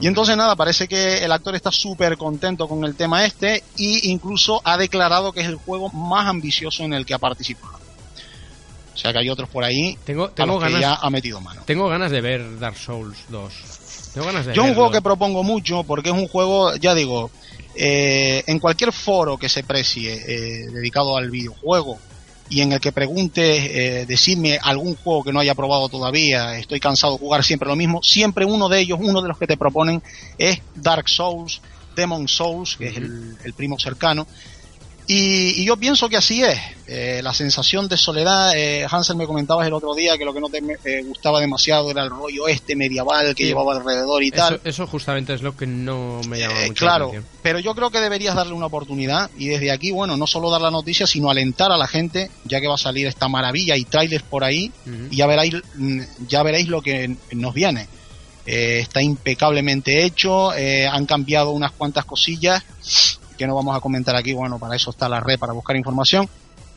Y 0.00 0.06
entonces 0.06 0.36
nada, 0.36 0.54
parece 0.54 0.86
que 0.86 1.24
el 1.24 1.32
actor 1.32 1.56
está 1.56 1.72
súper 1.72 2.16
contento 2.16 2.68
con 2.68 2.84
el 2.84 2.94
tema 2.94 3.24
este 3.24 3.64
y 3.76 4.10
incluso 4.10 4.60
ha 4.62 4.76
declarado 4.76 5.32
que 5.32 5.40
es 5.40 5.48
el 5.48 5.56
juego 5.56 5.90
más 5.90 6.28
ambicioso 6.28 6.84
en 6.84 6.92
el 6.92 7.04
que 7.04 7.14
ha 7.14 7.18
participado. 7.18 7.85
O 8.96 8.98
sea 8.98 9.12
que 9.12 9.18
hay 9.18 9.28
otros 9.28 9.50
por 9.50 9.62
ahí 9.62 9.98
Tengo, 10.04 10.24
a 10.24 10.30
tengo 10.30 10.54
los 10.54 10.64
que 10.64 10.72
ganas, 10.72 10.80
ya 10.80 10.94
ha 10.94 11.10
metido 11.10 11.38
mano. 11.42 11.60
tengo 11.66 11.86
ganas 11.86 12.10
de 12.10 12.22
ver 12.22 12.58
Dark 12.58 12.78
Souls 12.78 13.18
2. 13.28 13.52
Tengo 14.14 14.26
ganas 14.26 14.46
de 14.46 14.54
Yo 14.54 14.64
un 14.64 14.74
juego 14.74 14.90
que 14.90 15.02
propongo 15.02 15.42
mucho 15.42 15.84
porque 15.84 16.08
es 16.08 16.14
un 16.14 16.26
juego, 16.26 16.74
ya 16.76 16.94
digo, 16.94 17.30
eh, 17.74 18.42
en 18.46 18.58
cualquier 18.58 18.90
foro 18.92 19.36
que 19.36 19.50
se 19.50 19.62
precie 19.64 20.14
eh, 20.14 20.66
dedicado 20.72 21.18
al 21.18 21.30
videojuego 21.30 21.98
y 22.48 22.62
en 22.62 22.72
el 22.72 22.80
que 22.80 22.90
pregunte, 22.90 24.00
eh, 24.00 24.06
decirme 24.06 24.58
algún 24.62 24.96
juego 24.96 25.24
que 25.24 25.32
no 25.32 25.40
haya 25.40 25.54
probado 25.54 25.90
todavía, 25.90 26.56
estoy 26.58 26.80
cansado 26.80 27.14
de 27.14 27.18
jugar 27.18 27.44
siempre 27.44 27.68
lo 27.68 27.76
mismo, 27.76 28.02
siempre 28.02 28.46
uno 28.46 28.70
de 28.70 28.80
ellos, 28.80 28.98
uno 29.02 29.20
de 29.20 29.28
los 29.28 29.36
que 29.36 29.46
te 29.46 29.58
proponen 29.58 30.02
es 30.38 30.62
Dark 30.74 31.08
Souls, 31.08 31.60
Demon 31.94 32.28
Souls, 32.28 32.76
que 32.76 32.88
es 32.88 32.96
el, 32.96 33.36
el 33.44 33.52
primo 33.52 33.78
cercano, 33.78 34.26
y, 35.08 35.62
y 35.62 35.64
yo 35.64 35.76
pienso 35.76 36.08
que 36.08 36.16
así 36.16 36.42
es. 36.42 36.58
Eh, 36.88 37.20
la 37.22 37.32
sensación 37.34 37.88
de 37.88 37.96
soledad, 37.96 38.52
eh, 38.56 38.86
Hansel 38.90 39.16
me 39.16 39.26
comentabas 39.26 39.66
el 39.66 39.72
otro 39.72 39.94
día 39.94 40.16
que 40.18 40.24
lo 40.24 40.32
que 40.34 40.40
no 40.40 40.48
te 40.48 40.58
eh, 40.84 41.02
gustaba 41.04 41.40
demasiado 41.40 41.90
era 41.90 42.02
el 42.04 42.10
rollo 42.10 42.46
este 42.48 42.74
medieval 42.76 43.34
que 43.34 43.42
Sí. 43.44 43.48
llevaba 43.48 43.74
alrededor 43.76 44.22
y 44.22 44.30
tal. 44.30 44.60
Eso, 44.64 44.86
justamente 44.86 45.34
es 45.34 45.42
lo 45.42 45.56
que 45.56 45.66
no 45.66 46.20
me 46.28 46.38
llama 46.40 46.62
Eh, 46.62 46.68
mucho 46.68 46.84
claro, 46.84 47.04
la 47.06 47.10
atención. 47.18 47.38
pero 47.42 47.58
yo 47.60 47.74
creo 47.74 47.90
que 47.90 48.00
deberías 48.00 48.34
darle 48.34 48.52
una 48.54 48.66
oportunidad 48.66 49.30
y 49.36 49.46
desde 49.48 49.70
aquí, 49.72 49.90
bueno, 49.90 50.16
no 50.16 50.26
solo 50.26 50.50
dar 50.50 50.60
la 50.60 50.70
noticia, 50.70 51.06
sino 51.06 51.30
alentar 51.30 51.70
a 51.72 51.76
la 51.76 51.86
gente, 51.88 52.30
ya 52.44 52.60
que 52.60 52.68
va 52.68 52.74
a 52.74 52.78
salir 52.78 53.06
esta 53.06 53.28
maravilla 53.28 53.76
y 53.76 53.84
trailers 53.84 54.24
por 54.24 54.44
ahí, 54.44 54.70
y 55.10 55.16
ya 55.16 55.26
veréis, 55.26 55.54
mm, 55.74 56.00
ya 56.28 56.42
veréis 56.42 56.68
lo 56.68 56.82
que 56.82 57.16
nos 57.32 57.52
viene. 57.54 57.88
Eh, 58.44 58.78
está 58.80 59.02
impecablemente 59.02 60.04
hecho, 60.04 60.50
han 60.52 61.04
cambiado 61.06 61.50
unas 61.50 61.72
cuantas 61.72 62.04
cosillas 62.04 62.62
que 63.36 63.46
no 63.46 63.54
vamos 63.54 63.76
a 63.76 63.80
comentar 63.80 64.16
aquí, 64.16 64.32
bueno, 64.32 64.58
para 64.58 64.76
eso 64.76 64.90
está 64.90 65.08
la 65.08 65.20
red, 65.20 65.38
para 65.38 65.52
buscar 65.52 65.76
información. 65.76 66.28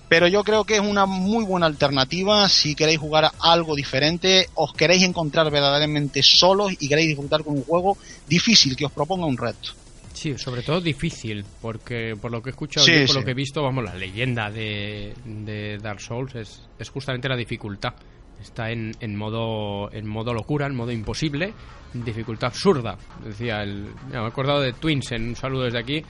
Pero 0.07 0.27
yo 0.27 0.43
creo 0.43 0.63
que 0.63 0.75
es 0.75 0.81
una 0.81 1.05
muy 1.05 1.45
buena 1.45 1.67
alternativa 1.67 2.49
si 2.49 2.73
queréis 2.73 2.97
jugar 2.99 3.25
a 3.25 3.31
algo 3.41 3.75
diferente, 3.75 4.47
os 4.55 4.73
queréis 4.73 5.03
encontrar 5.03 5.51
verdaderamente 5.51 6.23
solos 6.23 6.71
y 6.79 6.89
queréis 6.89 7.09
disfrutar 7.09 7.43
con 7.43 7.55
un 7.57 7.63
juego 7.63 7.95
difícil 8.27 8.75
que 8.75 8.85
os 8.85 8.91
proponga 8.91 9.27
un 9.27 9.37
reto. 9.37 9.69
Sí, 10.13 10.35
sobre 10.37 10.63
todo 10.63 10.81
difícil, 10.81 11.45
porque 11.61 12.15
por 12.19 12.31
lo 12.31 12.41
que 12.41 12.49
he 12.49 12.51
escuchado 12.51 12.85
Sí, 12.85 12.91
y 12.91 12.99
por 13.01 13.07
sí. 13.09 13.13
lo 13.19 13.23
que 13.23 13.31
he 13.31 13.35
visto, 13.35 13.61
vamos, 13.61 13.83
la 13.85 13.93
leyenda 13.95 14.49
de, 14.49 15.13
de 15.23 15.77
Dark 15.77 16.01
Souls 16.01 16.33
es, 16.35 16.63
es 16.79 16.89
justamente 16.89 17.29
la 17.29 17.37
dificultad. 17.37 17.93
Está 18.41 18.71
en, 18.71 18.91
en 19.01 19.15
modo 19.15 19.91
en 19.93 20.07
modo 20.07 20.33
locura, 20.33 20.65
en 20.65 20.75
modo 20.75 20.91
imposible, 20.91 21.53
dificultad 21.93 22.47
absurda. 22.47 22.97
Decía 23.23 23.61
el, 23.61 23.89
me 24.09 24.15
he 24.15 24.25
acordado 24.25 24.61
de 24.61 24.73
Twins 24.73 25.11
en 25.11 25.29
un 25.29 25.35
saludo 25.35 25.65
desde 25.65 25.79
aquí, 25.79 26.03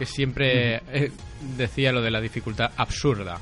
que 0.00 0.06
siempre 0.06 0.76
eh, 0.94 1.12
decía 1.58 1.92
lo 1.92 2.00
de 2.00 2.10
la 2.10 2.22
dificultad 2.22 2.70
absurda. 2.78 3.38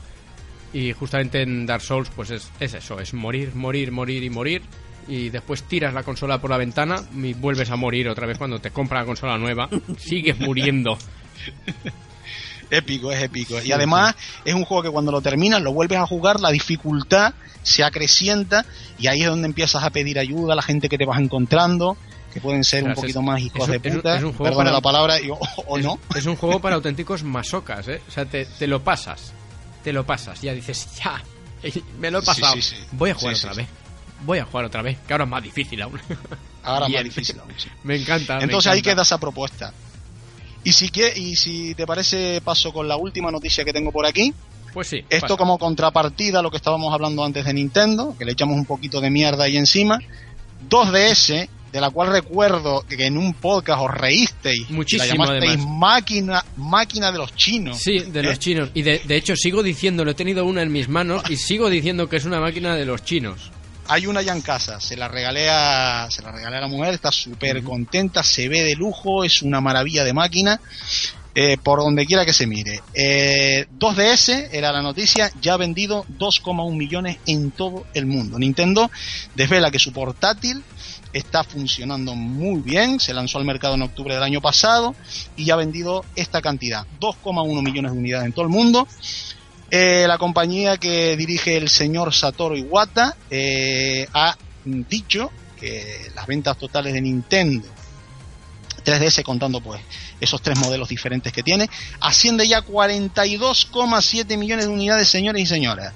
Y 0.72 0.92
justamente 0.92 1.40
en 1.40 1.66
Dark 1.66 1.82
Souls, 1.82 2.10
pues 2.10 2.32
es, 2.32 2.50
es 2.58 2.74
eso, 2.74 2.98
es 2.98 3.14
morir, 3.14 3.54
morir, 3.54 3.92
morir 3.92 4.24
y 4.24 4.28
morir. 4.28 4.62
Y 5.06 5.30
después 5.30 5.62
tiras 5.62 5.94
la 5.94 6.02
consola 6.02 6.40
por 6.40 6.50
la 6.50 6.56
ventana 6.56 6.96
y 7.14 7.32
vuelves 7.34 7.70
a 7.70 7.76
morir 7.76 8.08
otra 8.08 8.26
vez 8.26 8.38
cuando 8.38 8.58
te 8.58 8.72
compra 8.72 8.98
la 8.98 9.06
consola 9.06 9.38
nueva. 9.38 9.68
Sigues 9.98 10.40
muriendo. 10.40 10.98
Épico, 12.70 13.12
es 13.12 13.22
épico. 13.22 13.62
y 13.62 13.70
además 13.70 14.16
es 14.44 14.52
un 14.52 14.64
juego 14.64 14.82
que 14.82 14.90
cuando 14.90 15.12
lo 15.12 15.22
terminas, 15.22 15.62
lo 15.62 15.72
vuelves 15.72 15.98
a 15.98 16.06
jugar, 16.06 16.40
la 16.40 16.50
dificultad 16.50 17.34
se 17.62 17.84
acrecienta 17.84 18.66
y 18.98 19.06
ahí 19.06 19.20
es 19.20 19.28
donde 19.28 19.46
empiezas 19.46 19.84
a 19.84 19.90
pedir 19.90 20.18
ayuda 20.18 20.54
a 20.54 20.56
la 20.56 20.62
gente 20.62 20.88
que 20.88 20.98
te 20.98 21.06
vas 21.06 21.20
encontrando, 21.20 21.96
que 22.38 22.42
pueden 22.42 22.64
ser 22.64 22.84
un 22.84 22.94
poquito 22.94 23.18
es- 23.20 23.24
más 23.24 23.40
hijos 23.40 23.66
de 23.68 23.76
es 23.82 23.84
un- 23.86 23.96
puta, 23.98 24.16
es 24.16 24.22
un 24.24 24.32
juego 24.32 24.56
para- 24.56 24.70
la 24.72 24.80
palabra, 24.80 25.20
y- 25.20 25.30
o, 25.30 25.78
no. 25.78 25.98
es 26.16 26.26
un 26.26 26.36
juego 26.36 26.60
para 26.60 26.76
auténticos 26.76 27.22
masocas, 27.22 27.86
¿eh? 27.88 28.00
O 28.08 28.10
sea, 28.10 28.24
te, 28.24 28.44
te 28.46 28.66
lo 28.66 28.82
pasas. 28.82 29.32
Te 29.84 29.92
lo 29.92 30.04
pasas. 30.04 30.40
Ya 30.42 30.52
dices, 30.54 30.88
ya. 31.02 31.22
Me 31.98 32.10
lo 32.10 32.18
he 32.20 32.22
pasado. 32.22 32.54
sí, 32.54 32.62
sí. 32.62 32.76
Voy 32.92 33.10
a 33.10 33.14
jugar 33.14 33.34
otra 33.34 33.52
vez. 33.54 33.66
Voy 34.24 34.38
a 34.38 34.44
jugar 34.44 34.64
otra 34.66 34.82
vez. 34.82 34.98
Que 35.06 35.12
ahora 35.14 35.24
es 35.24 35.30
más 35.30 35.42
difícil 35.42 35.80
aún. 35.82 35.98
Ahora 36.64 36.86
es 36.86 36.92
más 36.92 37.04
difícil 37.04 37.38
aún, 37.40 37.52
me 37.84 37.96
encanta. 37.96 38.38
me 38.38 38.44
Entonces 38.44 38.70
ahí 38.72 38.82
queda 38.82 39.02
esa 39.02 39.18
propuesta. 39.18 39.72
Y 40.64 40.72
si, 40.72 40.88
que, 40.90 41.12
y 41.16 41.36
si 41.36 41.74
te 41.74 41.86
parece, 41.86 42.40
paso 42.44 42.72
con 42.72 42.88
la 42.88 42.96
última 42.96 43.30
noticia 43.30 43.64
que 43.64 43.72
tengo 43.72 43.92
por 43.92 44.04
aquí. 44.06 44.34
Pues 44.74 44.88
sí. 44.88 44.98
Esto 45.08 45.28
pasa. 45.28 45.36
como 45.38 45.58
contrapartida 45.58 46.40
a 46.40 46.42
lo 46.42 46.50
que 46.50 46.56
estábamos 46.58 46.92
hablando 46.92 47.24
antes 47.24 47.44
de 47.44 47.54
Nintendo, 47.54 48.14
que 48.18 48.24
le 48.24 48.32
echamos 48.32 48.56
un 48.56 48.66
poquito 48.66 49.00
de 49.00 49.08
mierda 49.10 49.44
ahí 49.44 49.56
encima. 49.56 49.98
2DS, 50.68 51.48
de 51.72 51.80
la 51.80 51.90
cual 51.90 52.10
recuerdo 52.12 52.84
que 52.88 53.06
en 53.06 53.16
un 53.18 53.34
podcast 53.34 53.80
os 53.82 53.90
reísteis. 53.90 54.68
Muchísimo, 54.70 55.04
La 55.04 55.12
llamasteis 55.32 55.52
además. 55.58 55.66
máquina, 55.78 56.44
máquina 56.56 57.12
de 57.12 57.18
los 57.18 57.34
chinos. 57.34 57.78
Sí, 57.78 57.98
de 57.98 58.22
los 58.22 58.34
¿Eh? 58.34 58.38
chinos. 58.38 58.70
Y 58.74 58.82
de, 58.82 59.00
de 59.04 59.16
hecho 59.16 59.36
sigo 59.36 59.62
diciéndolo, 59.62 60.10
he 60.10 60.14
tenido 60.14 60.44
una 60.44 60.62
en 60.62 60.72
mis 60.72 60.88
manos 60.88 61.22
y 61.28 61.36
sigo 61.36 61.68
diciendo 61.70 62.08
que 62.08 62.16
es 62.16 62.24
una 62.24 62.40
máquina 62.40 62.74
de 62.74 62.84
los 62.84 63.04
chinos. 63.04 63.50
Hay 63.90 64.06
una 64.06 64.20
ya 64.20 64.32
en 64.34 64.42
casa, 64.42 64.80
se 64.80 64.96
la 64.96 65.08
regalé 65.08 65.48
a, 65.48 66.08
se 66.10 66.20
la 66.22 66.30
regalé 66.30 66.58
a 66.58 66.60
la 66.60 66.68
mujer, 66.68 66.92
está 66.92 67.10
súper 67.10 67.62
contenta, 67.62 68.22
se 68.22 68.46
ve 68.48 68.62
de 68.62 68.74
lujo, 68.76 69.24
es 69.24 69.40
una 69.40 69.62
maravilla 69.62 70.04
de 70.04 70.12
máquina, 70.12 70.60
eh, 71.34 71.56
por 71.62 71.78
donde 71.78 72.04
quiera 72.04 72.26
que 72.26 72.34
se 72.34 72.46
mire. 72.46 72.82
Eh, 72.92 73.66
2DS 73.78 74.48
era 74.52 74.72
la 74.72 74.82
noticia, 74.82 75.30
ya 75.40 75.54
ha 75.54 75.56
vendido 75.56 76.04
2,1 76.18 76.76
millones 76.76 77.16
en 77.26 77.50
todo 77.50 77.86
el 77.94 78.04
mundo. 78.04 78.38
Nintendo 78.38 78.90
desvela 79.34 79.70
que 79.70 79.78
su 79.78 79.90
portátil 79.92 80.62
está 81.12 81.44
funcionando 81.44 82.14
muy 82.14 82.60
bien, 82.60 83.00
se 83.00 83.14
lanzó 83.14 83.38
al 83.38 83.44
mercado 83.44 83.74
en 83.74 83.82
octubre 83.82 84.14
del 84.14 84.22
año 84.22 84.40
pasado 84.40 84.94
y 85.36 85.44
ya 85.44 85.54
ha 85.54 85.56
vendido 85.56 86.04
esta 86.16 86.42
cantidad, 86.42 86.86
2,1 87.00 87.62
millones 87.62 87.92
de 87.92 87.98
unidades 87.98 88.26
en 88.26 88.32
todo 88.32 88.44
el 88.44 88.50
mundo. 88.50 88.86
Eh, 89.70 90.06
la 90.06 90.16
compañía 90.16 90.78
que 90.78 91.16
dirige 91.16 91.56
el 91.56 91.68
señor 91.68 92.14
Satoru 92.14 92.56
Iwata 92.56 93.16
eh, 93.30 94.08
ha 94.14 94.36
dicho 94.64 95.30
que 95.58 96.10
las 96.14 96.26
ventas 96.26 96.56
totales 96.56 96.94
de 96.94 97.00
Nintendo 97.02 97.68
3DS 98.84 99.22
contando 99.22 99.60
pues 99.60 99.82
esos 100.20 100.40
tres 100.40 100.58
modelos 100.58 100.88
diferentes 100.88 101.32
que 101.32 101.42
tiene 101.42 101.68
asciende 102.00 102.48
ya 102.48 102.58
a 102.58 102.64
42,7 102.64 104.38
millones 104.38 104.66
de 104.66 104.72
unidades 104.72 105.08
señores 105.08 105.42
y 105.42 105.46
señoras 105.46 105.92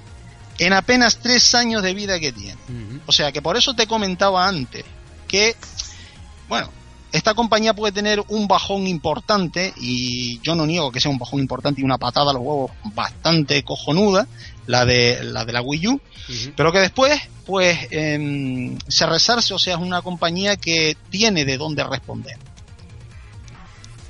en 0.59 0.75
apenas 0.75 1.19
tres 1.19 1.55
años 1.55 1.83
de 1.83 1.95
vida 1.95 2.21
que 2.21 2.33
tiene 2.33 2.59
o 3.07 3.13
sea 3.13 3.33
que 3.33 3.41
por 3.41 3.57
eso 3.57 3.75
te 3.75 3.87
comentaba 3.87 4.47
antes 4.47 4.85
que 5.33 5.57
bueno 6.49 6.69
esta 7.11 7.35
compañía 7.35 7.75
puede 7.75 7.93
tener 7.93 8.23
un 8.29 8.47
bajón 8.49 8.87
importante 8.87 9.75
y 9.77 10.39
yo 10.41 10.55
no 10.55 10.65
niego 10.65 10.91
que 10.93 11.01
sea 11.01 11.11
un 11.11 11.19
bajón 11.19 11.41
importante 11.41 11.81
y 11.81 11.85
una 11.85 11.99
patada 11.99 12.31
a 12.31 12.35
los 12.35 12.41
huevos 12.43 12.71
bastante 12.95 13.63
cojonuda, 13.65 14.27
la 14.67 14.87
de 14.87 15.23
la 15.25 15.45
de 15.45 15.53
la 15.53 15.61
Wii 15.61 15.89
U, 15.89 16.01
pero 16.57 16.73
que 16.73 16.79
después 16.79 17.21
pues 17.45 17.77
em, 17.91 18.79
se 18.89 19.05
resarce, 19.05 19.53
o 19.53 19.59
sea, 19.59 19.75
es 19.75 19.81
una 19.81 20.01
compañía 20.01 20.57
que 20.57 20.97
tiene 21.11 21.45
de 21.45 21.59
dónde 21.59 21.85
responder. 21.85 22.37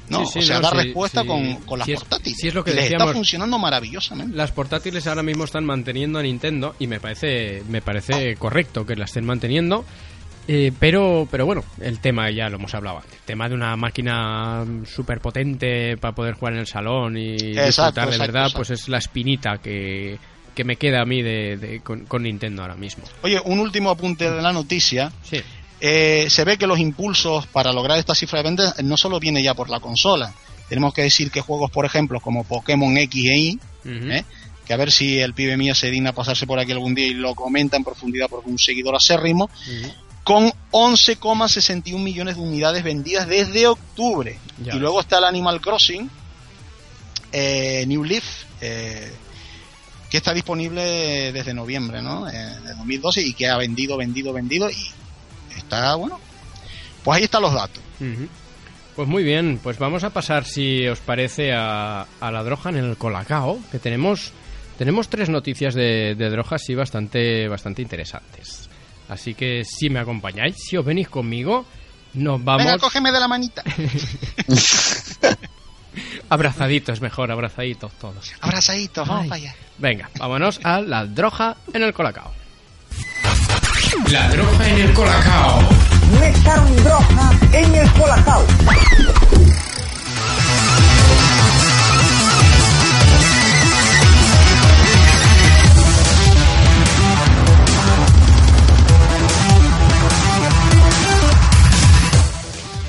¿no? 0.09 0.27
Sí, 0.27 0.33
sí, 0.35 0.39
o 0.41 0.43
sea, 0.43 0.57
no, 0.57 0.63
da 0.63 0.71
sí, 0.71 0.77
respuesta 0.77 1.25
con, 1.25 1.55
con 1.57 1.79
las 1.79 1.89
es- 1.89 1.99
portátiles. 1.99 2.39
sí 2.39 2.49
es 2.49 2.55
lo 2.55 2.63
que 2.63 2.73
les 2.73 2.85
decíamos. 2.85 3.07
está 3.09 3.15
funcionando 3.15 3.59
maravillosamente. 3.59 4.37
Las 4.37 4.53
portátiles 4.53 5.07
ahora 5.07 5.23
mismo 5.23 5.45
están 5.45 5.65
manteniendo 5.65 6.19
a 6.19 6.23
Nintendo 6.23 6.75
y 6.79 6.87
me 6.87 7.01
parece 7.01 7.63
me 7.69 7.81
parece 7.83 8.37
correcto 8.37 8.85
que 8.85 8.95
las 8.97 9.11
estén 9.11 9.25
manteniendo. 9.25 9.85
Eh, 10.49 10.73
pero, 10.79 11.29
pero 11.31 11.47
bueno, 11.47 11.65
el 11.81 12.01
tema 12.01 12.31
ya 12.31 12.49
lo 12.49 12.57
hemos 12.57 12.75
hablado 12.75 12.99
antes. 12.99 13.13
El 13.15 13.21
tema 13.27 13.49
de 13.49 13.55
una 13.55 13.77
máquina 13.77 14.65
súper 14.93 15.21
potente 15.21 15.97
para 15.97 16.15
poder 16.15 16.35
jugar 16.35 16.55
en 16.55 16.61
el 16.61 16.67
salón 16.67 17.17
y 17.17 17.35
Exacto, 17.37 17.65
disfrutar 17.67 17.93
de 17.95 18.01
exacto, 18.03 18.19
verdad, 18.19 18.43
exacto. 18.47 18.57
pues 18.59 18.71
es 18.71 18.89
la 18.89 18.99
espinita 18.99 19.59
que, 19.59 20.19
que 20.55 20.65
me 20.65 20.77
queda 20.77 21.03
a 21.03 21.05
mí 21.05 21.23
de, 21.23 21.57
de- 21.57 21.81
con, 21.81 22.07
con 22.07 22.25
Nintendo 22.25 22.63
ahora 22.63 22.75
mismo. 22.75 23.05
Oye, 23.23 23.41
un 23.45 23.61
último 23.61 23.91
apunte 23.91 24.31
de 24.31 24.43
la 24.43 24.53
noticia. 24.53 25.13
Sí. 25.23 25.41
Eh, 25.81 26.27
se 26.29 26.45
ve 26.45 26.59
que 26.59 26.67
los 26.67 26.79
impulsos 26.79 27.47
para 27.47 27.73
lograr 27.73 27.99
esta 27.99 28.15
cifra 28.15 28.39
de 28.41 28.45
ventas 28.45 28.83
no 28.83 28.97
solo 28.97 29.19
viene 29.21 29.43
ya 29.43 29.55
por 29.55 29.71
la 29.71 29.81
consola. 29.81 30.33
Tenemos 30.69 30.95
que 30.95 31.03
decir 31.03 31.31
que 31.31 31.41
juegos, 31.41 31.71
por 31.71 31.85
ejemplo, 31.85 32.19
como 32.21 32.45
Pokémon 32.45 32.97
X 32.99 33.27
e 33.31 33.37
Y. 33.39 33.59
¿eh? 33.85 34.25
que 34.65 34.73
a 34.73 34.77
ver 34.77 34.93
si 34.93 35.19
el 35.19 35.35
pibe 35.35 35.57
mío 35.57 35.75
se 35.75 35.91
digna 35.91 36.11
a 36.11 36.13
pasarse 36.13 36.47
por 36.47 36.61
aquí 36.61 36.71
algún 36.71 36.95
día 36.95 37.09
y 37.09 37.15
lo 37.15 37.35
comenta 37.35 37.77
en 37.77 37.83
profundidad 37.83 38.29
porque 38.31 38.47
es 38.47 38.53
un 38.53 38.59
seguidor 38.61 38.95
acérrimo. 38.95 39.51
Con 40.25 40.53
11,61 40.71 41.99
millones 41.99 42.37
de 42.37 42.43
unidades 42.43 42.85
vendidas 42.85 43.27
desde 43.27 43.67
octubre. 43.67 44.39
Ya 44.63 44.75
y 44.75 44.79
luego 44.79 45.01
está 45.01 45.19
el 45.19 45.25
Animal 45.25 45.61
Crossing, 45.61 46.11
eh, 47.33 47.85
New 47.87 48.05
Leaf, 48.05 48.45
eh, 48.61 49.13
que 50.11 50.17
está 50.19 50.33
disponible 50.35 51.33
desde 51.33 51.55
noviembre 51.55 52.03
¿no? 52.03 52.29
Eh, 52.29 52.33
de 52.33 52.75
2012 52.75 53.23
y 53.23 53.35
que 53.35 53.49
ha 53.49 53.57
vendido, 53.57 53.97
vendido, 53.97 54.33
vendido 54.33 54.71
y 54.71 54.91
está 55.57 55.95
bueno. 55.95 56.21
Pues 57.03 57.19
ahí 57.19 57.25
están 57.25 57.43
los 57.43 57.55
datos. 57.55 57.83
Pues 58.95 59.09
muy 59.09 59.25
bien, 59.25 59.59
pues 59.63 59.79
vamos 59.79 60.05
a 60.05 60.11
pasar, 60.11 60.45
si 60.45 60.87
os 60.87 61.01
parece, 61.01 61.53
a, 61.53 62.07
a 62.21 62.31
la 62.31 62.43
droga 62.45 62.71
en 62.71 62.77
el 62.77 62.97
Colacao, 62.97 63.59
que 63.73 63.79
tenemos 63.79 64.33
tenemos 64.77 65.09
tres 65.09 65.29
noticias 65.29 65.75
de, 65.75 66.15
de 66.15 66.31
drogas 66.31 66.63
sí 66.65 66.75
bastante, 66.75 67.49
bastante 67.49 67.83
interesantes. 67.83 68.69
Así 69.13 69.35
que 69.35 69.65
si 69.65 69.91
me 69.91 70.01
acompañáis, 70.01 70.57
si 70.57 70.77
os 70.77 70.85
venís 70.85 71.09
conmigo, 71.09 71.65
nos 72.15 72.43
vamos 72.43 72.65
Venga, 72.65 72.79
cógeme 72.79 73.13
de 73.13 73.21
la 73.21 73.29
manita. 73.29 73.63
abrazaditos, 76.29 77.01
mejor, 77.01 77.31
abrazaditos 77.31 77.93
todos. 77.99 78.33
Abrazaditos, 78.41 79.07
vamos 79.07 79.27
para 79.27 79.37
allá. 79.37 79.55
Venga, 79.79 80.11
vámonos 80.19 80.61
a 80.65 80.81
la 80.81 81.05
droga 81.05 81.57
en 81.73 81.83
el 81.83 81.93
Colacao. 81.93 82.33
La 84.11 84.29
droga 84.29 84.69
en 84.69 84.81
el 84.81 84.95
colacao. 84.95 85.61
Me 86.19 86.29
echaron 86.31 86.77
droga 86.77 87.31
en 87.53 87.75
el 87.75 87.93
colacao. 87.93 88.47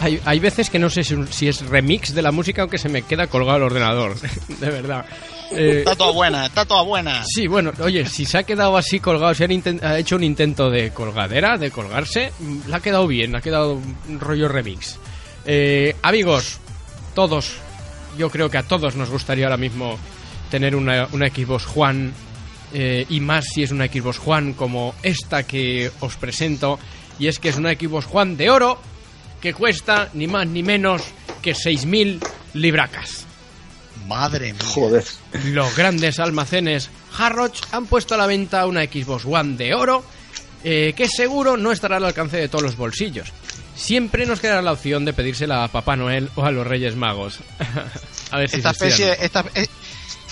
Hay, 0.03 0.19
hay 0.25 0.39
veces 0.39 0.69
que 0.69 0.79
no 0.79 0.89
sé 0.89 1.03
si, 1.03 1.15
si 1.29 1.47
es 1.47 1.65
remix 1.65 2.13
de 2.13 2.21
la 2.21 2.31
música 2.31 2.61
aunque 2.61 2.77
se 2.77 2.89
me 2.89 3.03
queda 3.03 3.27
colgado 3.27 3.57
el 3.57 3.63
ordenador. 3.63 4.15
de 4.59 4.69
verdad. 4.69 5.05
Eh, 5.51 5.79
Está 5.79 5.95
toda 5.95 6.11
buena, 6.11 6.45
está 6.47 6.65
toda 6.65 6.81
buena. 6.83 7.23
Sí, 7.25 7.47
bueno, 7.47 7.71
oye, 7.79 8.05
si 8.05 8.25
se 8.25 8.39
ha 8.39 8.43
quedado 8.43 8.75
así 8.75 8.99
colgado, 8.99 9.33
si 9.33 9.43
han 9.43 9.79
ha 9.83 9.97
hecho 9.97 10.15
un 10.15 10.23
intento 10.23 10.69
de 10.69 10.91
colgadera, 10.91 11.57
de 11.57 11.71
colgarse, 11.71 12.31
mm, 12.39 12.59
le 12.67 12.75
ha 12.75 12.79
quedado 12.79 13.07
bien, 13.07 13.35
ha 13.35 13.41
quedado 13.41 13.73
un 13.73 14.19
rollo 14.19 14.47
remix. 14.47 14.97
Eh, 15.45 15.95
amigos, 16.01 16.59
todos, 17.13 17.53
yo 18.17 18.29
creo 18.29 18.49
que 18.49 18.57
a 18.57 18.63
todos 18.63 18.95
nos 18.95 19.09
gustaría 19.09 19.45
ahora 19.45 19.57
mismo 19.57 19.97
tener 20.49 20.75
una, 20.75 21.07
una 21.11 21.27
Xbox 21.27 21.67
One, 21.75 22.11
eh, 22.73 23.05
y 23.09 23.19
más 23.19 23.45
si 23.53 23.63
es 23.63 23.71
una 23.71 23.85
Xbox 23.85 24.19
One 24.25 24.55
como 24.55 24.95
esta 25.03 25.43
que 25.43 25.91
os 25.99 26.15
presento, 26.15 26.79
y 27.19 27.27
es 27.27 27.39
que 27.39 27.49
es 27.49 27.57
una 27.57 27.73
Xbox 27.73 28.07
One 28.11 28.35
de 28.35 28.49
oro 28.49 28.79
que 29.43 29.53
cuesta 29.53 30.09
ni 30.13 30.25
más 30.25 30.47
ni 30.47 30.63
menos 30.63 31.01
que 31.41 31.51
6.000 31.51 32.25
libracas. 32.53 33.25
Madre 34.07 34.53
mía. 34.53 34.63
Joder. 34.63 35.03
Los 35.47 35.75
grandes 35.75 36.17
almacenes 36.21 36.89
Harrods 37.17 37.59
han 37.73 37.85
puesto 37.85 38.15
a 38.15 38.17
la 38.17 38.25
venta 38.25 38.65
una 38.65 38.85
Xbox 38.85 39.25
One 39.25 39.57
de 39.57 39.73
oro 39.73 40.01
eh, 40.63 40.93
que 40.95 41.09
seguro 41.09 41.57
no 41.57 41.73
estará 41.73 41.97
al 41.97 42.05
alcance 42.05 42.37
de 42.37 42.47
todos 42.47 42.63
los 42.63 42.77
bolsillos. 42.77 43.33
Siempre 43.75 44.25
nos 44.25 44.39
quedará 44.39 44.61
la 44.61 44.71
opción 44.71 45.03
de 45.03 45.11
pedírsela 45.11 45.65
a 45.65 45.67
Papá 45.67 45.97
Noel 45.97 46.29
o 46.35 46.45
a 46.45 46.51
los 46.51 46.65
Reyes 46.65 46.95
Magos. 46.95 47.39
a 48.31 48.37
ver 48.37 48.49
si 48.49 48.57
Esta 48.57 48.71
especie, 48.71 49.11
eh, 49.11 49.67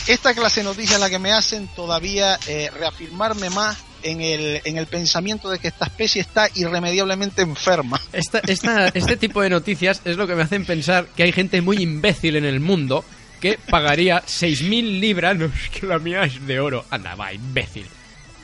esta 0.08 0.34
clase 0.34 0.62
de 0.62 0.68
noticias 0.68 1.02
la 1.02 1.10
que 1.10 1.20
me 1.20 1.34
hacen 1.34 1.68
todavía 1.76 2.40
eh, 2.48 2.72
reafirmarme 2.74 3.50
más 3.50 3.78
en 4.04 4.22
el, 4.22 4.62
en 4.66 4.78
el 4.78 4.86
pensamiento 4.88 5.50
de 5.50 5.60
que 5.60 5.68
esta 5.70 5.86
especie 5.86 6.22
está 6.22 6.48
irremediablemente 6.56 7.42
enferma. 7.42 8.00
Esta- 8.14 8.40
esta- 8.48 8.88
este 8.88 9.18
tipo 9.18 9.42
de 9.42 9.50
noticias 9.50 10.02
es 10.06 10.18
lo 10.18 10.28
que 10.28 10.36
me 10.36 10.44
hacen 10.44 10.66
pensar 10.66 11.06
que 11.16 11.24
hay 11.24 11.32
gente 11.32 11.62
muy 11.62 11.78
imbécil 11.78 12.36
en 12.36 12.46
el 12.46 12.60
mundo 12.60 13.04
que 13.40 13.58
pagaría 13.70 14.22
6.000 14.28 15.00
libras, 15.00 15.36
no 15.36 15.46
es 15.46 15.70
que 15.72 15.86
la 15.88 15.98
mía 16.00 16.24
es 16.24 16.46
de 16.46 16.60
oro. 16.60 16.86
Anda, 16.92 17.16
va, 17.16 17.34
imbécil. 17.34 17.88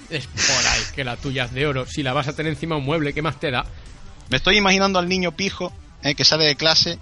Es 0.10 0.26
por 0.28 0.68
ahí 0.68 0.82
que 0.96 1.04
la 1.04 1.18
tuya 1.18 1.46
es 1.46 1.54
de 1.54 1.68
oro. 1.68 1.86
Si 1.86 2.02
la 2.02 2.14
vas 2.14 2.28
a 2.28 2.34
tener 2.36 2.54
encima 2.54 2.76
de 2.76 2.80
un 2.82 2.86
mueble, 2.86 3.14
¿qué 3.14 3.22
más 3.22 3.40
te 3.40 3.52
da? 3.52 3.66
Me 4.30 4.38
estoy 4.38 4.58
imaginando 4.58 4.98
al 5.00 5.08
niño 5.08 5.32
pijo 5.34 5.72
eh, 6.04 6.16
que 6.16 6.24
sale 6.26 6.46
de 6.46 6.56
clase 6.56 6.98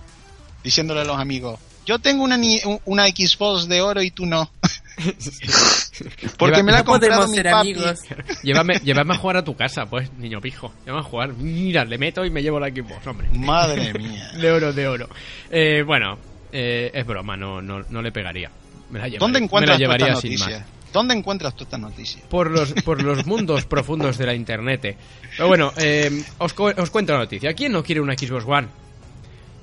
diciéndole 0.64 1.02
a 1.02 1.06
los 1.06 1.18
amigos, 1.20 1.60
yo 1.86 2.00
tengo 2.00 2.24
una, 2.24 2.38
una 2.86 3.06
Xbox 3.08 3.68
de 3.68 3.82
oro 3.82 4.02
y 4.02 4.10
tú 4.12 4.26
no. 4.26 4.52
Porque 6.38 6.56
Lleva- 6.58 6.64
me 6.64 6.72
la 6.72 6.78
ha 6.80 6.82
no 6.82 6.86
podemos 6.86 7.18
comprado 7.18 7.28
mi 7.28 7.36
ser 7.36 7.46
papi. 7.52 7.72
amigos. 7.74 8.00
Llévame, 8.44 8.74
llévame 8.84 9.14
a 9.14 9.18
jugar 9.18 9.38
a 9.38 9.44
tu 9.44 9.56
casa, 9.56 9.86
pues, 9.86 10.12
niño 10.18 10.40
pijo. 10.42 10.74
Llévame 10.86 11.02
a 11.06 11.10
jugar. 11.10 11.34
Mira, 11.34 11.86
le 11.86 11.98
meto 11.98 12.26
y 12.26 12.30
me 12.30 12.42
llevo 12.42 12.60
la 12.60 12.70
Xbox, 12.70 13.06
hombre. 13.08 13.28
Madre 13.34 13.94
mía. 14.00 14.32
De 14.40 14.52
oro, 14.52 14.74
de 14.74 14.88
oro. 14.88 15.10
Eh, 15.50 15.84
bueno, 15.86 16.18
eh, 16.52 16.92
es 16.94 17.06
broma, 17.06 17.36
no, 17.38 17.62
no, 17.62 17.82
no 17.90 18.02
le 18.02 18.12
pegaría. 18.12 18.50
Me 18.90 19.00
la 19.00 19.06
llevaría, 19.06 19.20
¿Dónde 19.20 19.40
me 19.40 19.46
encuentras 19.46 19.72
la 19.72 19.76
tú 19.78 19.82
llevaría 19.84 20.08
estas 20.08 20.22
sin 20.22 20.32
noticias? 20.34 20.60
más. 20.62 20.70
¿Dónde 20.94 21.14
encuentras 21.14 21.56
tú 21.56 21.64
estas 21.66 21.80
noticias? 21.80 22.24
Por 22.30 22.50
los, 22.52 22.72
por 22.84 23.02
los 23.04 23.26
mundos 23.26 23.66
profundos 23.68 24.18
de 24.18 24.26
la 24.28 24.34
internet. 24.34 24.98
Pero 25.36 25.48
bueno, 25.48 25.74
eh, 25.78 26.24
os, 26.38 26.54
os 26.58 26.90
cuento 26.90 27.14
la 27.14 27.20
noticia. 27.20 27.54
¿Quién 27.54 27.72
no 27.74 27.84
quiere 27.84 28.00
una 28.02 28.14
Xbox 28.14 28.46
One? 28.48 28.68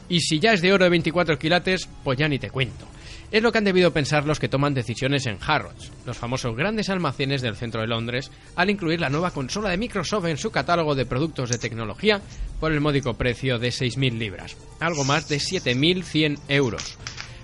Y 0.08 0.20
si 0.20 0.38
ya 0.38 0.52
es 0.52 0.60
de 0.60 0.72
oro 0.72 0.84
de 0.84 0.90
24 0.90 1.38
quilates, 1.38 1.88
pues 2.04 2.18
ya 2.18 2.28
ni 2.28 2.38
te 2.38 2.50
cuento. 2.50 2.86
Es 3.32 3.42
lo 3.42 3.50
que 3.50 3.56
han 3.56 3.64
debido 3.64 3.94
pensar 3.94 4.26
los 4.26 4.38
que 4.38 4.50
toman 4.50 4.74
decisiones 4.74 5.24
en 5.24 5.38
Harrods, 5.40 5.90
los 6.04 6.18
famosos 6.18 6.54
grandes 6.54 6.90
almacenes 6.90 7.40
del 7.40 7.56
centro 7.56 7.80
de 7.80 7.86
Londres, 7.86 8.30
al 8.56 8.68
incluir 8.68 9.00
la 9.00 9.08
nueva 9.08 9.30
consola 9.30 9.70
de 9.70 9.78
Microsoft 9.78 10.26
en 10.26 10.36
su 10.36 10.50
catálogo 10.50 10.94
de 10.94 11.06
productos 11.06 11.48
de 11.48 11.56
tecnología 11.56 12.20
por 12.60 12.72
el 12.72 12.82
módico 12.82 13.14
precio 13.14 13.58
de 13.58 13.68
6.000 13.68 14.18
libras, 14.18 14.58
algo 14.80 15.04
más 15.04 15.30
de 15.30 15.38
7.100 15.38 16.40
euros. 16.48 16.98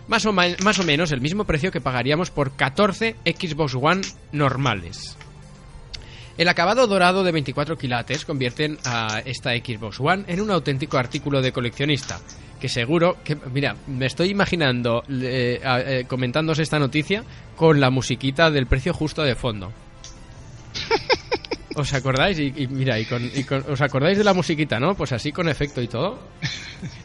Más 0.08 0.26
o, 0.26 0.32
más 0.34 0.78
o 0.78 0.84
menos 0.84 1.10
el 1.10 1.22
mismo 1.22 1.44
precio 1.44 1.72
que 1.72 1.80
pagaríamos 1.80 2.30
por 2.30 2.54
14 2.54 3.16
Xbox 3.24 3.74
One 3.74 4.02
normales. 4.30 5.16
El 6.36 6.48
acabado 6.48 6.86
dorado 6.86 7.24
de 7.24 7.32
24 7.32 7.78
quilates 7.78 8.26
convierten 8.26 8.78
a 8.84 9.22
esta 9.24 9.52
Xbox 9.52 9.98
One 10.00 10.24
en 10.28 10.42
un 10.42 10.50
auténtico 10.50 10.98
artículo 10.98 11.40
de 11.40 11.50
coleccionista. 11.50 12.20
Que 12.60 12.68
seguro 12.68 13.16
que, 13.24 13.36
mira, 13.52 13.76
me 13.86 14.06
estoy 14.06 14.30
imaginando 14.30 15.02
eh, 15.08 15.60
eh, 15.62 16.04
comentándose 16.08 16.62
esta 16.62 16.78
noticia 16.78 17.22
con 17.56 17.78
la 17.80 17.90
musiquita 17.90 18.50
del 18.50 18.66
precio 18.66 18.92
justo 18.92 19.22
de 19.22 19.34
fondo. 19.36 19.72
¿Os 21.76 21.94
acordáis? 21.94 22.36
Y, 22.40 22.52
y 22.56 22.66
mira, 22.66 22.98
y 22.98 23.04
con, 23.04 23.22
y 23.32 23.44
con- 23.44 23.64
¿os 23.70 23.80
acordáis 23.80 24.18
de 24.18 24.24
la 24.24 24.34
musiquita, 24.34 24.80
no? 24.80 24.96
Pues 24.96 25.12
así 25.12 25.30
con 25.30 25.48
efecto 25.48 25.80
y 25.80 25.86
todo. 25.86 26.18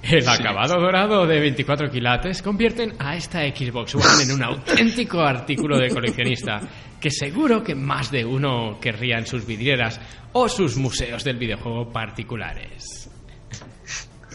El 0.01 0.27
acabado 0.27 0.79
dorado 0.81 1.27
de 1.27 1.39
24 1.39 1.91
quilates 1.91 2.41
convierten 2.41 2.93
a 2.97 3.15
esta 3.15 3.41
Xbox 3.41 3.93
One 3.93 4.23
en 4.23 4.31
un 4.31 4.41
auténtico 4.43 5.21
artículo 5.21 5.77
de 5.77 5.89
coleccionista 5.89 6.61
que 6.99 7.11
seguro 7.11 7.63
que 7.63 7.75
más 7.75 8.09
de 8.09 8.25
uno 8.25 8.79
querría 8.81 9.17
en 9.19 9.27
sus 9.27 9.45
vidrieras 9.45 9.99
o 10.31 10.49
sus 10.49 10.75
museos 10.77 11.23
del 11.23 11.37
videojuego 11.37 11.91
particulares. 11.91 13.02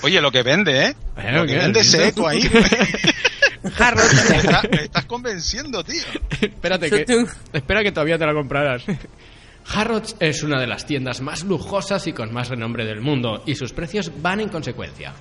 Oye, 0.03 0.21
lo 0.21 0.31
que 0.31 0.43
vende, 0.43 0.87
¿eh? 0.87 0.97
Bueno, 1.15 1.39
lo 1.41 1.47
que 1.47 1.57
vende 1.57 1.81
ese 1.81 2.09
eco 2.09 2.29
ahí. 2.29 2.41
Harrods, 3.79 4.31
me, 4.31 4.37
está- 4.37 4.63
me 4.71 4.83
estás 4.85 5.05
convenciendo, 5.05 5.83
tío. 5.85 6.03
Espérate 6.41 6.89
que, 6.91 7.05
espera 7.53 7.83
que 7.83 7.93
todavía 7.93 8.19
te 8.19 8.27
la 8.27 8.33
comprarás. 8.35 8.83
Harrods 9.75 10.17
es 10.21 10.43
una 10.43 10.59
de 10.61 10.67
las 10.67 10.87
tiendas 10.87 11.21
más 11.21 11.45
lujosas 11.45 12.07
y 12.07 12.13
con 12.13 12.33
más 12.33 12.49
renombre 12.49 12.87
del 12.87 13.01
mundo, 13.03 13.43
y 13.47 13.55
sus 13.55 13.73
precios 13.73 14.11
van 14.23 14.41
en 14.41 14.49
consecuencia. 14.49 15.13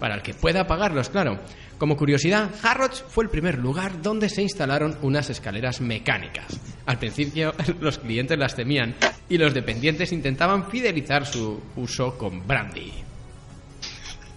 Para 0.00 0.16
el 0.16 0.22
que 0.22 0.34
pueda 0.34 0.66
pagarlos, 0.66 1.08
claro. 1.10 1.38
Como 1.78 1.96
curiosidad, 1.96 2.50
Harrods 2.64 3.04
fue 3.08 3.24
el 3.24 3.30
primer 3.30 3.58
lugar 3.58 4.02
donde 4.02 4.28
se 4.28 4.42
instalaron 4.42 4.96
unas 5.02 5.30
escaleras 5.30 5.80
mecánicas. 5.80 6.58
Al 6.86 6.98
principio 6.98 7.54
los 7.80 7.98
clientes 7.98 8.36
las 8.38 8.56
temían 8.56 8.94
y 9.28 9.38
los 9.38 9.54
dependientes 9.54 10.10
intentaban 10.10 10.68
fidelizar 10.68 11.24
su 11.24 11.62
uso 11.76 12.18
con 12.18 12.44
brandy. 12.46 12.92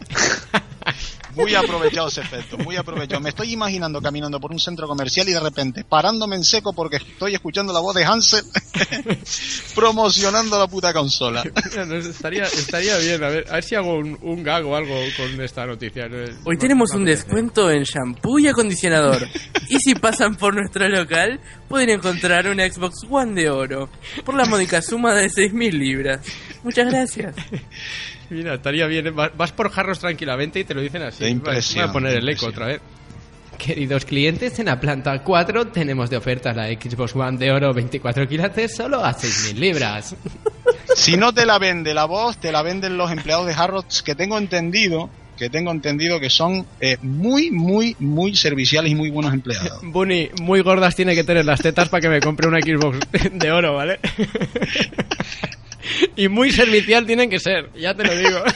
Muy 1.35 1.53
aprovechado 1.53 2.07
ese 2.07 2.21
efecto, 2.21 2.57
muy 2.57 2.77
aprovechado. 2.77 3.19
Me 3.19 3.29
estoy 3.29 3.51
imaginando 3.51 4.01
caminando 4.01 4.39
por 4.39 4.51
un 4.51 4.59
centro 4.59 4.87
comercial 4.87 5.27
y 5.27 5.33
de 5.33 5.39
repente 5.39 5.83
parándome 5.83 6.37
en 6.37 6.45
seco 6.45 6.71
porque 6.71 6.95
estoy 6.95 7.35
escuchando 7.35 7.73
la 7.73 7.81
voz 7.81 7.93
de 7.93 8.05
Hansel 8.05 8.45
promocionando 9.75 10.57
la 10.57 10.67
puta 10.67 10.93
consola. 10.93 11.43
No, 11.75 11.95
estaría, 11.95 12.43
estaría 12.43 12.97
bien, 12.97 13.21
a 13.21 13.27
ver, 13.27 13.45
a 13.49 13.55
ver 13.55 13.63
si 13.63 13.75
hago 13.75 13.95
un, 13.95 14.17
un 14.21 14.43
gag 14.43 14.65
o 14.65 14.75
algo 14.75 14.95
con 15.17 15.41
esta 15.41 15.65
noticia. 15.65 16.07
Hoy 16.45 16.57
tenemos 16.57 16.91
un 16.91 17.03
descuento 17.03 17.69
en 17.69 17.83
shampoo 17.83 18.39
y 18.39 18.47
acondicionador. 18.47 19.27
Y 19.67 19.77
si 19.79 19.93
pasan 19.93 20.35
por 20.35 20.55
nuestro 20.55 20.87
local, 20.87 21.41
pueden 21.67 21.89
encontrar 21.89 22.47
una 22.47 22.65
Xbox 22.71 22.99
One 23.09 23.33
de 23.33 23.49
oro 23.49 23.89
por 24.23 24.35
la 24.35 24.45
módica 24.45 24.81
suma 24.81 25.13
de 25.13 25.27
6.000 25.27 25.71
libras. 25.73 26.25
Muchas 26.63 26.87
gracias. 26.87 27.35
Mira, 28.29 28.55
estaría 28.55 28.87
bien. 28.87 29.17
Va- 29.17 29.31
Vas 29.35 29.51
por 29.51 29.69
jarros 29.69 29.99
tranquilamente 29.99 30.59
y 30.59 30.63
te 30.63 30.73
lo 30.73 30.81
dicen 30.81 31.01
así. 31.03 31.23
De 31.23 31.29
impresión, 31.29 31.83
Voy 31.85 31.89
a 31.89 31.93
poner 31.93 32.17
el 32.17 32.29
eco 32.29 32.47
otra 32.47 32.67
vez. 32.67 32.81
Queridos 33.57 34.03
clientes, 34.03 34.59
en 34.59 34.65
la 34.65 34.79
planta 34.79 35.23
4 35.23 35.67
tenemos 35.67 36.09
de 36.09 36.17
oferta 36.17 36.51
la 36.53 36.67
Xbox 36.67 37.15
One 37.15 37.37
de 37.37 37.51
oro 37.51 37.73
24 37.73 38.27
quilates 38.27 38.75
solo 38.75 39.03
a 39.03 39.13
6.000 39.15 39.53
libras. 39.55 40.15
Si 40.95 41.17
no 41.17 41.33
te 41.33 41.45
la 41.45 41.57
vende 41.59 41.93
la 41.93 42.05
voz, 42.05 42.37
te 42.37 42.51
la 42.53 42.61
venden 42.61 42.95
los 42.97 43.11
empleados 43.11 43.45
de 43.47 43.53
Harrods 43.53 44.01
que 44.01 44.15
tengo 44.15 44.37
entendido, 44.37 45.09
que 45.37 45.49
tengo 45.49 45.71
entendido 45.71 46.21
que 46.21 46.29
son 46.29 46.65
eh, 46.79 46.95
muy, 47.01 47.51
muy, 47.51 47.97
muy 47.99 48.33
serviciales 48.35 48.91
y 48.91 48.95
muy 48.95 49.09
buenos 49.09 49.33
empleados. 49.33 49.79
Bunny, 49.83 50.29
muy 50.41 50.61
gordas 50.61 50.95
tiene 50.95 51.13
que 51.13 51.25
tener 51.25 51.43
las 51.43 51.59
tetas 51.61 51.89
para 51.89 51.99
que 52.01 52.07
me 52.07 52.19
compre 52.21 52.47
una 52.47 52.61
Xbox 52.61 52.99
de 53.31 53.51
oro, 53.51 53.73
¿vale? 53.75 53.99
y 56.15 56.27
muy 56.27 56.51
servicial 56.51 57.05
tienen 57.05 57.29
que 57.29 57.39
ser, 57.39 57.71
ya 57.73 57.93
te 57.93 58.03
lo 58.05 58.15
digo. 58.17 58.39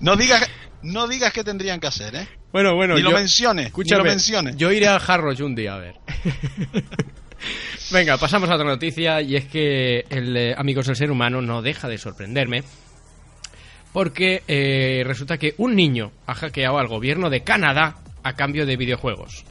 No 0.00 0.16
digas, 0.16 0.48
no 0.82 1.06
digas 1.06 1.32
qué 1.32 1.44
tendrían 1.44 1.78
que 1.78 1.86
hacer, 1.86 2.14
¿eh? 2.16 2.28
Bueno, 2.52 2.74
bueno, 2.74 2.96
Ni 2.96 3.02
lo 3.02 3.10
yo- 3.10 3.16
menciones, 3.16 3.64
ni 3.64 3.66
Escúchame, 3.68 3.98
lo 4.02 4.04
menciones. 4.04 4.56
yo 4.56 4.72
iré 4.72 4.88
a 4.88 4.96
Harrods 4.96 5.40
un 5.40 5.54
día 5.54 5.74
a 5.74 5.78
ver. 5.78 5.94
Venga, 7.92 8.16
pasamos 8.18 8.48
a 8.50 8.54
otra 8.54 8.66
noticia 8.66 9.20
y 9.22 9.36
es 9.36 9.44
que 9.46 10.04
el 10.10 10.36
eh, 10.36 10.54
amigos 10.56 10.86
del 10.86 10.96
ser 10.96 11.10
humano 11.10 11.40
no 11.40 11.62
deja 11.62 11.88
de 11.88 11.98
sorprenderme 11.98 12.62
porque 13.92 14.42
eh, 14.48 15.02
resulta 15.06 15.36
que 15.38 15.54
un 15.58 15.74
niño 15.76 16.12
ha 16.26 16.34
hackeado 16.34 16.78
al 16.78 16.88
gobierno 16.88 17.30
de 17.30 17.42
Canadá 17.42 17.96
a 18.22 18.32
cambio 18.34 18.64
de 18.66 18.76
videojuegos. 18.76 19.44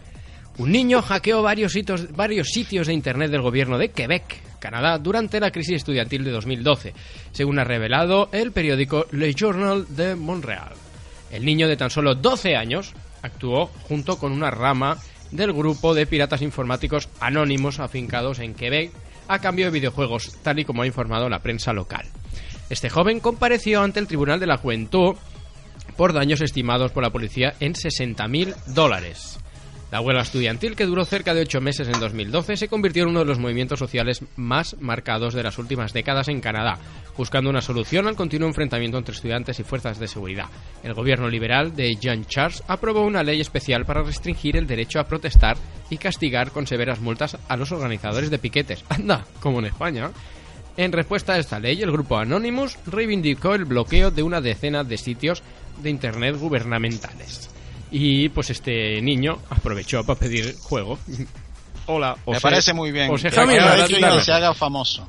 Un 0.58 0.72
niño 0.72 1.02
hackeó 1.02 1.42
varios 1.44 1.72
sitios, 1.74 2.12
varios 2.14 2.48
sitios 2.50 2.88
de 2.88 2.94
internet 2.94 3.30
del 3.32 3.42
gobierno 3.42 3.78
de 3.78 3.92
Quebec, 3.92 4.42
Canadá, 4.62 4.98
durante 5.00 5.42
la 5.42 5.52
crisis 5.52 5.78
estudiantil 5.78 6.24
de 6.24 6.32
2012, 6.32 6.94
según 7.34 7.60
ha 7.60 7.66
revelado 7.66 8.30
el 8.32 8.54
periódico 8.54 9.08
Le 9.12 9.34
Journal 9.34 9.86
de 9.90 10.16
Montreal. 10.16 10.72
El 11.32 11.44
niño 11.44 11.68
de 11.68 11.76
tan 11.76 11.90
solo 11.90 12.16
12 12.16 12.56
años 12.56 12.94
actuó 13.22 13.66
junto 13.66 14.18
con 14.18 14.32
una 14.32 14.52
rama 14.52 14.98
del 15.32 15.52
grupo 15.52 15.94
de 15.94 16.06
piratas 16.06 16.42
informáticos 16.42 17.10
anónimos 17.20 17.80
afincados 17.80 18.40
en 18.40 18.54
Quebec 18.54 18.92
a 19.28 19.40
cambio 19.40 19.66
de 19.66 19.72
videojuegos, 19.72 20.38
tal 20.44 20.60
y 20.60 20.66
como 20.66 20.84
ha 20.84 20.88
informado 20.88 21.28
la 21.28 21.40
prensa 21.40 21.74
local. 21.74 22.06
Este 22.70 22.90
joven 22.90 23.20
compareció 23.20 23.82
ante 23.82 24.00
el 24.00 24.08
Tribunal 24.08 24.40
de 24.40 24.48
la 24.48 24.58
Juventud 24.58 25.16
por 25.98 26.14
daños 26.14 26.42
estimados 26.42 26.92
por 26.92 27.04
la 27.04 27.10
policía 27.10 27.54
en 27.60 27.74
60.000 27.74 28.56
dólares. 28.68 29.40
La 29.92 30.00
huelga 30.00 30.22
estudiantil, 30.22 30.78
que 30.78 30.86
duró 30.86 31.04
cerca 31.04 31.34
de 31.34 31.42
ocho 31.42 31.60
meses 31.60 31.90
en 31.90 32.00
2012, 32.00 32.56
se 32.56 32.70
convirtió 32.70 33.04
en 33.04 33.10
uno 33.10 33.20
de 33.20 33.26
los 33.26 33.40
movimientos 33.40 33.78
sociales 33.78 34.24
más 34.38 34.78
marcados 34.80 35.34
de 35.34 35.44
las 35.44 35.58
últimas 35.58 35.92
décadas 35.92 36.30
en 36.30 36.40
Canadá, 36.40 36.78
buscando 37.18 37.50
una 37.50 37.60
solución 37.60 38.08
al 38.08 38.16
continuo 38.16 38.48
enfrentamiento 38.48 38.98
entre 38.98 39.14
estudiantes 39.14 39.60
y 39.60 39.64
fuerzas 39.64 40.00
de 40.00 40.08
seguridad. 40.08 40.46
El 40.82 40.94
gobierno 40.94 41.28
liberal 41.28 41.76
de 41.76 41.98
John 42.02 42.24
Charles 42.24 42.64
aprobó 42.70 43.02
una 43.02 43.22
ley 43.22 43.42
especial 43.42 43.86
para 43.86 44.02
restringir 44.02 44.56
el 44.56 44.66
derecho 44.66 44.98
a 44.98 45.04
protestar 45.04 45.58
y 45.90 45.98
castigar 45.98 46.52
con 46.52 46.66
severas 46.66 47.02
multas 47.02 47.38
a 47.50 47.58
los 47.58 47.74
organizadores 47.74 48.30
de 48.30 48.40
piquetes. 48.40 48.86
Anda, 48.90 49.26
como 49.42 49.60
en 49.60 49.66
España. 49.66 50.10
En 50.78 50.94
respuesta 50.94 51.34
a 51.34 51.38
esta 51.38 51.60
ley, 51.60 51.82
el 51.82 51.92
grupo 51.92 52.18
Anonymous 52.18 52.80
reivindicó 52.86 53.56
el 53.56 53.66
bloqueo 53.66 54.10
de 54.10 54.24
una 54.24 54.40
decena 54.40 54.86
de 54.86 54.98
sitios 54.98 55.44
de 55.84 55.90
Internet 55.90 56.38
gubernamentales. 56.38 57.51
Y 57.92 58.30
pues 58.30 58.50
este 58.50 59.02
niño 59.02 59.38
aprovechó 59.50 60.04
para 60.06 60.18
pedir 60.20 60.56
juego. 60.60 60.98
Hola, 61.88 62.16
Me 62.26 62.40
parece 62.40 62.74
muy 62.74 62.92
bien. 62.92 63.14
Que 63.16 63.30
se 63.30 64.32
haga 64.32 64.54
famoso. 64.54 65.08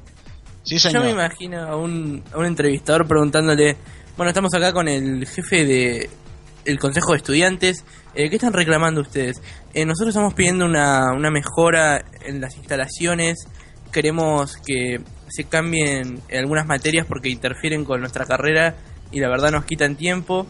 Sí, 0.65 0.79
Yo 0.79 0.91
me 0.91 0.93
señor. 0.93 1.09
imagino 1.11 1.63
a 1.63 1.77
un, 1.77 2.23
a 2.33 2.39
un 2.39 2.47
entrevistador 2.47 3.07
preguntándole, 3.07 3.77
bueno, 4.17 4.31
estamos 4.31 4.53
acá 4.55 4.73
con 4.73 4.89
el 4.89 5.27
jefe 5.27 5.65
de 5.65 6.11
el 6.65 6.79
Consejo 6.79 7.11
de 7.13 7.17
Estudiantes, 7.17 7.85
eh, 8.15 8.31
¿qué 8.31 8.37
están 8.37 8.53
reclamando 8.53 9.01
ustedes? 9.01 9.43
Eh, 9.75 9.85
nosotros 9.85 10.11
estamos 10.11 10.35
pidiendo 10.35 10.65
una, 10.65 11.13
una 11.13 11.31
mejora 11.31 12.05
en 12.25 12.41
las 12.41 12.57
instalaciones, 12.57 13.49
queremos 13.93 14.57
que 14.65 15.01
se 15.29 15.45
cambien 15.45 16.21
algunas 16.33 16.67
materias 16.67 17.07
porque 17.09 17.29
interfieren 17.31 17.85
con 17.85 17.99
nuestra 18.01 18.25
carrera 18.27 18.77
y 19.11 19.19
la 19.19 19.29
verdad 19.29 19.51
nos 19.51 19.65
quitan 19.65 19.97
tiempo. 19.97 20.47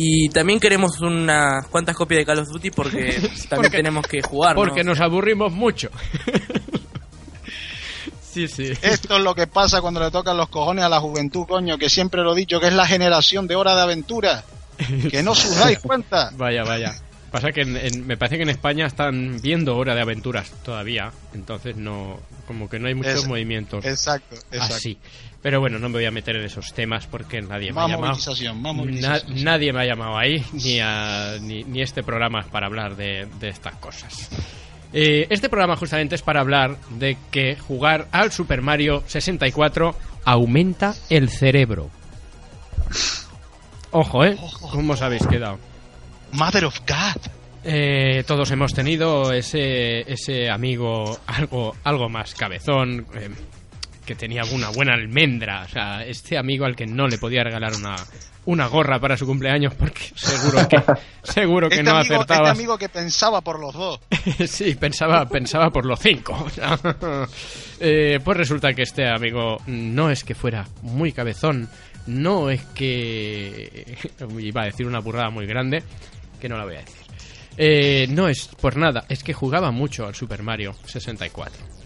Y 0.00 0.28
también 0.28 0.60
queremos 0.60 1.00
unas 1.00 1.66
cuantas 1.66 1.96
copias 1.96 2.20
de 2.20 2.26
Call 2.26 2.38
of 2.38 2.48
Duty 2.48 2.70
porque 2.70 3.14
también 3.20 3.48
Porque- 3.50 3.70
tenemos 3.70 4.06
que 4.06 4.22
jugar. 4.22 4.54
¿no? 4.54 4.62
Porque 4.62 4.84
nos 4.84 5.00
aburrimos 5.00 5.52
mucho. 5.52 5.90
sí, 8.22 8.46
sí. 8.48 8.72
Esto 8.82 9.16
es 9.16 9.22
lo 9.24 9.34
que 9.34 9.46
pasa 9.46 9.80
cuando 9.80 10.00
le 10.00 10.10
tocan 10.10 10.36
los 10.36 10.48
cojones 10.48 10.84
a 10.84 10.88
la 10.88 11.00
juventud, 11.00 11.46
coño, 11.48 11.78
que 11.78 11.90
siempre 11.90 12.22
lo 12.22 12.32
he 12.32 12.36
dicho, 12.36 12.60
que 12.60 12.68
es 12.68 12.74
la 12.74 12.86
generación 12.86 13.46
de 13.48 13.56
hora 13.56 13.74
de 13.74 13.82
aventura. 13.82 14.44
Que 15.10 15.22
no 15.24 15.32
os 15.32 15.58
dais 15.58 15.78
cuenta. 15.82 16.30
Vaya, 16.36 16.62
vaya. 16.62 16.94
Pasa 17.30 17.52
que 17.52 17.60
en- 17.62 17.76
en- 17.76 18.06
me 18.06 18.16
parece 18.16 18.36
que 18.38 18.42
en 18.44 18.48
España 18.48 18.86
están 18.86 19.38
viendo 19.42 19.76
Hora 19.76 19.94
de 19.94 20.00
Aventuras 20.00 20.50
todavía, 20.64 21.12
entonces 21.34 21.76
no, 21.76 22.18
como 22.46 22.68
que 22.70 22.78
no 22.78 22.88
hay 22.88 22.94
muchos 22.94 23.22
Es- 23.22 23.26
movimientos 23.28 23.84
Exacto, 23.84 24.34
exacto. 24.50 24.74
así. 24.74 24.98
Pero 25.42 25.60
bueno, 25.60 25.78
no 25.78 25.88
me 25.88 25.96
voy 25.96 26.04
a 26.06 26.10
meter 26.10 26.36
en 26.36 26.44
esos 26.44 26.72
temas 26.72 27.06
porque 27.06 27.40
nadie 27.42 27.70
me 27.72 27.80
ha 27.80 27.82
llamado. 27.96 28.12
Na- 29.00 29.20
nadie 29.28 29.72
me 29.72 29.82
ha 29.82 29.84
llamado 29.84 30.16
ahí, 30.18 30.44
ni, 30.52 30.80
a- 30.80 31.36
ni, 31.40 31.62
ni 31.64 31.82
este 31.82 32.02
programa 32.02 32.40
es 32.40 32.46
para 32.46 32.66
hablar 32.66 32.96
de, 32.96 33.28
de 33.38 33.48
estas 33.48 33.74
cosas. 33.76 34.30
Eh, 34.92 35.26
este 35.28 35.48
programa 35.50 35.76
justamente 35.76 36.14
es 36.14 36.22
para 36.22 36.40
hablar 36.40 36.78
de 36.98 37.18
que 37.30 37.56
jugar 37.56 38.08
al 38.10 38.32
Super 38.32 38.62
Mario 38.62 39.04
64 39.06 39.94
aumenta 40.24 40.94
el 41.10 41.28
cerebro. 41.28 41.90
Ojo, 43.90 44.24
¿eh? 44.24 44.36
¿Cómo 44.70 44.92
os 44.94 45.02
habéis 45.02 45.26
quedado? 45.26 45.58
Mother 46.32 46.64
of 46.66 46.78
God. 46.86 47.22
Eh, 47.64 48.24
todos 48.26 48.50
hemos 48.50 48.72
tenido 48.72 49.32
ese, 49.32 50.00
ese 50.10 50.48
amigo 50.48 51.18
algo, 51.26 51.76
algo 51.84 52.08
más 52.08 52.34
cabezón, 52.34 53.06
eh, 53.14 53.30
que 54.06 54.14
tenía 54.14 54.42
alguna 54.42 54.70
buena 54.70 54.94
almendra. 54.94 55.62
O 55.64 55.68
sea, 55.68 56.04
este 56.04 56.38
amigo 56.38 56.64
al 56.64 56.76
que 56.76 56.86
no 56.86 57.08
le 57.08 57.18
podía 57.18 57.42
regalar 57.44 57.74
una, 57.74 57.96
una 58.46 58.66
gorra 58.68 58.98
para 59.00 59.16
su 59.16 59.26
cumpleaños 59.26 59.74
porque 59.74 60.00
seguro 60.14 60.66
que, 60.68 60.82
seguro 61.24 61.68
que 61.68 61.76
Este, 61.76 61.84
no 61.84 61.90
amigo, 61.98 62.02
este 62.02 62.14
acertaba. 62.14 62.50
amigo 62.50 62.78
que 62.78 62.88
pensaba 62.88 63.40
por 63.42 63.58
los 63.60 63.74
dos. 63.74 64.00
sí, 64.48 64.74
pensaba, 64.76 65.28
pensaba 65.28 65.68
por 65.70 65.84
los 65.84 65.98
cinco. 66.00 66.46
eh, 67.80 68.18
pues 68.24 68.36
resulta 68.36 68.72
que 68.72 68.82
este 68.82 69.06
amigo 69.08 69.58
no 69.66 70.10
es 70.10 70.24
que 70.24 70.34
fuera 70.34 70.66
muy 70.82 71.12
cabezón, 71.12 71.68
no 72.06 72.48
es 72.48 72.62
que... 72.74 73.96
Iba 74.38 74.62
a 74.62 74.66
decir 74.66 74.86
una 74.86 75.00
burrada 75.00 75.28
muy 75.28 75.44
grande, 75.46 75.82
que 76.38 76.48
no 76.48 76.56
la 76.56 76.64
voy 76.64 76.76
a 76.76 76.80
decir. 76.80 77.08
Eh, 77.56 78.06
no 78.10 78.28
es 78.28 78.48
por 78.60 78.76
nada, 78.76 79.04
es 79.08 79.24
que 79.24 79.34
jugaba 79.34 79.70
mucho 79.70 80.06
al 80.06 80.14
Super 80.14 80.42
Mario 80.42 80.74
64. 80.84 81.78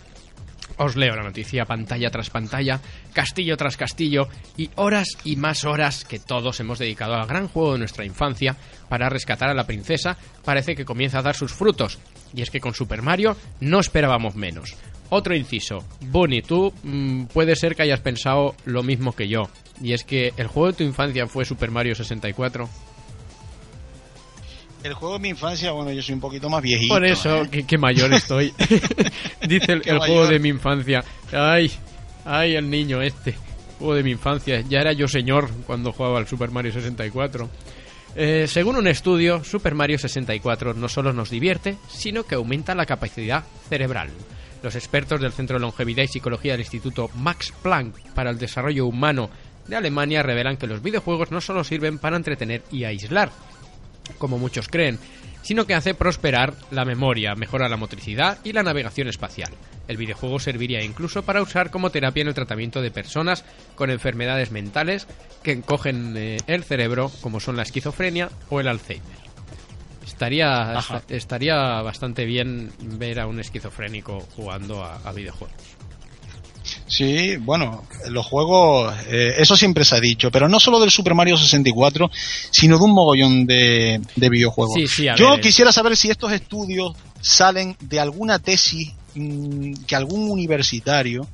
Os 0.78 0.96
leo 0.96 1.14
la 1.14 1.22
noticia 1.22 1.64
pantalla 1.64 2.10
tras 2.10 2.30
pantalla, 2.30 2.80
castillo 3.12 3.56
tras 3.56 3.76
castillo 3.76 4.28
y 4.56 4.70
horas 4.76 5.08
y 5.24 5.36
más 5.36 5.64
horas 5.64 6.04
que 6.04 6.18
todos 6.18 6.60
hemos 6.60 6.78
dedicado 6.78 7.14
al 7.14 7.26
gran 7.26 7.48
juego 7.48 7.72
de 7.74 7.78
nuestra 7.78 8.04
infancia 8.04 8.56
para 8.88 9.08
rescatar 9.08 9.48
a 9.48 9.54
la 9.54 9.66
princesa 9.66 10.16
parece 10.44 10.74
que 10.74 10.84
comienza 10.84 11.18
a 11.18 11.22
dar 11.22 11.36
sus 11.36 11.52
frutos. 11.52 11.98
Y 12.34 12.42
es 12.42 12.50
que 12.50 12.60
con 12.60 12.74
Super 12.74 13.02
Mario 13.02 13.36
no 13.60 13.80
esperábamos 13.80 14.34
menos. 14.34 14.74
Otro 15.10 15.34
inciso, 15.34 15.84
Bonnie, 16.06 16.40
tú 16.40 16.72
mm, 16.82 17.24
puede 17.26 17.54
ser 17.54 17.76
que 17.76 17.82
hayas 17.82 18.00
pensado 18.00 18.54
lo 18.64 18.82
mismo 18.82 19.12
que 19.12 19.28
yo. 19.28 19.42
Y 19.82 19.92
es 19.92 20.04
que 20.04 20.32
el 20.38 20.46
juego 20.46 20.68
de 20.68 20.78
tu 20.78 20.84
infancia 20.84 21.26
fue 21.26 21.44
Super 21.44 21.70
Mario 21.70 21.94
64. 21.94 22.68
El 24.82 24.94
juego 24.94 25.14
de 25.14 25.20
mi 25.20 25.28
infancia, 25.28 25.70
bueno, 25.72 25.92
yo 25.92 26.02
soy 26.02 26.14
un 26.14 26.20
poquito 26.20 26.48
más 26.48 26.62
viejito. 26.62 26.92
Por 26.92 27.04
eso, 27.04 27.42
¿eh? 27.42 27.48
que, 27.50 27.64
que 27.64 27.78
mayor 27.78 28.12
estoy. 28.12 28.52
Dice 29.48 29.72
el, 29.72 29.98
juego 29.98 30.26
de 30.26 30.38
mi 30.38 30.48
infancia. 30.48 31.04
Ay, 31.32 31.70
ay, 32.24 32.56
el 32.56 32.68
niño 32.68 33.00
este. 33.00 33.34
Juego 33.78 33.94
de 33.94 34.02
mi 34.02 34.10
infancia. 34.10 34.60
Ya 34.68 34.80
era 34.80 34.92
yo 34.92 35.06
señor 35.06 35.50
cuando 35.66 35.92
jugaba 35.92 36.18
al 36.18 36.26
Super 36.26 36.50
Mario 36.50 36.72
64. 36.72 37.48
Eh, 38.14 38.46
según 38.46 38.76
un 38.76 38.88
estudio, 38.88 39.42
Super 39.44 39.74
Mario 39.74 39.98
64 39.98 40.74
no 40.74 40.88
solo 40.88 41.12
nos 41.12 41.30
divierte, 41.30 41.76
sino 41.88 42.24
que 42.24 42.34
aumenta 42.34 42.74
la 42.74 42.86
capacidad 42.86 43.44
cerebral. 43.68 44.10
Los 44.62 44.74
expertos 44.74 45.20
del 45.20 45.32
Centro 45.32 45.56
de 45.56 45.62
Longevidad 45.62 46.04
y 46.04 46.08
Psicología 46.08 46.52
del 46.52 46.60
Instituto 46.60 47.08
Max 47.14 47.52
Planck 47.62 47.96
para 48.14 48.30
el 48.30 48.38
Desarrollo 48.38 48.86
Humano 48.86 49.30
de 49.66 49.76
Alemania 49.76 50.22
revelan 50.22 50.56
que 50.56 50.66
los 50.66 50.82
videojuegos 50.82 51.30
no 51.30 51.40
solo 51.40 51.64
sirven 51.64 51.98
para 51.98 52.16
entretener 52.16 52.62
y 52.70 52.84
aislar, 52.84 53.30
como 54.18 54.38
muchos 54.38 54.68
creen, 54.68 54.98
sino 55.42 55.66
que 55.66 55.74
hace 55.74 55.94
prosperar 55.94 56.54
la 56.70 56.84
memoria, 56.84 57.34
mejora 57.34 57.68
la 57.68 57.76
motricidad 57.76 58.38
y 58.44 58.52
la 58.52 58.62
navegación 58.62 59.08
espacial. 59.08 59.50
El 59.88 59.96
videojuego 59.96 60.38
serviría 60.38 60.82
incluso 60.82 61.24
para 61.24 61.42
usar 61.42 61.70
como 61.70 61.90
terapia 61.90 62.22
en 62.22 62.28
el 62.28 62.34
tratamiento 62.34 62.80
de 62.80 62.90
personas 62.90 63.44
con 63.74 63.90
enfermedades 63.90 64.52
mentales 64.52 65.06
que 65.42 65.52
encogen 65.52 66.14
eh, 66.16 66.38
el 66.46 66.64
cerebro, 66.64 67.10
como 67.20 67.40
son 67.40 67.56
la 67.56 67.64
esquizofrenia 67.64 68.30
o 68.48 68.60
el 68.60 68.68
Alzheimer. 68.68 69.22
Estaría, 70.06 70.78
estaría 71.08 71.82
bastante 71.82 72.24
bien 72.24 72.70
ver 72.80 73.18
a 73.18 73.26
un 73.26 73.40
esquizofrénico 73.40 74.20
jugando 74.36 74.84
a, 74.84 74.96
a 74.96 75.12
videojuegos. 75.12 75.81
Sí, 76.92 77.36
bueno, 77.38 77.84
los 78.10 78.26
juegos, 78.26 78.94
eh, 79.08 79.34
eso 79.38 79.56
siempre 79.56 79.82
se 79.84 79.96
ha 79.96 80.00
dicho, 80.00 80.30
pero 80.30 80.46
no 80.46 80.60
solo 80.60 80.78
del 80.78 80.90
Super 80.90 81.14
Mario 81.14 81.38
64, 81.38 82.10
sino 82.50 82.76
de 82.78 82.84
un 82.84 82.92
mogollón 82.92 83.46
de, 83.46 83.98
de 84.14 84.28
videojuegos. 84.28 84.74
Sí, 84.74 84.86
sí, 84.86 85.06
Yo 85.16 85.30
ver, 85.30 85.40
quisiera 85.40 85.72
saber 85.72 85.96
si 85.96 86.10
estos 86.10 86.30
estudios 86.32 86.92
salen 87.22 87.76
de 87.80 87.98
alguna 87.98 88.38
tesis 88.40 88.92
mm, 89.14 89.72
que 89.86 89.96
algún 89.96 90.28
universitario 90.30 91.26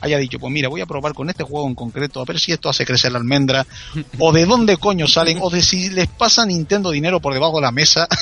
haya 0.00 0.18
dicho, 0.18 0.38
pues 0.40 0.52
mira, 0.52 0.68
voy 0.68 0.80
a 0.80 0.86
probar 0.86 1.12
con 1.14 1.30
este 1.30 1.44
juego 1.44 1.68
en 1.68 1.74
concreto, 1.76 2.20
a 2.20 2.24
ver 2.24 2.40
si 2.40 2.50
esto 2.50 2.68
hace 2.68 2.84
crecer 2.84 3.12
la 3.12 3.18
almendra, 3.18 3.64
o 4.18 4.32
de 4.32 4.44
dónde 4.46 4.76
coño 4.78 5.06
salen, 5.06 5.38
o 5.40 5.50
de 5.50 5.62
si 5.62 5.90
les 5.90 6.08
pasa 6.08 6.44
Nintendo 6.46 6.90
dinero 6.90 7.20
por 7.20 7.32
debajo 7.32 7.56
de 7.56 7.62
la 7.62 7.70
mesa. 7.72 8.08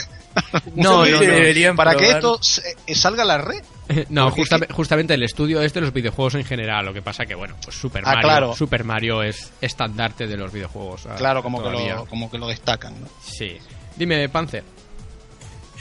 No, 0.76 1.04
no, 1.04 1.10
no. 1.10 1.18
deberían 1.20 1.74
Para 1.74 1.96
que 1.96 2.10
esto 2.10 2.38
se- 2.42 2.62
eh, 2.86 2.94
salga 2.94 3.22
a 3.24 3.26
la 3.26 3.38
red. 3.38 3.60
No, 4.10 4.24
Porque 4.26 4.40
justa- 4.42 4.56
es 4.56 4.66
que- 4.66 4.72
justamente 4.72 5.14
el 5.14 5.22
estudio 5.22 5.62
es 5.62 5.72
de 5.72 5.80
los 5.80 5.92
videojuegos 5.92 6.34
en 6.34 6.44
general. 6.44 6.84
Lo 6.84 6.92
que 6.92 7.02
pasa 7.02 7.24
que, 7.26 7.34
bueno, 7.34 7.54
pues 7.62 7.74
Super 7.76 8.02
Ah, 8.04 8.10
Mario, 8.14 8.22
claro. 8.22 8.54
Super 8.54 8.84
Mario 8.84 9.22
es 9.22 9.52
estandarte 9.60 10.26
de 10.26 10.36
los 10.36 10.52
videojuegos. 10.52 11.06
ah, 11.06 11.14
Claro, 11.16 11.42
como 11.42 11.62
que, 11.62 11.70
lo, 11.70 12.04
como 12.06 12.30
que 12.30 12.38
lo 12.38 12.48
destacan. 12.48 13.00
¿no? 13.00 13.06
Sí. 13.22 13.56
Dime, 13.96 14.28
Panzer. 14.28 14.62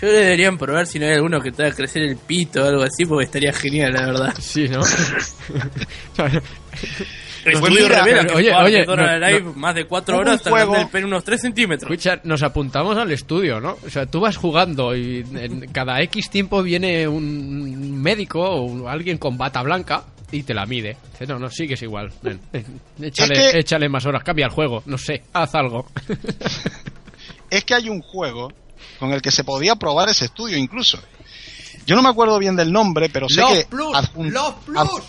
Yo 0.01 0.07
deberían 0.11 0.57
probar 0.59 0.85
si 0.85 0.99
no 0.99 1.07
hay 1.07 1.13
alguno 1.13 1.41
que 1.41 1.51
te 1.51 1.63
haga 1.65 1.75
crecer 1.75 2.03
el 2.03 2.17
pito 2.17 2.63
o 2.63 2.67
algo 2.67 2.83
así, 2.83 3.03
porque 3.05 3.25
estaría 3.25 3.51
genial, 3.51 3.93
la 3.93 4.05
verdad. 4.05 4.33
Sí, 4.39 4.67
¿no? 4.69 4.81
El 7.47 7.59
Pues 7.59 7.71
estudio 7.71 7.87
mira, 7.87 7.99
revela 8.03 8.21
pero, 8.23 8.29
que 8.33 8.37
oye, 8.37 8.53
oye, 8.55 8.85
no- 8.85 8.95
Live 9.27 9.41
no- 9.41 9.53
más 9.53 9.75
de 9.75 9.85
4 9.85 10.15
Hubo 10.15 10.21
horas 10.21 10.41
juego- 10.41 10.75
el 10.75 10.87
pelo 10.89 11.07
unos 11.07 11.23
3 11.23 11.39
centímetros. 11.41 11.89
Escucha, 11.91 12.19
nos 12.23 12.43
apuntamos 12.43 12.97
al 12.97 13.11
estudio, 13.11 13.59
¿no? 13.61 13.77
O 13.85 13.89
sea, 13.89 14.05
tú 14.05 14.19
vas 14.19 14.35
jugando 14.37 14.95
y 14.95 15.25
en 15.33 15.71
cada 15.71 16.01
X 16.01 16.29
tiempo 16.29 16.61
viene 16.61 17.07
un 17.07 18.01
médico 18.01 18.41
o 18.41 18.87
alguien 18.89 19.17
con 19.17 19.37
bata 19.37 19.61
blanca 19.61 20.03
y 20.31 20.43
te 20.43 20.53
la 20.53 20.65
mide. 20.65 20.97
Dice, 21.13 21.25
no, 21.25 21.39
no, 21.39 21.49
sigues 21.49 21.81
igual. 21.83 22.11
Ven, 22.21 22.39
échale, 23.01 23.33
Es 23.47 23.51
que- 23.53 23.59
échale 23.59 23.87
más 23.87 24.05
horas, 24.05 24.23
cambia 24.23 24.45
el 24.47 24.51
juego, 24.51 24.83
no 24.85 24.97
sé, 24.97 25.23
haz 25.33 25.55
algo. 25.55 25.85
es 27.49 27.63
que 27.63 27.73
hay 27.73 27.89
un 27.89 28.01
juego 28.01 28.51
con 28.99 29.11
el 29.13 29.21
que 29.21 29.31
se 29.31 29.43
podía 29.43 29.75
probar 29.75 30.09
ese 30.09 30.25
estudio 30.25 30.57
incluso. 30.57 30.99
Yo 31.85 31.95
no 31.95 32.01
me 32.03 32.09
acuerdo 32.09 32.37
bien 32.39 32.55
del 32.57 32.71
nombre, 32.73 33.09
pero 33.09 33.29
sé 33.29 33.41
que 33.41 33.67
adjun- 33.69 33.95
ad- 33.95 35.01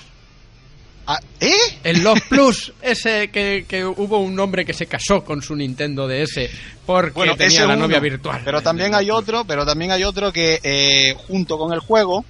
Ah, 1.10 1.18
¿Eh? 1.40 1.56
El 1.85 2.02
Love 2.02 2.20
Plus, 2.28 2.72
ese 2.82 3.28
que, 3.30 3.64
que 3.66 3.82
hubo 3.86 4.18
un 4.18 4.39
hombre 4.39 4.66
que 4.66 4.74
se 4.74 4.85
casó 4.86 5.24
con 5.24 5.40
su 5.40 5.56
Nintendo 5.56 6.06
DS 6.06 6.51
porque 6.85 7.12
Bueno, 7.12 7.35
tenía 7.35 7.60
la 7.64 7.72
uno, 7.74 7.86
novia 7.86 7.98
virtual. 7.98 8.43
Pero 8.44 8.60
también 8.60 8.94
hay 8.94 9.10
otro, 9.10 9.44
pero 9.47 9.64
también 9.64 9.90
hay 9.90 10.05
otro 10.05 10.30
que 10.32 10.60
eh, 10.62 11.14
junto 11.26 11.56
con 11.56 11.72
el 11.72 11.80
juego 11.80 12.26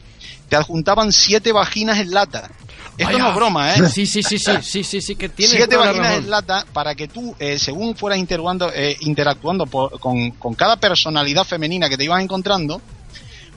te 0.49 0.55
adjuntaban 0.55 1.13
siete 1.13 1.51
vaginas 1.51 1.99
en 1.99 2.13
lata. 2.13 2.49
Esto 2.97 3.13
Vaya. 3.13 3.19
no 3.25 3.29
es 3.31 3.35
broma, 3.35 3.75
¿eh? 3.75 3.89
Sí, 3.89 4.07
sí, 4.07 4.23
sí, 4.23 4.39
sí, 4.39 4.53
sí, 4.63 4.85
sí, 4.85 5.01
sí, 5.01 5.17
que 5.17 5.29
tiene 5.29 5.55
siete 5.57 5.77
vaginas 5.77 6.19
en 6.19 6.31
lata 6.31 6.65
para 6.73 6.95
que 6.95 7.09
tú, 7.09 7.35
eh, 7.41 7.59
según 7.59 7.97
fueras 7.97 8.19
interactuando, 8.21 8.71
eh, 8.73 8.97
interactuando 9.01 9.67
por- 9.67 9.99
con, 10.01 10.31
con 10.33 10.55
cada 10.55 10.77
personalidad 10.77 11.45
femenina 11.45 11.89
que 11.89 11.97
te 11.97 12.05
ibas 12.05 12.23
encontrando, 12.23 12.81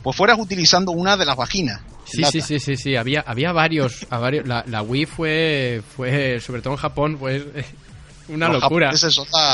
pues 0.03 0.15
fueras 0.15 0.37
utilizando 0.39 0.91
una 0.91 1.15
de 1.17 1.25
las 1.25 1.35
vaginas. 1.35 1.79
Sí, 2.11 2.23
sí, 2.23 2.41
sí, 2.41 2.59
sí, 2.59 2.75
sí, 2.75 2.95
había, 2.95 3.21
había 3.21 3.51
varios, 3.51 4.05
a 4.09 4.19
varios 4.19 4.47
la, 4.47 4.63
la 4.67 4.81
Wii 4.81 5.05
fue, 5.05 5.81
fue, 5.95 6.39
sobre 6.39 6.61
todo 6.61 6.73
en 6.73 6.79
Japón, 6.79 7.17
fue 7.17 7.45
una 8.29 8.49
locura. 8.49 8.91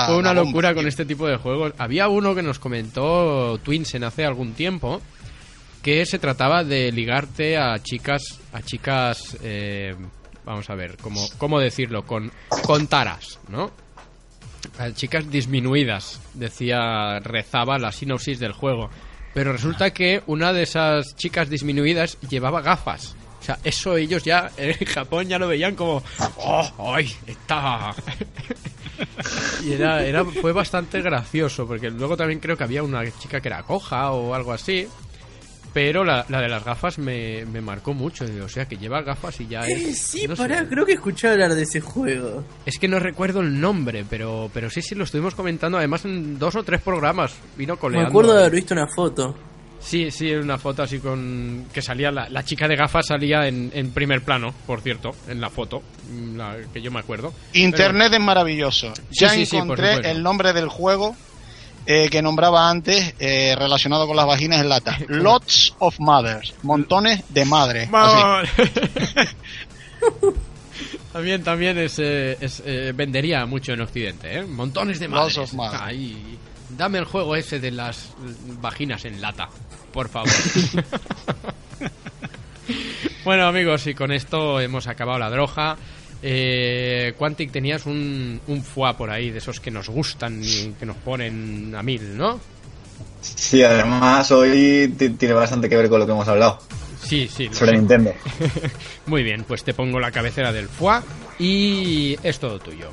Fue 0.06 0.18
una 0.18 0.34
locura 0.34 0.74
con 0.74 0.88
este 0.88 1.06
tipo 1.06 1.28
de 1.28 1.38
juegos. 1.38 1.74
Había 1.78 2.08
uno 2.08 2.36
que 2.36 2.42
nos 2.42 2.60
comentó 2.60 3.60
Twinsen 3.64 4.04
hace 4.04 4.26
algún 4.26 4.54
tiempo 4.54 5.02
que 5.82 6.06
se 6.06 6.20
trataba 6.20 6.64
de 6.64 6.92
ligarte 6.92 7.58
a 7.58 7.82
chicas, 7.82 8.40
a 8.52 8.62
chicas, 8.62 9.38
eh, 9.42 9.96
vamos 10.44 10.70
a 10.70 10.76
ver, 10.76 10.98
¿cómo, 10.98 11.26
cómo 11.38 11.60
decirlo? 11.60 12.06
Con, 12.06 12.32
con 12.66 12.88
taras, 12.88 13.40
¿no? 13.48 13.72
A 14.80 14.92
chicas 14.92 15.30
disminuidas, 15.32 16.20
decía, 16.34 17.20
rezaba 17.20 17.78
la 17.78 17.92
sinopsis 17.92 18.40
del 18.40 18.52
juego. 18.52 18.90
Pero 19.38 19.52
resulta 19.52 19.94
que 19.94 20.24
una 20.26 20.52
de 20.52 20.64
esas 20.64 21.16
chicas 21.16 21.48
disminuidas 21.48 22.18
llevaba 22.28 22.60
gafas. 22.64 23.16
O 23.40 23.44
sea, 23.44 23.60
eso 23.64 23.96
ellos 23.96 24.24
ya 24.24 24.50
en 24.58 24.74
Japón 24.88 25.28
ya 25.28 25.38
lo 25.38 25.48
veían 25.48 25.76
como, 25.76 26.02
¡oh, 26.38 26.96
ay, 26.96 27.16
está! 27.28 27.94
y 29.64 29.74
era, 29.74 30.04
era, 30.04 30.26
fue 30.26 30.54
bastante 30.54 31.04
gracioso, 31.04 31.68
porque 31.68 31.92
luego 31.92 32.18
también 32.18 32.40
creo 32.40 32.58
que 32.58 32.64
había 32.64 32.82
una 32.82 33.04
chica 33.20 33.40
que 33.40 33.50
era 33.50 33.62
coja 33.62 34.10
o 34.10 34.34
algo 34.34 34.54
así. 34.54 34.88
Pero 35.74 36.04
la, 36.04 36.26
la 36.30 36.42
de 36.42 36.48
las 36.50 36.64
gafas 36.64 36.98
me, 36.98 37.46
me 37.46 37.62
marcó 37.62 37.94
mucho. 37.94 38.26
O 38.44 38.50
sea, 38.50 38.66
que 38.66 38.78
lleva 38.78 39.02
gafas 39.02 39.40
y 39.42 39.48
ya 39.48 39.68
Eh, 39.68 39.74
es. 39.90 40.00
sí, 40.00 40.28
no 40.28 40.36
sé. 40.36 40.42
pará, 40.42 40.68
creo 40.68 40.86
que 40.86 40.94
escuché 40.94 41.28
hablar 41.28 41.54
de 41.54 41.64
ese 41.64 41.82
juego. 41.82 42.44
Es 42.66 42.80
que 42.80 42.88
no 42.88 43.00
recuerdo 43.00 43.42
el 43.42 43.60
nombre, 43.60 44.04
pero, 44.10 44.50
pero 44.54 44.70
sí, 44.70 44.82
sí, 44.82 44.96
lo 44.96 45.04
estuvimos 45.04 45.36
comentando 45.36 45.78
además 45.78 46.06
en 46.06 46.40
dos 46.40 46.56
o 46.56 46.64
tres 46.64 46.82
programas. 46.82 47.36
Vino 47.58 47.74
Me 47.76 47.80
coleando. 47.80 48.10
acuerdo 48.10 48.34
de 48.34 48.40
haber 48.40 48.54
visto 48.54 48.74
una 48.74 48.88
foto. 48.88 49.36
Sí, 49.80 50.10
sí, 50.10 50.32
una 50.34 50.58
foto 50.58 50.82
así 50.82 50.98
con... 50.98 51.66
Que 51.72 51.84
salía, 51.84 52.10
la, 52.12 52.28
la 52.30 52.44
chica 52.44 52.68
de 52.68 52.76
gafas 52.76 53.06
salía 53.06 53.48
en, 53.48 53.70
en 53.76 53.92
primer 53.92 54.24
plano, 54.24 54.52
por 54.66 54.82
cierto, 54.82 55.12
en 55.28 55.40
la 55.40 55.52
foto, 55.52 55.84
mm, 56.10 56.36
la 56.36 56.58
que 56.74 56.82
yo 56.82 56.90
me 56.90 57.00
acuerdo. 57.00 57.32
Internet 57.54 58.12
es 58.14 58.20
maravilloso. 58.20 58.92
Sí, 59.12 59.20
Ya 59.22 59.30
sí, 59.30 59.46
sí, 59.46 59.56
por 59.58 59.66
encontré 59.66 59.88
supuesto. 59.98 60.12
el 60.18 60.24
nombre 60.24 60.54
del 60.54 60.68
juego 60.68 61.16
eh, 61.90 62.10
que 62.10 62.22
nombraba 62.22 62.70
antes 62.70 63.16
eh, 63.18 63.56
relacionado 63.58 64.08
con 64.08 64.18
las 64.18 64.28
vaginas 64.28 64.60
en 64.60 64.68
lata. 64.68 64.98
Lots 65.08 65.74
of 65.80 65.98
mothers. 66.00 66.54
Montones 66.62 67.24
de 67.30 67.46
madres. 67.46 67.90
También, 71.14 71.44
también 71.44 71.78
es, 71.80 71.98
eh, 71.98 72.38
es, 72.40 72.62
vendería 72.94 73.44
mucho 73.48 73.74
en 73.74 73.82
Occidente, 73.82 74.38
¿eh? 74.38 74.44
Montones 74.44 75.00
de 75.00 75.08
Lots 75.08 75.38
madres. 75.38 75.40
of 75.40 75.54
mothers. 75.54 75.98
Dame 76.70 77.00
el 77.00 77.06
juego 77.06 77.36
ese 77.36 77.60
de 77.60 77.72
las 77.72 78.14
vaginas 78.62 79.04
en 79.06 79.20
lata, 79.20 79.50
por 79.92 80.10
favor. 80.10 80.30
bueno, 83.24 83.48
amigos, 83.48 83.88
y 83.88 83.96
con 83.96 84.12
esto 84.12 84.60
hemos 84.60 84.86
acabado 84.86 85.18
la 85.18 85.32
droga. 85.32 85.78
Eh, 86.22 87.14
Quantic, 87.18 87.52
tenías 87.52 87.86
un, 87.86 88.40
un 88.48 88.64
foie 88.64 88.94
por 88.96 89.10
ahí, 89.10 89.30
de 89.30 89.38
esos 89.38 89.60
que 89.60 89.70
nos 89.72 89.88
gustan 89.90 90.42
y 90.44 90.74
que 90.80 90.86
nos 90.86 90.98
ponen 90.98 91.74
a 91.76 91.84
mil, 91.84 92.18
¿no? 92.18 92.40
Sí, 93.22 93.64
además 93.64 94.32
hoy 94.32 94.94
ti- 94.98 95.10
tiene 95.12 95.34
bastante 95.36 95.70
que 95.70 95.76
ver 95.78 95.90
con 95.90 96.00
lo 96.00 96.06
que 96.06 96.12
hemos 96.14 96.28
hablado 96.28 96.60
Sí, 97.04 97.30
sí. 97.34 97.48
lo 97.48 97.54
sobre 97.54 97.72
sé. 97.72 97.78
Nintendo. 97.78 98.14
Muy 99.06 99.24
bien, 99.24 99.44
pues 99.48 99.64
te 99.64 99.74
pongo 99.74 100.00
la 100.00 100.12
cabecera 100.12 100.52
del 100.52 100.68
foie 100.68 101.02
y 101.40 102.18
es 102.24 102.40
todo 102.40 102.58
tuyo. 102.60 102.90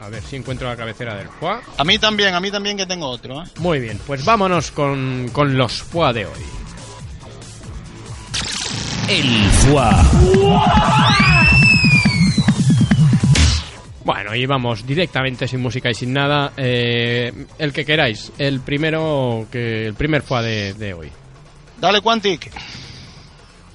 A 0.00 0.08
ver 0.08 0.22
si 0.22 0.36
encuentro 0.36 0.68
la 0.68 0.76
cabecera 0.76 1.14
del 1.14 1.28
foie. 1.28 1.60
A 1.78 1.84
mí 1.84 1.98
también, 1.98 2.34
a 2.34 2.40
mí 2.40 2.50
también 2.50 2.76
que 2.76 2.84
tengo 2.86 3.06
otro. 3.06 3.42
¿eh? 3.42 3.46
Muy 3.58 3.78
bien, 3.78 3.98
pues 4.06 4.24
vámonos 4.24 4.70
con, 4.72 5.28
con 5.32 5.56
los 5.56 5.82
foie 5.82 6.12
de 6.12 6.26
hoy. 6.26 6.42
El 9.08 9.44
foie. 9.50 11.04
Bueno, 14.04 14.34
y 14.34 14.44
vamos 14.44 14.86
directamente 14.86 15.48
sin 15.48 15.60
música 15.60 15.90
y 15.90 15.94
sin 15.94 16.12
nada. 16.12 16.52
eh, 16.56 17.32
el 17.58 17.72
que 17.72 17.84
queráis, 17.86 18.32
el 18.38 18.60
primero 18.60 19.46
que 19.50 19.86
el 19.86 19.94
primer 19.94 20.22
foie 20.22 20.42
de, 20.42 20.74
de 20.74 20.94
hoy. 20.94 21.10
Dale, 21.80 22.00
Quantic. 22.02 22.50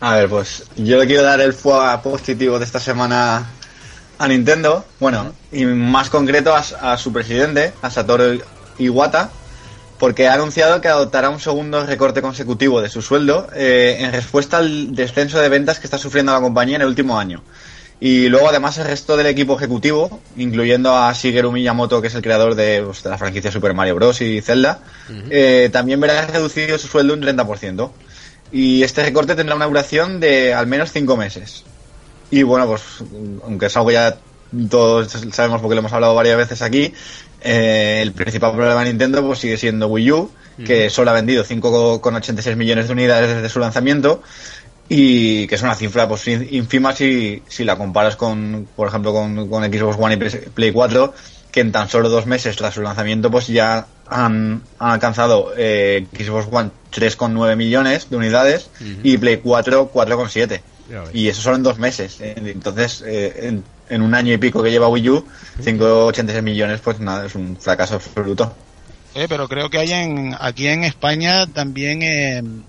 A 0.02 0.16
ver, 0.16 0.30
pues 0.30 0.66
yo 0.78 0.98
le 1.00 1.08
quiero 1.08 1.24
dar 1.24 1.42
el 1.42 1.54
foie 1.54 1.98
positivo 2.04 2.60
de 2.60 2.66
esta 2.66 2.80
semana 2.80 3.48
a 4.20 4.28
Nintendo. 4.28 4.86
Bueno, 5.00 5.34
y 5.52 5.66
más 5.66 6.10
concreto 6.10 6.56
a, 6.56 6.60
a 6.60 6.98
su 6.98 7.12
presidente, 7.12 7.74
a 7.82 7.90
Satoru 7.90 8.40
Iwata, 8.78 9.32
porque 9.98 10.28
ha 10.28 10.36
anunciado 10.36 10.80
que 10.80 10.88
adoptará 10.88 11.30
un 11.30 11.40
segundo 11.40 11.86
recorte 11.86 12.22
consecutivo 12.22 12.82
de 12.82 12.90
su 12.90 13.02
sueldo 13.02 13.48
eh, 13.54 13.98
en 14.00 14.12
respuesta 14.14 14.58
al 14.60 14.96
descenso 14.96 15.40
de 15.40 15.50
ventas 15.50 15.80
que 15.80 15.88
está 15.88 15.98
sufriendo 15.98 16.32
la 16.32 16.40
compañía 16.40 16.76
en 16.78 16.84
el 16.84 16.88
último 16.88 17.20
año. 17.20 17.42
Y 18.02 18.30
luego 18.30 18.48
además 18.48 18.78
el 18.78 18.86
resto 18.86 19.18
del 19.18 19.28
equipo 19.28 19.58
ejecutivo, 19.58 20.22
incluyendo 20.38 20.96
a 20.96 21.12
Shigeru 21.12 21.52
Miyamoto, 21.52 22.02
que 22.02 22.08
es 22.08 22.16
el 22.16 22.22
creador 22.22 22.56
de, 22.56 22.82
pues, 22.86 23.04
de 23.04 23.10
la 23.10 23.18
franquicia 23.18 23.52
Super 23.52 23.74
Mario 23.74 23.96
Bros. 23.96 24.22
y 24.22 24.40
Zelda, 24.42 24.80
eh, 25.30 25.70
también 25.72 26.00
verá 26.00 26.26
reducido 26.26 26.78
su 26.78 26.88
sueldo 26.88 27.14
un 27.14 27.22
30%. 27.22 27.92
Y 28.52 28.84
este 28.84 29.04
recorte 29.04 29.36
tendrá 29.36 29.56
una 29.56 29.66
duración 29.66 30.20
de 30.20 30.54
al 30.54 30.66
menos 30.66 30.92
5 30.94 31.18
meses. 31.18 31.66
Y 32.32 32.44
bueno, 32.44 32.68
pues 32.68 32.82
aunque 33.44 33.66
es 33.66 33.76
algo 33.76 33.92
ya 33.92 34.18
todos 34.70 35.12
sabemos 35.32 35.62
porque 35.62 35.76
lo 35.76 35.80
hemos 35.80 35.94
hablado 35.94 36.16
varias 36.16 36.38
veces 36.38 36.62
aquí, 36.62 36.94
eh, 37.42 38.00
el 38.02 38.14
principal 38.14 38.54
problema 38.54 38.84
de 38.84 38.90
Nintendo 38.90 39.26
pues 39.26 39.40
sigue 39.40 39.58
siendo 39.58 39.88
Wii 39.88 40.12
U, 40.12 40.32
que 40.66 40.90
solo 40.90 41.12
ha 41.12 41.14
vendido 41.14 41.46
5,86 41.46 42.56
millones 42.58 42.88
de 42.88 42.94
unidades 42.94 43.34
desde 43.34 43.48
su 43.48 43.60
lanzamiento 43.60 44.22
y 44.90 45.46
que 45.46 45.56
es 45.56 45.62
una 45.62 45.76
cifra 45.76 46.08
pues 46.08 46.28
ínfima 46.28 46.96
si, 46.96 47.44
si 47.48 47.64
la 47.64 47.78
comparas 47.78 48.16
con, 48.16 48.68
por 48.76 48.88
ejemplo, 48.88 49.14
con, 49.14 49.48
con 49.48 49.64
Xbox 49.64 49.98
One 50.00 50.16
y 50.16 50.50
Play 50.50 50.72
4, 50.72 51.14
que 51.52 51.62
en 51.62 51.72
tan 51.72 51.88
solo 51.88 52.10
dos 52.10 52.26
meses 52.26 52.56
tras 52.58 52.74
su 52.74 52.82
lanzamiento 52.82 53.30
pues 53.30 53.48
ya 53.48 53.86
han, 54.08 54.64
han 54.80 54.92
alcanzado 54.92 55.54
eh, 55.56 56.08
Xbox 56.12 56.48
One 56.52 56.72
3,9 56.92 57.56
millones 57.56 58.10
de 58.10 58.18
unidades 58.18 58.72
y 59.04 59.18
Play 59.20 59.38
4 59.38 59.92
4,7. 59.94 60.62
Ya 60.90 61.02
ves. 61.02 61.10
Y 61.14 61.28
eso 61.28 61.44
solo 61.44 61.58
en 61.58 61.64
dos 61.64 61.78
meses. 61.78 62.18
Eh, 62.20 62.34
Entonces, 62.36 63.04
eh, 63.06 63.42
en, 63.44 63.64
en 63.90 64.02
un 64.02 64.16
año 64.16 64.34
y 64.34 64.38
pico 64.38 64.64
que 64.64 64.72
lleva 64.72 64.88
Wii 64.88 65.10
U, 65.10 65.26
5,86 65.62 66.42
millones, 66.42 66.82
pues 66.84 67.00
nada, 67.00 67.28
es 67.28 67.36
un 67.36 67.58
fracaso 67.58 67.96
absoluto. 67.96 68.52
Eh, 69.14 69.28
pero 69.30 69.48
creo 69.48 69.70
que 69.70 69.78
hay 69.78 69.92
en, 69.92 70.36
aquí 70.40 70.68
en 70.68 70.84
España 70.84 71.46
también... 71.46 72.64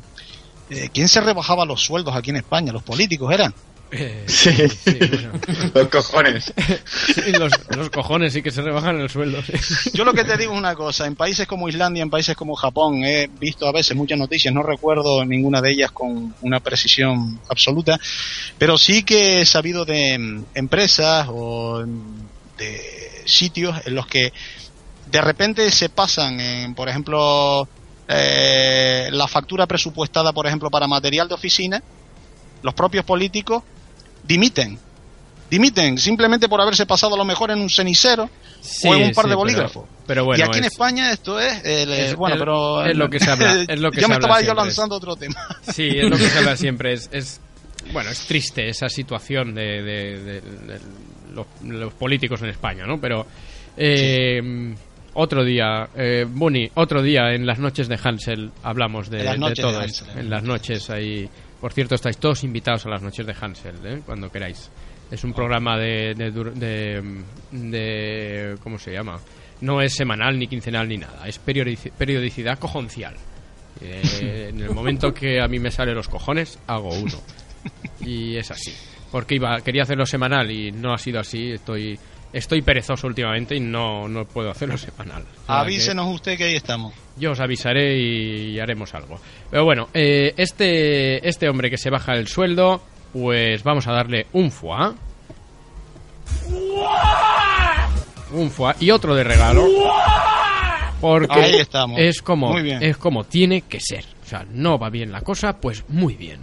eh, 0.70 0.88
¿Quién 0.92 1.08
se 1.08 1.20
rebajaba 1.20 1.64
los 1.64 1.82
sueldos 1.82 2.14
aquí 2.14 2.30
en 2.30 2.36
España? 2.36 2.72
¿Los 2.72 2.82
políticos 2.82 3.32
eran? 3.32 3.52
Eh, 3.92 4.22
Sí, 4.28 4.52
sí, 4.68 4.98
bueno. 5.00 5.32
los 5.74 5.88
cojones. 5.88 6.52
Sí, 7.14 7.32
los, 7.32 7.52
los 7.76 7.90
cojones 7.90 8.32
sí 8.32 8.40
que 8.42 8.52
se 8.52 8.62
rebajan 8.62 9.00
el 9.00 9.10
sueldo. 9.10 9.42
sí. 9.42 9.90
Yo 9.94 10.04
lo 10.04 10.12
que 10.14 10.24
te 10.24 10.36
digo 10.36 10.52
es 10.52 10.58
una 10.58 10.74
cosa, 10.76 11.06
en 11.06 11.16
países 11.16 11.46
como 11.46 11.68
Islandia, 11.68 12.02
en 12.02 12.10
países 12.10 12.36
como 12.36 12.54
Japón, 12.54 13.02
he 13.04 13.26
visto 13.26 13.66
a 13.66 13.72
veces 13.72 13.96
muchas 13.96 14.18
noticias, 14.18 14.54
no 14.54 14.62
recuerdo 14.62 15.24
ninguna 15.24 15.60
de 15.60 15.72
ellas 15.72 15.90
con 15.90 16.34
una 16.42 16.60
precisión 16.60 17.40
absoluta, 17.48 17.98
pero 18.58 18.78
sí 18.78 19.02
que 19.02 19.40
he 19.40 19.46
sabido 19.46 19.84
de 19.84 20.18
mm, 20.18 20.44
empresas 20.54 21.26
o 21.28 21.82
mm, 21.84 22.58
de 22.58 23.22
sitios 23.24 23.76
en 23.86 23.94
los 23.96 24.06
que 24.06 24.32
de 25.10 25.20
repente 25.20 25.68
se 25.72 25.88
pasan 25.88 26.38
en, 26.40 26.74
por 26.74 26.88
ejemplo, 26.88 27.68
eh, 28.12 29.08
la 29.12 29.28
factura 29.28 29.66
presupuestada, 29.66 30.32
por 30.32 30.46
ejemplo, 30.46 30.68
para 30.70 30.86
material 30.88 31.28
de 31.28 31.34
oficina, 31.34 31.82
los 32.62 32.74
propios 32.74 33.04
políticos 33.04 33.62
dimiten. 34.24 34.78
Dimiten 35.48 35.98
simplemente 35.98 36.48
por 36.48 36.60
haberse 36.60 36.86
pasado 36.86 37.14
a 37.14 37.18
lo 37.18 37.24
mejor 37.24 37.50
en 37.50 37.60
un 37.60 37.70
cenicero 37.70 38.30
o 38.84 38.94
en 38.94 39.02
un 39.04 39.10
par 39.12 39.24
sí, 39.24 39.30
de 39.30 39.34
bolígrafos. 39.36 39.84
Pero, 40.06 40.24
bueno, 40.24 40.38
y 40.44 40.46
aquí 40.46 40.58
en 40.58 40.64
es- 40.64 40.72
España 40.72 41.12
esto 41.12 41.40
es, 41.40 41.64
el- 41.64 41.92
es- 41.92 42.14
bueno, 42.16 42.34
el- 42.34 42.38
pero 42.40 42.84
es 42.86 42.96
lo 42.96 43.08
que 43.08 43.18
se 43.18 43.30
habla, 43.30 43.64
es 43.66 43.80
lo 43.80 43.90
que 43.92 43.96
ya 44.00 44.02
se 44.02 44.08
me 44.08 44.14
habla 44.16 44.26
estaba 44.28 44.42
yo 44.42 44.54
lanzando 44.54 44.96
otro 44.96 45.16
tema. 45.16 45.34
Sí, 45.72 45.88
es 45.88 46.08
lo 46.08 46.16
que 46.16 46.28
se 46.28 46.38
habla 46.38 46.56
siempre. 46.56 46.92
Es, 46.92 47.08
es- 47.12 47.40
bueno, 47.92 48.10
es 48.10 48.20
triste 48.26 48.68
esa 48.68 48.88
situación 48.88 49.54
de, 49.54 49.82
de- 49.82 50.22
de- 50.22 50.40
de 50.40 50.80
los, 51.34 51.46
los 51.64 51.94
políticos 51.94 52.40
en 52.42 52.50
España, 52.50 52.84
¿no? 52.86 53.00
Pero 53.00 53.26
eh, 53.76 54.74
otro 55.14 55.44
día, 55.44 55.88
eh, 55.96 56.24
Bunny, 56.28 56.70
otro 56.74 57.02
día 57.02 57.32
en 57.34 57.46
las 57.46 57.58
noches 57.58 57.88
de 57.88 57.98
Hansel 58.02 58.50
hablamos 58.62 59.10
de, 59.10 59.18
de 59.24 59.54
todo 59.54 59.80
esto. 59.82 60.04
En 60.18 60.30
las 60.30 60.42
noches 60.42 60.88
ahí. 60.90 61.28
Por 61.60 61.72
cierto, 61.72 61.94
estáis 61.94 62.16
todos 62.18 62.42
invitados 62.44 62.86
a 62.86 62.88
las 62.90 63.02
noches 63.02 63.26
de 63.26 63.34
Hansel, 63.38 63.74
¿eh? 63.84 64.02
cuando 64.06 64.30
queráis. 64.30 64.70
Es 65.10 65.24
un 65.24 65.32
programa 65.34 65.76
de, 65.76 66.14
de, 66.14 66.30
de, 66.30 67.02
de- 67.50 68.56
¿Cómo 68.62 68.78
se 68.78 68.92
llama? 68.92 69.18
No 69.60 69.82
es 69.82 69.94
semanal, 69.94 70.38
ni 70.38 70.46
quincenal, 70.46 70.88
ni 70.88 70.96
nada. 70.98 71.26
Es 71.28 71.38
periodici- 71.44 71.92
periodicidad 71.92 72.58
cojoncial. 72.58 73.14
Eh, 73.82 74.46
en 74.50 74.60
el 74.60 74.70
momento 74.70 75.12
que 75.12 75.40
a 75.40 75.48
mí 75.48 75.58
me 75.58 75.70
sale 75.70 75.92
los 75.94 76.08
cojones, 76.08 76.58
hago 76.66 76.90
uno. 76.94 77.18
Y 78.00 78.36
es 78.36 78.50
así. 78.50 78.72
Porque 79.10 79.34
iba, 79.34 79.60
quería 79.60 79.82
hacerlo 79.82 80.06
semanal 80.06 80.50
y 80.50 80.72
no 80.72 80.94
ha 80.94 80.98
sido 80.98 81.20
así. 81.20 81.50
Estoy 81.52 81.98
estoy 82.32 82.62
perezoso 82.62 83.06
últimamente 83.06 83.54
y 83.56 83.60
no, 83.60 84.08
no 84.08 84.24
puedo 84.24 84.50
hacerlo 84.50 84.76
semanal. 84.78 85.22
Sea 85.24 85.32
que- 85.46 85.52
Avísenos 85.52 86.14
usted 86.14 86.36
que 86.36 86.44
ahí 86.44 86.54
estamos. 86.56 86.94
yo 87.16 87.32
os 87.32 87.40
avisaré 87.40 87.96
y 87.98 88.58
haremos 88.60 88.94
algo. 88.94 89.20
Pero 89.50 89.64
bueno, 89.64 89.88
eh, 89.94 90.34
este, 90.36 91.26
este 91.28 91.48
hombre 91.48 91.70
que 91.70 91.78
se 91.78 91.90
baja 91.90 92.14
el 92.14 92.28
sueldo, 92.28 92.82
pues 93.12 93.62
vamos 93.62 93.86
a 93.86 93.92
darle 93.92 94.26
un 94.32 94.50
foie. 94.50 94.92
Un 98.32 98.50
foie 98.50 98.74
y 98.80 98.90
otro 98.90 99.14
de 99.14 99.24
regalo. 99.24 99.66
Porque 101.00 101.40
Ahí 101.40 101.54
estamos. 101.56 101.98
es 101.98 102.20
como 102.22 102.50
Muy 102.52 102.62
bien. 102.62 102.82
es 102.82 102.96
como 102.96 103.24
tiene 103.24 103.62
que 103.62 103.80
ser. 103.80 104.04
O 104.24 104.28
sea, 104.28 104.44
no 104.52 104.78
va 104.78 104.90
bien 104.90 105.10
la 105.10 105.22
cosa, 105.22 105.58
pues 105.60 105.82
muy 105.88 106.14
bien. 106.14 106.40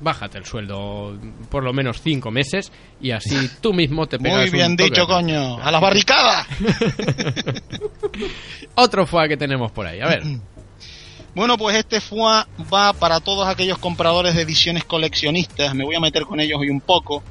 Bájate 0.00 0.38
el 0.38 0.44
sueldo 0.44 1.18
por 1.50 1.64
lo 1.64 1.72
menos 1.72 2.00
cinco 2.02 2.30
meses 2.30 2.70
y 3.00 3.10
así 3.10 3.50
tú 3.60 3.72
mismo 3.72 4.06
te 4.06 4.18
pegas 4.18 4.42
Muy 4.42 4.50
bien 4.50 4.72
un 4.72 4.76
dicho, 4.76 5.06
coño. 5.06 5.58
¡A 5.60 5.72
las 5.72 5.80
barricadas! 5.80 6.46
Otro 8.76 9.06
foie 9.06 9.28
que 9.28 9.36
tenemos 9.36 9.72
por 9.72 9.86
ahí. 9.86 10.00
A 10.00 10.06
ver. 10.06 10.22
Bueno, 11.34 11.56
pues 11.56 11.76
este 11.76 12.00
FUA 12.00 12.48
va 12.72 12.92
para 12.94 13.20
todos 13.20 13.46
aquellos 13.46 13.78
compradores 13.78 14.34
de 14.34 14.42
ediciones 14.42 14.82
coleccionistas. 14.82 15.72
Me 15.72 15.84
voy 15.84 15.94
a 15.94 16.00
meter 16.00 16.24
con 16.24 16.40
ellos 16.40 16.58
hoy 16.58 16.68
un 16.68 16.80
poco. 16.80 17.22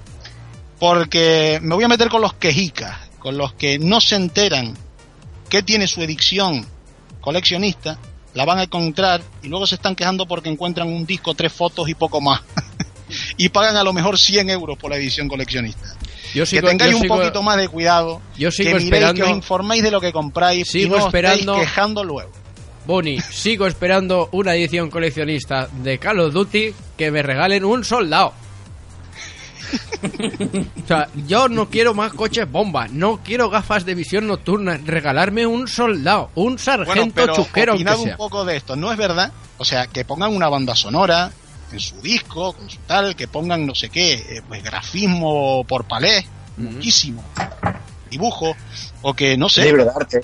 Porque 0.80 1.60
me 1.62 1.76
voy 1.76 1.84
a 1.84 1.90
meter 1.90 2.08
con 2.08 2.22
los 2.22 2.34
quejicas, 2.34 2.96
con 3.20 3.38
los 3.38 3.52
que 3.54 3.80
no 3.80 4.00
se 4.00 4.16
enteran 4.16 4.78
qué 5.50 5.62
tiene 5.62 5.88
su 5.88 6.02
edición 6.02 6.66
coleccionista, 7.20 8.00
la 8.38 8.46
van 8.46 8.60
a 8.60 8.64
encontrar 8.64 9.20
y 9.42 9.48
luego 9.48 9.66
se 9.66 9.74
están 9.76 9.96
quejando 9.96 10.28
porque 10.28 10.48
encuentran 10.48 10.88
un 10.88 11.08
disco, 11.08 11.34
tres 11.34 11.52
fotos 11.52 11.90
y 11.90 11.96
poco 11.96 12.22
más. 12.22 12.42
y 13.38 13.50
pagan 13.50 13.76
a 13.78 13.84
lo 13.84 13.94
mejor 13.94 14.20
100 14.20 14.52
euros 14.52 14.78
por 14.78 14.92
la 14.92 14.98
edición 14.98 15.28
coleccionista. 15.28 15.96
Yo 16.36 16.44
que 16.44 16.46
sigo, 16.46 16.68
tengáis 16.68 16.92
yo 16.92 17.00
un 17.00 17.08
poquito 17.08 17.42
más 17.42 17.58
de 17.58 17.68
cuidado, 17.68 18.22
yo 18.38 18.52
sigo 18.52 18.70
que 18.70 18.76
miréis, 18.76 18.94
esperando- 18.94 19.24
que 19.26 19.32
os 19.32 19.38
informéis 19.38 19.82
de 19.82 19.90
lo 19.90 20.00
que 20.00 20.14
compráis 20.14 20.68
Sigo 20.70 20.98
y 20.98 21.00
no 21.00 21.06
esperando- 21.08 21.54
estéis 21.54 21.70
quejando 21.70 22.04
luego. 22.04 22.32
Bonnie, 22.86 23.20
sigo 23.22 23.66
esperando 23.66 24.30
una 24.34 24.54
edición 24.54 24.92
coleccionista 24.92 25.68
de 25.82 25.98
Call 25.98 26.20
of 26.20 26.32
Duty 26.34 26.74
que 26.96 27.10
me 27.10 27.24
regalen 27.24 27.66
un 27.66 27.84
soldado. 27.84 28.34
o 30.84 30.88
sea, 30.88 31.10
yo 31.28 31.50
no 31.50 31.70
quiero 31.70 31.94
más 31.94 32.14
coches 32.14 32.50
bomba, 32.50 32.88
no 32.90 33.22
quiero 33.24 33.50
gafas 33.50 33.86
de 33.86 33.96
visión 33.96 34.28
nocturna, 34.28 34.80
regalarme 34.84 35.46
un 35.46 35.68
soldado, 35.68 36.30
un 36.36 36.44
Bueno, 36.44 36.58
sargento 36.58 37.14
pero 37.16 37.36
chusquero 37.36 37.74
aunque 37.74 37.90
opinad 37.90 38.00
un 38.00 38.18
poco 38.18 38.46
de 38.46 38.58
esto, 38.58 38.76
¿no 38.76 38.92
es 38.92 38.98
verdad? 38.98 39.32
O 39.58 39.66
sea, 39.66 39.88
que 39.88 40.06
pongan 40.06 40.36
una 40.36 40.50
banda 40.50 40.76
sonora 40.76 41.32
en 41.72 41.80
su 41.80 42.02
disco, 42.02 42.54
con 42.54 42.70
su 42.70 42.78
tal, 42.88 43.16
que 43.16 43.28
pongan 43.28 43.66
no 43.66 43.76
sé 43.76 43.90
qué, 43.90 44.14
eh, 44.14 44.42
pues 44.48 44.64
grafismo 44.64 45.64
por 45.66 45.86
palé, 45.86 46.26
muchísimo, 46.58 47.24
dibujo, 48.10 48.56
o 49.02 49.14
que 49.14 49.38
no 49.38 49.50
sé, 49.50 49.66
Libro 49.66 49.86
de 49.86 49.92
arte. 49.92 50.24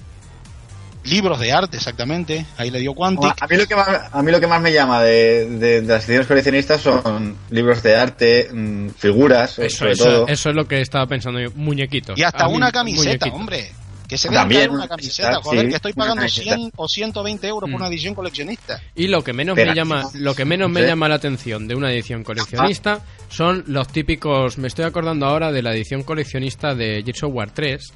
Libros 1.04 1.40
de 1.40 1.52
arte 1.52 1.78
exactamente, 1.78 2.46
ahí 2.58 2.70
le 2.72 2.80
dio 2.80 2.94
Quantic. 2.94 3.36
A 3.42 3.48
mí 3.48 3.58
lo 3.58 3.66
que 3.68 3.76
más, 3.76 3.88
a 4.12 4.22
mí 4.24 4.32
lo 4.32 4.40
que 4.40 4.48
más 4.48 4.62
me 4.62 4.72
llama 4.72 5.02
de, 5.04 5.48
de- 5.50 5.82
de 5.82 5.88
las 5.88 6.04
ediciones 6.06 6.28
coleccionistas 6.28 6.82
son 6.82 7.36
libros 7.50 7.84
de 7.84 7.96
arte, 7.96 8.50
mm, 8.52 8.90
figuras, 8.98 9.60
Eso, 9.60 9.78
sobre 9.80 9.92
eso, 9.94 10.04
todo. 10.06 10.28
eso 10.28 10.50
es 10.50 10.56
lo 10.56 10.68
que 10.68 10.82
estaba 10.82 11.06
pensando 11.08 11.40
yo, 11.40 11.50
muñequitos. 11.56 12.18
Y 12.18 12.24
hasta 12.24 12.46
A 12.46 12.48
mí, 12.48 12.56
una 12.56 12.72
camiseta, 12.72 13.04
muñequitos. 13.28 13.34
hombre. 13.40 13.72
Que 14.08 14.18
se 14.18 14.28
caer 14.30 14.70
una 14.70 14.88
camiseta, 14.88 15.42
joder, 15.42 15.62
sí, 15.62 15.70
que 15.70 15.76
estoy 15.78 15.94
pagando 15.94 16.18
camiseta. 16.22 16.56
100 16.56 16.72
o 16.76 16.88
120 16.88 17.48
euros 17.48 17.62
por 17.62 17.80
Mm. 17.80 17.82
una 17.82 17.88
edición 17.88 18.14
coleccionista. 18.14 18.80
Y 18.96 19.08
lo 19.08 19.24
que 19.24 19.34
menos 19.34 19.56
Pero- 19.56 19.72
me 19.72 19.76
llama, 19.76 20.04
lo 20.14 20.36
que 20.36 20.46
menos 20.46 20.70
me 20.70 20.82
Sí. 20.82 20.88
llama 20.88 21.08
la 21.10 21.16
atención 21.16 21.68
de 21.68 21.74
una 21.74 21.92
edición 21.92 22.24
coleccionista 22.24 23.00
son 23.30 23.64
los 23.68 23.88
típicos. 23.88 24.58
Me 24.60 24.68
estoy 24.68 24.86
acordando 24.86 25.26
ahora 25.26 25.52
de 25.52 25.64
la 25.64 25.74
edición 25.74 26.04
coleccionista 26.04 26.76
de 26.76 27.02
Gears 27.04 27.24
of 27.24 27.34
War 27.34 27.50
3 27.52 27.92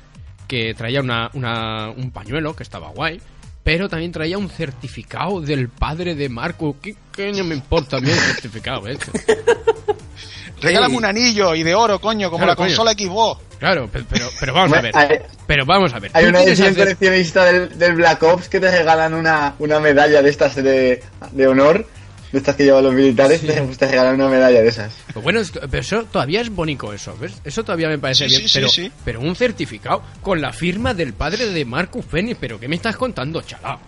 que 0.48 0.74
traía 0.74 1.02
una, 1.02 1.30
una- 1.34 1.90
un 1.90 2.12
pañuelo 2.12 2.56
que 2.56 2.64
estaba 2.64 2.90
guay, 2.90 3.20
pero 3.64 3.90
también 3.90 4.12
traía 4.12 4.38
un 4.38 4.50
certificado 4.50 5.42
del 5.42 5.70
padre 5.70 6.16
de 6.16 6.30
Marco. 6.30 6.78
¿Qué 6.82 6.96
coño 7.16 7.44
me 7.44 7.56
importa 7.56 7.98
a 7.98 8.00
mí 8.00 8.10
el 8.10 8.18
certificado 8.18 8.88
ese? 8.88 9.12
Regálame 10.62 10.96
un 10.98 11.06
anillo 11.06 11.54
y 11.54 11.62
de 11.64 11.76
oro, 11.76 12.00
coño, 12.00 12.30
como 12.30 12.40
Claro, 12.40 12.52
la 12.52 12.56
coño. 12.56 12.68
consola 12.70 12.92
Xbox. 12.94 13.42
Claro, 13.60 13.88
pe- 13.88 14.04
pero, 14.10 14.28
pero 14.40 14.54
vamos 14.54 14.76
a 14.78 14.82
ver. 14.82 14.96
Hay, 14.98 15.20
Pero 15.46 15.66
vamos 15.66 15.94
a 15.94 16.00
ver. 16.00 16.12
hay 16.14 16.24
¿tú 16.26 16.30
una 16.30 16.42
edición 16.44 16.70
hacer- 16.70 16.84
coleccionista 16.84 17.46
del, 17.46 17.78
del 17.78 17.94
Black 17.94 18.22
Ops 18.24 18.50
que 18.50 18.60
te 18.60 18.72
regalan 18.72 19.14
una, 19.14 19.54
una 19.60 19.80
medalla 19.80 20.22
de 20.22 20.30
estas 20.30 20.56
de, 20.56 21.04
de 21.32 21.48
honor, 21.48 21.88
de 22.32 22.38
estas 22.40 22.56
que 22.56 22.64
llevan 22.66 22.84
los 22.84 22.94
militares, 22.94 23.42
te, 23.42 23.54
te 23.78 23.88
regalan 23.88 24.16
una 24.16 24.30
medalla 24.30 24.62
de 24.62 24.68
esas. 24.68 24.94
Pues 25.14 25.24
bueno, 25.24 25.42
pero 25.70 25.80
eso 25.82 26.04
todavía 26.06 26.42
es 26.42 26.50
bonito 26.50 26.92
eso, 26.94 27.16
¿ves? 27.20 27.34
Eso 27.44 27.64
todavía 27.64 27.88
me 27.90 27.98
parece 27.98 28.28
Sí, 28.28 28.36
bien. 28.36 28.42
sí, 28.44 28.48
sí, 28.50 28.54
pero, 28.60 28.70
sí. 28.70 28.92
pero 29.06 29.22
un 29.22 29.36
certificado 29.36 30.04
con 30.22 30.42
la 30.42 30.52
firma 30.54 30.94
del 30.94 31.14
padre 31.14 31.46
de 31.48 31.66
Marcus 31.66 32.06
Fenix, 32.06 32.38
¿pero 32.40 32.60
qué 32.60 32.68
me 32.68 32.76
estás 32.76 32.96
contando, 32.98 33.42
chalao? 33.42 33.80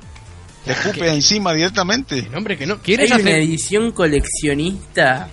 Te 0.65 0.73
escupe 0.73 1.07
encima 1.11 1.53
directamente. 1.53 2.27
No, 2.31 2.37
hombre, 2.39 2.57
que 2.57 2.65
no. 2.67 2.75
Hay 2.75 2.79
¿Quieres 2.81 3.11
una 3.11 3.19
hacer...? 3.21 3.35
edición 3.39 3.91
coleccionista 3.91 5.29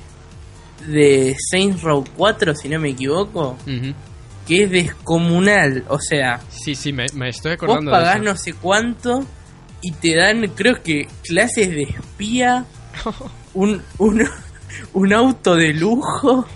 de 0.86 1.36
Saints 1.50 1.82
Row 1.82 2.04
4, 2.16 2.54
si 2.54 2.68
no 2.68 2.78
me 2.78 2.90
equivoco, 2.90 3.58
que 4.46 4.62
es 4.64 4.70
descomunal. 4.70 5.84
O 5.88 5.98
sea, 5.98 6.40
Sí, 6.50 6.74
sí, 6.76 6.92
me, 6.92 7.06
me 7.14 7.28
estoy 7.30 7.52
vos 7.52 7.62
acordando 7.64 7.90
de 7.90 7.96
pagás 7.96 8.14
eso. 8.16 8.24
no 8.24 8.36
sé 8.36 8.52
cuánto 8.54 9.26
y 9.82 9.92
te 9.92 10.14
dan, 10.16 10.46
creo 10.54 10.80
que, 10.82 11.06
clases 11.24 11.70
de 11.70 11.82
espía, 11.82 12.64
un, 13.54 13.82
un, 13.98 14.24
un 14.94 15.12
auto 15.12 15.54
de 15.56 15.72
lujo. 15.74 16.46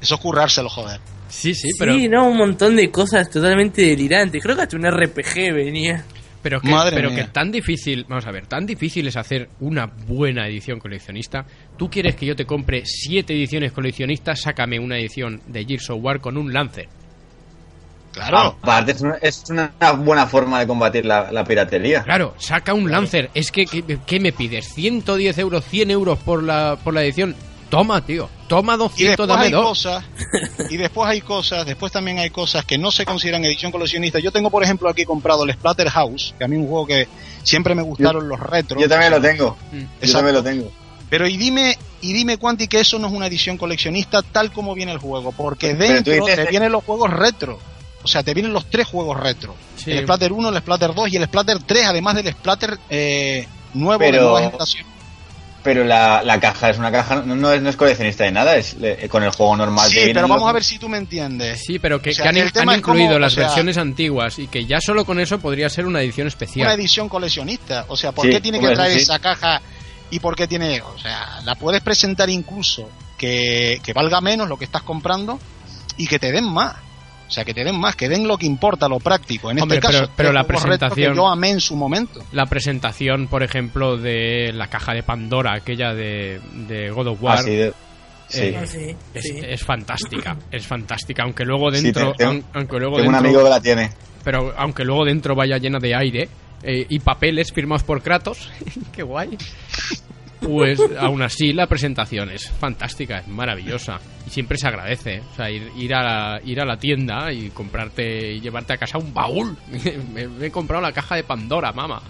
Eso 0.00 0.14
es 0.14 0.20
currárselo, 0.20 0.68
joder. 0.68 1.00
Sí, 1.28 1.54
sí, 1.54 1.68
pero, 1.78 1.94
Sí, 1.94 2.08
no, 2.08 2.28
un 2.28 2.36
montón 2.38 2.76
de 2.76 2.90
cosas 2.90 3.28
totalmente 3.30 3.82
delirantes. 3.82 4.42
Creo 4.42 4.56
que 4.56 4.62
hasta 4.62 4.76
un 4.76 4.90
RPG 4.90 5.52
venía. 5.52 6.04
pero, 6.42 6.60
que, 6.60 6.68
Madre 6.68 6.96
pero 6.96 7.10
mía. 7.10 7.24
que 7.26 7.30
tan 7.32 7.50
difícil... 7.50 8.04
Vamos 8.08 8.26
a 8.26 8.30
ver, 8.30 8.46
tan 8.46 8.64
difícil 8.64 9.06
es 9.08 9.16
hacer 9.16 9.48
una 9.60 9.86
buena 9.86 10.46
edición 10.46 10.78
coleccionista. 10.78 11.44
¿Tú 11.76 11.90
quieres 11.90 12.14
que 12.16 12.26
yo 12.26 12.36
te 12.36 12.44
compre 12.46 12.82
siete 12.84 13.34
ediciones 13.34 13.72
coleccionistas? 13.72 14.40
Sácame 14.40 14.78
una 14.78 14.96
edición 14.98 15.40
de 15.46 15.64
Gears 15.64 15.90
of 15.90 15.98
War 16.02 16.20
con 16.20 16.36
un 16.36 16.52
Lancer. 16.52 16.88
Claro. 18.16 18.56
Aparte, 18.62 18.92
es 18.92 19.00
una, 19.02 19.14
es 19.20 19.44
una 19.50 19.70
buena 19.98 20.26
forma 20.26 20.58
de 20.60 20.66
combatir 20.66 21.04
la, 21.04 21.30
la 21.30 21.44
piratería. 21.44 22.02
Claro, 22.02 22.34
saca 22.38 22.72
un 22.74 22.90
Lancer. 22.90 23.30
Es 23.34 23.52
que, 23.52 23.66
¿qué, 23.66 23.98
qué 24.06 24.18
me 24.20 24.32
pides? 24.32 24.74
¿110 24.76 25.38
euros, 25.38 25.64
100 25.66 25.90
euros 25.90 26.18
por 26.18 26.42
la, 26.42 26.78
por 26.82 26.94
la 26.94 27.02
edición? 27.02 27.36
Toma, 27.68 28.00
tío. 28.00 28.28
Toma 28.48 28.74
Y 28.74 28.78
200, 28.78 29.08
después 29.08 29.28
dame 29.28 29.44
hay 29.46 29.50
dos. 29.52 29.66
cosas, 29.66 30.04
y 30.70 30.76
después 30.76 31.08
hay 31.10 31.20
cosas, 31.20 31.66
después 31.66 31.90
también 31.92 32.18
hay 32.20 32.30
cosas 32.30 32.64
que 32.64 32.78
no 32.78 32.90
se 32.92 33.04
consideran 33.04 33.44
edición 33.44 33.72
coleccionista. 33.72 34.18
Yo 34.20 34.30
tengo, 34.30 34.50
por 34.50 34.62
ejemplo, 34.62 34.88
aquí 34.88 35.04
comprado 35.04 35.42
el 35.44 35.52
Splatterhouse, 35.52 36.34
que 36.38 36.44
a 36.44 36.48
mí 36.48 36.54
es 36.56 36.62
un 36.62 36.68
juego 36.68 36.86
que 36.86 37.08
siempre 37.42 37.74
me 37.74 37.82
gustaron 37.82 38.28
los 38.28 38.38
retros. 38.40 38.80
Yo 38.80 38.88
también 38.88 39.10
lo 39.10 39.20
tengo. 39.20 39.56
Mm. 39.72 39.82
Yo 40.06 40.12
también 40.12 40.34
lo 40.36 40.42
tengo. 40.44 40.70
Pero 41.10 41.26
y 41.26 41.36
dime, 41.36 41.76
y 42.00 42.12
dime 42.12 42.38
Quanti 42.38 42.66
que 42.68 42.80
eso 42.80 42.98
no 43.00 43.08
es 43.08 43.12
una 43.12 43.26
edición 43.26 43.58
coleccionista 43.58 44.22
tal 44.22 44.52
como 44.52 44.74
viene 44.74 44.92
el 44.92 44.98
juego, 44.98 45.32
porque 45.32 45.74
dentro 45.74 46.12
dices- 46.14 46.36
te 46.36 46.46
vienen 46.46 46.70
los 46.72 46.84
juegos 46.84 47.10
retro. 47.12 47.58
O 48.06 48.08
sea, 48.08 48.22
te 48.22 48.32
vienen 48.34 48.52
los 48.52 48.70
tres 48.70 48.86
juegos 48.86 49.18
retro. 49.18 49.56
Sí. 49.76 49.90
El 49.90 50.04
Splatter 50.04 50.32
1, 50.32 50.48
el 50.48 50.58
Splatter 50.58 50.94
2 50.94 51.12
y 51.12 51.16
el 51.16 51.24
Splatter 51.24 51.58
3, 51.64 51.86
además 51.86 52.14
del 52.14 52.28
Splatter 52.32 52.78
eh, 52.88 53.46
nuevo 53.74 54.02
de 54.02 54.10
Pero- 54.12 54.22
nueva 54.22 54.40
generación. 54.42 54.86
Pero 55.64 55.82
la, 55.82 56.22
la 56.22 56.38
caja 56.38 56.70
es 56.70 56.78
una 56.78 56.92
caja, 56.92 57.16
no, 57.26 57.34
no 57.34 57.50
es, 57.52 57.60
no 57.60 57.68
es 57.68 57.74
coleccionista 57.76 58.22
de 58.22 58.30
nada, 58.30 58.54
es 58.54 58.74
le- 58.74 59.08
con 59.08 59.24
el 59.24 59.30
juego 59.30 59.56
normal. 59.56 59.88
Sí, 59.88 59.94
te 59.94 59.98
vienen 60.04 60.14
pero 60.14 60.28
vamos 60.28 60.42
los- 60.44 60.50
a 60.50 60.52
ver 60.52 60.62
si 60.62 60.78
tú 60.78 60.88
me 60.88 60.96
entiendes. 60.96 61.60
Sí, 61.66 61.80
pero 61.80 62.00
que, 62.00 62.10
O 62.10 62.14
sea, 62.14 62.22
que 62.22 62.28
han, 62.28 62.36
el 62.36 62.52
tema 62.52 62.72
han 62.74 62.78
incluido 62.78 63.16
o 63.16 63.18
las 63.18 63.32
sea- 63.32 63.46
versiones 63.46 63.76
antiguas 63.76 64.38
y 64.38 64.46
que 64.46 64.64
ya 64.64 64.80
solo 64.80 65.04
con 65.04 65.18
eso 65.18 65.40
podría 65.40 65.68
ser 65.68 65.84
una 65.86 66.00
edición 66.00 66.26
una 66.26 66.28
especial. 66.28 66.70
edición 66.70 67.08
coleccionista. 67.08 67.84
O 67.88 67.96
sea, 67.96 68.12
¿por 68.12 68.26
Sí, 68.26 68.30
qué 68.30 68.40
tiene 68.40 68.60
que 68.60 68.68
traer 68.70 68.92
sí. 68.92 68.98
esa 68.98 69.18
caja 69.18 69.60
y 70.12 70.20
por 70.20 70.36
qué 70.36 70.46
tiene.? 70.46 70.80
O 70.82 70.96
sea, 71.00 71.40
la 71.44 71.56
puedes 71.56 71.82
presentar 71.82 72.30
incluso 72.30 72.88
que, 73.18 73.80
que 73.82 73.92
valga 73.92 74.20
menos 74.20 74.48
lo 74.48 74.56
que 74.56 74.66
estás 74.66 74.82
comprando 74.82 75.40
y 75.96 76.06
que 76.06 76.20
te 76.20 76.30
den 76.30 76.44
más. 76.44 76.76
O 77.26 77.30
sea, 77.30 77.44
que 77.44 77.52
te 77.52 77.64
den 77.64 77.78
más, 77.78 77.96
que 77.96 78.08
den 78.08 78.28
lo 78.28 78.38
que 78.38 78.46
importa, 78.46 78.88
lo 78.88 79.00
práctico. 79.00 79.50
En 79.50 79.60
Hombre, 79.60 79.78
este 79.78 79.86
caso, 79.88 79.98
pero- 79.98 80.12
pero 80.16 80.28
tres 80.28 80.34
la 80.34 80.44
presentación- 80.44 81.12
que 81.12 81.16
yo 81.16 81.26
amé 81.28 81.50
en 81.50 81.60
su 81.60 81.74
momento. 81.74 82.22
La 82.32 82.46
presentación, 82.46 83.26
por 83.26 83.42
ejemplo, 83.42 83.96
de 83.96 84.52
la 84.54 84.68
caja 84.68 84.92
de 84.94 85.02
Pandora, 85.02 85.54
aquella 85.54 85.92
de, 85.92 86.40
de 86.68 86.90
God 86.90 87.06
of 87.08 87.22
War, 87.22 87.38
Ah, 87.38 87.42
sí, 87.42 87.50
de- 87.56 87.72
sí. 88.28 88.40
Eh, 88.42 88.66
sí, 88.66 88.96
es, 89.14 89.22
sí. 89.24 89.40
es 89.42 89.64
fantástica. 89.64 90.36
Es 90.52 90.66
fantástica, 90.66 91.24
aunque 91.24 91.44
luego 91.44 91.72
Sí, 91.72 91.82
dentro, 91.82 92.12
tengo- 92.12 92.30
aun- 92.32 92.44
aunque 92.54 92.78
luego 92.78 92.96
Tengo 92.96 93.08
un 93.08 93.14
dentro, 93.14 93.28
amigo 93.30 93.44
que 93.44 93.50
la 93.50 93.60
tiene. 93.60 93.90
pero 94.22 94.54
aunque 94.56 94.84
luego 94.84 95.04
dentro 95.04 95.34
vaya 95.34 95.58
llena 95.58 95.78
de 95.80 95.94
aire 95.96 96.28
eh, 96.62 96.86
y 96.88 96.98
papeles 97.00 97.52
firmados 97.52 97.82
por 97.82 98.02
Kratos, 98.02 98.50
qué 98.92 99.02
guay. 99.02 99.36
Pues 100.40 100.80
aún 100.98 101.22
así 101.22 101.52
la 101.52 101.66
presentación 101.66 102.30
es 102.30 102.48
fantástica, 102.50 103.18
es 103.18 103.28
maravillosa 103.28 104.00
y 104.26 104.30
siempre 104.30 104.58
se 104.58 104.68
agradece. 104.68 105.22
O 105.32 105.36
sea, 105.36 105.50
ir, 105.50 105.70
ir, 105.76 105.94
a, 105.94 106.02
la, 106.02 106.40
ir 106.44 106.60
a 106.60 106.64
la 106.64 106.78
tienda 106.78 107.32
y 107.32 107.50
comprarte 107.50 108.32
y 108.32 108.40
llevarte 108.40 108.74
a 108.74 108.76
casa 108.76 108.98
un 108.98 109.12
baúl. 109.12 109.56
me, 110.12 110.28
me 110.28 110.46
he 110.46 110.50
comprado 110.50 110.82
la 110.82 110.92
caja 110.92 111.16
de 111.16 111.24
Pandora, 111.24 111.72
mamá. 111.72 112.02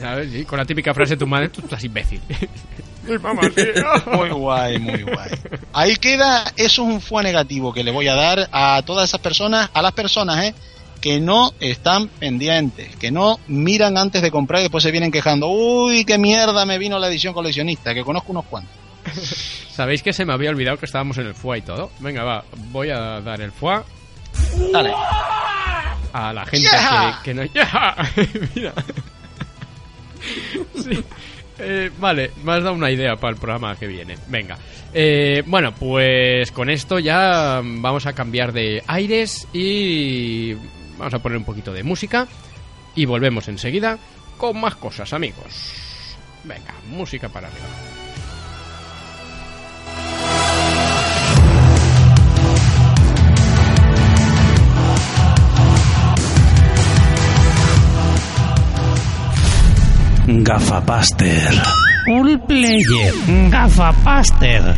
¿Sabes? 0.00 0.34
Y 0.34 0.44
con 0.44 0.58
la 0.58 0.64
típica 0.64 0.94
frase 0.94 1.14
de 1.14 1.18
tu 1.18 1.26
madre, 1.26 1.48
tú 1.48 1.60
estás 1.60 1.82
imbécil. 1.84 2.20
Muy 4.12 4.30
guay, 4.30 4.78
muy 4.78 5.02
guay. 5.02 5.30
Ahí 5.72 5.96
queda, 5.96 6.44
eso 6.56 6.82
es 6.82 6.88
un 6.88 7.00
fue 7.00 7.24
negativo 7.24 7.72
que 7.72 7.82
le 7.82 7.90
voy 7.90 8.06
a 8.06 8.14
dar 8.14 8.48
a 8.52 8.80
todas 8.86 9.08
esas 9.08 9.20
personas, 9.20 9.70
a 9.74 9.82
las 9.82 9.92
personas, 9.92 10.44
¿eh? 10.44 10.54
Que 11.02 11.20
no 11.20 11.52
están 11.60 12.08
pendientes, 12.08 12.96
que 12.96 13.10
no 13.10 13.38
miran 13.48 13.98
antes 13.98 14.22
de 14.22 14.30
comprar 14.30 14.60
y 14.60 14.64
después 14.64 14.82
se 14.82 14.90
vienen 14.90 15.10
quejando, 15.12 15.48
uy, 15.48 16.06
qué 16.06 16.16
mierda 16.16 16.64
me 16.64 16.78
vino 16.78 16.98
la 16.98 17.08
edición 17.08 17.34
coleccionista, 17.34 17.92
que 17.92 18.02
conozco 18.04 18.32
unos 18.32 18.46
cuantos. 18.46 18.72
Sabéis 19.74 20.02
que 20.02 20.12
se 20.12 20.24
me 20.24 20.32
había 20.32 20.50
olvidado 20.50 20.78
que 20.78 20.86
estábamos 20.86 21.18
en 21.18 21.26
el 21.26 21.34
FUA 21.34 21.58
y 21.58 21.62
todo. 21.62 21.90
Venga, 21.98 22.22
va, 22.24 22.44
voy 22.70 22.90
a 22.90 23.20
dar 23.20 23.40
el 23.40 23.50
FUA 23.52 23.84
Dale. 24.72 24.92
a 26.12 26.32
la 26.32 26.46
gente 26.46 26.68
Yeah. 26.70 27.20
que, 27.24 27.30
que 27.30 27.34
no. 27.34 27.44
¡Ya! 27.54 27.96
Mira. 28.54 28.72
Sí. 30.76 31.02
Eh, 31.58 31.90
vale, 31.98 32.30
me 32.44 32.52
has 32.52 32.62
dado 32.62 32.74
una 32.76 32.90
idea 32.90 33.16
para 33.16 33.32
el 33.34 33.40
programa 33.40 33.74
que 33.76 33.86
viene. 33.86 34.16
Venga. 34.28 34.56
Eh, 34.94 35.42
bueno, 35.46 35.72
pues 35.74 36.50
con 36.52 36.70
esto 36.70 36.98
ya 36.98 37.60
vamos 37.62 38.06
a 38.06 38.12
cambiar 38.12 38.52
de 38.52 38.82
aires 38.86 39.48
y 39.52 40.54
vamos 41.02 41.14
a 41.14 41.18
poner 41.18 41.36
un 41.36 41.44
poquito 41.44 41.72
de 41.72 41.82
música 41.82 42.28
y 42.94 43.06
volvemos 43.06 43.48
enseguida 43.48 43.98
con 44.38 44.60
más 44.60 44.76
cosas, 44.76 45.12
amigos. 45.12 46.14
Venga, 46.44 46.74
música 46.90 47.28
para 47.28 47.48
arriba. 47.48 47.66
Gafapaster. 60.28 61.62
All 62.06 62.40
Player. 62.46 63.50
Gafapaster. 63.50 64.76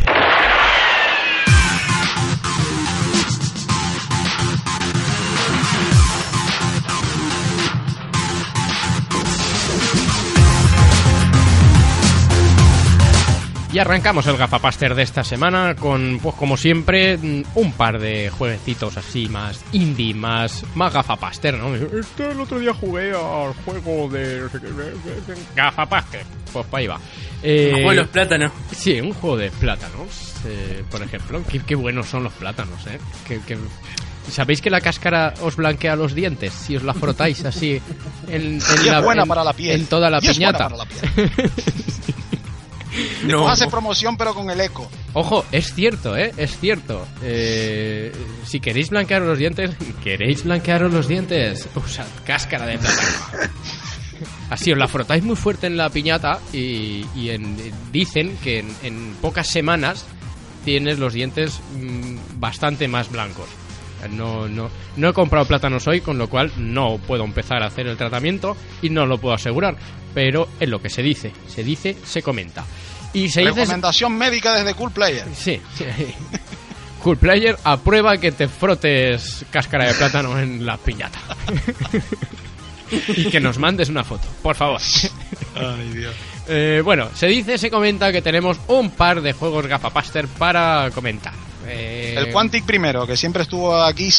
Y 13.75 13.79
arrancamos 13.79 14.25
el 14.27 14.37
gafapaster 14.37 14.95
de 14.95 15.03
esta 15.03 15.21
semana 15.25 15.75
con, 15.75 16.19
pues 16.23 16.33
como 16.35 16.55
siempre, 16.55 17.17
mm, 17.17 17.43
un 17.55 17.73
par 17.73 17.99
de 17.99 18.29
jueguecitos 18.29 18.95
así 18.95 19.27
más 19.27 19.59
indie, 19.73 20.13
más, 20.13 20.63
más 20.75 20.93
gafapaster, 20.93 21.55
¿no? 21.55 21.75
Este 21.75 22.31
el 22.31 22.39
otro 22.39 22.57
día 22.57 22.73
jugué 22.73 23.09
al 23.11 23.53
juego 23.65 24.07
de... 24.07 24.39
no 24.39 24.49
sé 24.49 24.61
qué, 24.61 24.67
Gafapaster. 25.57 26.23
Pues 26.53 26.65
para 26.67 26.79
ahí 26.79 26.87
va. 26.87 26.99
Eh, 27.43 27.71
Juego 27.73 27.89
de 27.89 27.95
los 27.97 28.07
plátanos. 28.07 28.51
Sí, 28.73 29.01
un 29.01 29.11
juego 29.11 29.35
de 29.35 29.51
plátanos, 29.51 30.35
eh, 30.45 30.81
por 30.89 31.03
ejemplo. 31.03 31.43
Qué, 31.51 31.59
qué 31.59 31.75
buenos 31.75 32.07
son 32.07 32.23
los 32.23 32.31
plátanos, 32.31 32.79
¿eh? 32.87 32.97
¿Sabéis 34.31 34.61
que 34.61 34.69
la 34.69 34.79
cáscara 34.79 35.33
os 35.41 35.57
blanquea 35.57 35.97
los 35.97 36.15
dientes 36.15 36.53
si 36.53 36.77
os 36.77 36.83
la 36.83 36.93
frotáis 36.93 37.43
así 37.43 37.81
en, 38.29 38.41
en 38.53 38.59
Y 38.85 38.89
la, 38.89 38.99
es 38.99 39.03
buena 39.03 39.23
en- 39.23 39.27
para 39.27 39.43
la 39.43 39.51
piel. 39.51 39.81
en 39.81 39.85
toda 39.87 40.09
la 40.09 40.19
Y 40.21 40.27
es 40.27 40.39
buena 40.39 40.57
piñata? 40.57 40.69
para 40.69 40.77
la 40.77 40.85
piel. 40.85 41.41
No. 43.25 43.47
Hace 43.47 43.67
promoción 43.67 44.17
pero 44.17 44.33
con 44.33 44.49
el 44.49 44.59
eco. 44.61 44.89
Ojo, 45.13 45.45
es 45.51 45.73
cierto, 45.73 46.15
¿eh? 46.17 46.31
Es 46.37 46.57
cierto. 46.59 47.05
Eh, 47.23 48.11
si 48.45 48.59
queréis 48.59 48.89
blanquearos 48.89 49.27
los 49.27 49.37
dientes, 49.37 49.71
¿queréis 50.03 50.43
blanquearos 50.43 50.93
los 50.93 51.07
dientes? 51.07 51.67
Usad 51.75 52.07
cáscara 52.25 52.65
de 52.65 52.77
plátano. 52.77 53.09
Así 54.49 54.71
os 54.71 54.77
la 54.77 54.87
frotáis 54.87 55.23
muy 55.23 55.35
fuerte 55.35 55.67
en 55.67 55.75
la 55.77 55.89
piñata 55.89 56.39
y, 56.53 57.05
y 57.15 57.29
en- 57.31 57.57
dicen 57.91 58.37
que 58.43 58.59
en, 58.59 58.75
en 58.83 59.15
pocas 59.21 59.47
semanas 59.47 60.05
tienes 60.63 60.99
los 60.99 61.13
dientes 61.13 61.59
mm, 61.79 62.39
bastante 62.39 62.87
más 62.87 63.11
blancos. 63.11 63.47
No, 64.09 64.47
no, 64.47 64.69
no 64.95 65.09
he 65.09 65.13
comprado 65.13 65.45
plátanos 65.45 65.87
hoy, 65.87 66.01
con 66.01 66.17
lo 66.17 66.29
cual 66.29 66.51
no 66.57 66.97
puedo 66.97 67.23
empezar 67.23 67.63
a 67.63 67.67
hacer 67.67 67.87
el 67.87 67.97
tratamiento 67.97 68.55
y 68.81 68.89
no 68.89 69.05
lo 69.05 69.17
puedo 69.17 69.35
asegurar. 69.35 69.75
Pero 70.13 70.47
es 70.59 70.69
lo 70.69 70.81
que 70.81 70.89
se 70.89 71.01
dice, 71.01 71.31
se 71.47 71.63
dice, 71.63 71.95
se 72.05 72.21
comenta. 72.21 72.65
Y 73.13 73.29
se 73.29 73.41
dice 73.41 73.53
Recomendación 73.53 74.17
médica 74.17 74.53
desde 74.55 74.73
Cool 74.73 74.91
Player. 74.91 75.25
Sí, 75.35 75.61
sí. 75.77 75.85
Cool 77.05 77.17
Player 77.17 77.55
aprueba 77.63 78.17
que 78.17 78.31
te 78.31 78.47
frotes 78.47 79.45
cáscara 79.51 79.85
de 79.85 79.93
plátano 79.93 80.39
en 80.39 80.65
la 80.65 80.75
piñata. 80.75 81.19
y 82.91 83.25
que 83.29 83.39
nos 83.39 83.59
mandes 83.59 83.89
una 83.89 84.03
foto, 84.03 84.27
por 84.41 84.55
favor. 84.55 84.81
Ay, 85.55 85.89
Dios. 85.89 86.15
Eh, 86.47 86.81
bueno, 86.83 87.09
se 87.13 87.27
dice, 87.27 87.59
se 87.59 87.69
comenta 87.69 88.11
que 88.11 88.23
tenemos 88.23 88.59
un 88.67 88.89
par 88.89 89.21
de 89.21 89.33
juegos 89.33 89.67
gafapaster 89.67 90.27
para 90.27 90.89
comentar. 90.95 91.33
Eh, 91.67 92.15
El 92.17 92.31
Quantic 92.31 92.65
primero, 92.65 93.05
que 93.07 93.17
siempre 93.17 93.43
estuvo 93.43 93.75
aquí 93.83 94.09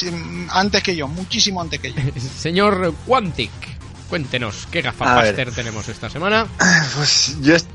antes 0.50 0.82
que 0.82 0.94
yo, 0.96 1.08
muchísimo 1.08 1.60
antes 1.60 1.80
que 1.80 1.92
yo. 1.92 2.00
Señor 2.38 2.94
Quantic, 3.06 3.50
cuéntenos 4.08 4.66
qué 4.70 4.82
gafapaster 4.82 5.50
tenemos 5.52 5.88
esta 5.88 6.08
semana. 6.10 6.46
Pues 6.96 7.36
yo 7.40 7.54
est- 7.54 7.68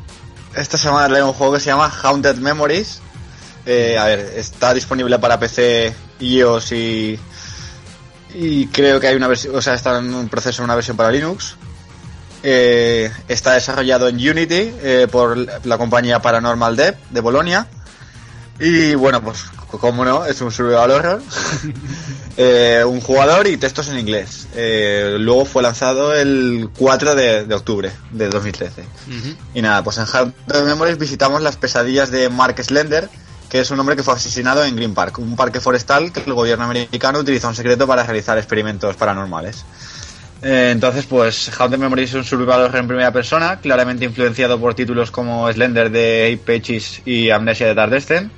esta 0.55 0.77
semana 0.77 1.07
leo 1.07 1.27
un 1.27 1.33
juego 1.33 1.53
que 1.53 1.59
se 1.59 1.67
llama 1.67 1.89
Haunted 2.03 2.35
Memories. 2.37 3.01
Eh, 3.65 3.97
a 3.97 4.05
ver, 4.05 4.19
está 4.35 4.73
disponible 4.73 5.17
para 5.19 5.39
PC, 5.39 5.93
iOS 6.19 6.71
y. 6.73 7.19
Y 8.33 8.67
creo 8.67 8.99
que 8.99 9.07
hay 9.07 9.15
una 9.15 9.27
versión. 9.27 9.55
O 9.55 9.61
sea, 9.61 9.73
está 9.75 9.99
en 9.99 10.13
un 10.13 10.27
proceso 10.29 10.63
una 10.63 10.75
versión 10.75 10.97
para 10.97 11.11
Linux. 11.11 11.55
Eh, 12.43 13.11
está 13.27 13.53
desarrollado 13.53 14.07
en 14.07 14.15
Unity 14.15 14.73
eh, 14.81 15.07
por 15.11 15.37
la 15.65 15.77
compañía 15.77 16.21
Paranormal 16.21 16.75
Dev 16.75 16.95
de 17.11 17.19
Bolonia. 17.19 17.67
Y 18.59 18.95
bueno, 18.95 19.21
pues 19.21 19.43
como 19.79 20.05
no, 20.05 20.25
es 20.25 20.41
un 20.41 20.51
survival 20.51 20.91
horror. 20.91 21.21
Eh, 22.37 22.81
un 22.87 23.01
jugador 23.01 23.45
y 23.45 23.57
textos 23.57 23.89
en 23.89 23.99
inglés. 23.99 24.47
Eh, 24.55 25.17
luego 25.19 25.43
fue 25.43 25.61
lanzado 25.61 26.15
el 26.15 26.69
4 26.77 27.13
de, 27.13 27.45
de 27.45 27.53
octubre 27.53 27.91
de 28.09 28.29
2013. 28.29 28.85
Y 29.53 29.61
nada, 29.61 29.83
pues 29.83 29.97
en 29.97 30.05
Haunted 30.11 30.63
Memories 30.63 30.97
visitamos 30.97 31.41
las 31.41 31.57
pesadillas 31.57 32.09
de 32.09 32.29
Mark 32.29 32.55
Slender, 32.63 33.09
que 33.49 33.59
es 33.59 33.69
un 33.69 33.79
hombre 33.81 33.97
que 33.97 34.01
fue 34.01 34.13
asesinado 34.13 34.63
en 34.63 34.77
Green 34.77 34.93
Park, 34.93 35.19
un 35.19 35.35
parque 35.35 35.59
forestal 35.59 36.13
que 36.13 36.21
el 36.21 36.33
gobierno 36.33 36.63
americano 36.63 37.19
utilizó 37.19 37.49
en 37.49 37.55
secreto 37.55 37.85
para 37.85 38.03
realizar 38.03 38.37
experimentos 38.37 38.95
paranormales. 38.95 39.65
Eh, 40.41 40.69
entonces, 40.71 41.05
pues 41.05 41.51
Haunted 41.59 41.77
Memories 41.77 42.09
es 42.09 42.15
un 42.15 42.23
survival 42.23 42.61
horror 42.61 42.77
en 42.77 42.87
primera 42.87 43.11
persona, 43.11 43.59
claramente 43.59 44.05
influenciado 44.05 44.59
por 44.59 44.73
títulos 44.73 45.11
como 45.11 45.51
Slender 45.51 45.91
de 45.91 46.33
Ape 46.33 46.59
Pages 46.59 47.01
y 47.05 47.29
Amnesia 47.29 47.67
de 47.67 47.75
Tardescent. 47.75 48.31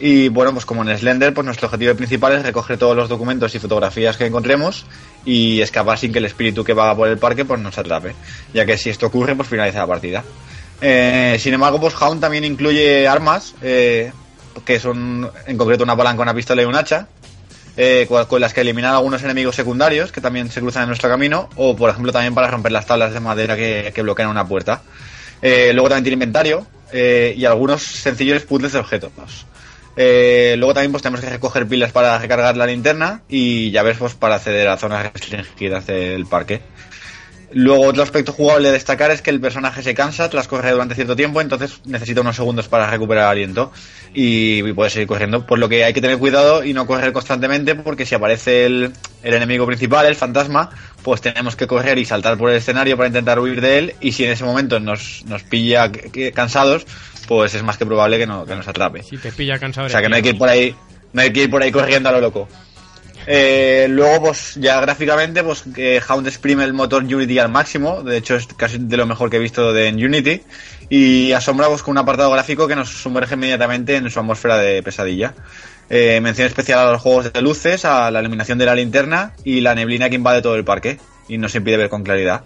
Y 0.00 0.28
bueno, 0.28 0.52
pues 0.52 0.64
como 0.64 0.88
en 0.88 0.96
Slender, 0.96 1.34
pues 1.34 1.44
nuestro 1.44 1.66
objetivo 1.66 1.94
principal 1.94 2.32
es 2.32 2.42
recoger 2.42 2.78
todos 2.78 2.96
los 2.96 3.08
documentos 3.08 3.54
y 3.54 3.58
fotografías 3.58 4.16
que 4.16 4.26
encontremos 4.26 4.86
y 5.24 5.60
escapar 5.60 5.98
sin 5.98 6.12
que 6.12 6.18
el 6.18 6.24
espíritu 6.24 6.62
que 6.62 6.72
vaga 6.72 6.94
por 6.94 7.08
el 7.08 7.18
parque 7.18 7.44
pues 7.44 7.60
nos 7.60 7.76
atrape, 7.78 8.14
ya 8.54 8.64
que 8.64 8.78
si 8.78 8.90
esto 8.90 9.06
ocurre, 9.06 9.34
pues 9.34 9.48
finaliza 9.48 9.80
la 9.80 9.86
partida. 9.86 10.24
Eh, 10.80 11.36
sin 11.40 11.54
embargo, 11.54 11.80
pues 11.80 11.94
Hound 12.00 12.20
también 12.20 12.44
incluye 12.44 13.08
armas, 13.08 13.54
eh, 13.60 14.12
que 14.64 14.78
son 14.78 15.28
en 15.46 15.58
concreto 15.58 15.82
una 15.82 15.96
palanca, 15.96 16.22
una 16.22 16.34
pistola 16.34 16.62
y 16.62 16.64
un 16.64 16.76
hacha, 16.76 17.08
eh, 17.76 18.06
con, 18.08 18.40
las 18.40 18.54
que 18.54 18.60
eliminar 18.60 18.94
algunos 18.94 19.22
enemigos 19.24 19.56
secundarios 19.56 20.12
que 20.12 20.20
también 20.20 20.50
se 20.50 20.60
cruzan 20.60 20.84
en 20.84 20.88
nuestro 20.88 21.08
camino, 21.08 21.48
o 21.56 21.74
por 21.74 21.90
ejemplo 21.90 22.12
también 22.12 22.34
para 22.34 22.48
romper 22.48 22.70
las 22.70 22.86
tablas 22.86 23.12
de 23.12 23.20
madera 23.20 23.56
que, 23.56 23.90
que 23.92 24.02
bloquean 24.02 24.28
una 24.28 24.46
puerta. 24.46 24.82
Eh, 25.42 25.72
luego 25.72 25.88
también 25.88 26.04
tiene 26.04 26.14
inventario 26.14 26.66
y 26.90 27.44
algunos 27.44 27.82
sencillos 27.82 28.44
puzzles 28.44 28.72
de 28.72 28.78
objetos. 28.78 29.12
Eh, 30.00 30.54
luego 30.58 30.74
también 30.74 30.92
pues 30.92 31.02
tenemos 31.02 31.20
que 31.20 31.28
recoger 31.28 31.66
pilas 31.66 31.90
para 31.90 32.16
recargar 32.18 32.56
la 32.56 32.66
linterna 32.66 33.22
y 33.28 33.72
llaves 33.72 33.96
pues 33.98 34.14
para 34.14 34.36
acceder 34.36 34.68
a 34.68 34.76
zonas 34.76 35.12
restringidas 35.12 35.88
del 35.88 36.24
parque. 36.24 36.60
Luego 37.50 37.86
otro 37.86 38.04
aspecto 38.04 38.32
jugable 38.32 38.68
a 38.68 38.72
destacar 38.72 39.10
es 39.10 39.22
que 39.22 39.30
el 39.30 39.40
personaje 39.40 39.82
se 39.82 39.94
cansa 39.94 40.30
tras 40.30 40.46
correr 40.46 40.74
durante 40.74 40.94
cierto 40.94 41.16
tiempo, 41.16 41.40
entonces 41.40 41.80
necesita 41.84 42.20
unos 42.20 42.36
segundos 42.36 42.68
para 42.68 42.88
recuperar 42.88 43.24
aliento 43.24 43.72
y, 44.14 44.64
y 44.64 44.72
puede 44.72 44.90
seguir 44.90 45.08
corriendo. 45.08 45.44
Por 45.44 45.58
lo 45.58 45.68
que 45.68 45.82
hay 45.82 45.92
que 45.92 46.00
tener 46.00 46.18
cuidado 46.18 46.62
y 46.62 46.74
no 46.74 46.86
correr 46.86 47.12
constantemente 47.12 47.74
porque 47.74 48.06
si 48.06 48.14
aparece 48.14 48.66
el, 48.66 48.92
el 49.24 49.34
enemigo 49.34 49.66
principal, 49.66 50.06
el 50.06 50.14
fantasma, 50.14 50.70
pues 51.02 51.22
tenemos 51.22 51.56
que 51.56 51.66
correr 51.66 51.98
y 51.98 52.04
saltar 52.04 52.38
por 52.38 52.50
el 52.50 52.56
escenario 52.56 52.96
para 52.96 53.08
intentar 53.08 53.40
huir 53.40 53.60
de 53.60 53.78
él 53.78 53.94
y 54.00 54.12
si 54.12 54.24
en 54.24 54.30
ese 54.30 54.44
momento 54.44 54.78
nos, 54.78 55.24
nos 55.26 55.42
pilla 55.42 55.90
cansados, 56.34 56.86
pues 57.28 57.54
es 57.54 57.62
más 57.62 57.76
que 57.76 57.84
probable 57.84 58.18
que, 58.18 58.26
no, 58.26 58.46
que 58.46 58.56
nos 58.56 58.66
atrape. 58.66 59.02
Si 59.02 59.18
te 59.18 59.30
pilla 59.30 59.58
cansado 59.58 59.86
O 59.86 59.90
sea 59.90 60.00
que 60.00 60.08
no 60.08 60.16
hay 60.16 60.22
que 60.22 60.30
ir 60.30 60.38
por 60.38 60.48
ahí, 60.48 60.74
no 61.12 61.20
hay 61.20 61.30
que 61.30 61.42
ir 61.42 61.50
por 61.50 61.62
ahí 61.62 61.70
corriendo 61.70 62.08
a 62.08 62.12
lo 62.12 62.20
loco. 62.20 62.48
Eh, 63.26 63.86
luego, 63.90 64.22
pues 64.22 64.54
ya 64.54 64.80
gráficamente, 64.80 65.44
pues 65.44 65.62
que 65.74 66.00
Hound 66.08 66.26
exprime 66.26 66.64
el 66.64 66.72
motor 66.72 67.02
Unity 67.02 67.38
al 67.38 67.50
máximo. 67.50 68.02
De 68.02 68.16
hecho, 68.16 68.36
es 68.36 68.46
casi 68.46 68.78
de 68.78 68.96
lo 68.96 69.04
mejor 69.04 69.28
que 69.28 69.36
he 69.36 69.40
visto 69.40 69.74
de 69.74 69.88
en 69.88 70.02
Unity. 70.02 70.40
Y 70.88 71.32
asombra 71.32 71.68
pues, 71.68 71.82
con 71.82 71.92
un 71.92 71.98
apartado 71.98 72.30
gráfico 72.30 72.66
que 72.66 72.74
nos 72.74 72.88
sumerge 72.88 73.34
inmediatamente 73.34 73.96
en 73.96 74.08
su 74.08 74.18
atmósfera 74.18 74.56
de 74.56 74.82
pesadilla. 74.82 75.34
Eh, 75.90 76.20
mención 76.22 76.46
especial 76.46 76.78
a 76.78 76.92
los 76.92 77.02
juegos 77.02 77.30
de 77.30 77.42
luces, 77.42 77.84
a 77.84 78.10
la 78.10 78.20
iluminación 78.20 78.56
de 78.56 78.64
la 78.64 78.74
linterna 78.74 79.34
y 79.44 79.60
la 79.60 79.74
neblina 79.74 80.08
que 80.08 80.14
invade 80.14 80.40
todo 80.40 80.56
el 80.56 80.64
parque 80.64 80.98
y 81.28 81.36
nos 81.36 81.54
impide 81.54 81.76
ver 81.76 81.90
con 81.90 82.02
claridad. 82.02 82.44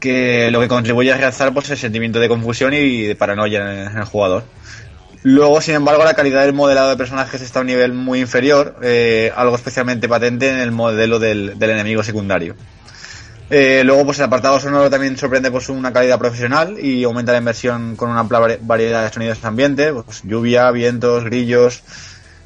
Que 0.00 0.50
lo 0.50 0.60
que 0.60 0.68
contribuye 0.68 1.12
a 1.12 1.16
realzar 1.16 1.52
pues, 1.54 1.70
el 1.70 1.78
sentimiento 1.78 2.20
de 2.20 2.28
confusión 2.28 2.74
y 2.74 3.02
de 3.02 3.16
paranoia 3.16 3.86
en 3.90 3.96
el, 3.96 4.04
jugador. 4.04 4.44
Luego, 5.22 5.60
sin 5.60 5.74
embargo, 5.74 6.04
la 6.04 6.14
calidad 6.14 6.42
del 6.42 6.52
modelado 6.52 6.90
de 6.90 6.96
personajes 6.96 7.40
está 7.40 7.60
a 7.60 7.62
un 7.62 7.68
nivel 7.68 7.92
muy 7.92 8.20
inferior, 8.20 8.76
eh, 8.82 9.32
algo 9.34 9.56
especialmente 9.56 10.08
patente 10.08 10.50
en 10.50 10.58
el 10.58 10.70
modelo 10.70 11.18
del, 11.18 11.56
enemigo 11.60 12.02
secundario. 12.02 12.54
Eh, 13.48 13.82
luego, 13.84 14.04
pues 14.04 14.18
el 14.18 14.24
apartado 14.24 14.60
sonoro 14.60 14.90
también 14.90 15.16
sorprende 15.16 15.50
por 15.50 15.62
su 15.62 15.72
una 15.72 15.92
calidad 15.92 16.18
profesional 16.18 16.78
y 16.80 17.04
aumenta 17.04 17.32
la 17.32 17.38
inversión 17.38 17.96
con 17.96 18.10
una 18.10 18.20
amplia 18.20 18.40
vari- 18.40 18.58
variedad 18.60 19.04
de 19.04 19.12
sonidos 19.12 19.44
ambiente, 19.44 19.92
pues, 19.92 20.22
lluvia, 20.24 20.70
vientos, 20.72 21.24
grillos, 21.24 21.82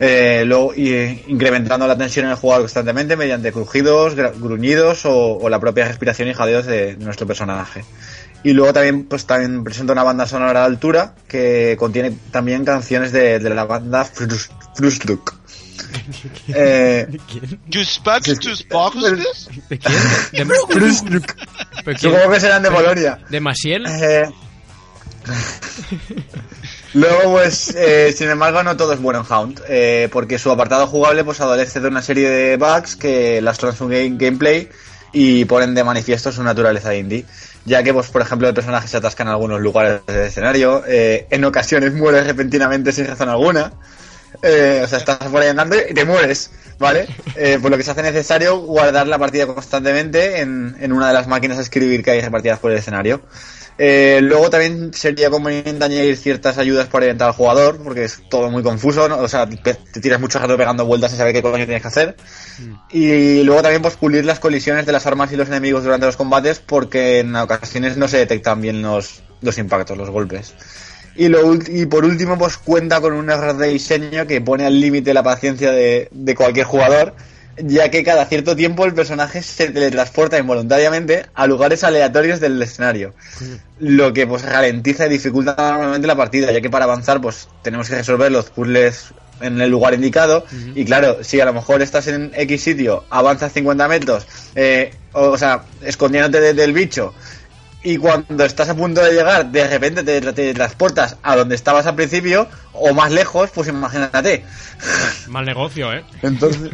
eh, 0.01 0.43
luego 0.47 0.73
y, 0.75 0.93
eh, 0.93 1.25
incrementando 1.29 1.87
la 1.87 1.97
tensión 1.97 2.25
en 2.25 2.33
el 2.33 2.37
jugador 2.37 2.63
constantemente 2.65 3.17
mediante 3.17 3.53
crujidos, 3.53 4.15
gruñidos 4.15 5.05
o, 5.05 5.37
o 5.39 5.49
la 5.49 5.61
propia 5.61 5.87
respiración 5.87 6.29
y 6.29 6.35
jadeos 6.35 6.67
de 6.67 6.97
nuestro 6.97 7.27
personaje. 7.27 7.85
Y 8.43 8.55
luego 8.55 8.73
también, 8.73 9.05
pues 9.05 9.27
también 9.27 9.63
presenta 9.63 9.93
una 9.93 10.03
banda 10.03 10.27
sonora 10.27 10.51
a 10.51 10.55
la 10.55 10.65
altura 10.65 11.15
que 11.29 11.77
contiene 11.79 12.13
también 12.31 12.65
canciones 12.65 13.13
de, 13.13 13.39
de 13.39 13.51
la 13.51 13.65
banda 13.67 14.05
Frus- 14.05 14.49
Frustruk. 14.75 15.39
Eh, 16.49 17.07
¿De 17.09 17.19
quién? 17.19 17.61
¿De, 20.33 20.45
Frustruk. 20.69 21.35
¿Pero 21.85 21.99
quién? 21.99 22.13
Supongo 22.13 22.31
que 22.33 22.41
serán 22.41 22.63
de 22.63 22.71
Polonia. 22.71 23.19
¿De 23.29 23.41
Masiel? 23.41 23.85
Eh, 23.87 24.29
Luego, 26.93 27.33
pues, 27.33 27.73
eh, 27.77 28.13
sin 28.17 28.31
embargo, 28.31 28.63
no 28.65 28.77
todo 28.77 28.93
es 28.95 29.01
bueno 29.01 29.21
en 29.21 29.33
Hound, 29.33 29.61
eh, 29.69 30.09
porque 30.11 30.39
su 30.41 30.51
apartado 30.51 30.89
jugable 30.89 31.23
pues 31.25 31.41
adolece 31.41 31.79
de 31.81 31.87
una 31.89 32.03
serie 32.03 32.29
de 32.29 32.57
bugs 32.57 32.97
que 32.97 33.41
lastran 33.41 33.77
su 33.77 33.87
game- 33.87 34.17
gameplay 34.17 34.69
y 35.13 35.45
ponen 35.45 35.75
de 35.75 35.85
manifiesto 35.85 36.33
su 36.33 36.43
naturaleza 36.43 36.95
indie, 36.95 37.27
ya 37.65 37.83
que, 37.85 37.93
pues, 37.95 38.09
por 38.11 38.23
ejemplo, 38.23 38.49
el 38.49 38.55
personaje 38.55 38.89
se 38.89 38.97
atasca 38.97 39.23
en 39.23 39.29
algunos 39.29 39.61
lugares 39.61 40.01
del 40.07 40.27
escenario, 40.27 40.83
eh, 40.87 41.27
en 41.31 41.45
ocasiones 41.45 41.93
muere 41.95 42.25
repentinamente 42.25 42.91
sin 42.93 43.07
razón 43.07 43.29
alguna, 43.29 43.73
eh, 44.43 44.83
o 44.85 44.89
sea, 44.89 44.99
estás 44.99 45.19
por 45.19 45.43
ahí 45.43 45.49
andando 45.49 45.77
y 45.89 45.95
te 45.95 46.05
mueres, 46.05 46.51
¿vale? 46.81 47.07
Eh, 47.37 47.59
por 47.63 47.71
lo 47.71 47.77
que 47.77 47.85
se 47.85 47.93
hace 47.93 48.03
necesario 48.03 48.59
guardar 48.59 49.07
la 49.07 49.19
partida 49.19 49.47
constantemente 49.47 50.41
en, 50.41 50.77
en 50.81 50.93
una 50.93 51.09
de 51.09 51.15
las 51.15 51.29
máquinas 51.29 51.59
a 51.59 51.61
escribir 51.61 52.03
que 52.03 52.11
hay 52.11 52.21
repartidas 52.21 52.59
por 52.59 52.73
el 52.73 52.79
escenario. 52.79 53.23
Eh, 53.83 54.21
luego 54.23 54.51
también 54.51 54.93
sería 54.93 55.31
conveniente 55.31 55.83
añadir 55.83 56.17
ciertas 56.17 56.59
ayudas 56.59 56.89
para 56.89 57.05
orientar 57.05 57.29
al 57.29 57.35
jugador, 57.35 57.83
porque 57.83 58.05
es 58.05 58.23
todo 58.29 58.51
muy 58.51 58.63
confuso, 58.63 59.09
¿no? 59.09 59.19
O 59.19 59.29
sea, 59.29 59.49
te, 59.49 59.75
tiras 60.01 60.21
mucho 60.21 60.39
rato 60.39 60.57
pegando 60.57 60.85
vueltas 60.85 61.11
sin 61.11 61.19
saber 61.19 61.33
qué 61.33 61.41
coño 61.41 61.65
tienes 61.65 61.81
que 61.81 61.89
hacer. 61.89 62.17
Y 62.91 63.43
luego 63.43 63.63
también 63.63 63.81
pues 63.81 63.97
pulir 63.97 64.25
las 64.25 64.39
colisiones 64.39 64.85
de 64.85 64.93
las 64.93 65.07
armas 65.07 65.33
y 65.33 65.37
los 65.37 65.49
enemigos 65.49 65.85
durante 65.85 66.07
los 66.07 66.17
combates, 66.17 66.61
porque 66.61 67.21
en 67.21 67.35
ocasiones 67.37 67.97
no 67.97 68.09
se 68.09 68.19
detectan 68.19 68.61
bien 68.61 68.83
los, 68.83 69.23
los 69.41 69.57
impactos, 69.57 69.97
los 69.97 70.11
golpes. 70.11 70.55
Y, 71.17 71.29
lo, 71.29 71.55
y 71.55 71.87
por 71.87 72.05
último, 72.05 72.39
pues 72.39 72.57
cuenta 72.57 73.01
con 73.01 73.13
un 73.13 73.29
error 73.31 73.57
de 73.57 73.69
diseño 73.69 74.27
que 74.27 74.41
pone 74.41 74.65
al 74.67 74.81
límite 74.81 75.13
la 75.13 75.23
paciencia 75.23 75.71
de, 75.73 76.09
de 76.13 76.35
cualquier 76.35 76.67
jugador, 76.67 77.15
ya 77.63 77.91
que 77.91 78.03
cada 78.05 78.25
cierto 78.27 78.57
tiempo 78.57 78.85
el 78.87 78.95
personaje 78.95 79.43
se 79.43 79.69
teletransporta 79.71 80.39
involuntariamente 80.39 81.27
a 81.35 81.47
lugares 81.47 81.85
aleatorios 81.85 82.41
del 82.41 82.63
escenario, 82.63 83.13
lo 83.81 84.13
que 84.13 84.27
pues 84.27 84.43
ralentiza 84.43 85.07
y 85.07 85.11
dificulta 85.11 85.55
normalmente 85.59 86.07
la 86.07 86.17
partida, 86.17 86.53
ya 86.53 86.61
que 86.61 86.71
para 86.71 86.85
avanzar 86.85 87.21
pues 87.21 87.49
tenemos 87.63 87.89
que 87.89 87.97
resolver 87.97 88.31
los 88.33 88.51
puzzles 88.51 89.07
en 89.43 89.61
el 89.61 89.71
lugar 89.71 89.95
indicado. 89.95 90.45
Y 90.75 90.85
claro, 90.85 91.19
si 91.25 91.41
a 91.41 91.45
lo 91.45 91.53
mejor 91.53 91.83
estás 91.83 92.07
en 92.07 92.31
X 92.35 92.63
sitio, 92.63 93.05
avanzas 93.11 93.53
50 93.53 93.89
metros, 93.89 94.27
eh, 94.55 94.93
o, 95.13 95.31
o 95.31 95.39
sea, 95.39 95.65
escondiéndote 95.83 96.41
de- 96.41 96.55
del 96.55 96.73
bicho, 96.73 97.15
y 97.83 97.97
cuando 97.97 98.45
estás 98.45 98.69
a 98.69 98.75
punto 98.75 99.03
de 99.03 99.13
llegar, 99.13 99.47
de 99.47 99.67
repente 99.67 100.03
te, 100.03 100.21
te 100.33 100.55
transportas 100.55 101.17
a 101.23 101.37
donde 101.37 101.55
estabas 101.55 101.87
al 101.87 101.95
principio 101.95 102.47
o 102.73 102.93
más 102.93 103.11
lejos, 103.11 103.51
pues 103.55 103.69
imagínate. 103.69 104.45
Mal 105.29 105.47
negocio, 105.47 105.93
¿eh? 105.93 106.05
Entonces, 106.23 106.71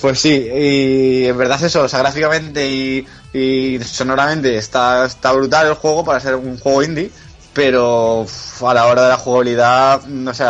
pues 0.00 0.20
sí, 0.20 0.48
y 0.52 1.26
en 1.26 1.38
verdad 1.38 1.56
es 1.58 1.64
eso, 1.64 1.82
o 1.82 1.88
sea, 1.88 2.00
gráficamente 2.00 2.68
y, 2.68 3.06
y 3.32 3.78
sonoramente 3.82 4.56
está, 4.56 5.06
está 5.06 5.32
brutal 5.32 5.68
el 5.68 5.74
juego 5.74 6.04
para 6.04 6.20
ser 6.20 6.34
un 6.34 6.58
juego 6.58 6.82
indie, 6.82 7.10
pero 7.54 8.26
a 8.60 8.74
la 8.74 8.86
hora 8.86 9.04
de 9.04 9.08
la 9.08 9.16
jugabilidad, 9.16 10.02
no 10.04 10.34
sé, 10.34 10.44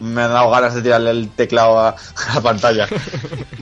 me 0.00 0.22
han 0.22 0.32
dado 0.32 0.50
ganas 0.50 0.74
de 0.74 0.82
tirarle 0.82 1.10
el 1.10 1.30
teclado 1.30 1.78
a, 1.78 1.88
a 2.28 2.34
la 2.34 2.40
pantalla. 2.40 2.88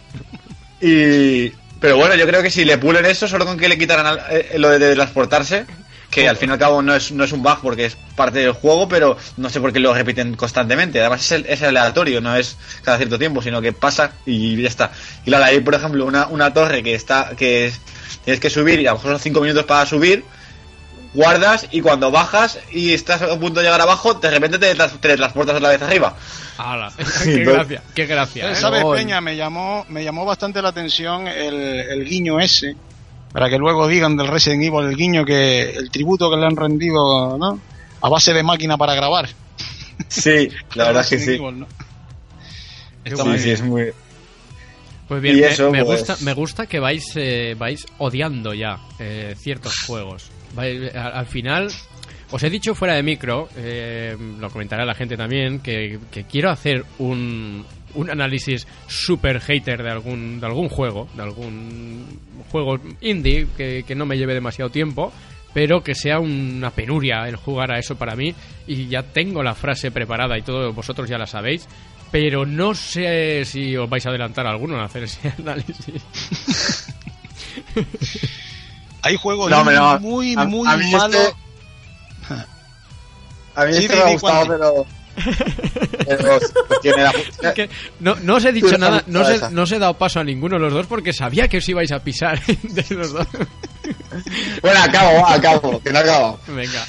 y, 0.81 1.53
pero 1.81 1.97
bueno, 1.97 2.15
yo 2.15 2.27
creo 2.27 2.43
que 2.43 2.51
si 2.51 2.65
le 2.65 2.79
pulen 2.79 3.07
eso, 3.07 3.29
solo 3.29 3.45
con 3.47 3.57
que 3.59 3.69
le 3.69 3.79
quitaran 3.79 4.07
al- 4.07 4.23
eh, 4.31 4.53
lo 4.59 4.71
de 4.71 4.95
transportarse, 4.95 5.67
que 6.11 6.29
al 6.29 6.37
fin 6.37 6.49
y 6.49 6.53
al 6.53 6.59
cabo 6.59 6.81
no 6.83 6.95
es, 6.95 7.13
no 7.13 7.23
es 7.25 7.33
un 7.33 7.43
bug 7.43 7.59
porque 7.63 7.85
es 7.85 7.97
parte 8.17 8.39
del 8.39 8.53
juego, 8.53 8.89
pero 8.89 9.17
no 9.37 9.51
sé 9.51 9.61
por 9.61 9.73
qué 9.73 9.79
lo 9.79 9.93
repiten 9.95 10.35
constantemente. 10.35 11.01
Además 11.01 11.21
es, 11.21 11.33
el- 11.33 11.47
es 11.47 11.63
aleatorio, 11.63 12.21
no 12.21 12.35
es 12.35 12.57
cada 12.83 12.97
cierto 12.97 13.19
tiempo, 13.19 13.43
sino 13.43 13.61
que 13.61 13.73
pasa 13.73 14.13
y 14.25 14.61
ya 14.61 14.69
está. 14.69 14.91
Y 15.25 15.31
claro, 15.31 15.45
hay 15.45 15.61
por 15.61 15.75
ejemplo 15.75 16.05
una, 16.07 16.27
una 16.29 16.53
torre 16.53 16.83
que 16.83 16.95
está 16.95 17.31
que 17.37 17.67
es- 17.67 17.81
tienes 18.25 18.41
que 18.41 18.51
subir 18.51 18.81
y 18.81 18.87
a 18.87 18.93
lo 18.93 18.97
mejor 18.97 19.13
son 19.13 19.21
5 19.21 19.41
minutos 19.41 19.65
para 19.65 19.85
subir, 19.87 20.25
guardas 21.15 21.67
y 21.71 21.81
cuando 21.81 22.11
bajas 22.11 22.59
y 22.73 22.93
estás 22.93 23.23
a 23.23 23.39
punto 23.39 23.61
de 23.61 23.67
llegar 23.67 23.81
abajo, 23.81 24.15
de 24.15 24.31
repente 24.31 24.59
te 24.59 24.75
tras- 24.75 25.01
teletransportas 25.01 25.57
otra 25.57 25.71
vez 25.71 25.83
arriba. 25.83 26.17
¡Hala! 26.59 26.91
Sí, 27.07 27.35
¡Qué 27.35 27.45
gracia! 27.45 27.83
¡Qué 27.95 28.07
gracia! 28.07 28.51
¿eh? 28.51 28.55
¿Sabes, 28.55 28.83
Oy. 28.85 28.99
Peña? 28.99 29.21
Me 29.21 29.37
llamó, 29.37 29.85
me 29.89 30.03
llamó 30.05 30.25
bastante 30.25 30.61
la 30.63 30.69
atención 30.71 31.27
el, 31.29 31.55
el 31.55 32.05
guiño 32.05 32.41
ese. 32.41 32.77
Para 33.33 33.49
que 33.51 33.59
luego 33.59 33.87
digan 33.87 34.17
del 34.17 34.27
Resident 34.29 34.63
Evil 34.65 34.87
el 34.89 34.97
guiño 34.97 35.25
que 35.25 35.71
el 35.71 35.91
tributo 35.91 36.31
que 36.31 36.37
le 36.37 36.47
han 36.47 36.57
rendido, 36.57 37.37
¿no? 37.39 37.61
A 38.01 38.09
base 38.09 38.33
de 38.33 38.43
máquina 38.43 38.77
para 38.79 38.95
grabar. 38.95 39.29
Sí, 40.09 40.49
la 40.75 40.85
verdad 40.87 41.03
es 41.03 41.09
que 41.11 41.19
sí. 41.19 41.35
Evil, 41.35 41.61
¿no? 41.61 41.67
Qué 43.05 43.11
Está 43.11 43.23
Sí, 43.25 43.29
muy 43.29 43.39
sí, 43.39 43.45
bien. 43.45 43.55
es 43.55 43.63
muy... 43.63 43.85
Pues 45.09 45.23
bien, 45.23 45.37
me 45.73 45.85
pues- 45.85 46.01
gusta, 46.01 46.17
me 46.21 46.35
gusta 46.35 46.67
que 46.67 46.81
vais, 46.81 47.05
eh, 47.17 47.55
vais 47.59 47.87
odiando 47.99 48.53
ya 48.53 48.79
eh, 48.99 49.35
ciertos 49.39 49.75
juegos. 49.87 50.31
Vais- 50.59 50.95
al, 50.95 51.13
al 51.13 51.27
final, 51.27 51.69
os 52.31 52.43
he 52.43 52.51
dicho 52.51 52.75
fuera 52.75 52.95
de 52.95 53.03
micro, 53.03 53.49
eh, 53.57 54.17
lo 54.41 54.51
comentará 54.51 54.85
la 54.85 54.95
gente 54.95 55.17
también, 55.17 55.61
que, 55.61 55.99
que 56.11 56.25
quiero 56.25 56.51
hacer 56.51 56.85
un, 56.99 57.65
un 57.95 58.11
análisis 58.11 58.67
super 58.87 59.41
hater 59.41 59.83
de 59.83 59.91
algún, 59.91 60.41
de 60.41 60.47
algún 60.47 60.69
juego, 60.69 61.09
de 61.15 61.23
algún 61.23 62.21
juego 62.51 62.79
indie 63.01 63.47
que, 63.57 63.85
que 63.87 63.95
no 63.95 64.05
me 64.07 64.17
lleve 64.19 64.35
demasiado 64.35 64.71
tiempo. 64.71 65.13
Pero 65.55 65.83
que 65.83 65.95
sea 65.95 66.21
una 66.21 66.71
penuria 66.71 67.27
el 67.27 67.37
jugar 67.37 67.73
a 67.73 67.79
eso 67.79 67.97
para 67.97 68.15
mí. 68.15 68.35
Y 68.67 68.87
ya 68.87 69.03
tengo 69.03 69.43
la 69.43 69.55
frase 69.55 69.91
preparada 69.91 70.37
y 70.39 70.43
todo, 70.43 70.75
vosotros 70.75 71.09
ya 71.09 71.17
la 71.17 71.27
sabéis. 71.27 71.67
Pero 72.13 72.45
no 72.45 72.75
sé 72.75 73.45
si 73.47 73.75
os 73.75 73.89
vais 73.89 74.05
a 74.05 74.11
adelantar 74.11 74.47
alguno 74.47 74.75
en 74.77 74.83
hacer 74.83 75.05
ese 75.05 75.33
análisis. 75.39 76.03
Hay 79.03 79.17
juegos 79.17 79.51
No, 79.51 79.65
muy, 80.01 80.35
A- 80.37 80.45
muy 80.45 80.69
a 80.69 80.77
mí 80.77 80.91
malos. 80.91 81.15
este- 81.17 81.37
A 83.55 83.65
mí 83.65 83.75
Sí, 83.75 83.85
este 83.85 83.97
me 83.97 84.03
ha 84.03 84.13
gustado, 84.13 84.47
pero... 84.47 84.87
pero 86.07 86.39
tiene 86.81 87.03
la- 87.03 87.11
Es 87.49 87.55
que 87.55 87.69
no, 88.01 88.15
no 88.23 88.37
os 88.37 88.45
he 88.45 88.53
dicho 88.53 88.71
Tú 88.71 88.79
nada, 88.79 89.03
no 89.09 89.23
os, 89.23 89.29
he, 89.31 89.51
no 89.51 89.63
os 89.63 89.73
he 89.73 89.79
dado 89.81 89.95
paso 89.95 90.21
a 90.21 90.25
ninguno 90.25 90.57
de 90.57 90.61
los 90.63 90.73
dos 90.73 90.87
porque 90.87 91.13
sabía 91.13 91.49
que 91.49 91.59
os 91.59 91.69
ibais 91.69 91.91
a 91.91 91.99
pisar 91.99 92.41
de 92.63 92.95
los 92.95 93.13
dos. 93.13 93.27
Bueno, 94.63 94.81
acabo, 94.81 95.27
acabo, 95.27 95.81
que 95.83 95.93
no 95.93 95.99
acabo. 95.99 96.39
Venga. 96.47 96.87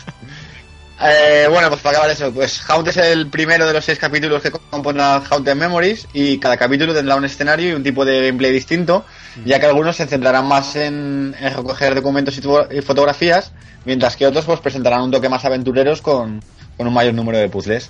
Eh, 1.02 1.48
bueno, 1.50 1.70
pues 1.70 1.82
para 1.82 1.98
acabar 1.98 2.12
eso, 2.14 2.34
pues 2.34 2.62
Haunt 2.68 2.90
es 2.90 2.98
el 2.98 3.28
primero 3.30 3.66
de 3.66 3.72
los 3.72 3.86
seis 3.86 3.98
capítulos 3.98 4.42
que 4.42 4.52
componen 4.52 5.02
Haunted 5.02 5.56
Memories 5.56 6.08
y 6.14 6.38
cada 6.40 6.58
capítulo 6.58 6.94
tendrá 6.94 7.16
un 7.16 7.24
escenario 7.24 7.70
y 7.70 7.74
un 7.74 7.84
tipo 7.84 8.04
de 8.04 8.26
gameplay 8.28 8.52
distinto, 8.52 9.06
ya 9.46 9.62
que 9.62 9.66
algunos 9.66 9.96
se 9.96 10.08
centrarán 10.08 10.46
más 10.46 10.76
en, 10.76 11.34
en 11.40 11.56
recoger 11.56 11.96
documentos 11.96 12.38
y, 12.38 12.42
fo- 12.42 12.68
y 12.70 12.82
fotografías, 12.82 13.54
mientras 13.86 14.18
que 14.18 14.28
otros 14.28 14.44
pues 14.44 14.60
presentarán 14.60 15.04
un 15.04 15.12
toque 15.12 15.30
más 15.30 15.46
aventureros 15.46 16.02
con, 16.02 16.42
con 16.76 16.86
un 16.88 16.94
mayor 16.94 17.14
número 17.14 17.38
de 17.38 17.48
puzzles. 17.48 17.90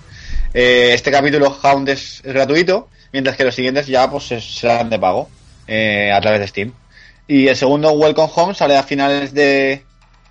Eh, 0.54 0.92
este 0.94 1.10
capítulo 1.12 1.58
Hound 1.64 1.90
es, 1.90 2.22
es 2.24 2.34
gratuito, 2.34 2.90
mientras 3.12 3.36
que 3.36 3.44
los 3.44 3.56
siguientes 3.56 3.88
ya 3.88 4.08
pues 4.12 4.26
se- 4.28 4.40
serán 4.42 4.88
de 4.92 5.00
pago 5.00 5.30
eh, 5.66 6.12
a 6.14 6.22
través 6.22 6.42
de 6.42 6.48
Steam. 6.48 6.74
Y 7.28 7.48
el 7.48 7.56
segundo 7.56 7.92
Welcome 7.92 8.32
Home 8.36 8.54
sale 8.54 8.78
a 8.78 8.84
finales 8.84 9.34
de, 9.34 9.84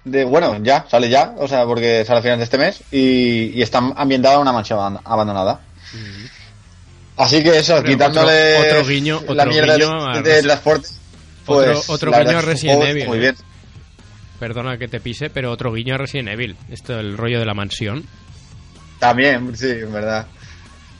de 0.05 0.25
bueno, 0.25 0.59
ya, 0.63 0.87
sale 0.89 1.09
ya, 1.09 1.35
o 1.39 1.47
sea, 1.49 1.65
porque 1.65 2.05
sale 2.05 2.21
a 2.21 2.23
finales 2.23 2.39
de 2.39 2.45
este 2.45 2.59
mes 2.59 2.83
y, 2.91 3.51
y 3.59 3.63
está 3.63 3.79
ambientada 3.79 4.37
en 4.37 4.41
una 4.43 4.53
mansión 4.53 4.79
aban- 4.79 5.01
abandonada. 5.05 5.61
Así 7.17 7.43
que 7.43 7.59
eso, 7.59 7.77
Hombre, 7.77 7.93
quitándole 7.93 8.57
otro- 8.59 8.71
otro 8.81 8.87
guiño- 8.89 9.23
la 9.35 9.45
mierda 9.45 9.75
guiño 9.77 10.23
de, 10.23 10.23
de 10.23 10.43
transporte. 10.43 10.89
Otro- 11.47 11.73
Pues, 11.75 11.91
otro 11.91 12.11
la 12.11 12.23
guiño 12.23 12.39
a 12.39 12.43
Resident 12.43 12.83
Evil, 12.83 13.07
Muy 13.09 13.17
¿eh? 13.19 13.21
bien. 13.21 13.37
Perdona 14.39 14.79
que 14.79 14.87
te 14.87 15.01
pise, 15.01 15.31
pero 15.31 15.51
otro 15.51 15.73
guiño 15.73 15.95
a 15.95 15.99
Resident 15.99 16.29
Evil. 16.29 16.57
Esto 16.71 16.99
el 17.01 17.17
rollo 17.17 17.41
de 17.41 17.47
la 17.47 17.55
mansión. 17.55 18.05
También, 19.01 19.57
sí, 19.57 19.67
en 19.69 19.93
verdad. 19.93 20.27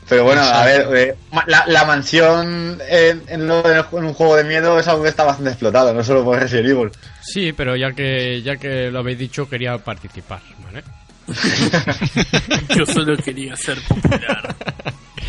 Pero 0.09 0.23
bueno, 0.23 0.41
a 0.41 0.65
ver, 0.65 0.87
eh, 0.97 1.15
la, 1.47 1.65
la 1.67 1.85
mansión 1.85 2.79
en, 2.89 3.23
en 3.27 3.47
lo- 3.47 3.63
en 3.65 4.03
un 4.03 4.13
juego 4.13 4.35
de 4.35 4.43
miedo 4.43 4.79
es 4.79 4.87
algo 4.87 5.03
que 5.03 5.09
está 5.09 5.23
bastante 5.23 5.51
explotado, 5.51 5.93
no 5.93 6.03
solo 6.03 6.23
por 6.25 6.39
Resident 6.39 6.67
Evil. 6.69 6.89
Sí, 7.21 7.53
pero 7.53 7.75
ya 7.75 7.91
que 7.91 8.41
ya 8.41 8.57
que 8.57 8.89
lo 8.89 8.99
habéis 8.99 9.19
dicho 9.19 9.47
quería 9.47 9.77
participar, 9.77 10.41
¿vale? 10.65 10.83
Yo 12.75 12.85
solo 12.87 13.15
quería 13.17 13.55
ser 13.55 13.79
popular. 13.83 14.55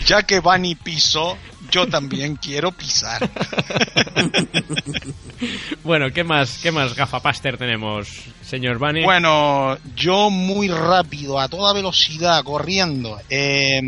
Ya 0.06 0.22
que 0.22 0.40
Bunny 0.40 0.74
pisó, 0.76 1.36
yo 1.70 1.86
también 1.86 2.36
quiero 2.36 2.72
pisar. 2.72 3.28
Bueno, 5.82 6.10
¿qué 6.12 6.22
más 6.24 6.58
qué 6.62 6.70
más 6.70 6.94
gafapaster 6.94 7.56
tenemos, 7.56 8.08
señor 8.42 8.76
Bunny? 8.78 9.02
Bueno, 9.02 9.78
yo 9.96 10.28
muy 10.28 10.68
rápido, 10.68 11.40
a 11.40 11.48
toda 11.48 11.72
velocidad, 11.72 12.42
corriendo. 12.44 13.18
Eh, 13.30 13.80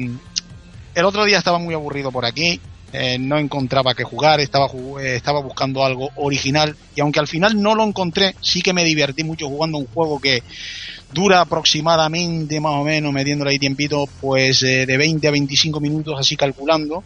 el 0.95 1.05
otro 1.05 1.25
día 1.25 1.39
estaba 1.39 1.59
muy 1.59 1.75
aburrido 1.75 2.11
por 2.11 2.25
aquí, 2.25 2.61
eh, 2.93 3.19
no 3.19 3.39
encontraba 3.39 3.95
que 3.95 4.05
jugar, 4.05 4.41
estaba, 4.41 4.67
eh, 5.01 5.17
estaba 5.17 5.41
buscando 5.41 5.83
algo 5.83 6.11
original 6.17 6.77
y 6.95 7.01
aunque 7.01 7.21
al 7.21 7.27
final 7.27 7.61
no 7.61 7.75
lo 7.75 7.85
encontré, 7.85 8.37
sí 8.43 8.61
que 8.61 8.75
me 8.75 8.85
divertí 8.85 9.25
mucho 9.25 9.49
jugando 9.49 9.79
un 9.79 9.87
juego 9.87 10.21
que 10.21 10.43
dura 11.11 11.41
aproximadamente, 11.41 12.61
más 12.61 12.75
o 12.75 12.85
menos, 12.85 13.13
metiéndole 13.13 13.53
ahí 13.53 13.59
tiempito, 13.59 14.07
pues 14.21 14.63
eh, 14.63 14.85
de 14.85 14.97
20 14.99 15.27
a 15.27 15.31
25 15.31 15.81
minutos, 15.81 16.19
así 16.19 16.37
calculando. 16.37 17.03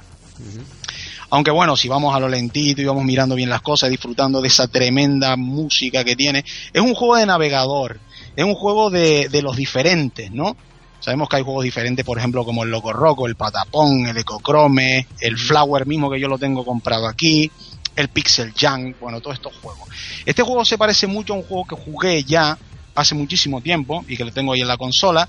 Aunque 1.30 1.52
bueno, 1.52 1.76
si 1.76 1.88
vamos 1.88 2.14
a 2.14 2.20
lo 2.20 2.28
lentito 2.28 2.82
y 2.82 2.84
vamos 2.84 3.04
mirando 3.04 3.36
bien 3.36 3.48
las 3.48 3.62
cosas, 3.62 3.90
disfrutando 3.90 4.40
de 4.40 4.48
esa 4.48 4.66
tremenda 4.66 5.36
música 5.36 6.02
que 6.02 6.16
tiene, 6.16 6.44
es 6.72 6.82
un 6.82 6.94
juego 6.94 7.16
de 7.16 7.26
navegador, 7.26 8.00
es 8.34 8.44
un 8.44 8.54
juego 8.54 8.90
de, 8.90 9.28
de 9.28 9.42
los 9.42 9.56
diferentes, 9.56 10.32
¿no? 10.32 10.56
Sabemos 11.01 11.28
que 11.28 11.36
hay 11.36 11.43
juegos 11.43 11.64
diferentes, 11.64 12.05
por 12.05 12.18
ejemplo, 12.18 12.44
como 12.44 12.64
el 12.64 12.70
Loco 12.70 12.93
Roco, 12.93 13.27
el 13.27 13.36
Patapón, 13.36 14.06
el 14.06 14.16
Ecochrome, 14.16 15.06
el 15.20 15.36
Flower 15.36 15.86
mismo 15.86 16.10
que 16.10 16.18
yo 16.18 16.28
lo 16.28 16.39
tengo 16.39 16.64
comprado 16.64 17.06
aquí, 17.06 17.51
el 17.94 18.09
Pixel 18.09 18.52
Junk, 18.59 18.98
bueno, 19.01 19.20
todos 19.20 19.36
estos 19.36 19.55
juegos. 19.56 19.89
Este 20.24 20.43
juego 20.43 20.64
se 20.64 20.78
parece 20.78 21.06
mucho 21.06 21.32
a 21.32 21.36
un 21.36 21.43
juego 21.43 21.64
que 21.64 21.77
jugué 21.77 22.24
ya 22.24 22.59
hace 22.94 23.14
muchísimo 23.14 23.60
tiempo 23.60 24.05
y 24.09 24.16
que 24.16 24.24
lo 24.24 24.32
tengo 24.32 24.52
ahí 24.52 24.60
en 24.60 24.68
la 24.68 24.77
consola, 24.77 25.28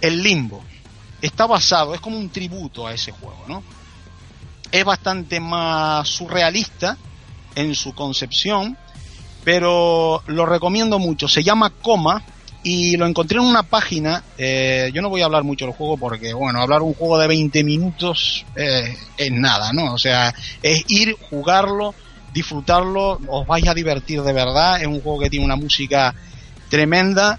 el 0.00 0.22
Limbo. 0.22 0.62
Está 1.22 1.46
basado, 1.46 1.94
es 1.94 2.00
como 2.00 2.18
un 2.18 2.30
tributo 2.30 2.86
a 2.86 2.92
ese 2.92 3.12
juego, 3.12 3.44
¿no? 3.48 3.62
Es 4.70 4.84
bastante 4.84 5.38
más 5.38 6.08
surrealista 6.08 6.98
en 7.54 7.74
su 7.74 7.94
concepción, 7.94 8.76
pero 9.44 10.22
lo 10.26 10.46
recomiendo 10.46 10.98
mucho. 10.98 11.28
Se 11.28 11.42
llama 11.42 11.70
Coma 11.70 12.22
y 12.64 12.96
lo 12.96 13.06
encontré 13.06 13.38
en 13.38 13.44
una 13.44 13.62
página. 13.62 14.24
eh, 14.36 14.90
yo 14.92 15.02
no 15.02 15.10
voy 15.10 15.20
a 15.20 15.26
hablar 15.26 15.44
mucho 15.44 15.66
del 15.66 15.74
juego 15.74 15.96
porque, 15.98 16.32
bueno, 16.32 16.60
hablar 16.60 16.82
un 16.82 16.94
juego 16.94 17.18
de 17.18 17.28
20 17.28 17.62
minutos 17.62 18.44
eh, 18.56 18.96
es 19.16 19.30
nada, 19.30 19.72
¿no? 19.72 19.92
O 19.92 19.98
sea, 19.98 20.34
es 20.62 20.82
ir, 20.88 21.14
jugarlo, 21.30 21.94
disfrutarlo, 22.32 23.20
os 23.28 23.46
vais 23.46 23.68
a 23.68 23.74
divertir 23.74 24.22
de 24.22 24.32
verdad. 24.32 24.80
Es 24.80 24.86
un 24.86 25.00
juego 25.00 25.20
que 25.20 25.30
tiene 25.30 25.44
una 25.44 25.56
música 25.56 26.14
tremenda. 26.70 27.38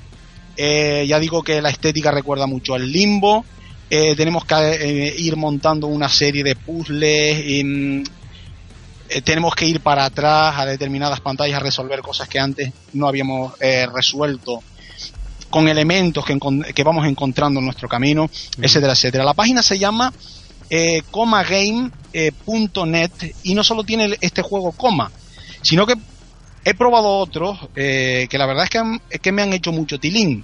Eh, 0.55 1.05
ya 1.07 1.19
digo 1.19 1.43
que 1.43 1.61
la 1.61 1.69
estética 1.69 2.11
recuerda 2.11 2.45
mucho 2.45 2.75
al 2.75 2.89
limbo. 2.89 3.45
Eh, 3.89 4.15
tenemos 4.15 4.45
que 4.45 4.55
eh, 4.55 5.15
ir 5.17 5.35
montando 5.35 5.87
una 5.87 6.07
serie 6.07 6.43
de 6.43 6.55
puzzles. 6.55 7.65
mm, 7.65 8.03
tenemos 9.23 9.53
que 9.53 9.67
ir 9.67 9.81
para 9.81 10.05
atrás 10.05 10.55
a 10.57 10.65
determinadas 10.65 11.19
pantallas 11.19 11.57
a 11.57 11.63
resolver 11.63 12.01
cosas 12.01 12.27
que 12.27 12.39
antes 12.39 12.71
no 12.93 13.07
habíamos 13.07 13.53
resuelto 13.93 14.63
con 15.49 15.67
elementos 15.67 16.25
que, 16.25 16.37
que 16.73 16.83
vamos 16.83 17.05
encontrando 17.07 17.59
en 17.59 17.65
nuestro 17.65 17.87
camino, 17.87 18.29
etcétera, 18.61 18.93
etcétera. 18.93 19.23
La 19.23 19.33
página 19.33 19.61
se 19.63 19.77
llama 19.79 20.13
eh, 20.69 21.03
comagame.net 22.13 23.11
y 23.43 23.53
no 23.55 23.63
solo 23.63 23.83
tiene 23.83 24.17
este 24.21 24.41
juego 24.41 24.71
coma, 24.71 25.11
sino 25.61 25.85
que 25.85 25.95
he 26.63 26.73
probado 26.73 27.17
otros 27.19 27.57
eh, 27.75 28.27
que 28.29 28.37
la 28.37 28.45
verdad 28.45 28.63
es 28.65 28.69
que, 28.69 28.77
han- 28.79 29.01
que 29.21 29.31
me 29.31 29.41
han 29.43 29.53
hecho 29.53 29.71
mucho 29.71 29.99
tilín. 29.99 30.43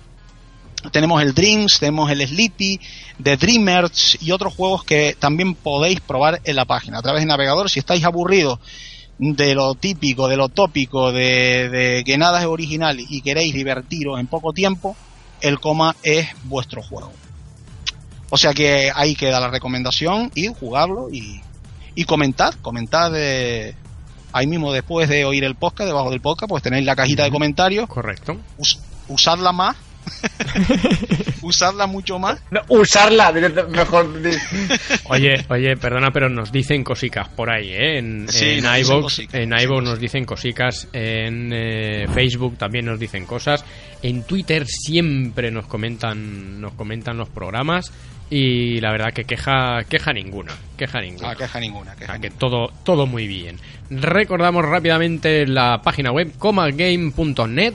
Tenemos 0.91 1.21
el 1.21 1.33
Dreams, 1.35 1.79
tenemos 1.79 2.09
el 2.09 2.27
Sleepy, 2.27 2.79
The 3.21 3.37
Dreamers 3.37 4.17
y 4.19 4.31
otros 4.31 4.55
juegos 4.55 4.83
que 4.83 5.15
también 5.19 5.53
podéis 5.53 5.99
probar 6.01 6.41
en 6.43 6.55
la 6.55 6.65
página 6.65 6.97
a 6.97 7.01
través 7.03 7.21
del 7.21 7.27
navegador. 7.27 7.69
Si 7.69 7.77
estáis 7.79 8.03
aburridos 8.03 8.57
de 9.23 9.53
lo 9.53 9.75
típico, 9.75 10.27
de 10.27 10.35
lo 10.35 10.49
tópico, 10.49 11.11
de, 11.11 11.69
de 11.69 12.03
que 12.03 12.17
nada 12.17 12.39
es 12.39 12.47
original 12.47 12.97
y 12.99 13.21
queréis 13.21 13.53
divertiros 13.53 14.19
en 14.19 14.25
poco 14.25 14.51
tiempo, 14.51 14.95
el 15.41 15.59
coma 15.59 15.95
es 16.01 16.27
vuestro 16.45 16.81
juego. 16.81 17.11
O 18.31 18.37
sea 18.37 18.51
que 18.55 18.91
ahí 18.95 19.13
queda 19.15 19.39
la 19.39 19.49
recomendación, 19.51 20.31
ir, 20.33 20.51
jugarlo 20.59 21.09
y, 21.11 21.39
y 21.93 22.03
comentad, 22.05 22.55
comentad 22.63 23.11
eh, 23.15 23.75
ahí 24.31 24.47
mismo 24.47 24.73
después 24.73 25.07
de 25.07 25.23
oír 25.23 25.43
el 25.43 25.53
podcast, 25.53 25.87
debajo 25.87 26.09
del 26.09 26.21
podcast, 26.21 26.49
pues 26.49 26.63
tenéis 26.63 26.85
la 26.85 26.95
cajita 26.95 27.23
de 27.23 27.29
comentarios, 27.29 27.87
Correcto. 27.87 28.37
us- 28.57 28.79
usadla 29.07 29.51
más, 29.51 29.75
usadla 31.41 31.87
mucho 31.87 32.19
más. 32.19 32.41
No, 32.51 32.61
usarla, 32.69 33.31
mejor. 33.69 34.09
Oye, 35.05 35.45
oye, 35.49 35.75
perdona, 35.77 36.11
pero 36.11 36.29
nos 36.29 36.51
dicen 36.51 36.83
cosicas 36.83 37.27
por 37.29 37.49
ahí, 37.49 37.69
¿eh? 37.69 37.97
En, 37.97 38.27
Sí, 38.29 38.59
en 38.59 38.63
nos 38.63 38.75
dicen 38.75 38.91
iVoox, 38.91 39.03
cosicas, 39.03 39.33
en 39.33 39.49
nos 39.49 39.59
dicen 39.59 39.69
iVoox 39.69 39.83
nos 39.83 39.99
dicen 39.99 40.25
cosicas, 40.25 40.87
en 40.93 41.51
eh, 41.53 42.07
Facebook 42.13 42.57
también 42.57 42.85
nos 42.85 42.99
dicen 42.99 43.25
cosas, 43.25 43.65
en 44.01 44.23
Twitter 44.23 44.65
siempre 44.67 45.51
nos 45.51 45.65
comentan, 45.65 46.59
nos 46.61 46.73
comentan 46.73 47.17
los 47.17 47.29
programas 47.29 47.91
y 48.29 48.79
la 48.79 48.91
verdad 48.91 49.11
que 49.13 49.25
queja, 49.25 49.83
queja 49.89 50.13
ninguna, 50.13 50.53
queja 50.77 51.01
ninguna. 51.01 51.31
Ah, 51.31 51.35
queja 51.35 51.59
ninguna, 51.59 51.95
queja 51.95 52.03
O 52.03 52.15
sea, 52.15 52.21
que 52.21 52.29
ninguna. 52.29 52.39
todo, 52.39 52.73
todo 52.83 53.05
muy 53.05 53.27
bien. 53.27 53.57
Recordamos 53.89 54.63
rápidamente 54.63 55.45
la 55.45 55.81
página 55.81 56.11
web 56.11 56.31
comagame.net 56.37 57.73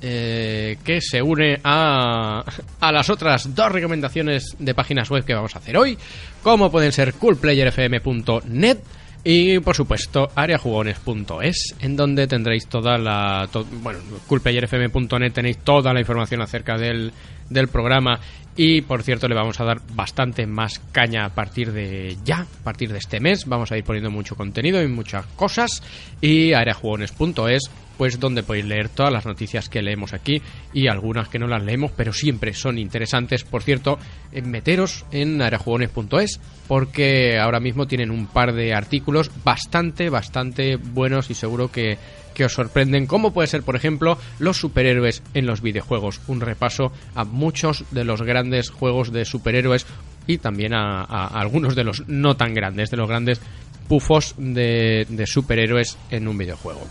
eh, 0.00 0.78
que 0.84 1.00
se 1.00 1.20
une 1.22 1.58
a, 1.64 2.44
a 2.80 2.92
las 2.92 3.10
otras 3.10 3.54
dos 3.54 3.72
recomendaciones 3.72 4.56
de 4.58 4.74
páginas 4.74 5.10
web 5.10 5.24
que 5.24 5.34
vamos 5.34 5.54
a 5.56 5.58
hacer 5.58 5.76
hoy, 5.76 5.98
como 6.42 6.70
pueden 6.70 6.92
ser 6.92 7.14
coolplayerfm.net 7.14 8.78
y 9.24 9.58
por 9.58 9.74
supuesto 9.74 10.28
areajugones.es, 10.34 11.74
en 11.80 11.96
donde 11.96 12.26
tendréis 12.26 12.66
toda 12.66 12.96
la... 12.98 13.48
bueno, 13.82 13.98
coolplayerfm.net 14.26 15.32
tenéis 15.32 15.58
toda 15.58 15.92
la 15.92 16.00
información 16.00 16.40
acerca 16.40 16.78
del, 16.78 17.12
del 17.50 17.68
programa 17.68 18.20
y 18.56 18.82
por 18.82 19.02
cierto 19.02 19.28
le 19.28 19.34
vamos 19.34 19.60
a 19.60 19.64
dar 19.64 19.80
bastante 19.94 20.46
más 20.46 20.80
caña 20.92 21.24
a 21.24 21.28
partir 21.30 21.72
de 21.72 22.16
ya, 22.24 22.40
a 22.40 22.64
partir 22.64 22.92
de 22.92 22.98
este 22.98 23.20
mes. 23.20 23.44
Vamos 23.46 23.70
a 23.70 23.76
ir 23.76 23.84
poniendo 23.84 24.10
mucho 24.10 24.34
contenido 24.34 24.82
y 24.82 24.88
muchas 24.88 25.26
cosas 25.36 25.82
y 26.20 26.52
areajugones.es 26.52 27.70
pues 27.98 28.20
donde 28.20 28.44
podéis 28.44 28.64
leer 28.64 28.88
todas 28.88 29.12
las 29.12 29.26
noticias 29.26 29.68
que 29.68 29.82
leemos 29.82 30.14
aquí 30.14 30.40
y 30.72 30.86
algunas 30.86 31.28
que 31.28 31.40
no 31.40 31.48
las 31.48 31.64
leemos, 31.64 31.90
pero 31.90 32.12
siempre 32.12 32.54
son 32.54 32.78
interesantes. 32.78 33.44
Por 33.44 33.62
cierto, 33.62 33.98
eh, 34.32 34.40
meteros 34.40 35.04
en 35.10 35.42
areajugones.es 35.42 36.40
porque 36.68 37.38
ahora 37.38 37.60
mismo 37.60 37.86
tienen 37.86 38.10
un 38.10 38.26
par 38.26 38.54
de 38.54 38.72
artículos 38.72 39.30
bastante, 39.44 40.08
bastante 40.08 40.76
buenos 40.76 41.30
y 41.30 41.34
seguro 41.34 41.72
que, 41.72 41.98
que 42.34 42.44
os 42.44 42.52
sorprenden, 42.52 43.06
como 43.06 43.32
puede 43.32 43.48
ser, 43.48 43.64
por 43.64 43.74
ejemplo, 43.74 44.16
los 44.38 44.58
superhéroes 44.58 45.22
en 45.34 45.46
los 45.46 45.60
videojuegos. 45.60 46.20
Un 46.28 46.40
repaso 46.40 46.92
a 47.16 47.24
muchos 47.24 47.84
de 47.90 48.04
los 48.04 48.22
grandes 48.22 48.70
juegos 48.70 49.12
de 49.12 49.24
superhéroes 49.24 49.86
y 50.28 50.38
también 50.38 50.72
a, 50.74 51.02
algunos 51.02 51.74
de 51.74 51.84
los 51.84 52.06
no 52.06 52.36
tan 52.36 52.54
grandes, 52.54 52.90
de 52.90 52.96
los 52.96 53.08
grandes 53.08 53.40
pufos 53.88 54.34
de 54.36 55.24
superhéroes 55.26 55.98
en 56.10 56.28
un 56.28 56.38
videojuego. 56.38 56.86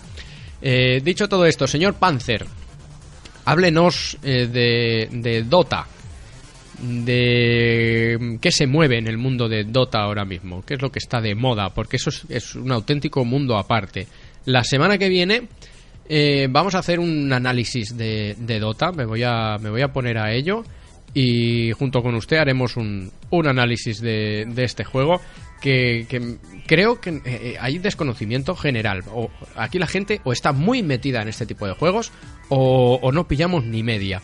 Eh, 0.62 1.02
dicho 1.04 1.30
todo 1.30 1.46
esto, 1.46 1.68
señor 1.68 1.96
Panzer, 1.96 2.46
háblenos 3.46 4.18
eh, 4.24 4.48
de, 4.48 5.44
Dota, 5.44 5.88
de 6.82 8.38
qué 8.42 8.52
se 8.52 8.68
mueve 8.68 8.98
en 8.98 9.08
el 9.08 9.18
mundo 9.18 9.48
de 9.48 9.64
Dota 9.64 10.00
ahora 10.00 10.26
mismo, 10.26 10.64
qué 10.66 10.76
es 10.76 10.82
lo 10.82 10.92
que 10.92 11.00
está 11.00 11.22
de 11.22 11.36
moda, 11.36 11.70
porque 11.70 11.98
eso 11.98 12.10
es, 12.10 12.26
es 12.30 12.56
un 12.56 12.72
auténtico 12.72 13.24
mundo 13.24 13.58
aparte. 13.58 14.08
La 14.46 14.64
semana 14.64 14.98
que 14.98 15.10
viene 15.10 15.48
eh, 16.10 16.48
vamos 16.50 16.74
a 16.76 16.80
hacer 16.80 17.00
un 17.00 17.32
análisis 17.34 17.96
de, 17.98 18.36
de 18.40 18.60
Dota, 18.60 18.92
me 18.92 19.06
voy, 19.06 19.24
a, 19.24 19.58
me 19.60 19.70
voy 19.70 19.82
a 19.82 19.90
poner 19.90 20.18
a 20.18 20.34
ello 20.34 20.64
y 21.14 21.72
junto 21.74 22.02
con 22.02 22.16
usted 22.16 22.38
haremos 22.38 22.78
un, 22.78 23.12
un 23.30 23.48
análisis 23.48 24.00
de, 24.02 24.46
de 24.48 24.64
este 24.64 24.84
juego 24.84 25.20
que, 25.62 26.06
que 26.10 26.38
creo 26.66 27.00
que 27.00 27.22
eh, 27.26 27.58
hay 27.60 27.78
desconocimiento 27.80 28.56
general. 28.56 29.04
O 29.14 29.30
aquí 29.56 29.80
la 29.80 29.88
gente 29.88 30.22
o 30.24 30.34
está 30.34 30.52
muy 30.52 30.84
metida 30.84 31.22
en 31.22 31.28
este 31.28 31.46
tipo 31.46 31.66
de 31.68 31.74
juegos 31.74 32.12
o, 32.50 33.00
o 33.02 33.12
no 33.12 33.28
pillamos 33.28 33.64
ni 33.66 33.84
media. 33.84 34.22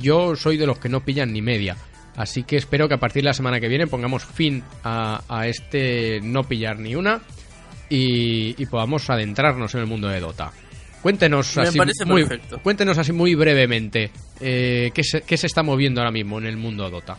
Yo 0.00 0.36
soy 0.36 0.56
de 0.56 0.66
los 0.66 0.78
que 0.78 0.88
no 0.88 1.04
pillan 1.04 1.32
ni 1.32 1.42
media. 1.42 1.76
Así 2.16 2.42
que 2.42 2.56
espero 2.56 2.88
que 2.88 2.94
a 2.94 2.98
partir 2.98 3.22
de 3.22 3.28
la 3.28 3.32
semana 3.32 3.60
que 3.60 3.68
viene 3.68 3.86
pongamos 3.86 4.24
fin 4.24 4.64
a, 4.82 5.22
a 5.28 5.46
este 5.46 6.20
no 6.20 6.42
pillar 6.44 6.78
ni 6.78 6.96
una 6.96 7.20
y, 7.88 8.60
y 8.60 8.66
podamos 8.66 9.08
adentrarnos 9.08 9.74
en 9.74 9.80
el 9.82 9.86
mundo 9.86 10.08
de 10.08 10.20
Dota. 10.20 10.52
Cuéntenos 11.00 11.56
Me 11.56 11.62
así 11.62 11.78
parece 11.78 12.04
muy, 12.04 12.26
cuéntenos 12.62 12.98
así 12.98 13.12
muy 13.12 13.36
brevemente 13.36 14.10
eh, 14.40 14.90
¿qué, 14.92 15.04
se, 15.04 15.22
qué 15.22 15.36
se 15.36 15.46
está 15.46 15.62
moviendo 15.62 16.00
ahora 16.00 16.10
mismo 16.10 16.38
en 16.38 16.46
el 16.46 16.56
mundo 16.56 16.84
de 16.84 16.90
Dota. 16.90 17.16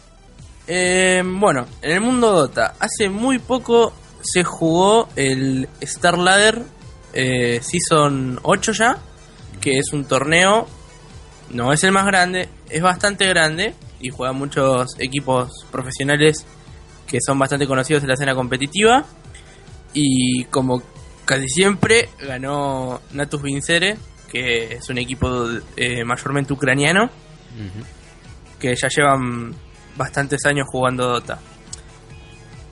Eh, 0.71 1.23
bueno, 1.25 1.65
en 1.81 1.91
el 1.93 1.99
mundo 1.99 2.31
Dota, 2.31 2.75
hace 2.79 3.09
muy 3.09 3.39
poco 3.39 3.91
se 4.21 4.43
jugó 4.43 5.09
el 5.15 5.67
Star 5.81 6.15
Ladder 6.15 6.61
eh, 7.11 7.59
Season 7.63 8.39
8 8.43 8.73
ya, 8.73 8.99
que 9.59 9.79
es 9.79 9.91
un 9.93 10.05
torneo, 10.05 10.67
no 11.49 11.73
es 11.73 11.83
el 11.83 11.91
más 11.91 12.05
grande, 12.05 12.49
es 12.69 12.83
bastante 12.83 13.25
grande 13.25 13.73
y 13.99 14.09
juegan 14.09 14.35
muchos 14.35 14.91
equipos 14.99 15.65
profesionales 15.71 16.45
que 17.07 17.17
son 17.19 17.39
bastante 17.39 17.65
conocidos 17.65 18.03
en 18.03 18.09
la 18.09 18.13
escena 18.13 18.35
competitiva. 18.35 19.05
Y 19.95 20.43
como 20.51 20.83
casi 21.25 21.49
siempre, 21.49 22.09
ganó 22.21 23.01
Natus 23.13 23.41
Vincere, 23.41 23.97
que 24.31 24.75
es 24.75 24.87
un 24.87 24.99
equipo 24.99 25.47
eh, 25.75 26.03
mayormente 26.05 26.53
ucraniano, 26.53 27.09
que 28.59 28.75
ya 28.75 28.87
llevan 28.87 29.55
bastantes 29.99 30.45
años 30.45 30.65
jugando 30.71 31.09
Dota. 31.09 31.37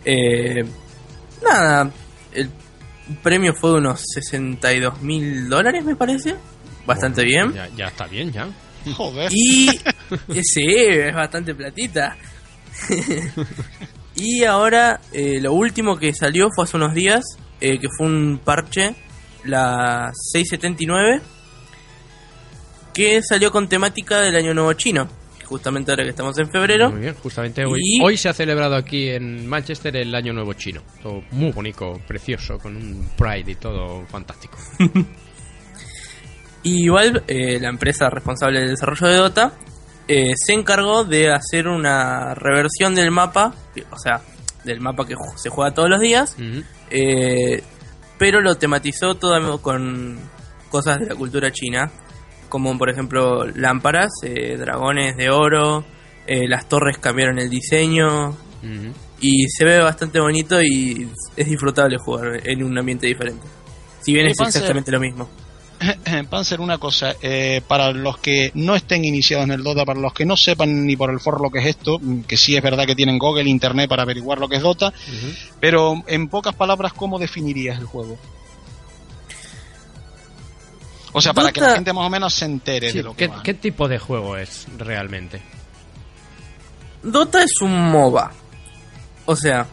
Eh, 0.05 0.63
nada, 1.43 1.91
el 2.31 2.49
premio 3.21 3.53
fue 3.53 3.71
de 3.71 3.75
unos 3.77 4.01
62 4.13 5.01
mil 5.01 5.49
dólares, 5.49 5.83
me 5.83 5.97
parece. 5.97 6.35
Bastante 6.85 7.25
bien. 7.25 7.53
Ya, 7.53 7.67
ya 7.75 7.87
está 7.87 8.07
bien, 8.07 8.31
ya. 8.31 8.47
Joder. 8.95 9.29
Y 9.33 9.69
eh, 10.33 10.41
sí, 10.41 10.65
es 10.65 11.13
bastante 11.13 11.53
platita. 11.53 12.15
y 14.15 14.45
ahora 14.45 15.01
eh, 15.11 15.41
lo 15.41 15.51
último 15.51 15.97
que 15.97 16.13
salió 16.13 16.47
fue 16.55 16.63
hace 16.63 16.77
unos 16.77 16.93
días, 16.93 17.25
eh, 17.59 17.77
que 17.77 17.89
fue 17.97 18.07
un 18.07 18.39
parche, 18.41 18.95
la 19.43 20.13
679, 20.13 21.21
que 22.93 23.21
salió 23.21 23.51
con 23.51 23.67
temática 23.67 24.21
del 24.21 24.37
Año 24.37 24.53
Nuevo 24.53 24.71
Chino. 24.73 25.09
Justamente 25.47 25.91
ahora 25.91 26.03
que 26.03 26.09
estamos 26.09 26.37
en 26.39 26.49
febrero. 26.49 26.91
Muy 26.91 26.99
bien, 27.01 27.15
justamente 27.15 27.65
hoy, 27.65 27.79
Y- 27.81 28.03
hoy 28.03 28.17
se 28.17 28.27
ha 28.29 28.33
celebrado 28.33 28.75
aquí 28.75 29.09
en 29.09 29.47
Manchester 29.47 29.95
el 29.95 30.13
Año 30.13 30.33
Nuevo 30.33 30.53
Chino. 30.53 30.81
Todo 31.01 31.23
muy 31.31 31.51
bonito, 31.51 31.99
precioso, 32.07 32.57
con 32.59 32.75
un 32.75 33.09
Pride 33.17 33.51
y 33.51 33.55
todo 33.55 34.05
fantástico. 34.07 34.57
Y 36.63 36.89
Valve, 36.89 37.23
eh, 37.27 37.59
la 37.61 37.69
empresa 37.69 38.09
responsable 38.09 38.59
del 38.59 38.69
desarrollo 38.71 39.07
de 39.07 39.15
Dota, 39.15 39.53
eh, 40.07 40.33
se 40.35 40.53
encargó 40.53 41.05
de 41.05 41.31
hacer 41.31 41.67
una 41.67 42.33
reversión 42.33 42.93
del 42.93 43.09
mapa, 43.11 43.53
o 43.91 43.97
sea, 43.97 44.21
del 44.65 44.81
mapa 44.81 45.05
que 45.07 45.15
se 45.37 45.49
juega 45.49 45.73
todos 45.73 45.89
los 45.89 46.01
días, 46.01 46.35
eh, 46.89 47.63
pero 48.17 48.41
lo 48.41 48.55
tematizó 48.55 49.15
todo 49.15 49.61
con 49.61 50.19
cosas 50.69 50.99
de 50.99 51.05
la 51.05 51.15
cultura 51.15 51.51
china, 51.51 51.89
como 52.47 52.77
por 52.77 52.89
ejemplo 52.89 53.45
lámparas, 53.45 54.11
eh, 54.23 54.57
dragones 54.57 55.15
de 55.17 55.29
oro, 55.29 55.85
eh, 56.25 56.47
las 56.47 56.67
torres 56.67 56.97
cambiaron 56.97 57.39
el 57.39 57.49
diseño 57.49 58.35
y 59.21 59.47
se 59.47 59.65
ve 59.65 59.79
bastante 59.79 60.19
bonito 60.19 60.61
y 60.61 61.09
es 61.35 61.47
disfrutable 61.47 61.97
jugar 61.97 62.41
en 62.43 62.63
un 62.63 62.77
ambiente 62.77 63.07
diferente. 63.07 63.45
Si 64.01 64.13
bien 64.13 64.27
es 64.27 64.37
Panzer, 64.37 64.61
exactamente 64.61 64.91
lo 64.91 64.99
mismo. 64.99 65.29
Panzer, 66.29 66.59
una 66.59 66.77
cosa, 66.77 67.15
eh, 67.21 67.61
para 67.67 67.91
los 67.91 68.17
que 68.17 68.51
no 68.55 68.75
estén 68.75 69.05
iniciados 69.05 69.45
en 69.45 69.51
el 69.51 69.63
Dota, 69.63 69.85
para 69.85 69.99
los 69.99 70.13
que 70.13 70.25
no 70.25 70.35
sepan 70.35 70.85
ni 70.85 70.95
por 70.95 71.11
el 71.11 71.19
foro 71.19 71.39
lo 71.39 71.49
que 71.49 71.59
es 71.59 71.67
esto, 71.67 71.99
mm, 71.99 72.21
que 72.21 72.37
sí 72.37 72.55
es 72.55 72.63
verdad 72.63 72.85
que 72.85 72.95
tienen 72.95 73.19
Google, 73.19 73.49
Internet 73.49 73.89
para 73.89 74.03
averiguar 74.03 74.39
lo 74.39 74.47
que 74.47 74.57
es 74.57 74.61
Dota, 74.61 74.93
pero 75.59 76.03
en 76.07 76.27
pocas 76.27 76.55
palabras, 76.55 76.93
¿cómo 76.93 77.19
definirías 77.19 77.79
el 77.79 77.85
juego? 77.85 78.17
O 81.13 81.21
sea, 81.21 81.33
para 81.33 81.51
que 81.51 81.61
la 81.61 81.75
gente 81.75 81.93
más 81.93 82.05
o 82.05 82.09
menos 82.09 82.33
se 82.33 82.45
entere 82.45 82.91
Sí, 82.91 82.97
de 82.97 83.03
lo 83.03 83.11
que 83.15 83.25
¿qué, 83.25 83.27
va. 83.27 83.43
qué 83.43 83.53
tipo 83.53 83.87
de 83.87 83.97
juego 83.97 84.37
es 84.37 84.67
realmente? 84.77 85.41
Dota 87.03 87.41
es 87.43 87.61
un 87.61 87.71
MOBA. 87.91 88.31
O 89.25 89.35
sea, 89.35 89.67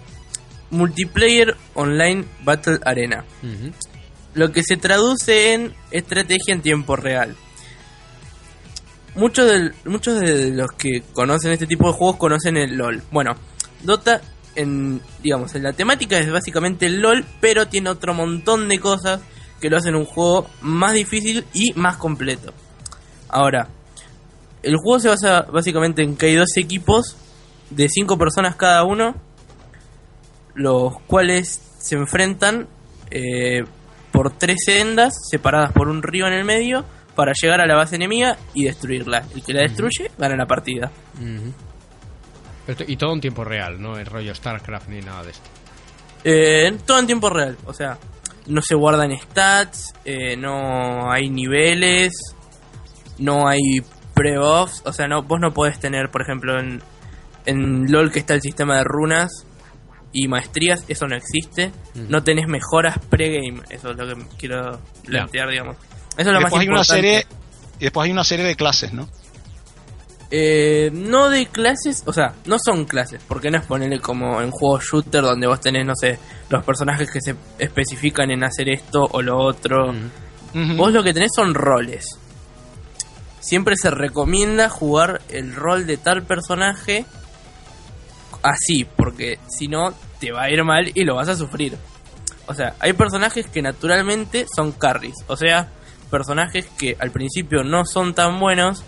Multiplayer 0.70 1.56
Online 1.74 2.24
Battle 2.42 2.78
Arena. 2.84 3.24
Lo 4.34 4.52
que 4.52 4.62
se 4.62 4.76
traduce 4.76 5.52
en 5.54 5.74
estrategia 5.90 6.54
en 6.54 6.62
tiempo 6.62 6.96
real. 6.96 7.34
Muchos 9.16 9.46
de, 9.48 9.70
muchos 9.88 10.18
de 10.20 10.50
los 10.50 10.72
que 10.72 11.02
conocen 11.12 11.52
este 11.52 11.66
tipo 11.68 11.86
de 11.86 11.92
juegos 11.92 12.16
conocen 12.16 12.56
el 12.56 12.76
LOL. 12.76 13.00
Bueno, 13.12 13.36
Dota, 13.82 14.20
en, 14.56 15.00
digamos, 15.22 15.54
en 15.54 15.62
la 15.62 15.72
temática 15.72 16.18
es 16.18 16.30
básicamente 16.30 16.86
el 16.86 17.00
LOL, 17.00 17.24
pero 17.40 17.68
tiene 17.68 17.90
otro 17.90 18.12
montón 18.12 18.68
de 18.68 18.80
cosas 18.80 19.20
que 19.64 19.70
lo 19.70 19.78
hacen 19.78 19.94
un 19.94 20.04
juego 20.04 20.46
más 20.60 20.92
difícil 20.92 21.46
y 21.54 21.72
más 21.72 21.96
completo. 21.96 22.52
Ahora, 23.30 23.66
el 24.62 24.76
juego 24.76 25.00
se 25.00 25.08
basa 25.08 25.40
básicamente 25.50 26.02
en 26.02 26.18
que 26.18 26.26
hay 26.26 26.34
dos 26.34 26.54
equipos 26.58 27.16
de 27.70 27.88
cinco 27.88 28.18
personas 28.18 28.56
cada 28.56 28.84
uno, 28.84 29.14
los 30.54 31.00
cuales 31.06 31.62
se 31.78 31.94
enfrentan 31.94 32.68
eh, 33.10 33.64
por 34.12 34.36
tres 34.36 34.58
sendas 34.66 35.14
separadas 35.30 35.72
por 35.72 35.88
un 35.88 36.02
río 36.02 36.26
en 36.26 36.34
el 36.34 36.44
medio 36.44 36.84
para 37.14 37.32
llegar 37.32 37.62
a 37.62 37.66
la 37.66 37.74
base 37.74 37.96
enemiga 37.96 38.36
y 38.52 38.64
destruirla. 38.64 39.24
El 39.34 39.42
que 39.42 39.54
la 39.54 39.62
destruye 39.62 40.10
gana 40.18 40.36
la 40.36 40.44
partida. 40.44 40.92
Pero 42.66 42.84
y 42.86 42.98
todo 42.98 43.14
en 43.14 43.22
tiempo 43.22 43.44
real, 43.44 43.80
no 43.80 43.96
es 43.96 44.06
rollo 44.06 44.34
StarCraft 44.34 44.88
ni 44.90 45.00
nada 45.00 45.22
de 45.22 45.30
esto. 45.30 45.48
Eh, 46.22 46.76
todo 46.84 46.98
en 46.98 47.06
tiempo 47.06 47.30
real, 47.30 47.56
o 47.64 47.72
sea, 47.72 47.98
no 48.46 48.62
se 48.62 48.74
guardan 48.74 49.16
stats, 49.18 49.94
eh, 50.04 50.36
no 50.36 51.10
hay 51.10 51.30
niveles, 51.30 52.12
no 53.18 53.48
hay 53.48 53.82
pre-buffs, 54.14 54.82
o 54.84 54.92
sea, 54.92 55.06
no, 55.08 55.22
vos 55.22 55.40
no 55.40 55.52
podés 55.52 55.78
tener, 55.78 56.10
por 56.10 56.22
ejemplo, 56.22 56.58
en, 56.58 56.82
en 57.46 57.90
LOL 57.90 58.12
que 58.12 58.18
está 58.18 58.34
el 58.34 58.40
sistema 58.40 58.78
de 58.78 58.84
runas 58.84 59.46
y 60.12 60.28
maestrías, 60.28 60.84
eso 60.88 61.06
no 61.08 61.16
existe, 61.16 61.72
no 61.94 62.22
tenés 62.22 62.46
mejoras 62.46 62.98
pre-game, 63.10 63.62
eso 63.70 63.90
es 63.90 63.96
lo 63.96 64.06
que 64.06 64.26
quiero 64.38 64.80
plantear, 65.04 65.50
digamos. 65.50 65.76
Eso 66.16 66.20
es 66.20 66.26
lo 66.26 66.32
más 66.34 66.42
después 66.44 66.60
hay 66.60 66.68
una 66.68 66.80
importante. 66.80 67.02
serie 67.02 67.26
y 67.80 67.84
después 67.84 68.04
hay 68.04 68.12
una 68.12 68.24
serie 68.24 68.44
de 68.46 68.54
clases, 68.54 68.92
¿no? 68.92 69.08
Eh, 70.36 70.90
no 70.92 71.30
de 71.30 71.46
clases, 71.46 72.02
o 72.06 72.12
sea, 72.12 72.34
no 72.46 72.56
son 72.58 72.86
clases, 72.86 73.22
porque 73.28 73.52
no 73.52 73.58
es 73.58 73.66
ponerle 73.66 74.00
como 74.00 74.42
en 74.42 74.50
juegos 74.50 74.84
shooter 74.84 75.22
donde 75.22 75.46
vos 75.46 75.60
tenés, 75.60 75.86
no 75.86 75.92
sé, 75.94 76.18
los 76.48 76.64
personajes 76.64 77.08
que 77.08 77.20
se 77.20 77.36
especifican 77.56 78.32
en 78.32 78.42
hacer 78.42 78.68
esto 78.68 79.06
o 79.12 79.22
lo 79.22 79.38
otro. 79.38 79.94
Vos 80.76 80.92
lo 80.92 81.04
que 81.04 81.14
tenés 81.14 81.30
son 81.36 81.54
roles. 81.54 82.18
Siempre 83.38 83.76
se 83.76 83.92
recomienda 83.92 84.68
jugar 84.68 85.20
el 85.28 85.54
rol 85.54 85.86
de 85.86 85.98
tal 85.98 86.24
personaje 86.24 87.06
así, 88.42 88.84
porque 88.84 89.38
si 89.46 89.68
no 89.68 89.94
te 90.18 90.32
va 90.32 90.42
a 90.42 90.50
ir 90.50 90.64
mal 90.64 90.90
y 90.94 91.04
lo 91.04 91.14
vas 91.14 91.28
a 91.28 91.36
sufrir. 91.36 91.78
O 92.46 92.54
sea, 92.54 92.74
hay 92.80 92.92
personajes 92.94 93.46
que 93.46 93.62
naturalmente 93.62 94.46
son 94.52 94.72
carries, 94.72 95.14
o 95.28 95.36
sea, 95.36 95.68
personajes 96.10 96.66
que 96.76 96.96
al 96.98 97.12
principio 97.12 97.62
no 97.62 97.84
son 97.84 98.14
tan 98.14 98.40
buenos, 98.40 98.82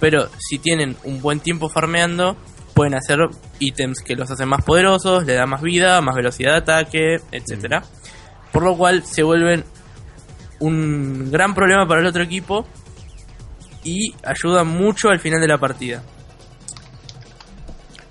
pero 0.00 0.28
si 0.38 0.58
tienen 0.58 0.96
un 1.04 1.20
buen 1.20 1.40
tiempo 1.40 1.68
farmeando, 1.68 2.36
pueden 2.74 2.94
hacer 2.94 3.18
ítems 3.58 4.00
que 4.00 4.16
los 4.16 4.30
hacen 4.30 4.48
más 4.48 4.64
poderosos, 4.64 5.26
le 5.26 5.34
dan 5.34 5.50
más 5.50 5.60
vida, 5.60 6.00
más 6.00 6.16
velocidad 6.16 6.52
de 6.52 6.58
ataque, 6.58 7.16
etcétera. 7.30 7.82
Por 8.52 8.64
lo 8.64 8.76
cual 8.76 9.04
se 9.04 9.22
vuelven 9.22 9.64
un 10.58 11.30
gran 11.30 11.54
problema 11.54 11.86
para 11.86 12.00
el 12.00 12.06
otro 12.06 12.22
equipo 12.22 12.66
y 13.84 14.14
ayudan 14.24 14.66
mucho 14.66 15.08
al 15.08 15.20
final 15.20 15.40
de 15.40 15.48
la 15.48 15.58
partida. 15.58 16.02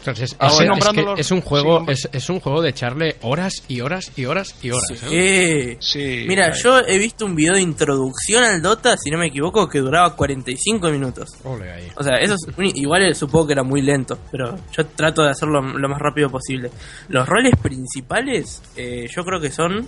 Entonces, 0.10 0.36
Ahora- 0.40 0.53
es, 0.77 0.84
Sí, 0.84 0.90
es 0.90 1.15
que 1.15 1.22
es 1.22 1.31
un 1.31 1.41
juego, 1.41 1.80
sí, 1.86 1.91
es, 1.91 2.10
es 2.11 2.30
un 2.30 2.40
juego 2.40 2.61
de 2.61 2.69
echarle 2.69 3.15
horas 3.22 3.53
y 3.68 3.81
horas 3.81 4.11
y 4.15 4.26
horas 4.26 4.56
y 4.61 4.72
horas. 4.72 4.91
¿eh? 5.03 5.07
Eh, 5.11 5.77
Sí. 5.80 6.26
Mira, 6.27 6.53
yo 6.53 6.80
he 6.80 6.98
visto 6.98 7.26
un 7.26 7.36
video 7.36 7.53
de 7.53 7.61
introducción 7.61 8.44
al 8.44 8.61
Dota, 8.61 8.95
si 8.98 9.10
no 9.10 9.18
me 9.18 9.27
equivoco, 9.27 9.68
que 9.69 9.80
duraba 9.80 10.15
45 10.15 10.90
minutos. 10.90 11.30
Ole 11.44 11.72
ahí. 11.72 11.88
O 11.95 12.03
sea, 12.03 12.18
eso 12.19 12.34
es 12.36 12.57
un- 12.57 12.65
igual 12.77 13.03
eh, 13.03 13.14
supongo 13.14 13.48
que 13.48 13.53
era 13.53 13.64
muy 13.64 13.81
lento, 13.81 14.18
pero 14.31 14.56
yo 14.76 14.86
trato 14.88 15.23
de 15.23 15.30
hacerlo 15.31 15.61
lo 15.61 15.90
más 15.90 15.99
rápido 15.99 16.30
posible. 16.30 16.72
Los 17.10 17.27
roles 17.27 17.53
principales, 17.61 18.61
eh, 18.76 19.06
yo 19.15 19.23
creo 19.23 19.40
que 19.40 19.52
son 19.52 19.88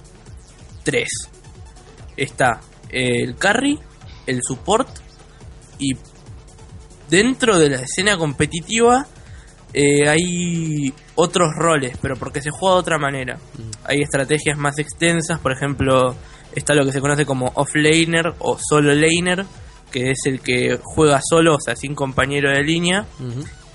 tres. 0.84 1.10
Está 2.18 2.60
el 2.89 3.35
carry, 3.38 3.80
el 4.27 4.41
support 4.43 4.89
y 5.80 5.91
dentro 7.10 7.57
de 7.57 7.69
la 7.69 7.77
escena 7.77 8.18
competitiva 8.18 9.06
eh, 9.73 10.07
hay 10.07 10.93
otros 11.15 11.49
roles, 11.56 11.98
pero 12.02 12.15
porque 12.15 12.41
se 12.41 12.49
juega 12.52 12.76
de 12.76 12.80
otra 12.81 12.98
manera. 12.98 13.38
Hay 13.84 14.02
estrategias 14.02 14.57
más 14.57 14.77
extensas, 14.80 15.39
por 15.39 15.52
ejemplo, 15.52 16.15
está 16.53 16.73
lo 16.73 16.85
que 16.85 16.91
se 16.91 17.02
conoce 17.02 17.26
como 17.26 17.52
offlaner 17.56 18.34
o 18.39 18.57
solo 18.57 18.93
laner, 18.93 19.45
que 19.91 20.11
es 20.11 20.19
el 20.26 20.41
que 20.41 20.80
juega 20.81 21.19
solo, 21.27 21.56
o 21.56 21.60
sea, 21.60 21.76
sin 21.76 21.95
compañero 21.95 22.49
de 22.49 22.64
línea, 22.64 23.06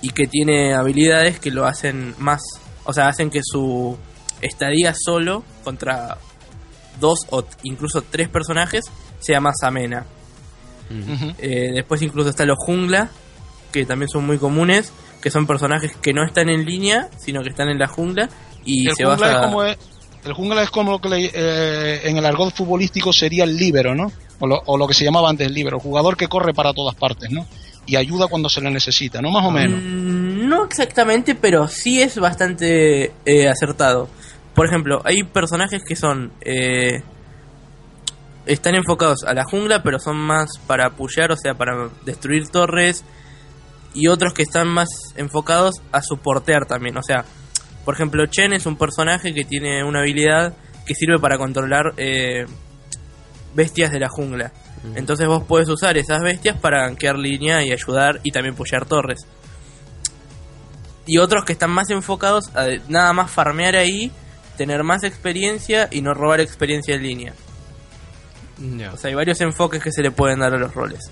y 0.02 0.10
que 0.10 0.27
tiene 0.27 0.74
habilidades 0.74 1.40
que 1.40 1.51
lo 1.51 1.66
hacen 1.66 2.14
más, 2.18 2.43
o 2.85 2.93
sea, 2.93 3.09
hacen 3.09 3.31
que 3.31 3.40
su 3.43 3.97
estadía 4.40 4.94
solo 4.94 5.44
contra 5.64 6.18
dos 7.01 7.20
o 7.31 7.44
incluso 7.62 8.02
tres 8.02 8.28
personajes 8.28 8.85
sea 9.18 9.40
más 9.40 9.56
amena. 9.62 10.06
Eh, 11.39 11.73
después 11.74 12.01
incluso 12.02 12.31
está 12.31 12.44
los 12.44 12.59
jungla, 12.59 13.10
que 13.73 13.85
también 13.85 14.09
son 14.09 14.24
muy 14.27 14.39
comunes, 14.39 14.93
que 15.20 15.30
son 15.30 15.47
personajes 15.47 15.93
que 16.01 16.12
no 16.12 16.24
están 16.24 16.48
en 16.48 16.64
línea, 16.64 17.09
sino 17.18 17.43
que 17.43 17.48
están 17.51 17.68
en 17.68 17.78
la 17.78 17.86
jungla 17.88 18.28
y 18.64 18.88
el, 18.88 18.94
se 18.94 19.05
jungla 19.05 19.26
basa... 19.28 19.40
es 19.40 19.47
como 19.47 19.64
es- 19.64 19.78
el 20.24 20.32
jungla 20.32 20.62
es 20.62 20.70
como 20.70 20.90
lo 20.93 20.98
que 21.01 21.09
le- 21.09 21.30
eh, 21.32 22.01
en 22.09 22.16
el 22.16 22.26
argot 22.26 22.52
futbolístico 22.55 23.12
sería 23.12 23.44
el 23.44 23.56
líbero, 23.56 23.94
¿no? 23.94 24.10
O 24.40 24.47
lo, 24.47 24.60
o 24.66 24.76
lo 24.76 24.86
que 24.88 24.94
se 24.94 25.05
llamaba 25.05 25.30
antes 25.30 25.47
el 25.47 25.55
líbero, 25.55 25.78
jugador 25.78 26.16
que 26.16 26.26
corre 26.28 26.52
para 26.52 26.72
todas 26.72 26.94
partes, 26.97 27.30
¿no? 27.30 27.47
Y 27.86 27.94
ayuda 27.97 28.26
cuando 28.26 28.48
se 28.48 28.60
le 28.60 28.70
necesita, 28.70 29.22
¿no? 29.22 29.30
Más 29.30 29.44
o 29.47 29.51
menos. 29.52 29.80
Mm, 29.80 30.48
No 30.48 30.64
exactamente, 30.64 31.34
pero 31.36 31.68
sí 31.68 32.02
es 32.02 32.18
bastante 32.18 33.12
eh, 33.24 33.48
acertado. 33.48 34.09
Por 34.55 34.66
ejemplo, 34.66 35.01
hay 35.05 35.22
personajes 35.22 35.82
que 35.86 35.94
son... 35.94 36.32
eh, 36.40 37.02
están 38.47 38.74
enfocados 38.76 39.24
a 39.24 39.34
la 39.34 39.44
jungla, 39.44 39.82
pero 39.82 39.98
son 39.98 40.16
más 40.16 40.51
para 40.66 40.90
pullar, 40.90 41.32
o 41.32 41.36
sea, 41.36 41.55
para 41.55 41.88
destruir 42.05 42.48
torres. 42.48 43.05
Y 43.97 44.09
otros 44.09 44.35
que 44.35 44.43
están 44.43 44.68
más 44.68 44.89
enfocados 45.16 45.77
a 45.90 46.02
soportear 46.02 46.66
también. 46.66 46.98
O 46.98 47.02
sea, 47.02 47.24
por 47.85 47.94
ejemplo, 47.94 48.27
Chen 48.27 48.52
es 48.52 48.66
un 48.66 48.77
personaje 48.77 49.32
que 49.32 49.44
tiene 49.44 49.82
una 49.82 50.01
habilidad 50.01 50.55
que 50.85 50.94
sirve 50.94 51.18
para 51.18 51.39
controlar 51.39 51.94
eh, 51.97 52.44
bestias 53.55 53.90
de 53.90 53.98
la 53.98 54.09
jungla. 54.09 54.52
Entonces 54.94 55.27
vos 55.27 55.43
podés 55.44 55.68
usar 55.68 55.97
esas 55.97 56.23
bestias 56.23 56.59
para 56.59 56.82
gankear 56.82 57.16
línea 57.16 57.64
y 57.64 57.73
ayudar 57.73 58.20
y 58.23 58.31
también 58.31 58.55
pullar 58.55 58.85
torres. 58.86 59.27
Y 61.06 61.18
otros 61.18 61.44
que 61.44 61.55
están 61.55 61.70
más 61.70 61.90
enfocados 61.90 62.55
a 62.55 62.66
nada 62.89 63.12
más 63.12 63.31
farmear 63.31 63.77
ahí, 63.77 64.12
tener 64.56 64.85
más 64.85 65.02
experiencia 65.02 65.89
y 65.90 66.02
no 66.02 66.12
robar 66.12 66.40
experiencia 66.40 66.94
en 66.94 67.02
línea. 67.02 67.32
O 68.93 68.97
sea, 68.97 69.09
hay 69.09 69.14
varios 69.14 69.40
enfoques 69.40 69.82
que 69.82 69.93
se 69.93 70.02
le 70.02 70.10
pueden 70.10 70.40
dar 70.40 70.55
a 70.55 70.59
los 70.59 70.74
roles. 70.74 71.10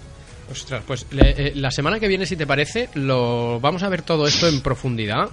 Ostras, 0.50 0.82
pues 0.86 1.06
le- 1.10 1.48
eh, 1.48 1.52
la 1.56 1.70
semana 1.70 1.98
que 1.98 2.08
viene, 2.08 2.26
si 2.26 2.36
te 2.36 2.46
parece, 2.46 2.88
lo 2.94 3.58
vamos 3.60 3.82
a 3.82 3.88
ver 3.88 4.02
todo 4.02 4.26
esto 4.26 4.46
en 4.48 4.60
profundidad. 4.60 5.28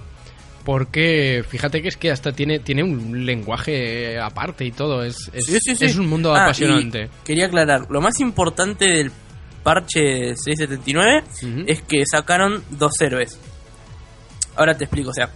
Porque 0.64 1.44
fíjate 1.48 1.82
que 1.82 1.88
es 1.88 1.96
que 1.96 2.12
hasta 2.12 2.30
tiene, 2.32 2.60
tiene 2.60 2.84
un 2.84 3.26
lenguaje 3.26 4.20
aparte 4.20 4.64
y 4.64 4.70
todo. 4.70 5.02
Es, 5.02 5.28
es, 5.32 5.46
Sí, 5.46 5.58
sí, 5.60 5.74
sí. 5.76 5.84
es 5.86 5.96
un 5.96 6.08
mundo 6.08 6.32
Ah, 6.34 6.44
apasionante. 6.44 7.08
quería 7.24 7.46
aclarar, 7.46 7.86
lo 7.90 8.00
más 8.00 8.20
importante 8.20 8.84
del 8.86 9.10
parche 9.64 10.36
679 10.36 11.24
Ujú. 11.42 11.64
es 11.66 11.82
que 11.82 12.04
sacaron 12.06 12.62
dos 12.70 12.92
héroes. 13.00 13.38
Ahora 14.54 14.76
te 14.76 14.84
explico, 14.84 15.10
o 15.10 15.14
sea, 15.14 15.30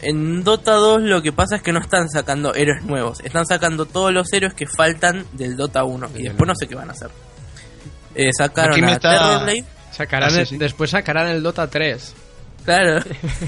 en 0.00 0.42
Dota 0.42 0.72
2 0.72 1.02
lo 1.02 1.20
que 1.20 1.32
pasa 1.32 1.56
es 1.56 1.62
que 1.62 1.72
no 1.72 1.80
están 1.80 2.08
sacando 2.08 2.54
héroes 2.54 2.82
nuevos, 2.84 3.20
están 3.20 3.44
sacando 3.44 3.84
todos 3.84 4.10
los 4.12 4.32
héroes 4.32 4.54
que 4.54 4.66
faltan 4.66 5.26
del 5.32 5.56
Dota 5.56 5.84
1 5.84 6.10
y 6.16 6.22
después 6.22 6.46
no 6.48 6.54
sé 6.54 6.66
qué 6.66 6.74
van 6.76 6.88
a 6.88 6.92
hacer. 6.92 7.10
Eh, 8.18 8.30
sacaron 8.36 8.72
Aquí 8.72 8.80
me 8.82 8.92
a 8.92 8.94
está- 8.94 9.10
Terrorblade, 9.12 9.64
Sacarán 9.92 10.28
Ah, 10.30 10.32
sí, 10.32 10.40
el- 10.40 10.46
sí. 10.46 10.56
Después 10.58 10.90
sacarán 10.90 11.28
el 11.28 11.42
Dota 11.42 11.68
3. 11.68 12.14
claro, 12.64 13.02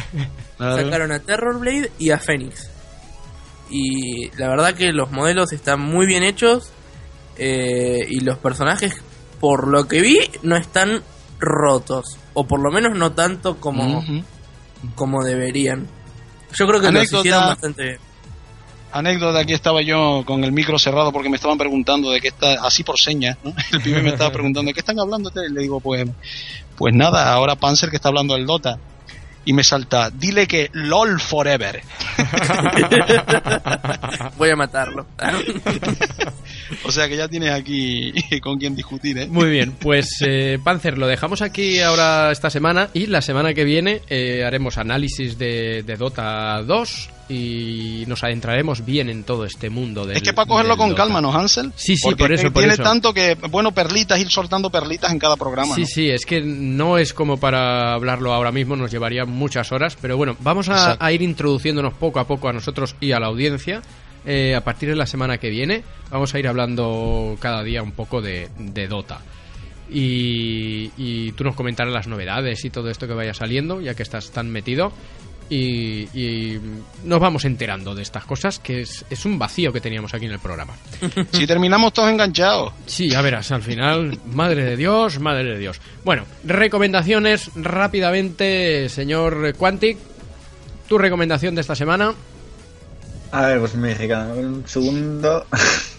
Claro. 0.59 0.83
sacaron 0.85 1.13
a 1.13 1.19
Terrorblade 1.21 1.91
y 1.99 2.11
a 2.11 2.19
Phoenix. 2.19 2.71
Y 3.71 4.31
la 4.37 4.49
verdad 4.49 4.75
que 4.75 4.93
los 4.93 5.11
modelos 5.11 5.53
están 5.53 5.81
muy 5.81 6.07
bien 6.07 6.23
hechos 6.23 6.71
eh, 7.37 8.07
y 8.09 8.21
los 8.21 8.39
personajes, 8.39 8.95
por 9.41 9.69
lo 9.69 9.87
que 9.87 10.01
vi, 10.01 10.19
no 10.43 10.57
están 10.57 11.03
rotos. 11.39 12.17
O 12.35 12.47
por 12.47 12.61
lo 12.63 12.71
menos 12.71 12.97
no 12.97 13.13
tanto 13.13 13.59
como, 13.61 14.03
como 14.95 15.23
deberían. 15.25 15.87
Yo 16.55 16.67
creo 16.67 16.81
que 16.81 16.87
los 16.91 16.97
Anécdota. 17.03 17.19
hicieron 17.21 17.47
bastante 17.47 17.83
bien. 17.85 17.99
Anécdota, 18.93 19.41
aquí 19.41 19.53
estaba 19.53 19.83
yo 19.83 20.23
con 20.25 20.45
el 20.45 20.53
micro 20.53 20.79
cerrado 20.79 21.13
porque 21.13 21.29
me 21.29 21.37
estaban 21.37 21.59
preguntando 21.59 22.11
de 22.11 22.21
qué 22.21 22.29
está, 22.29 22.65
así 22.65 22.83
por 22.83 22.99
señas, 22.99 23.37
¿no? 23.45 23.53
El 23.73 23.83
pibe 23.83 24.03
me 24.03 24.11
estaba 24.11 24.33
preguntando 24.33 24.69
de 24.69 24.75
qué 24.75 24.81
están 24.81 24.99
hablando 24.99 25.29
ustedes. 25.29 25.51
Le 25.51 25.61
digo, 25.61 25.81
pues, 25.81 26.09
pues 26.77 26.95
nada, 26.95 27.33
ahora 27.33 27.57
Panzer 27.57 27.91
que 27.91 27.97
está 27.97 28.09
hablando 28.09 28.35
del 28.35 28.47
Dota. 28.47 28.79
Y 29.45 29.55
me 29.55 29.65
salta, 29.65 30.11
dile 30.11 30.47
que 30.47 30.69
LOL 30.75 31.21
forever. 31.21 31.81
Voy 34.37 34.51
a 34.51 34.57
matarlo. 34.57 35.07
O 36.85 36.93
sea 36.93 37.09
que 37.09 37.17
ya 37.17 37.29
tienes 37.29 37.51
aquí 37.51 38.13
con 38.43 38.59
quien 38.59 38.77
discutir, 38.77 39.17
¿eh? 39.17 39.27
Muy 39.27 39.49
bien, 39.49 39.73
pues 39.73 40.19
eh, 40.21 40.59
Panzer, 40.63 40.99
lo 40.99 41.07
dejamos 41.07 41.41
aquí 41.41 41.81
ahora 41.81 42.31
esta 42.31 42.51
semana 42.51 42.91
y 42.93 43.07
la 43.07 43.23
semana 43.23 43.55
que 43.55 43.65
viene 43.65 44.03
eh, 44.11 44.45
haremos 44.45 44.77
análisis 44.77 45.39
de, 45.39 45.83
de 45.83 45.97
Dota 45.97 46.63
2 46.63 47.09
y 47.29 48.05
nos 48.07 48.25
adentraremos 48.25 48.85
bien 48.85 49.09
en 49.11 49.25
todo 49.25 49.45
este 49.45 49.69
mundo 49.71 50.07
del 50.07 50.17
Es 50.17 50.23
que 50.23 50.33
para 50.33 50.49
cogerlo 50.49 50.77
con 50.77 50.95
calma, 50.95 51.21
¿no, 51.21 51.31
Hansel? 51.33 51.73
Sí, 51.77 51.97
sí, 51.97 52.03
Porque 52.05 52.25
por 52.25 52.33
es 52.33 52.41
eso, 52.41 52.49
que 52.49 52.53
por 52.55 52.63
tiene 52.63 52.75
eso. 52.75 52.83
tanto 52.83 53.13
que, 53.13 53.35
bueno, 53.51 53.73
perlitas, 53.73 54.19
ir 54.19 54.31
soltando 54.31 54.71
perlitas 54.71 55.13
en 55.13 55.19
cada 55.19 55.37
programa. 55.37 55.75
Sí, 55.75 55.83
¿no? 55.83 55.87
sí, 55.87 56.09
es 56.11 56.25
que 56.25 56.41
no 56.41 56.97
es 56.99 57.13
como 57.13 57.39
para 57.39 57.93
hablarlo 57.95 58.33
ahora 58.33 58.51
mismo, 58.53 58.77
nos 58.77 58.91
llevaría 58.91 59.25
muchas 59.27 59.73
horas, 59.73 59.97
pero 60.01 60.17
bueno, 60.17 60.37
vamos 60.41 60.69
a 60.71 61.13
ir 61.13 61.23
introduciéndonos 61.23 61.95
poco 61.95 62.19
a 62.21 62.27
poco 62.27 62.49
a 62.49 62.53
nosotros 62.53 62.97
y 63.01 63.13
a 63.13 63.21
la 63.21 63.27
audiencia. 63.27 63.83
Eh, 64.27 64.55
a 64.55 64.63
partir 64.63 64.89
de 64.89 64.97
la 64.97 65.07
semana 65.07 65.39
que 65.39 65.49
viene 65.49 65.85
vamos 66.11 66.35
a 66.35 66.39
ir 66.39 66.49
hablando 66.49 67.37
cada 67.41 67.63
día 67.63 67.83
un 67.83 67.93
poco 67.93 68.21
de, 68.21 68.49
de 68.59 68.89
Dota. 68.89 69.21
Y, 69.91 70.91
y 70.99 71.33
tú 71.33 71.45
nos 71.45 71.55
comentarás 71.55 71.93
las 71.93 72.07
novedades 72.09 72.65
y 72.65 72.71
todo 72.71 72.91
esto 72.91 73.07
que 73.07 73.15
vaya 73.15 73.33
saliendo, 73.33 73.81
ya 73.81 73.95
que 73.95 74.03
estás 74.03 74.31
tan 74.31 74.51
metido. 74.51 74.93
Y, 75.51 76.03
y 76.13 76.61
nos 77.05 77.21
vamos 77.21 77.45
enterando 77.47 77.95
de 77.95 78.03
estas 78.03 78.25
cosas, 78.25 78.59
que 78.59 78.83
es, 78.83 79.05
es 79.09 79.25
un 79.25 79.39
vacío 79.39 79.73
que 79.73 79.81
teníamos 79.81 80.13
aquí 80.13 80.27
en 80.27 80.33
el 80.33 80.39
programa. 80.39 80.75
Si 81.33 81.47
terminamos 81.47 81.93
todos 81.93 82.11
enganchados. 82.11 82.73
Sí, 82.87 83.09
ya 83.09 83.23
verás, 83.23 83.51
al 83.53 83.63
final, 83.63 84.19
madre 84.27 84.65
de 84.65 84.77
Dios, 84.77 85.19
madre 85.21 85.53
de 85.53 85.59
Dios. 85.59 85.81
Bueno, 86.05 86.25
recomendaciones 86.45 87.51
rápidamente, 87.55 88.89
señor 88.89 89.55
Quantic. 89.55 89.99
Tu 90.89 90.99
recomendación 90.99 91.55
de 91.55 91.61
esta 91.61 91.75
semana. 91.75 92.15
A 93.31 93.47
ver, 93.47 93.61
pues 93.61 93.75
me 93.75 93.95
un 93.95 94.65
segundo. 94.67 95.47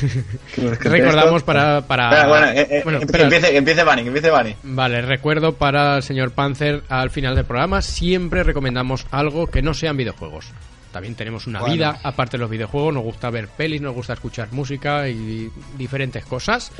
¿Qué 0.00 0.66
es 0.72 0.78
que 0.78 0.88
Recordamos 0.88 1.42
para. 1.42 1.82
para 1.82 2.26
bueno, 2.28 2.46
eh, 2.48 2.66
eh, 2.70 2.80
bueno, 2.84 2.98
que 2.98 3.04
espera. 3.06 3.24
empiece, 3.24 3.50
que 3.50 3.56
empiece 3.58 3.84
Bunny, 3.84 4.02
que 4.02 4.08
empiece 4.08 4.30
Bunny. 4.30 4.56
Vale, 4.62 5.02
recuerdo 5.02 5.52
para 5.54 5.96
el 5.96 6.02
señor 6.02 6.32
Panzer 6.32 6.82
al 6.88 7.10
final 7.10 7.34
del 7.34 7.44
programa. 7.44 7.82
Siempre 7.82 8.42
recomendamos 8.42 9.06
algo 9.10 9.46
que 9.46 9.62
no 9.62 9.74
sean 9.74 9.96
videojuegos. 9.96 10.46
También 10.92 11.14
tenemos 11.14 11.46
una 11.46 11.60
Bueno. 11.60 11.74
vida 11.74 11.98
aparte 12.02 12.36
de 12.36 12.42
los 12.42 12.50
videojuegos. 12.50 12.92
Nos 12.94 13.02
gusta 13.02 13.30
ver 13.30 13.48
pelis, 13.48 13.80
nos 13.80 13.94
gusta 13.94 14.12
escuchar 14.12 14.48
música 14.52 15.08
y 15.08 15.50
diferentes 15.78 16.24
cosas. 16.26 16.70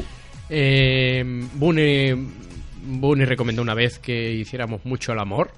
Eh, 0.50 1.22
Bunny, 1.54 2.12
Bunny 2.84 3.24
recomendó 3.24 3.62
una 3.62 3.74
vez 3.74 3.98
que 3.98 4.32
hiciéramos 4.32 4.84
mucho 4.84 5.12
el 5.12 5.18
amor. 5.18 5.50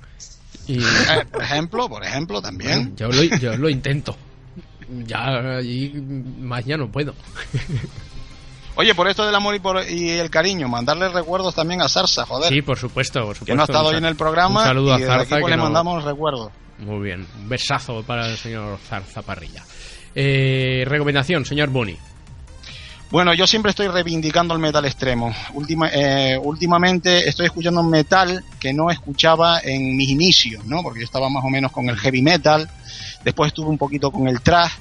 Y 0.69 0.79
Eh, 0.79 0.87
por 1.33 1.43
ejemplo, 1.43 1.89
por 1.89 2.05
ejemplo, 2.05 2.41
también. 2.41 2.95
yo 2.97 3.09
lo, 3.09 3.23
yo 3.25 3.57
lo 3.57 3.69
intento. 3.69 4.17
Ya 5.07 5.61
y 5.63 5.91
más 6.41 6.65
ya 6.65 6.77
no 6.77 6.89
puedo. 6.91 7.15
Oye, 8.77 8.93
por 8.95 9.07
esto 9.09 9.25
del 9.25 9.35
amor 9.35 9.55
y, 9.55 9.61
por, 9.61 9.89
y 9.89 10.11
el 10.11 10.31
cariño, 10.31 10.67
mandarle 10.69 11.09
recuerdos 11.09 11.55
también 11.55 11.81
a 11.81 11.89
Sarsa, 11.89 12.27
joder. 12.27 12.53
Sí, 12.53 12.61
por 12.61 12.77
supuesto, 12.77 13.21
por 13.21 13.37
supuesto. 13.37 13.45
que 13.47 13.55
no 13.55 13.63
ha 13.63 13.67
estado 13.67 13.87
hoy 13.89 13.97
en 13.97 14.05
el 14.05 14.17
programa. 14.17 14.61
Un 14.63 14.67
saludo 14.67 14.99
y 14.99 15.03
a 15.03 15.07
Zarza. 15.07 15.23
aquí, 15.23 15.31
pues, 15.31 15.45
que 15.45 15.51
le 15.51 15.57
no- 15.57 15.63
mandamos 15.65 16.03
recuerdos. 16.03 16.51
Muy 16.79 17.05
bien, 17.05 17.25
un 17.39 17.49
besazo 17.49 18.03
para 18.03 18.29
el 18.29 18.37
señor 18.37 18.79
Zarza 18.79 19.23
Parrilla. 19.23 19.63
Eh, 20.15 20.85
recomendación, 20.89 21.45
señor 21.45 21.69
Bunny. 21.71 21.97
Bueno, 23.15 23.33
yo 23.33 23.47
siempre 23.47 23.71
estoy 23.71 23.87
reivindicando 23.87 24.55
el 24.55 24.61
metal 24.61 24.85
extremo. 24.87 25.33
Última, 25.53 25.89
eh, 25.95 26.37
últimamente 26.37 27.29
estoy 27.29 27.47
escuchando 27.47 27.81
metal 27.85 28.43
que 28.59 28.73
no 28.73 28.91
escuchaba 28.91 29.61
en 29.63 29.97
mis 29.97 30.09
inicios, 30.09 30.65
¿no? 30.65 30.83
Porque 30.83 30.99
yo 30.99 31.05
estaba 31.05 31.29
más 31.31 31.45
o 31.45 31.49
menos 31.49 31.71
con 31.71 31.89
el 31.89 31.97
heavy 31.97 32.23
metal, 32.23 32.69
después 33.23 33.47
estuve 33.47 33.69
un 33.69 33.79
poquito 33.79 34.11
con 34.11 34.27
el 34.27 34.41
thrash 34.41 34.73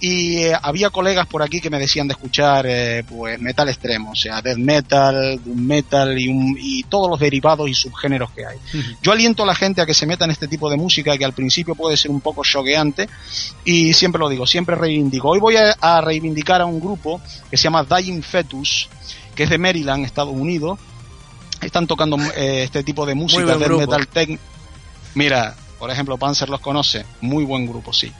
y 0.00 0.38
eh, 0.38 0.52
había 0.62 0.88
colegas 0.90 1.26
por 1.26 1.42
aquí 1.42 1.60
que 1.60 1.68
me 1.70 1.78
decían 1.78 2.08
de 2.08 2.12
escuchar 2.12 2.64
eh, 2.66 3.04
pues 3.08 3.38
metal 3.40 3.68
extremo, 3.68 4.12
o 4.12 4.14
sea, 4.16 4.40
death 4.40 4.56
metal, 4.56 5.38
doom 5.44 5.60
metal 5.60 6.18
y, 6.18 6.28
un- 6.28 6.56
y 6.58 6.82
todos 6.84 7.10
los 7.10 7.20
derivados 7.20 7.68
y 7.68 7.74
subgéneros 7.74 8.30
que 8.30 8.46
hay. 8.46 8.56
Yo 9.02 9.12
aliento 9.12 9.42
a 9.42 9.46
la 9.46 9.54
gente 9.54 9.80
a 9.82 9.86
que 9.86 9.92
se 9.94 10.06
meta 10.06 10.24
en 10.24 10.30
este 10.30 10.48
tipo 10.48 10.70
de 10.70 10.76
música 10.76 11.16
que 11.18 11.24
al 11.24 11.34
principio 11.34 11.74
puede 11.74 11.96
ser 11.96 12.10
un 12.10 12.20
poco 12.20 12.42
choqueante 12.44 13.08
y 13.64 13.92
siempre 13.92 14.18
lo 14.18 14.28
digo, 14.28 14.46
siempre 14.46 14.74
reivindico. 14.74 15.28
Hoy 15.28 15.38
voy 15.38 15.56
a, 15.56 15.72
a 15.80 16.00
reivindicar 16.00 16.60
a 16.62 16.64
un 16.66 16.80
grupo 16.80 17.20
que 17.50 17.56
se 17.56 17.64
llama 17.64 17.84
Dying 17.84 18.22
Fetus, 18.22 18.88
que 19.34 19.42
es 19.44 19.50
de 19.50 19.58
Maryland, 19.58 20.04
Estados 20.06 20.34
Unidos. 20.34 20.78
Están 21.60 21.86
tocando 21.86 22.16
eh, 22.36 22.62
este 22.64 22.82
tipo 22.82 23.04
de 23.04 23.14
música, 23.14 23.42
death 23.58 23.68
grupo. 23.68 23.80
metal 23.92 24.08
tech. 24.08 24.38
Mira, 25.14 25.54
por 25.78 25.90
ejemplo, 25.90 26.16
Panzer 26.16 26.48
los 26.48 26.60
conoce, 26.60 27.04
muy 27.20 27.44
buen 27.44 27.66
grupo, 27.66 27.92
sí. 27.92 28.10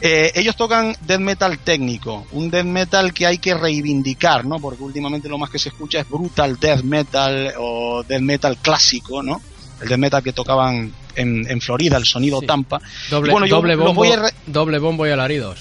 Eh, 0.00 0.30
ellos 0.36 0.54
tocan 0.56 0.94
death 1.00 1.18
metal 1.20 1.58
técnico, 1.58 2.24
un 2.32 2.50
death 2.50 2.64
metal 2.64 3.12
que 3.12 3.26
hay 3.26 3.38
que 3.38 3.52
reivindicar, 3.54 4.44
¿no? 4.44 4.60
Porque 4.60 4.82
últimamente 4.84 5.28
lo 5.28 5.38
más 5.38 5.50
que 5.50 5.58
se 5.58 5.70
escucha 5.70 6.00
es 6.00 6.08
brutal 6.08 6.56
death 6.60 6.82
metal 6.82 7.52
o 7.58 8.04
death 8.06 8.20
metal 8.22 8.56
clásico, 8.58 9.22
¿no? 9.22 9.40
el 9.80 9.88
death 9.88 9.98
metal 9.98 10.22
que 10.24 10.32
tocaban 10.32 10.92
en, 11.14 11.48
en 11.48 11.60
Florida, 11.60 11.96
el 11.96 12.04
sonido 12.04 12.40
Sí. 12.40 12.46
Tampa. 12.46 12.80
Doble, 13.10 13.28
Y 13.28 13.32
bueno, 13.32 13.46
yo 13.46 13.56
doble, 13.56 13.76
los 13.76 13.84
bombo, 13.86 13.94
voy 14.04 14.08
a 14.12 14.22
doble 14.46 14.78
bombo 14.80 15.06
y 15.06 15.10
alaridos. 15.10 15.60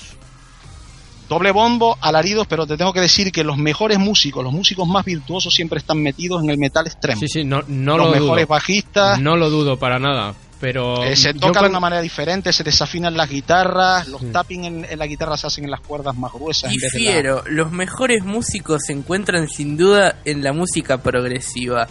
doble 1.30 1.52
bombo, 1.52 1.98
alaridos, 2.02 2.48
pero 2.48 2.66
te 2.66 2.78
tengo 2.78 2.94
que 2.94 3.02
decir 3.02 3.32
que 3.32 3.44
los 3.44 3.58
mejores 3.58 4.00
músicos, 4.00 4.44
los 4.44 4.54
músicos 4.54 4.88
más 4.88 5.06
virtuosos 5.06 5.54
siempre 5.54 5.78
están 5.80 6.02
metidos 6.02 6.44
en 6.44 6.50
el 6.50 6.58
metal 6.58 6.88
extremo. 6.88 7.20
Sí, 7.20 7.28
sí, 7.28 7.44
no, 7.44 7.64
no 7.68 7.98
los 7.98 8.08
lo 8.08 8.12
mejores 8.14 8.46
dudo. 8.48 8.54
bajistas, 8.56 9.20
No 9.20 9.36
lo 9.36 9.50
dudo 9.50 9.78
para 9.78 10.00
nada. 10.00 10.34
Pero 10.60 11.04
eh, 11.04 11.16
se 11.16 11.34
yo 11.34 11.40
tocan 11.40 11.64
de 11.64 11.70
una 11.70 11.80
manera 11.80 12.02
diferente, 12.02 12.52
se 12.52 12.64
desafinan 12.64 13.16
las 13.16 13.30
guitarras, 13.30 14.08
los 14.08 14.22
Sí. 14.22 14.28
tapping 14.32 14.64
en, 14.66 14.86
en 14.90 14.98
la 15.00 15.06
guitarra 15.06 15.38
se 15.38 15.46
hacen 15.48 15.66
en 15.66 15.72
las 15.72 15.82
cuerdas 15.82 16.16
más 16.18 16.32
gruesas. 16.34 16.72
en 16.72 16.78
vez 16.80 16.92
de 16.94 17.00
la- 17.00 17.06
Difiero, 17.06 17.44
los 17.48 17.72
mejores 17.72 18.24
músicos 18.24 18.82
se 18.86 18.94
encuentran 18.94 19.48
sin 19.50 19.78
duda 19.78 20.16
en 20.26 20.44
la 20.44 20.54
música 20.54 20.98
progresiva. 20.98 21.88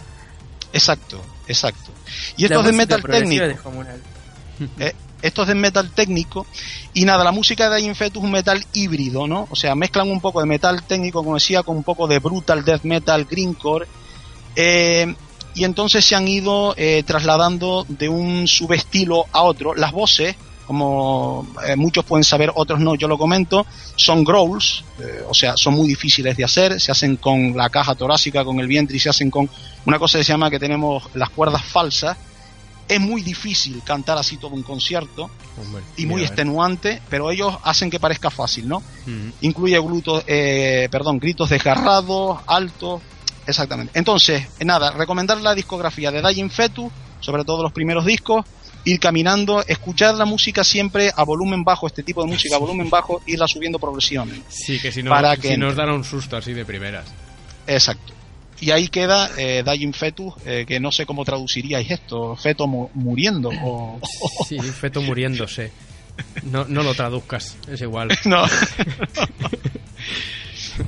Exacto, 0.73 1.21
exacto. 1.47 1.91
Y 2.35 2.41
La 2.41 2.47
estos 2.55 2.65
de 2.65 2.71
metal 2.73 3.01
técnico, 3.03 3.45
es 3.45 3.57
eh, 4.79 4.93
estos 5.21 5.47
de 5.47 5.55
metal 5.55 5.89
técnico, 5.91 6.45
y 6.93 7.05
nada, 7.05 7.23
la 7.23 7.31
música 7.31 7.69
de 7.69 7.79
Infetus 7.81 8.21
es 8.21 8.25
un 8.25 8.31
metal 8.31 8.65
híbrido, 8.73 9.27
¿no? 9.27 9.47
O 9.49 9.55
sea, 9.55 9.75
mezclan 9.75 10.11
un 10.11 10.19
poco 10.19 10.41
de 10.41 10.45
metal 10.45 10.83
técnico, 10.83 11.23
como 11.23 11.35
decía, 11.35 11.63
con 11.63 11.77
un 11.77 11.83
poco 11.83 12.05
de 12.07 12.19
brutal 12.19 12.65
death 12.65 12.83
metal, 12.83 13.25
greencore, 13.25 13.87
eh, 14.55 15.15
y 15.57 15.63
entonces 15.63 16.05
se 16.05 16.15
han 16.15 16.27
ido 16.27 16.75
eh, 16.77 17.03
trasladando 17.03 17.83
de 17.89 18.07
un 18.07 18.47
subestilo 18.47 19.25
a 19.31 19.41
otro. 19.41 19.73
Las 19.73 19.91
voces, 19.91 20.35
como 20.67 21.47
eh, 21.67 21.75
muchos 21.75 22.05
pueden 22.05 22.23
saber, 22.23 22.51
otros 22.53 22.79
no, 22.79 22.93
yo 22.93 23.07
lo 23.07 23.17
comento, 23.17 23.65
son 23.95 24.23
growls, 24.23 24.83
eh, 24.99 25.23
o 25.27 25.33
sea, 25.33 25.57
son 25.57 25.73
muy 25.73 25.87
difíciles 25.87 26.37
de 26.37 26.43
hacer, 26.43 26.79
se 26.79 26.91
hacen 26.91 27.15
con 27.17 27.57
la 27.57 27.69
caja 27.69 27.95
torácica, 27.95 28.45
con 28.45 28.59
el 28.59 28.67
vientre 28.67 28.97
y 28.97 28.99
se 28.99 29.09
hacen 29.09 29.31
con 29.31 29.49
una 29.85 29.97
cosa 29.97 30.19
que 30.19 30.23
se 30.23 30.31
llama 30.31 30.51
que 30.51 30.59
tenemos 30.59 31.03
las 31.15 31.31
cuerdas 31.31 31.63
falsas. 31.63 32.15
Es 32.87 33.01
muy 33.01 33.23
difícil 33.23 33.81
cantar 33.83 34.17
así 34.19 34.37
todo 34.37 34.53
un 34.53 34.63
concierto 34.63 35.29
Hombre, 35.59 35.83
y 35.97 36.05
muy 36.05 36.21
ver. 36.21 36.27
extenuante, 36.27 37.01
pero 37.09 37.31
ellos 37.31 37.55
hacen 37.63 37.89
que 37.89 37.99
parezca 37.99 38.29
fácil, 38.29 38.69
¿no? 38.69 38.81
Incluye 39.41 39.77
glutos, 39.79 40.23
eh, 40.27 40.87
perdón, 40.89 41.19
gritos 41.19 41.49
desgarrados, 41.49 42.39
altos, 42.45 43.01
exactamente. 43.47 43.97
Entonces, 43.97 44.47
nada, 44.63 44.91
recomendar 44.91 45.39
la 45.41 45.55
discografía 45.55 46.11
de 46.11 46.21
Dying 46.21 46.49
Fetus, 46.49 46.91
sobre 47.19 47.43
todo 47.43 47.63
los 47.63 47.71
primeros 47.73 48.05
discos, 48.05 48.45
ir 48.83 48.99
caminando, 48.99 49.63
escuchar 49.67 50.15
la 50.15 50.25
música 50.25 50.63
siempre 50.63 51.11
a 51.15 51.23
volumen 51.23 51.63
bajo, 51.63 51.87
este 51.87 52.03
tipo 52.03 52.23
de 52.23 52.29
música 52.31 52.55
a 52.55 52.59
volumen 52.59 52.89
bajo, 52.89 53.21
irla 53.25 53.47
subiendo 53.47 53.79
progresiones. 53.79 54.39
Sí, 54.49 54.79
que 54.79 54.91
si, 54.91 55.03
no, 55.03 55.09
Para 55.09 55.35
si 55.35 55.41
que 55.41 55.57
nos 55.57 55.71
entre. 55.71 55.85
dan 55.85 55.95
un 55.95 56.03
susto 56.03 56.37
así 56.37 56.53
de 56.53 56.63
primeras. 56.65 57.05
Exacto. 57.65 58.13
Y 58.59 58.71
ahí 58.71 58.87
queda 58.87 59.29
eh, 59.37 59.63
Dying 59.65 59.93
Fetus, 59.93 60.33
eh, 60.45 60.65
que 60.67 60.79
no 60.79 60.91
sé 60.91 61.05
cómo 61.05 61.23
traduciríais 61.25 61.91
esto, 61.91 62.35
feto 62.35 62.65
mu- 62.65 62.89
muriendo 62.93 63.49
o... 63.63 63.99
Sí, 64.47 64.57
feto 64.59 65.01
muriéndose. 65.01 65.71
No, 66.43 66.65
no 66.65 66.81
lo 66.81 66.95
traduzcas, 66.95 67.55
es 67.69 67.81
igual. 67.81 68.07
no. 68.25 68.43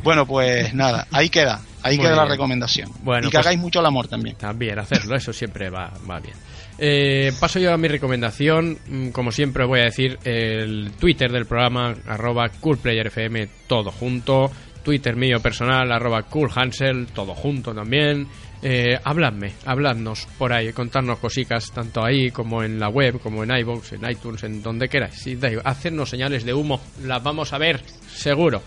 bueno, 0.04 0.26
pues 0.26 0.74
nada, 0.74 1.08
ahí 1.12 1.30
queda, 1.30 1.62
ahí 1.84 1.98
Muy 1.98 2.06
queda 2.06 2.16
la 2.18 2.26
recomendación. 2.26 2.90
Bueno, 3.04 3.28
y 3.28 3.32
que 3.32 3.38
pues- 3.38 3.46
hagáis 3.46 3.60
mucho 3.60 3.80
el 3.80 3.86
amor 3.86 4.08
también. 4.08 4.36
También 4.38 4.78
hacerlo, 4.80 5.16
eso 5.16 5.34
siempre 5.34 5.70
va, 5.70 5.92
va 6.10 6.20
bien. 6.20 6.36
Eh, 6.82 7.34
paso 7.40 7.60
yo 7.60 7.74
a 7.74 7.78
mi 7.78 7.90
recomendación. 7.90 8.78
Mm, 8.88 9.10
Como 9.10 9.32
siempre 9.32 9.66
voy 9.66 9.82
a 9.82 9.84
decir 9.84 10.18
el 10.24 10.92
Twitter 10.98 11.30
del 11.32 11.46
programa, 11.46 11.94
arroba 12.08 12.48
coolplayerfm, 12.50 13.50
todo 13.68 13.92
junto. 13.92 14.50
Twitter 14.84 15.16
mío 15.18 15.42
personal, 15.42 15.92
arroba 15.92 16.24
coolhansel, 16.24 17.08
todo 17.08 17.36
junto 17.36 17.74
también. 17.74 18.28
Eh, 18.62 18.98
habladme, 19.04 19.54
habladnos 19.66 20.26
por 20.38 20.54
ahí, 20.54 20.72
contadnos 20.72 21.20
cositas, 21.20 21.70
tanto 21.72 22.04
ahí 22.04 22.32
como 22.32 22.64
en 22.64 22.80
la 22.80 22.88
web, 22.90 23.20
como 23.20 23.44
en 23.44 23.52
iVoox, 23.58 23.94
en 23.94 24.10
iTunes, 24.10 24.44
en 24.44 24.62
donde 24.64 24.88
queráis. 24.88 25.16
Sí, 25.16 25.38
hacernos 25.66 26.10
señales 26.10 26.46
de 26.46 26.54
humo, 26.54 26.80
las 27.04 27.22
vamos 27.22 27.52
a 27.54 27.58
ver, 27.58 27.82
seguro. 28.10 28.62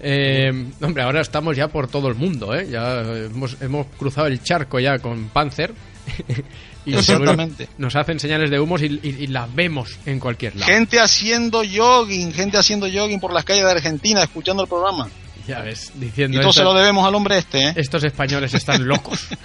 Eh, 0.00 0.66
hombre, 0.82 1.02
ahora 1.02 1.20
estamos 1.20 1.56
ya 1.56 1.68
por 1.68 1.88
todo 1.88 2.08
el 2.08 2.14
mundo, 2.14 2.54
¿eh? 2.54 2.68
Ya 2.70 3.00
hemos, 3.00 3.56
hemos 3.60 3.86
cruzado 3.98 4.26
el 4.26 4.42
charco 4.42 4.78
ya 4.78 4.98
con 4.98 5.28
Panzer. 5.28 5.72
y 6.86 6.94
Exactamente. 6.94 7.68
nos 7.78 7.96
hacen 7.96 8.20
señales 8.20 8.50
de 8.50 8.60
humos 8.60 8.80
y, 8.82 8.86
y- 9.02 9.16
y 9.24 9.26
las 9.26 9.52
vemos 9.54 9.98
en 10.06 10.20
cualquier 10.20 10.54
lado. 10.54 10.70
Gente 10.72 11.00
haciendo 11.00 11.62
jogging, 11.64 12.32
gente 12.32 12.58
haciendo 12.58 12.86
jogging 12.86 13.18
por 13.18 13.32
las 13.32 13.44
calles 13.44 13.64
de 13.64 13.70
Argentina, 13.72 14.22
escuchando 14.22 14.62
el 14.62 14.68
programa. 14.68 15.08
Ya 15.48 15.60
ves, 15.62 15.92
Y 15.96 16.00
diciendo 16.00 16.40
todo 16.40 16.52
se 16.52 16.62
lo 16.62 16.74
debemos 16.74 17.06
al 17.06 17.14
hombre 17.14 17.38
este, 17.38 17.58
¿eh? 17.68 17.72
estos 17.76 18.04
españoles 18.04 18.52
están 18.54 18.86
locos. 18.86 19.26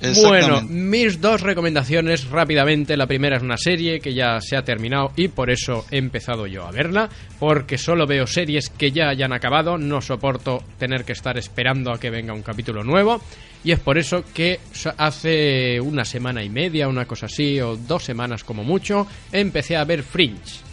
Bueno, 0.00 0.62
mis 0.62 1.20
dos 1.20 1.40
recomendaciones 1.40 2.28
rápidamente. 2.28 2.96
La 2.96 3.06
primera 3.06 3.36
es 3.36 3.42
una 3.42 3.56
serie 3.56 4.00
que 4.00 4.14
ya 4.14 4.40
se 4.40 4.56
ha 4.56 4.62
terminado 4.62 5.12
y 5.16 5.28
por 5.28 5.50
eso 5.50 5.84
he 5.90 5.98
empezado 5.98 6.46
yo 6.46 6.64
a 6.64 6.70
verla, 6.70 7.08
porque 7.38 7.78
solo 7.78 8.06
veo 8.06 8.26
series 8.26 8.70
que 8.70 8.92
ya 8.92 9.08
hayan 9.08 9.32
acabado, 9.32 9.76
no 9.76 10.00
soporto 10.00 10.62
tener 10.78 11.04
que 11.04 11.12
estar 11.12 11.36
esperando 11.36 11.92
a 11.92 11.98
que 11.98 12.10
venga 12.10 12.32
un 12.32 12.42
capítulo 12.42 12.84
nuevo 12.84 13.20
y 13.64 13.72
es 13.72 13.80
por 13.80 13.98
eso 13.98 14.24
que 14.32 14.60
hace 14.96 15.80
una 15.80 16.04
semana 16.04 16.44
y 16.44 16.48
media, 16.48 16.88
una 16.88 17.06
cosa 17.06 17.26
así, 17.26 17.60
o 17.60 17.76
dos 17.76 18.04
semanas 18.04 18.44
como 18.44 18.62
mucho, 18.62 19.06
empecé 19.32 19.76
a 19.76 19.84
ver 19.84 20.02
Fringe. 20.02 20.68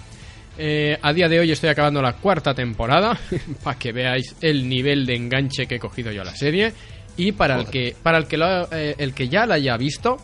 Eh, 0.57 0.97
a 1.01 1.11
día 1.11 1.27
de 1.27 1.39
hoy 1.39 1.51
estoy 1.51 1.69
acabando 1.69 2.01
la 2.01 2.13
cuarta 2.13 2.53
temporada 2.53 3.17
para 3.63 3.77
que 3.77 3.91
veáis 3.91 4.35
el 4.39 4.69
nivel 4.69 5.05
de 5.05 5.15
enganche 5.15 5.65
que 5.65 5.75
he 5.75 5.79
cogido 5.79 6.13
yo 6.13 6.21
a 6.21 6.25
la 6.25 6.35
serie 6.35 6.71
y 7.17 7.31
para 7.31 7.59
el 7.59 7.67
que 7.67 7.95
para 8.01 8.17
el 8.17 8.27
que 8.27 8.37
lo- 8.37 8.71
eh, 8.71 8.95
el 8.97 9.13
que 9.13 9.27
ya 9.29 9.45
la 9.45 9.55
haya 9.55 9.77
visto 9.77 10.17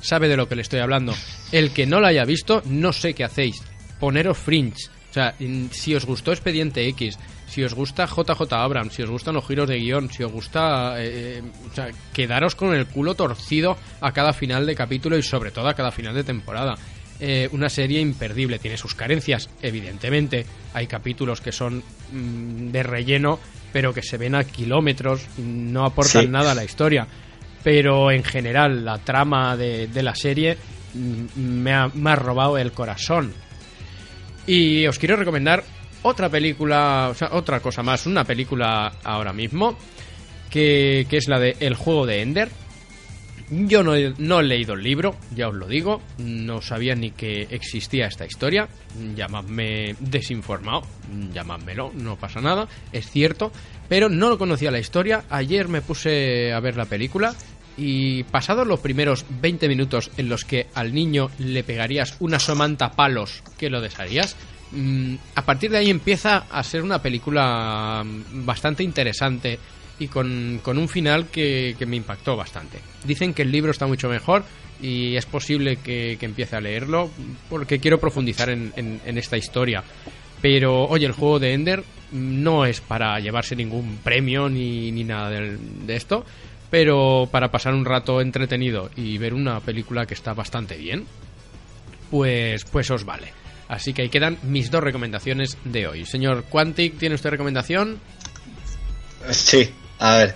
sabe 0.00 0.28
de 0.28 0.36
lo 0.36 0.48
que 0.48 0.56
le 0.56 0.62
estoy 0.62 0.80
hablando. 0.80 1.14
El 1.52 1.70
que 1.72 1.86
no 1.86 2.00
la 2.00 2.08
haya 2.08 2.24
visto 2.24 2.62
no 2.66 2.92
sé 2.92 3.14
qué 3.14 3.24
hacéis. 3.24 3.62
Poneros 4.00 4.38
Fringe. 4.38 4.88
O 5.10 5.12
sea, 5.12 5.34
si 5.70 5.94
os 5.94 6.06
gustó 6.06 6.32
Expediente 6.32 6.86
X, 6.88 7.18
si 7.46 7.62
os 7.62 7.74
gusta 7.74 8.06
JJ 8.06 8.50
Abrams, 8.54 8.94
si 8.94 9.02
os 9.02 9.10
gustan 9.10 9.34
los 9.34 9.46
giros 9.46 9.68
de 9.68 9.76
guion, 9.78 10.10
si 10.10 10.22
os 10.22 10.32
gusta... 10.32 10.94
eh, 10.98 11.42
o 11.70 11.74
sea, 11.74 11.88
quedaros 12.14 12.54
con 12.54 12.74
el 12.74 12.86
culo 12.86 13.14
torcido 13.14 13.76
a 14.00 14.12
cada 14.12 14.32
final 14.32 14.64
de 14.66 14.74
capítulo 14.74 15.18
y 15.18 15.22
sobre 15.22 15.50
todo 15.50 15.68
a 15.68 15.74
cada 15.74 15.90
final 15.92 16.14
de 16.14 16.24
temporada. 16.24 16.74
Eh, 17.20 17.48
una 17.52 17.68
serie 17.68 18.00
imperdible, 18.00 18.58
tiene 18.58 18.78
sus 18.78 18.94
carencias, 18.94 19.50
evidentemente. 19.60 20.46
Hay 20.72 20.86
capítulos 20.86 21.40
que 21.42 21.52
son 21.52 21.82
mm, 22.10 22.70
de 22.70 22.82
relleno, 22.82 23.38
pero 23.72 23.92
que 23.94 24.02
se 24.02 24.18
ven 24.18 24.34
a 24.34 24.44
kilómetros, 24.44 25.26
no 25.38 25.84
aportan 25.84 26.22
Sí. 26.22 26.28
nada 26.28 26.52
a 26.52 26.54
la 26.54 26.64
historia. 26.64 27.06
Pero 27.62 28.10
en 28.10 28.24
general, 28.24 28.84
la 28.84 28.98
trama 28.98 29.56
de, 29.56 29.86
de 29.86 30.02
la 30.02 30.14
serie 30.14 30.56
mm, 30.94 31.40
me 31.40 31.72
ha, 31.72 31.88
me 31.94 32.10
ha 32.10 32.16
robado 32.16 32.58
el 32.58 32.72
corazón. 32.72 33.32
Y 34.46 34.86
os 34.86 34.98
quiero 34.98 35.16
recomendar 35.16 35.62
otra 36.02 36.28
película, 36.28 37.08
o 37.10 37.14
sea, 37.14 37.28
otra 37.32 37.60
cosa 37.60 37.82
más, 37.82 38.06
una 38.06 38.24
película 38.24 38.92
ahora 39.04 39.32
mismo, 39.32 39.78
que, 40.50 41.06
que 41.08 41.16
es 41.18 41.28
la 41.28 41.38
de 41.38 41.56
El 41.60 41.74
juego 41.76 42.06
de 42.06 42.22
Ender. 42.22 42.48
Yo 43.54 43.82
no 43.82 43.94
he, 43.94 44.14
no 44.16 44.40
he 44.40 44.44
leído 44.44 44.72
el 44.72 44.82
libro, 44.82 45.14
ya 45.34 45.48
os 45.48 45.54
lo 45.54 45.66
digo, 45.66 46.00
no 46.16 46.62
sabía 46.62 46.94
ni 46.94 47.10
que 47.10 47.48
existía 47.50 48.06
esta 48.06 48.24
historia, 48.24 48.66
llamadme 49.14 49.94
desinformado, 50.00 50.80
llamadmelo, 51.34 51.92
no 51.94 52.16
pasa 52.16 52.40
nada, 52.40 52.66
es 52.92 53.10
cierto, 53.10 53.52
pero 53.90 54.08
no 54.08 54.30
lo 54.30 54.38
conocía 54.38 54.70
la 54.70 54.78
historia, 54.78 55.24
ayer 55.28 55.68
me 55.68 55.82
puse 55.82 56.50
a 56.50 56.60
ver 56.60 56.78
la 56.78 56.86
película 56.86 57.34
y 57.76 58.22
pasados 58.24 58.66
los 58.66 58.80
primeros 58.80 59.26
20 59.42 59.68
minutos 59.68 60.10
en 60.16 60.30
los 60.30 60.46
que 60.46 60.68
al 60.72 60.94
niño 60.94 61.30
le 61.38 61.62
pegarías 61.62 62.16
una 62.20 62.38
somanta 62.38 62.92
palos 62.92 63.42
que 63.58 63.68
lo 63.68 63.82
desharías, 63.82 64.34
mm, 64.70 65.16
a 65.34 65.44
partir 65.44 65.70
de 65.70 65.76
ahí 65.76 65.90
empieza 65.90 66.46
a 66.50 66.62
ser 66.62 66.82
una 66.82 67.02
película 67.02 68.02
mm, 68.02 68.46
bastante 68.46 68.82
interesante 68.82 69.58
y 69.98 70.08
con, 70.08 70.60
con 70.62 70.78
un 70.78 70.88
final 70.88 71.28
que, 71.28 71.76
que 71.78 71.86
me 71.86 71.96
impactó 71.96 72.36
bastante. 72.36 72.78
Dicen 73.04 73.34
que 73.34 73.42
el 73.42 73.52
libro 73.52 73.70
está 73.70 73.86
mucho 73.86 74.08
mejor 74.08 74.44
y 74.80 75.14
es 75.16 75.26
posible 75.26 75.76
que, 75.76 76.16
que 76.18 76.26
empiece 76.26 76.56
a 76.56 76.60
leerlo 76.60 77.10
porque 77.48 77.78
quiero 77.78 77.98
profundizar 78.00 78.50
en, 78.50 78.72
en- 78.76 79.18
esta 79.18 79.36
historia. 79.36 79.84
Pero, 80.40 80.86
oye, 80.86 81.06
el 81.06 81.12
juego 81.12 81.38
de 81.38 81.52
Ender 81.54 81.84
no 82.10 82.66
es 82.66 82.80
para 82.80 83.18
llevarse 83.20 83.54
ningún 83.54 83.98
premio 84.02 84.48
ni, 84.48 84.90
ni 84.90 85.04
nada 85.04 85.30
del- 85.30 85.86
de 85.86 85.94
esto, 85.94 86.24
pero 86.68 87.28
para 87.30 87.50
pasar 87.52 87.74
un 87.74 87.84
rato 87.84 88.20
entretenido 88.20 88.90
y 88.96 89.18
ver 89.18 89.34
una 89.34 89.60
película 89.60 90.04
que 90.06 90.14
está 90.14 90.34
bastante 90.34 90.76
bien, 90.76 91.04
pues, 92.10 92.64
pues 92.64 92.90
os 92.90 93.04
vale. 93.04 93.28
Así 93.68 93.92
que 93.92 94.02
ahí 94.02 94.08
quedan 94.08 94.36
mis 94.42 94.70
dos 94.70 94.82
recomendaciones 94.82 95.56
de 95.64 95.86
hoy. 95.86 96.04
Señor 96.06 96.44
Quantic, 96.50 96.98
¿tiene 96.98 97.14
usted 97.14 97.30
recomendación? 97.30 97.98
Sí, 99.30 99.70
a 100.02 100.16
ver. 100.16 100.34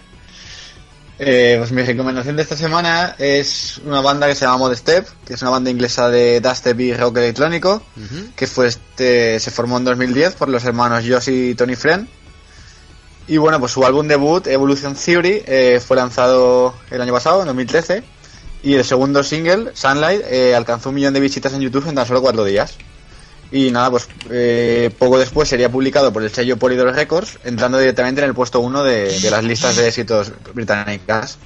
Eh, 1.19 1.57
pues 1.59 1.73
mi 1.73 1.83
recomendación 1.83 2.37
de 2.37 2.43
esta 2.43 2.57
semana 2.57 3.17
es 3.19 3.79
una 3.85 4.01
banda 4.01 4.29
que 4.29 4.35
se 4.35 4.45
llama 4.45 4.59
Modestep, 4.59 5.09
que 5.25 5.35
es 5.35 5.43
una 5.43 5.51
banda 5.51 5.71
inglesa 5.71 6.09
de 6.09 6.41
dubstep 6.41 6.79
y 6.79 6.95
rock 6.95 7.17
electrónico, 7.17 7.83
que 8.37 8.47
fue 8.47 8.69
este, 8.69 9.41
se 9.41 9.51
formó 9.51 9.79
en 9.79 9.85
2010 9.85 10.35
por 10.35 10.49
los 10.51 10.65
hermanos 10.65 11.05
Josh 11.09 11.31
y 11.31 11.55
Tony 11.55 11.75
Friend. 11.75 12.07
Y 13.27 13.39
bueno, 13.39 13.59
pues 13.59 13.73
su 13.73 13.85
álbum 13.85 14.07
debut, 14.07 14.47
Evolution 14.47 14.95
Theory, 14.95 15.43
eh, 15.47 15.83
fue 15.85 15.97
lanzado 15.97 16.75
el 16.91 17.01
año 17.01 17.13
pasado, 17.13 17.41
en 17.41 17.47
2013. 17.47 18.05
Y 18.63 18.75
el 18.75 18.85
segundo 18.85 19.25
single, 19.25 19.73
Sunlight, 19.75 20.23
eh, 20.29 20.55
alcanzó 20.55 20.91
un 20.91 20.95
millón 20.95 21.13
de 21.13 21.19
visitas 21.19 21.53
en 21.55 21.61
YouTube 21.61 21.89
en 21.89 21.97
tan 21.97 22.07
solo 22.07 22.23
cuatro 22.23 22.45
días. 22.45 22.77
Y 23.53 23.71
nada, 23.71 23.91
pues 23.91 24.09
eh, 24.31 24.91
poco 24.99 25.19
después 25.19 25.49
sería 25.49 25.71
publicado 25.71 26.13
por 26.13 26.23
el 26.23 26.31
sello 26.31 26.57
Polydor 26.57 26.93
Records, 26.95 27.39
entrando 27.45 27.79
directamente 27.79 28.21
en 28.21 28.29
el 28.29 28.35
puesto 28.35 28.61
uno 28.61 28.83
de, 28.83 29.19
de 29.21 29.31
las 29.31 29.45
listas 29.45 29.77
de 29.77 29.89
éxitos 29.89 30.33
británicas. 30.53 31.39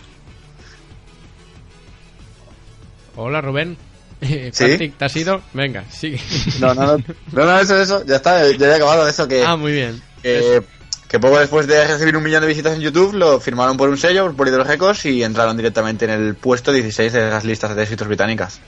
Hola, 3.17 3.41
Rubén. 3.41 3.77
¿Sí? 4.53 4.93
¿te 4.97 5.05
has 5.05 5.17
ido? 5.17 5.43
Venga, 5.53 5.85
sigue. 5.91 6.21
No, 6.59 6.75
no, 6.75 6.97
no, 6.97 7.05
no, 7.33 7.45
no, 7.45 7.59
eso, 7.59 7.81
eso, 7.81 8.05
ya 8.07 8.17
está, 8.17 8.51
ya 8.51 8.67
he 8.67 8.75
acabado 8.75 9.07
eso 9.09 9.27
que... 9.27 9.45
Ah, 9.45 9.57
muy 9.57 9.73
bien. 9.73 10.03
que, 10.23 10.63
que 11.11 11.19
poco 11.19 11.41
después 11.41 11.67
de 11.67 11.85
recibir 11.87 12.17
un 12.17 12.23
millón 12.23 12.41
de 12.41 12.47
visitas 12.47 12.75
en 12.75 12.81
YouTube 12.81 13.15
lo 13.15 13.41
firmaron 13.41 13.77
por 13.77 13.89
un 13.89 13.99
sello, 13.99 14.27
por 14.27 14.37
Polydor 14.37 14.65
Records, 14.67 15.05
y 15.07 15.25
entraron 15.25 15.57
directamente 15.57 16.05
en 16.05 16.13
el 16.13 16.37
puesto 16.37 16.71
16 16.73 17.13
de 17.13 17.31
las 17.31 17.45
listas 17.45 17.75
de 17.75 17.83
éxitos 17.83 18.07
británicas. 18.07 18.61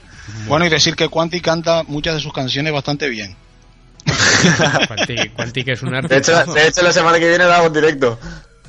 Bueno, 0.47 0.65
y 0.65 0.69
decir 0.69 0.95
que 0.95 1.07
Quanti 1.07 1.39
canta 1.39 1.83
muchas 1.83 2.15
de 2.15 2.19
sus 2.19 2.33
canciones 2.33 2.73
bastante 2.73 3.07
bien. 3.07 3.35
Quantic, 4.87 5.33
Quantic 5.33 5.67
es 5.69 5.81
un 5.83 5.91
De 5.91 5.97
arte. 5.99 6.17
hecho, 6.17 6.45
de 6.53 6.67
hecho, 6.67 6.81
la 6.81 6.91
semana 6.91 7.17
que 7.19 7.29
viene 7.29 7.45
damos 7.45 7.71
directo. 7.73 8.19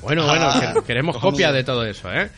Bueno, 0.03 0.25
bueno, 0.27 0.47
Ah, 0.49 0.73
que- 0.77 0.83
queremos 0.85 1.17
copia 1.19 1.51
de 1.51 1.65
todo 1.65 1.85
eso, 1.85 2.13
¿eh? 2.13 2.31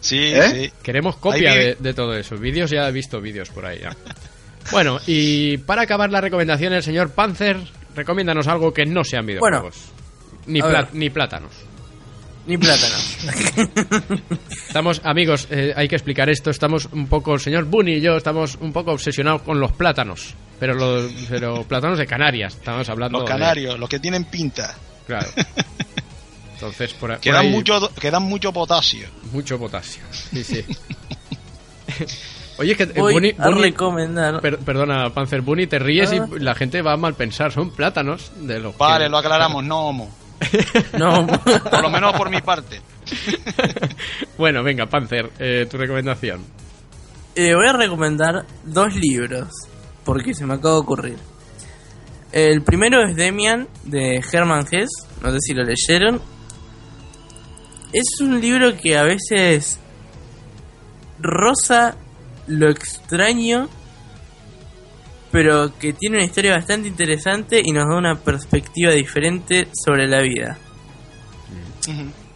Sí, 0.00 0.32
¿Eh? 0.32 0.48
sí. 0.52 0.72
Queremos 0.82 1.16
copia 1.16 1.54
de, 1.54 1.76
de 1.80 1.94
todo 1.94 2.14
eso. 2.14 2.36
Vídeos 2.36 2.70
ya 2.70 2.88
he 2.88 2.92
visto 2.92 3.20
vídeos 3.20 3.48
por 3.48 3.66
ahí 3.66 3.80
ya. 3.80 3.96
Bueno, 4.70 5.00
y 5.06 5.56
para 5.58 5.82
acabar 5.82 6.10
la 6.10 6.20
recomendación, 6.20 6.72
el 6.72 6.82
señor 6.84 7.10
Panzer, 7.10 7.56
recomiéndanos 7.96 8.46
algo 8.46 8.72
que 8.72 8.86
no 8.86 9.02
sean 9.02 9.26
videojuegos. 9.26 9.74
Ni, 10.48 10.60
pla- 10.60 10.88
ni 10.92 11.10
plátanos. 11.10 11.52
Ni 12.46 12.56
plátano. 12.56 12.94
Estamos, 14.66 15.02
amigos, 15.04 15.46
eh, 15.50 15.74
hay 15.76 15.86
que 15.86 15.96
explicar 15.96 16.30
esto. 16.30 16.48
Estamos 16.50 16.86
un 16.92 17.06
poco, 17.06 17.34
el 17.34 17.40
señor 17.40 17.64
Bunny 17.66 17.96
y 17.96 18.00
yo 18.00 18.16
estamos 18.16 18.56
un 18.62 18.72
poco 18.72 18.92
obsesionados 18.92 19.42
con 19.42 19.60
los 19.60 19.72
plátanos. 19.72 20.34
Pero 20.58 20.72
los 20.74 21.12
pero 21.28 21.62
plátanos 21.64 21.98
de 21.98 22.06
Canarias. 22.06 22.54
Estamos 22.54 22.88
hablando 22.88 23.18
Los 23.18 23.26
de- 23.28 23.32
canarios, 23.32 23.78
los 23.78 23.88
que 23.88 24.00
tienen 24.00 24.24
pinta. 24.24 24.74
claro. 25.06 25.28
Entonces, 26.54 26.92
por, 26.94 27.10
por 27.10 27.20
Que 27.20 27.30
dan, 27.30 27.46
ahí- 27.46 27.52
mucho, 27.52 27.90
que 28.00 28.10
dan 28.10 28.22
mucho 28.24 28.50
potasio. 28.52 29.06
mucho 29.30 29.58
potasio. 29.58 30.02
Sí, 30.10 30.42
sí. 30.42 30.64
Oye, 32.58 32.72
es 32.72 32.76
que 32.78 32.82
eh, 32.84 32.92
Voy 32.96 33.12
Bunny, 33.12 33.34
a 33.38 33.48
Bunny- 33.48 33.60
recomendar. 33.60 34.40
per- 34.40 34.58
perdona, 34.58 35.10
Panzer 35.10 35.42
Bunny, 35.42 35.66
te 35.68 35.78
ríes 35.78 36.10
Ah. 36.12 36.26
y 36.36 36.40
la 36.40 36.54
gente 36.56 36.82
va 36.82 36.94
a 36.94 36.96
mal 36.96 37.14
pensar. 37.14 37.52
Son 37.52 37.70
plátanos 37.70 38.32
de 38.40 38.58
los 38.58 38.72
que- 38.72 38.78
Vale, 38.78 39.08
lo 39.08 39.18
aclaramos, 39.18 39.62
no 39.64 39.80
homo. 39.88 40.10
No, 40.98 41.26
Por 41.70 41.82
lo 41.82 41.90
menos 41.90 42.16
por 42.16 42.30
mi 42.30 42.40
parte. 42.40 42.80
bueno, 44.38 44.62
venga, 44.62 44.86
Panzer, 44.86 45.30
eh, 45.38 45.66
tu 45.70 45.76
recomendación. 45.76 46.44
Eh, 47.34 47.54
voy 47.54 47.68
a 47.68 47.72
recomendar 47.72 48.46
dos 48.64 48.94
libros, 48.94 49.48
porque 50.04 50.34
se 50.34 50.46
me 50.46 50.54
acaba 50.54 50.74
de 50.74 50.80
ocurrir. 50.80 51.18
El 52.32 52.62
primero 52.62 53.02
es 53.06 53.16
Demian, 53.16 53.68
de 53.84 54.20
Herman 54.32 54.66
Hesse, 54.70 55.06
no 55.22 55.30
sé 55.32 55.38
si 55.40 55.54
lo 55.54 55.64
leyeron. 55.64 56.20
Es 57.92 58.20
un 58.20 58.40
libro 58.40 58.76
que 58.76 58.98
a 58.98 59.02
veces 59.02 59.80
roza 61.18 61.96
lo 62.46 62.70
extraño, 62.70 63.68
pero 65.30 65.76
que 65.78 65.92
tiene 65.92 66.16
una 66.16 66.24
historia 66.24 66.52
bastante 66.52 66.88
interesante 66.88 67.60
y 67.62 67.72
nos 67.72 67.84
da 67.84 67.96
una 67.96 68.14
perspectiva 68.16 68.92
diferente 68.92 69.68
sobre 69.72 70.06
la 70.06 70.20
vida. 70.20 70.58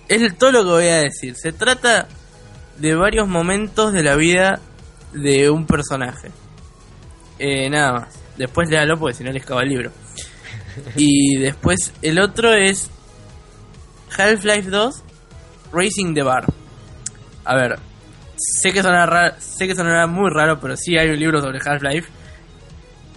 Es 0.09 0.37
todo 0.39 0.53
lo 0.53 0.65
que 0.65 0.71
voy 0.71 0.89
a 0.89 0.99
decir. 0.99 1.35
Se 1.37 1.53
trata 1.53 2.09
de 2.79 2.95
varios 2.95 3.29
momentos 3.29 3.93
de 3.93 4.03
la 4.03 4.17
vida 4.17 4.61
de 5.13 5.51
un 5.51 5.67
personaje. 5.67 6.31
Eh, 7.39 7.69
nada 7.71 7.93
más. 7.93 8.21
Después 8.37 8.69
léalo 8.69 8.99
porque 8.99 9.17
si 9.17 9.25
no 9.25 9.33
les 9.33 9.43
acaba 9.43 9.63
el 9.63 9.69
libro. 9.69 9.93
Y 10.97 11.37
después 11.37 11.93
el 12.01 12.19
otro 12.19 12.55
es 12.55 12.91
Half-Life 14.17 14.71
2 14.71 15.03
Racing 15.73 16.15
the 16.15 16.23
Bar. 16.23 16.47
A 17.45 17.55
ver, 17.57 17.79
sé 18.37 18.73
que 18.73 18.83
sonará, 18.83 19.39
sé 19.39 19.67
que 19.67 19.75
sonará 19.75 20.07
muy 20.07 20.31
raro, 20.31 20.59
pero 20.61 20.77
sí 20.77 20.97
hay 20.97 21.11
un 21.11 21.19
libro 21.19 21.41
sobre 21.41 21.59
Half-Life. 21.59 22.09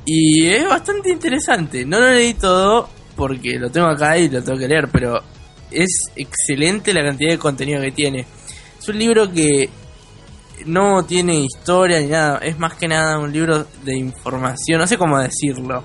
Y 0.05 0.47
es 0.47 0.67
bastante 0.67 1.09
interesante. 1.09 1.85
No 1.85 1.99
lo 1.99 2.11
leí 2.11 2.33
todo 2.35 2.89
porque 3.15 3.57
lo 3.57 3.69
tengo 3.71 3.87
acá 3.87 4.17
y 4.17 4.29
lo 4.29 4.43
tengo 4.43 4.57
que 4.59 4.67
leer, 4.67 4.89
pero 4.91 5.21
es 5.71 5.89
excelente 6.15 6.93
la 6.93 7.03
cantidad 7.03 7.31
de 7.31 7.39
contenido 7.39 7.81
que 7.81 7.91
tiene. 7.91 8.25
Es 8.79 8.87
un 8.89 8.99
libro 8.99 9.31
que 9.31 9.69
no 10.65 11.03
tiene 11.05 11.35
historia 11.41 11.99
ni 11.99 12.07
nada, 12.07 12.37
es 12.39 12.57
más 12.59 12.75
que 12.75 12.87
nada 12.87 13.19
un 13.19 13.31
libro 13.31 13.65
de 13.83 13.97
información, 13.97 14.79
no 14.79 14.87
sé 14.87 14.97
cómo 14.97 15.19
decirlo. 15.19 15.83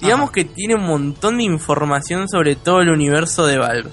Digamos 0.00 0.30
que 0.32 0.44
tiene 0.44 0.74
un 0.74 0.84
montón 0.86 1.38
de 1.38 1.44
información 1.44 2.28
sobre 2.28 2.56
todo 2.56 2.80
el 2.80 2.90
universo 2.90 3.46
de 3.46 3.58
Valve. 3.58 3.90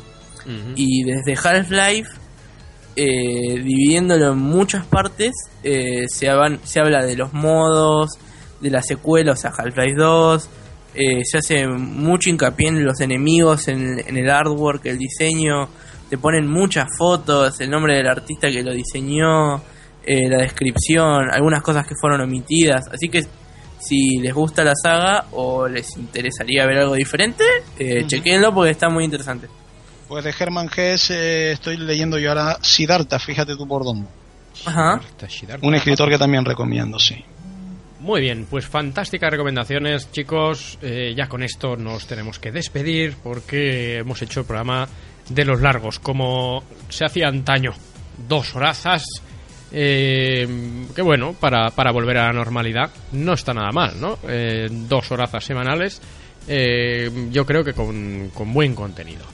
Y 0.76 1.04
desde 1.04 1.36
Half-Life, 1.48 2.10
eh, 2.96 3.62
dividiéndolo 3.64 4.32
en 4.34 4.40
muchas 4.40 4.86
partes, 4.88 5.32
eh, 5.64 6.06
se, 6.08 6.28
haban- 6.28 6.60
se 6.64 6.80
habla 6.80 7.06
de 7.06 7.16
los 7.16 7.32
modos, 7.34 8.10
de 8.60 8.70
la 8.70 8.82
secuela, 8.82 9.32
o 9.34 9.36
sea, 9.36 9.52
Half-Life 9.58 9.96
2. 9.96 10.50
eh, 10.96 11.22
se 11.24 11.38
hace 11.38 11.68
mucho 11.68 12.30
hincapié 12.30 12.70
en 12.70 12.84
los 12.84 13.00
enemigos, 13.00 13.68
en, 13.68 14.00
en 14.06 14.18
el 14.18 14.30
artwork, 14.30 14.86
el 14.86 14.98
diseño. 14.98 15.70
Te 16.10 16.18
ponen 16.18 16.48
muchas 16.48 16.88
fotos, 16.98 17.60
el 17.62 17.70
nombre 17.70 17.96
del 17.96 18.08
artista 18.08 18.50
que 18.50 18.64
lo 18.64 18.74
diseñó, 18.74 19.58
eh, 20.04 20.28
la 20.28 20.40
descripción, 20.42 21.30
algunas 21.32 21.62
cosas 21.62 21.86
que 21.86 21.94
fueron 22.00 22.22
omitidas. 22.22 22.88
Así 22.92 23.10
que 23.10 23.24
si 23.80 24.18
les 24.18 24.34
gusta 24.34 24.64
la 24.64 24.74
saga 24.76 25.26
o 25.32 25.68
les 25.68 25.96
interesaría 25.98 26.66
ver 26.66 26.80
algo 26.80 26.96
diferente, 26.96 27.44
eh, 27.78 28.04
chequenlo 28.08 28.54
porque 28.54 28.72
está 28.72 28.90
muy 28.90 29.06
interesante. 29.06 29.48
Pues 30.08 30.24
de 30.24 30.34
Herman 30.38 30.70
Hesse 30.76 31.12
eh, 31.12 31.52
estoy 31.52 31.78
leyendo 31.78 32.18
yo 32.18 32.30
ahora 32.30 32.58
Siddhartha, 32.62 33.20
fíjate 33.20 33.56
tú 33.56 33.68
por 33.68 33.84
dónde. 33.84 34.08
Ajá. 34.66 35.00
Un 35.62 35.76
escritor 35.76 36.10
que 36.10 36.18
también 36.18 36.44
recomiendo, 36.44 36.98
sí. 36.98 37.24
Muy 38.00 38.22
bien, 38.22 38.48
pues 38.50 38.66
fantásticas 38.66 39.30
recomendaciones, 39.30 40.10
chicos. 40.12 40.78
Eh, 40.82 41.14
ya 41.16 41.28
con 41.28 41.44
esto 41.44 41.76
nos 41.76 42.08
tenemos 42.08 42.40
que 42.40 42.52
despedir 42.52 43.16
porque 43.22 43.98
hemos 43.98 44.22
hecho 44.22 44.40
el 44.40 44.46
programa 44.46 44.88
de 45.28 45.46
los 45.46 45.60
largos, 45.60 46.00
como 46.00 46.64
se 46.88 47.04
hacía 47.04 47.28
antaño. 47.28 47.74
Dos 48.28 48.56
horazas. 48.56 49.04
Eh, 49.72 50.48
que 50.96 51.02
bueno, 51.02 51.34
para, 51.34 51.70
para 51.72 51.92
volver 51.92 52.18
a 52.18 52.28
la 52.28 52.34
normalidad 52.34 52.90
no 53.12 53.34
está 53.34 53.54
nada 53.54 53.72
mal, 53.72 54.00
¿no? 54.00 54.18
Eh, 54.28 54.68
dos 54.72 55.12
horazas 55.12 55.44
semanales. 55.44 56.02
eh, 56.48 57.12
yo 57.32 57.46
creo 57.46 57.64
que 57.64 57.74
con, 57.74 58.32
con 58.34 58.54
buen 58.54 58.74
contenido. 58.76 59.26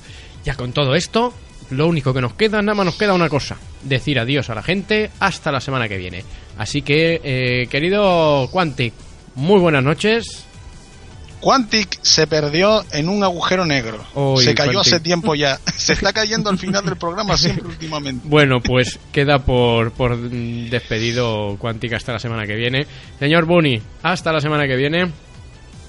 Ya 0.44 0.56
con 0.56 0.74
todo 0.74 0.96
esto, 0.96 1.34
lo 1.70 1.88
único 1.88 2.14
que 2.14 2.22
nos 2.22 2.34
queda, 2.34 2.62
nada 2.62 2.76
más 2.76 2.86
nos 2.88 2.98
queda 2.98 3.14
una 3.14 3.30
cosa: 3.30 3.58
decir 3.84 4.20
adiós 4.20 4.50
a 4.50 4.56
la 4.56 4.64
gente 4.64 5.12
hasta 5.20 5.52
la 5.52 5.62
semana 5.62 5.88
que 5.88 5.98
viene. 5.98 6.24
Así 6.58 6.82
que, 6.82 7.22
eh, 7.24 7.68
querido 7.68 8.48
Quantic, 8.52 8.94
muy 9.36 9.60
buenas 9.60 9.84
noches. 9.84 10.46
Quantic 11.42 12.00
se 12.02 12.26
perdió 12.26 12.84
en 12.92 13.08
un 13.08 13.24
agujero 13.24 13.66
negro. 13.66 14.04
Se 14.38 14.56
cayó 14.56 14.72
Quantic. 14.74 14.94
hace 14.94 15.00
tiempo 15.00 15.36
ya. 15.36 15.60
Se 15.78 15.94
está 15.94 16.12
cayendo 16.12 16.50
al 16.50 16.58
final 16.58 16.84
del 16.84 16.96
programa 16.96 17.38
siempre 17.38 17.68
últimamente. 17.68 18.28
Bueno, 18.28 18.62
pues 18.62 18.98
queda 19.12 19.40
por, 19.40 19.92
por 19.92 20.18
despedido 20.18 21.56
Quantic 21.60 21.94
hasta 21.94 22.14
la 22.14 22.20
semana 22.20 22.48
que 22.48 22.56
viene. 22.56 22.88
Señor 23.20 23.46
Bunny, 23.46 23.80
hasta 24.02 24.32
la 24.32 24.40
semana 24.40 24.66
que 24.66 24.76
viene. 24.76 25.12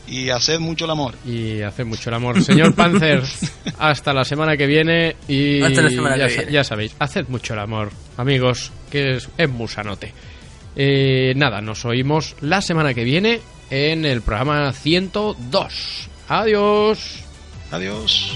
Y 0.08 0.28
haced 0.28 0.58
mucho 0.60 0.84
el 0.84 0.90
amor. 0.90 1.14
Y 1.24 1.62
hace 1.62 1.84
mucho 1.84 2.10
el 2.10 2.14
amor. 2.16 2.42
Señor 2.42 2.74
Panzer, 2.74 3.22
hasta 3.78 4.12
la 4.12 4.24
semana 4.24 4.56
que 4.56 4.66
viene. 4.66 5.16
Y 5.26 5.62
Hasta 5.62 5.82
la 5.82 5.90
semana 5.90 6.16
ya, 6.18 6.28
que 6.28 6.36
viene. 6.36 6.52
ya 6.52 6.64
sabéis, 6.64 6.94
haced 6.98 7.26
mucho 7.28 7.54
el 7.54 7.60
amor, 7.60 7.90
amigos, 8.16 8.72
que 8.90 9.16
es, 9.16 9.28
es 9.38 9.48
musanote. 9.48 10.12
Eh, 10.76 11.32
nada, 11.36 11.60
nos 11.60 11.84
oímos 11.84 12.36
la 12.40 12.60
semana 12.60 12.94
que 12.94 13.04
viene 13.04 13.40
en 13.70 14.04
el 14.04 14.22
programa 14.22 14.72
102. 14.72 16.08
Adiós. 16.28 17.24
Adiós. 17.70 18.32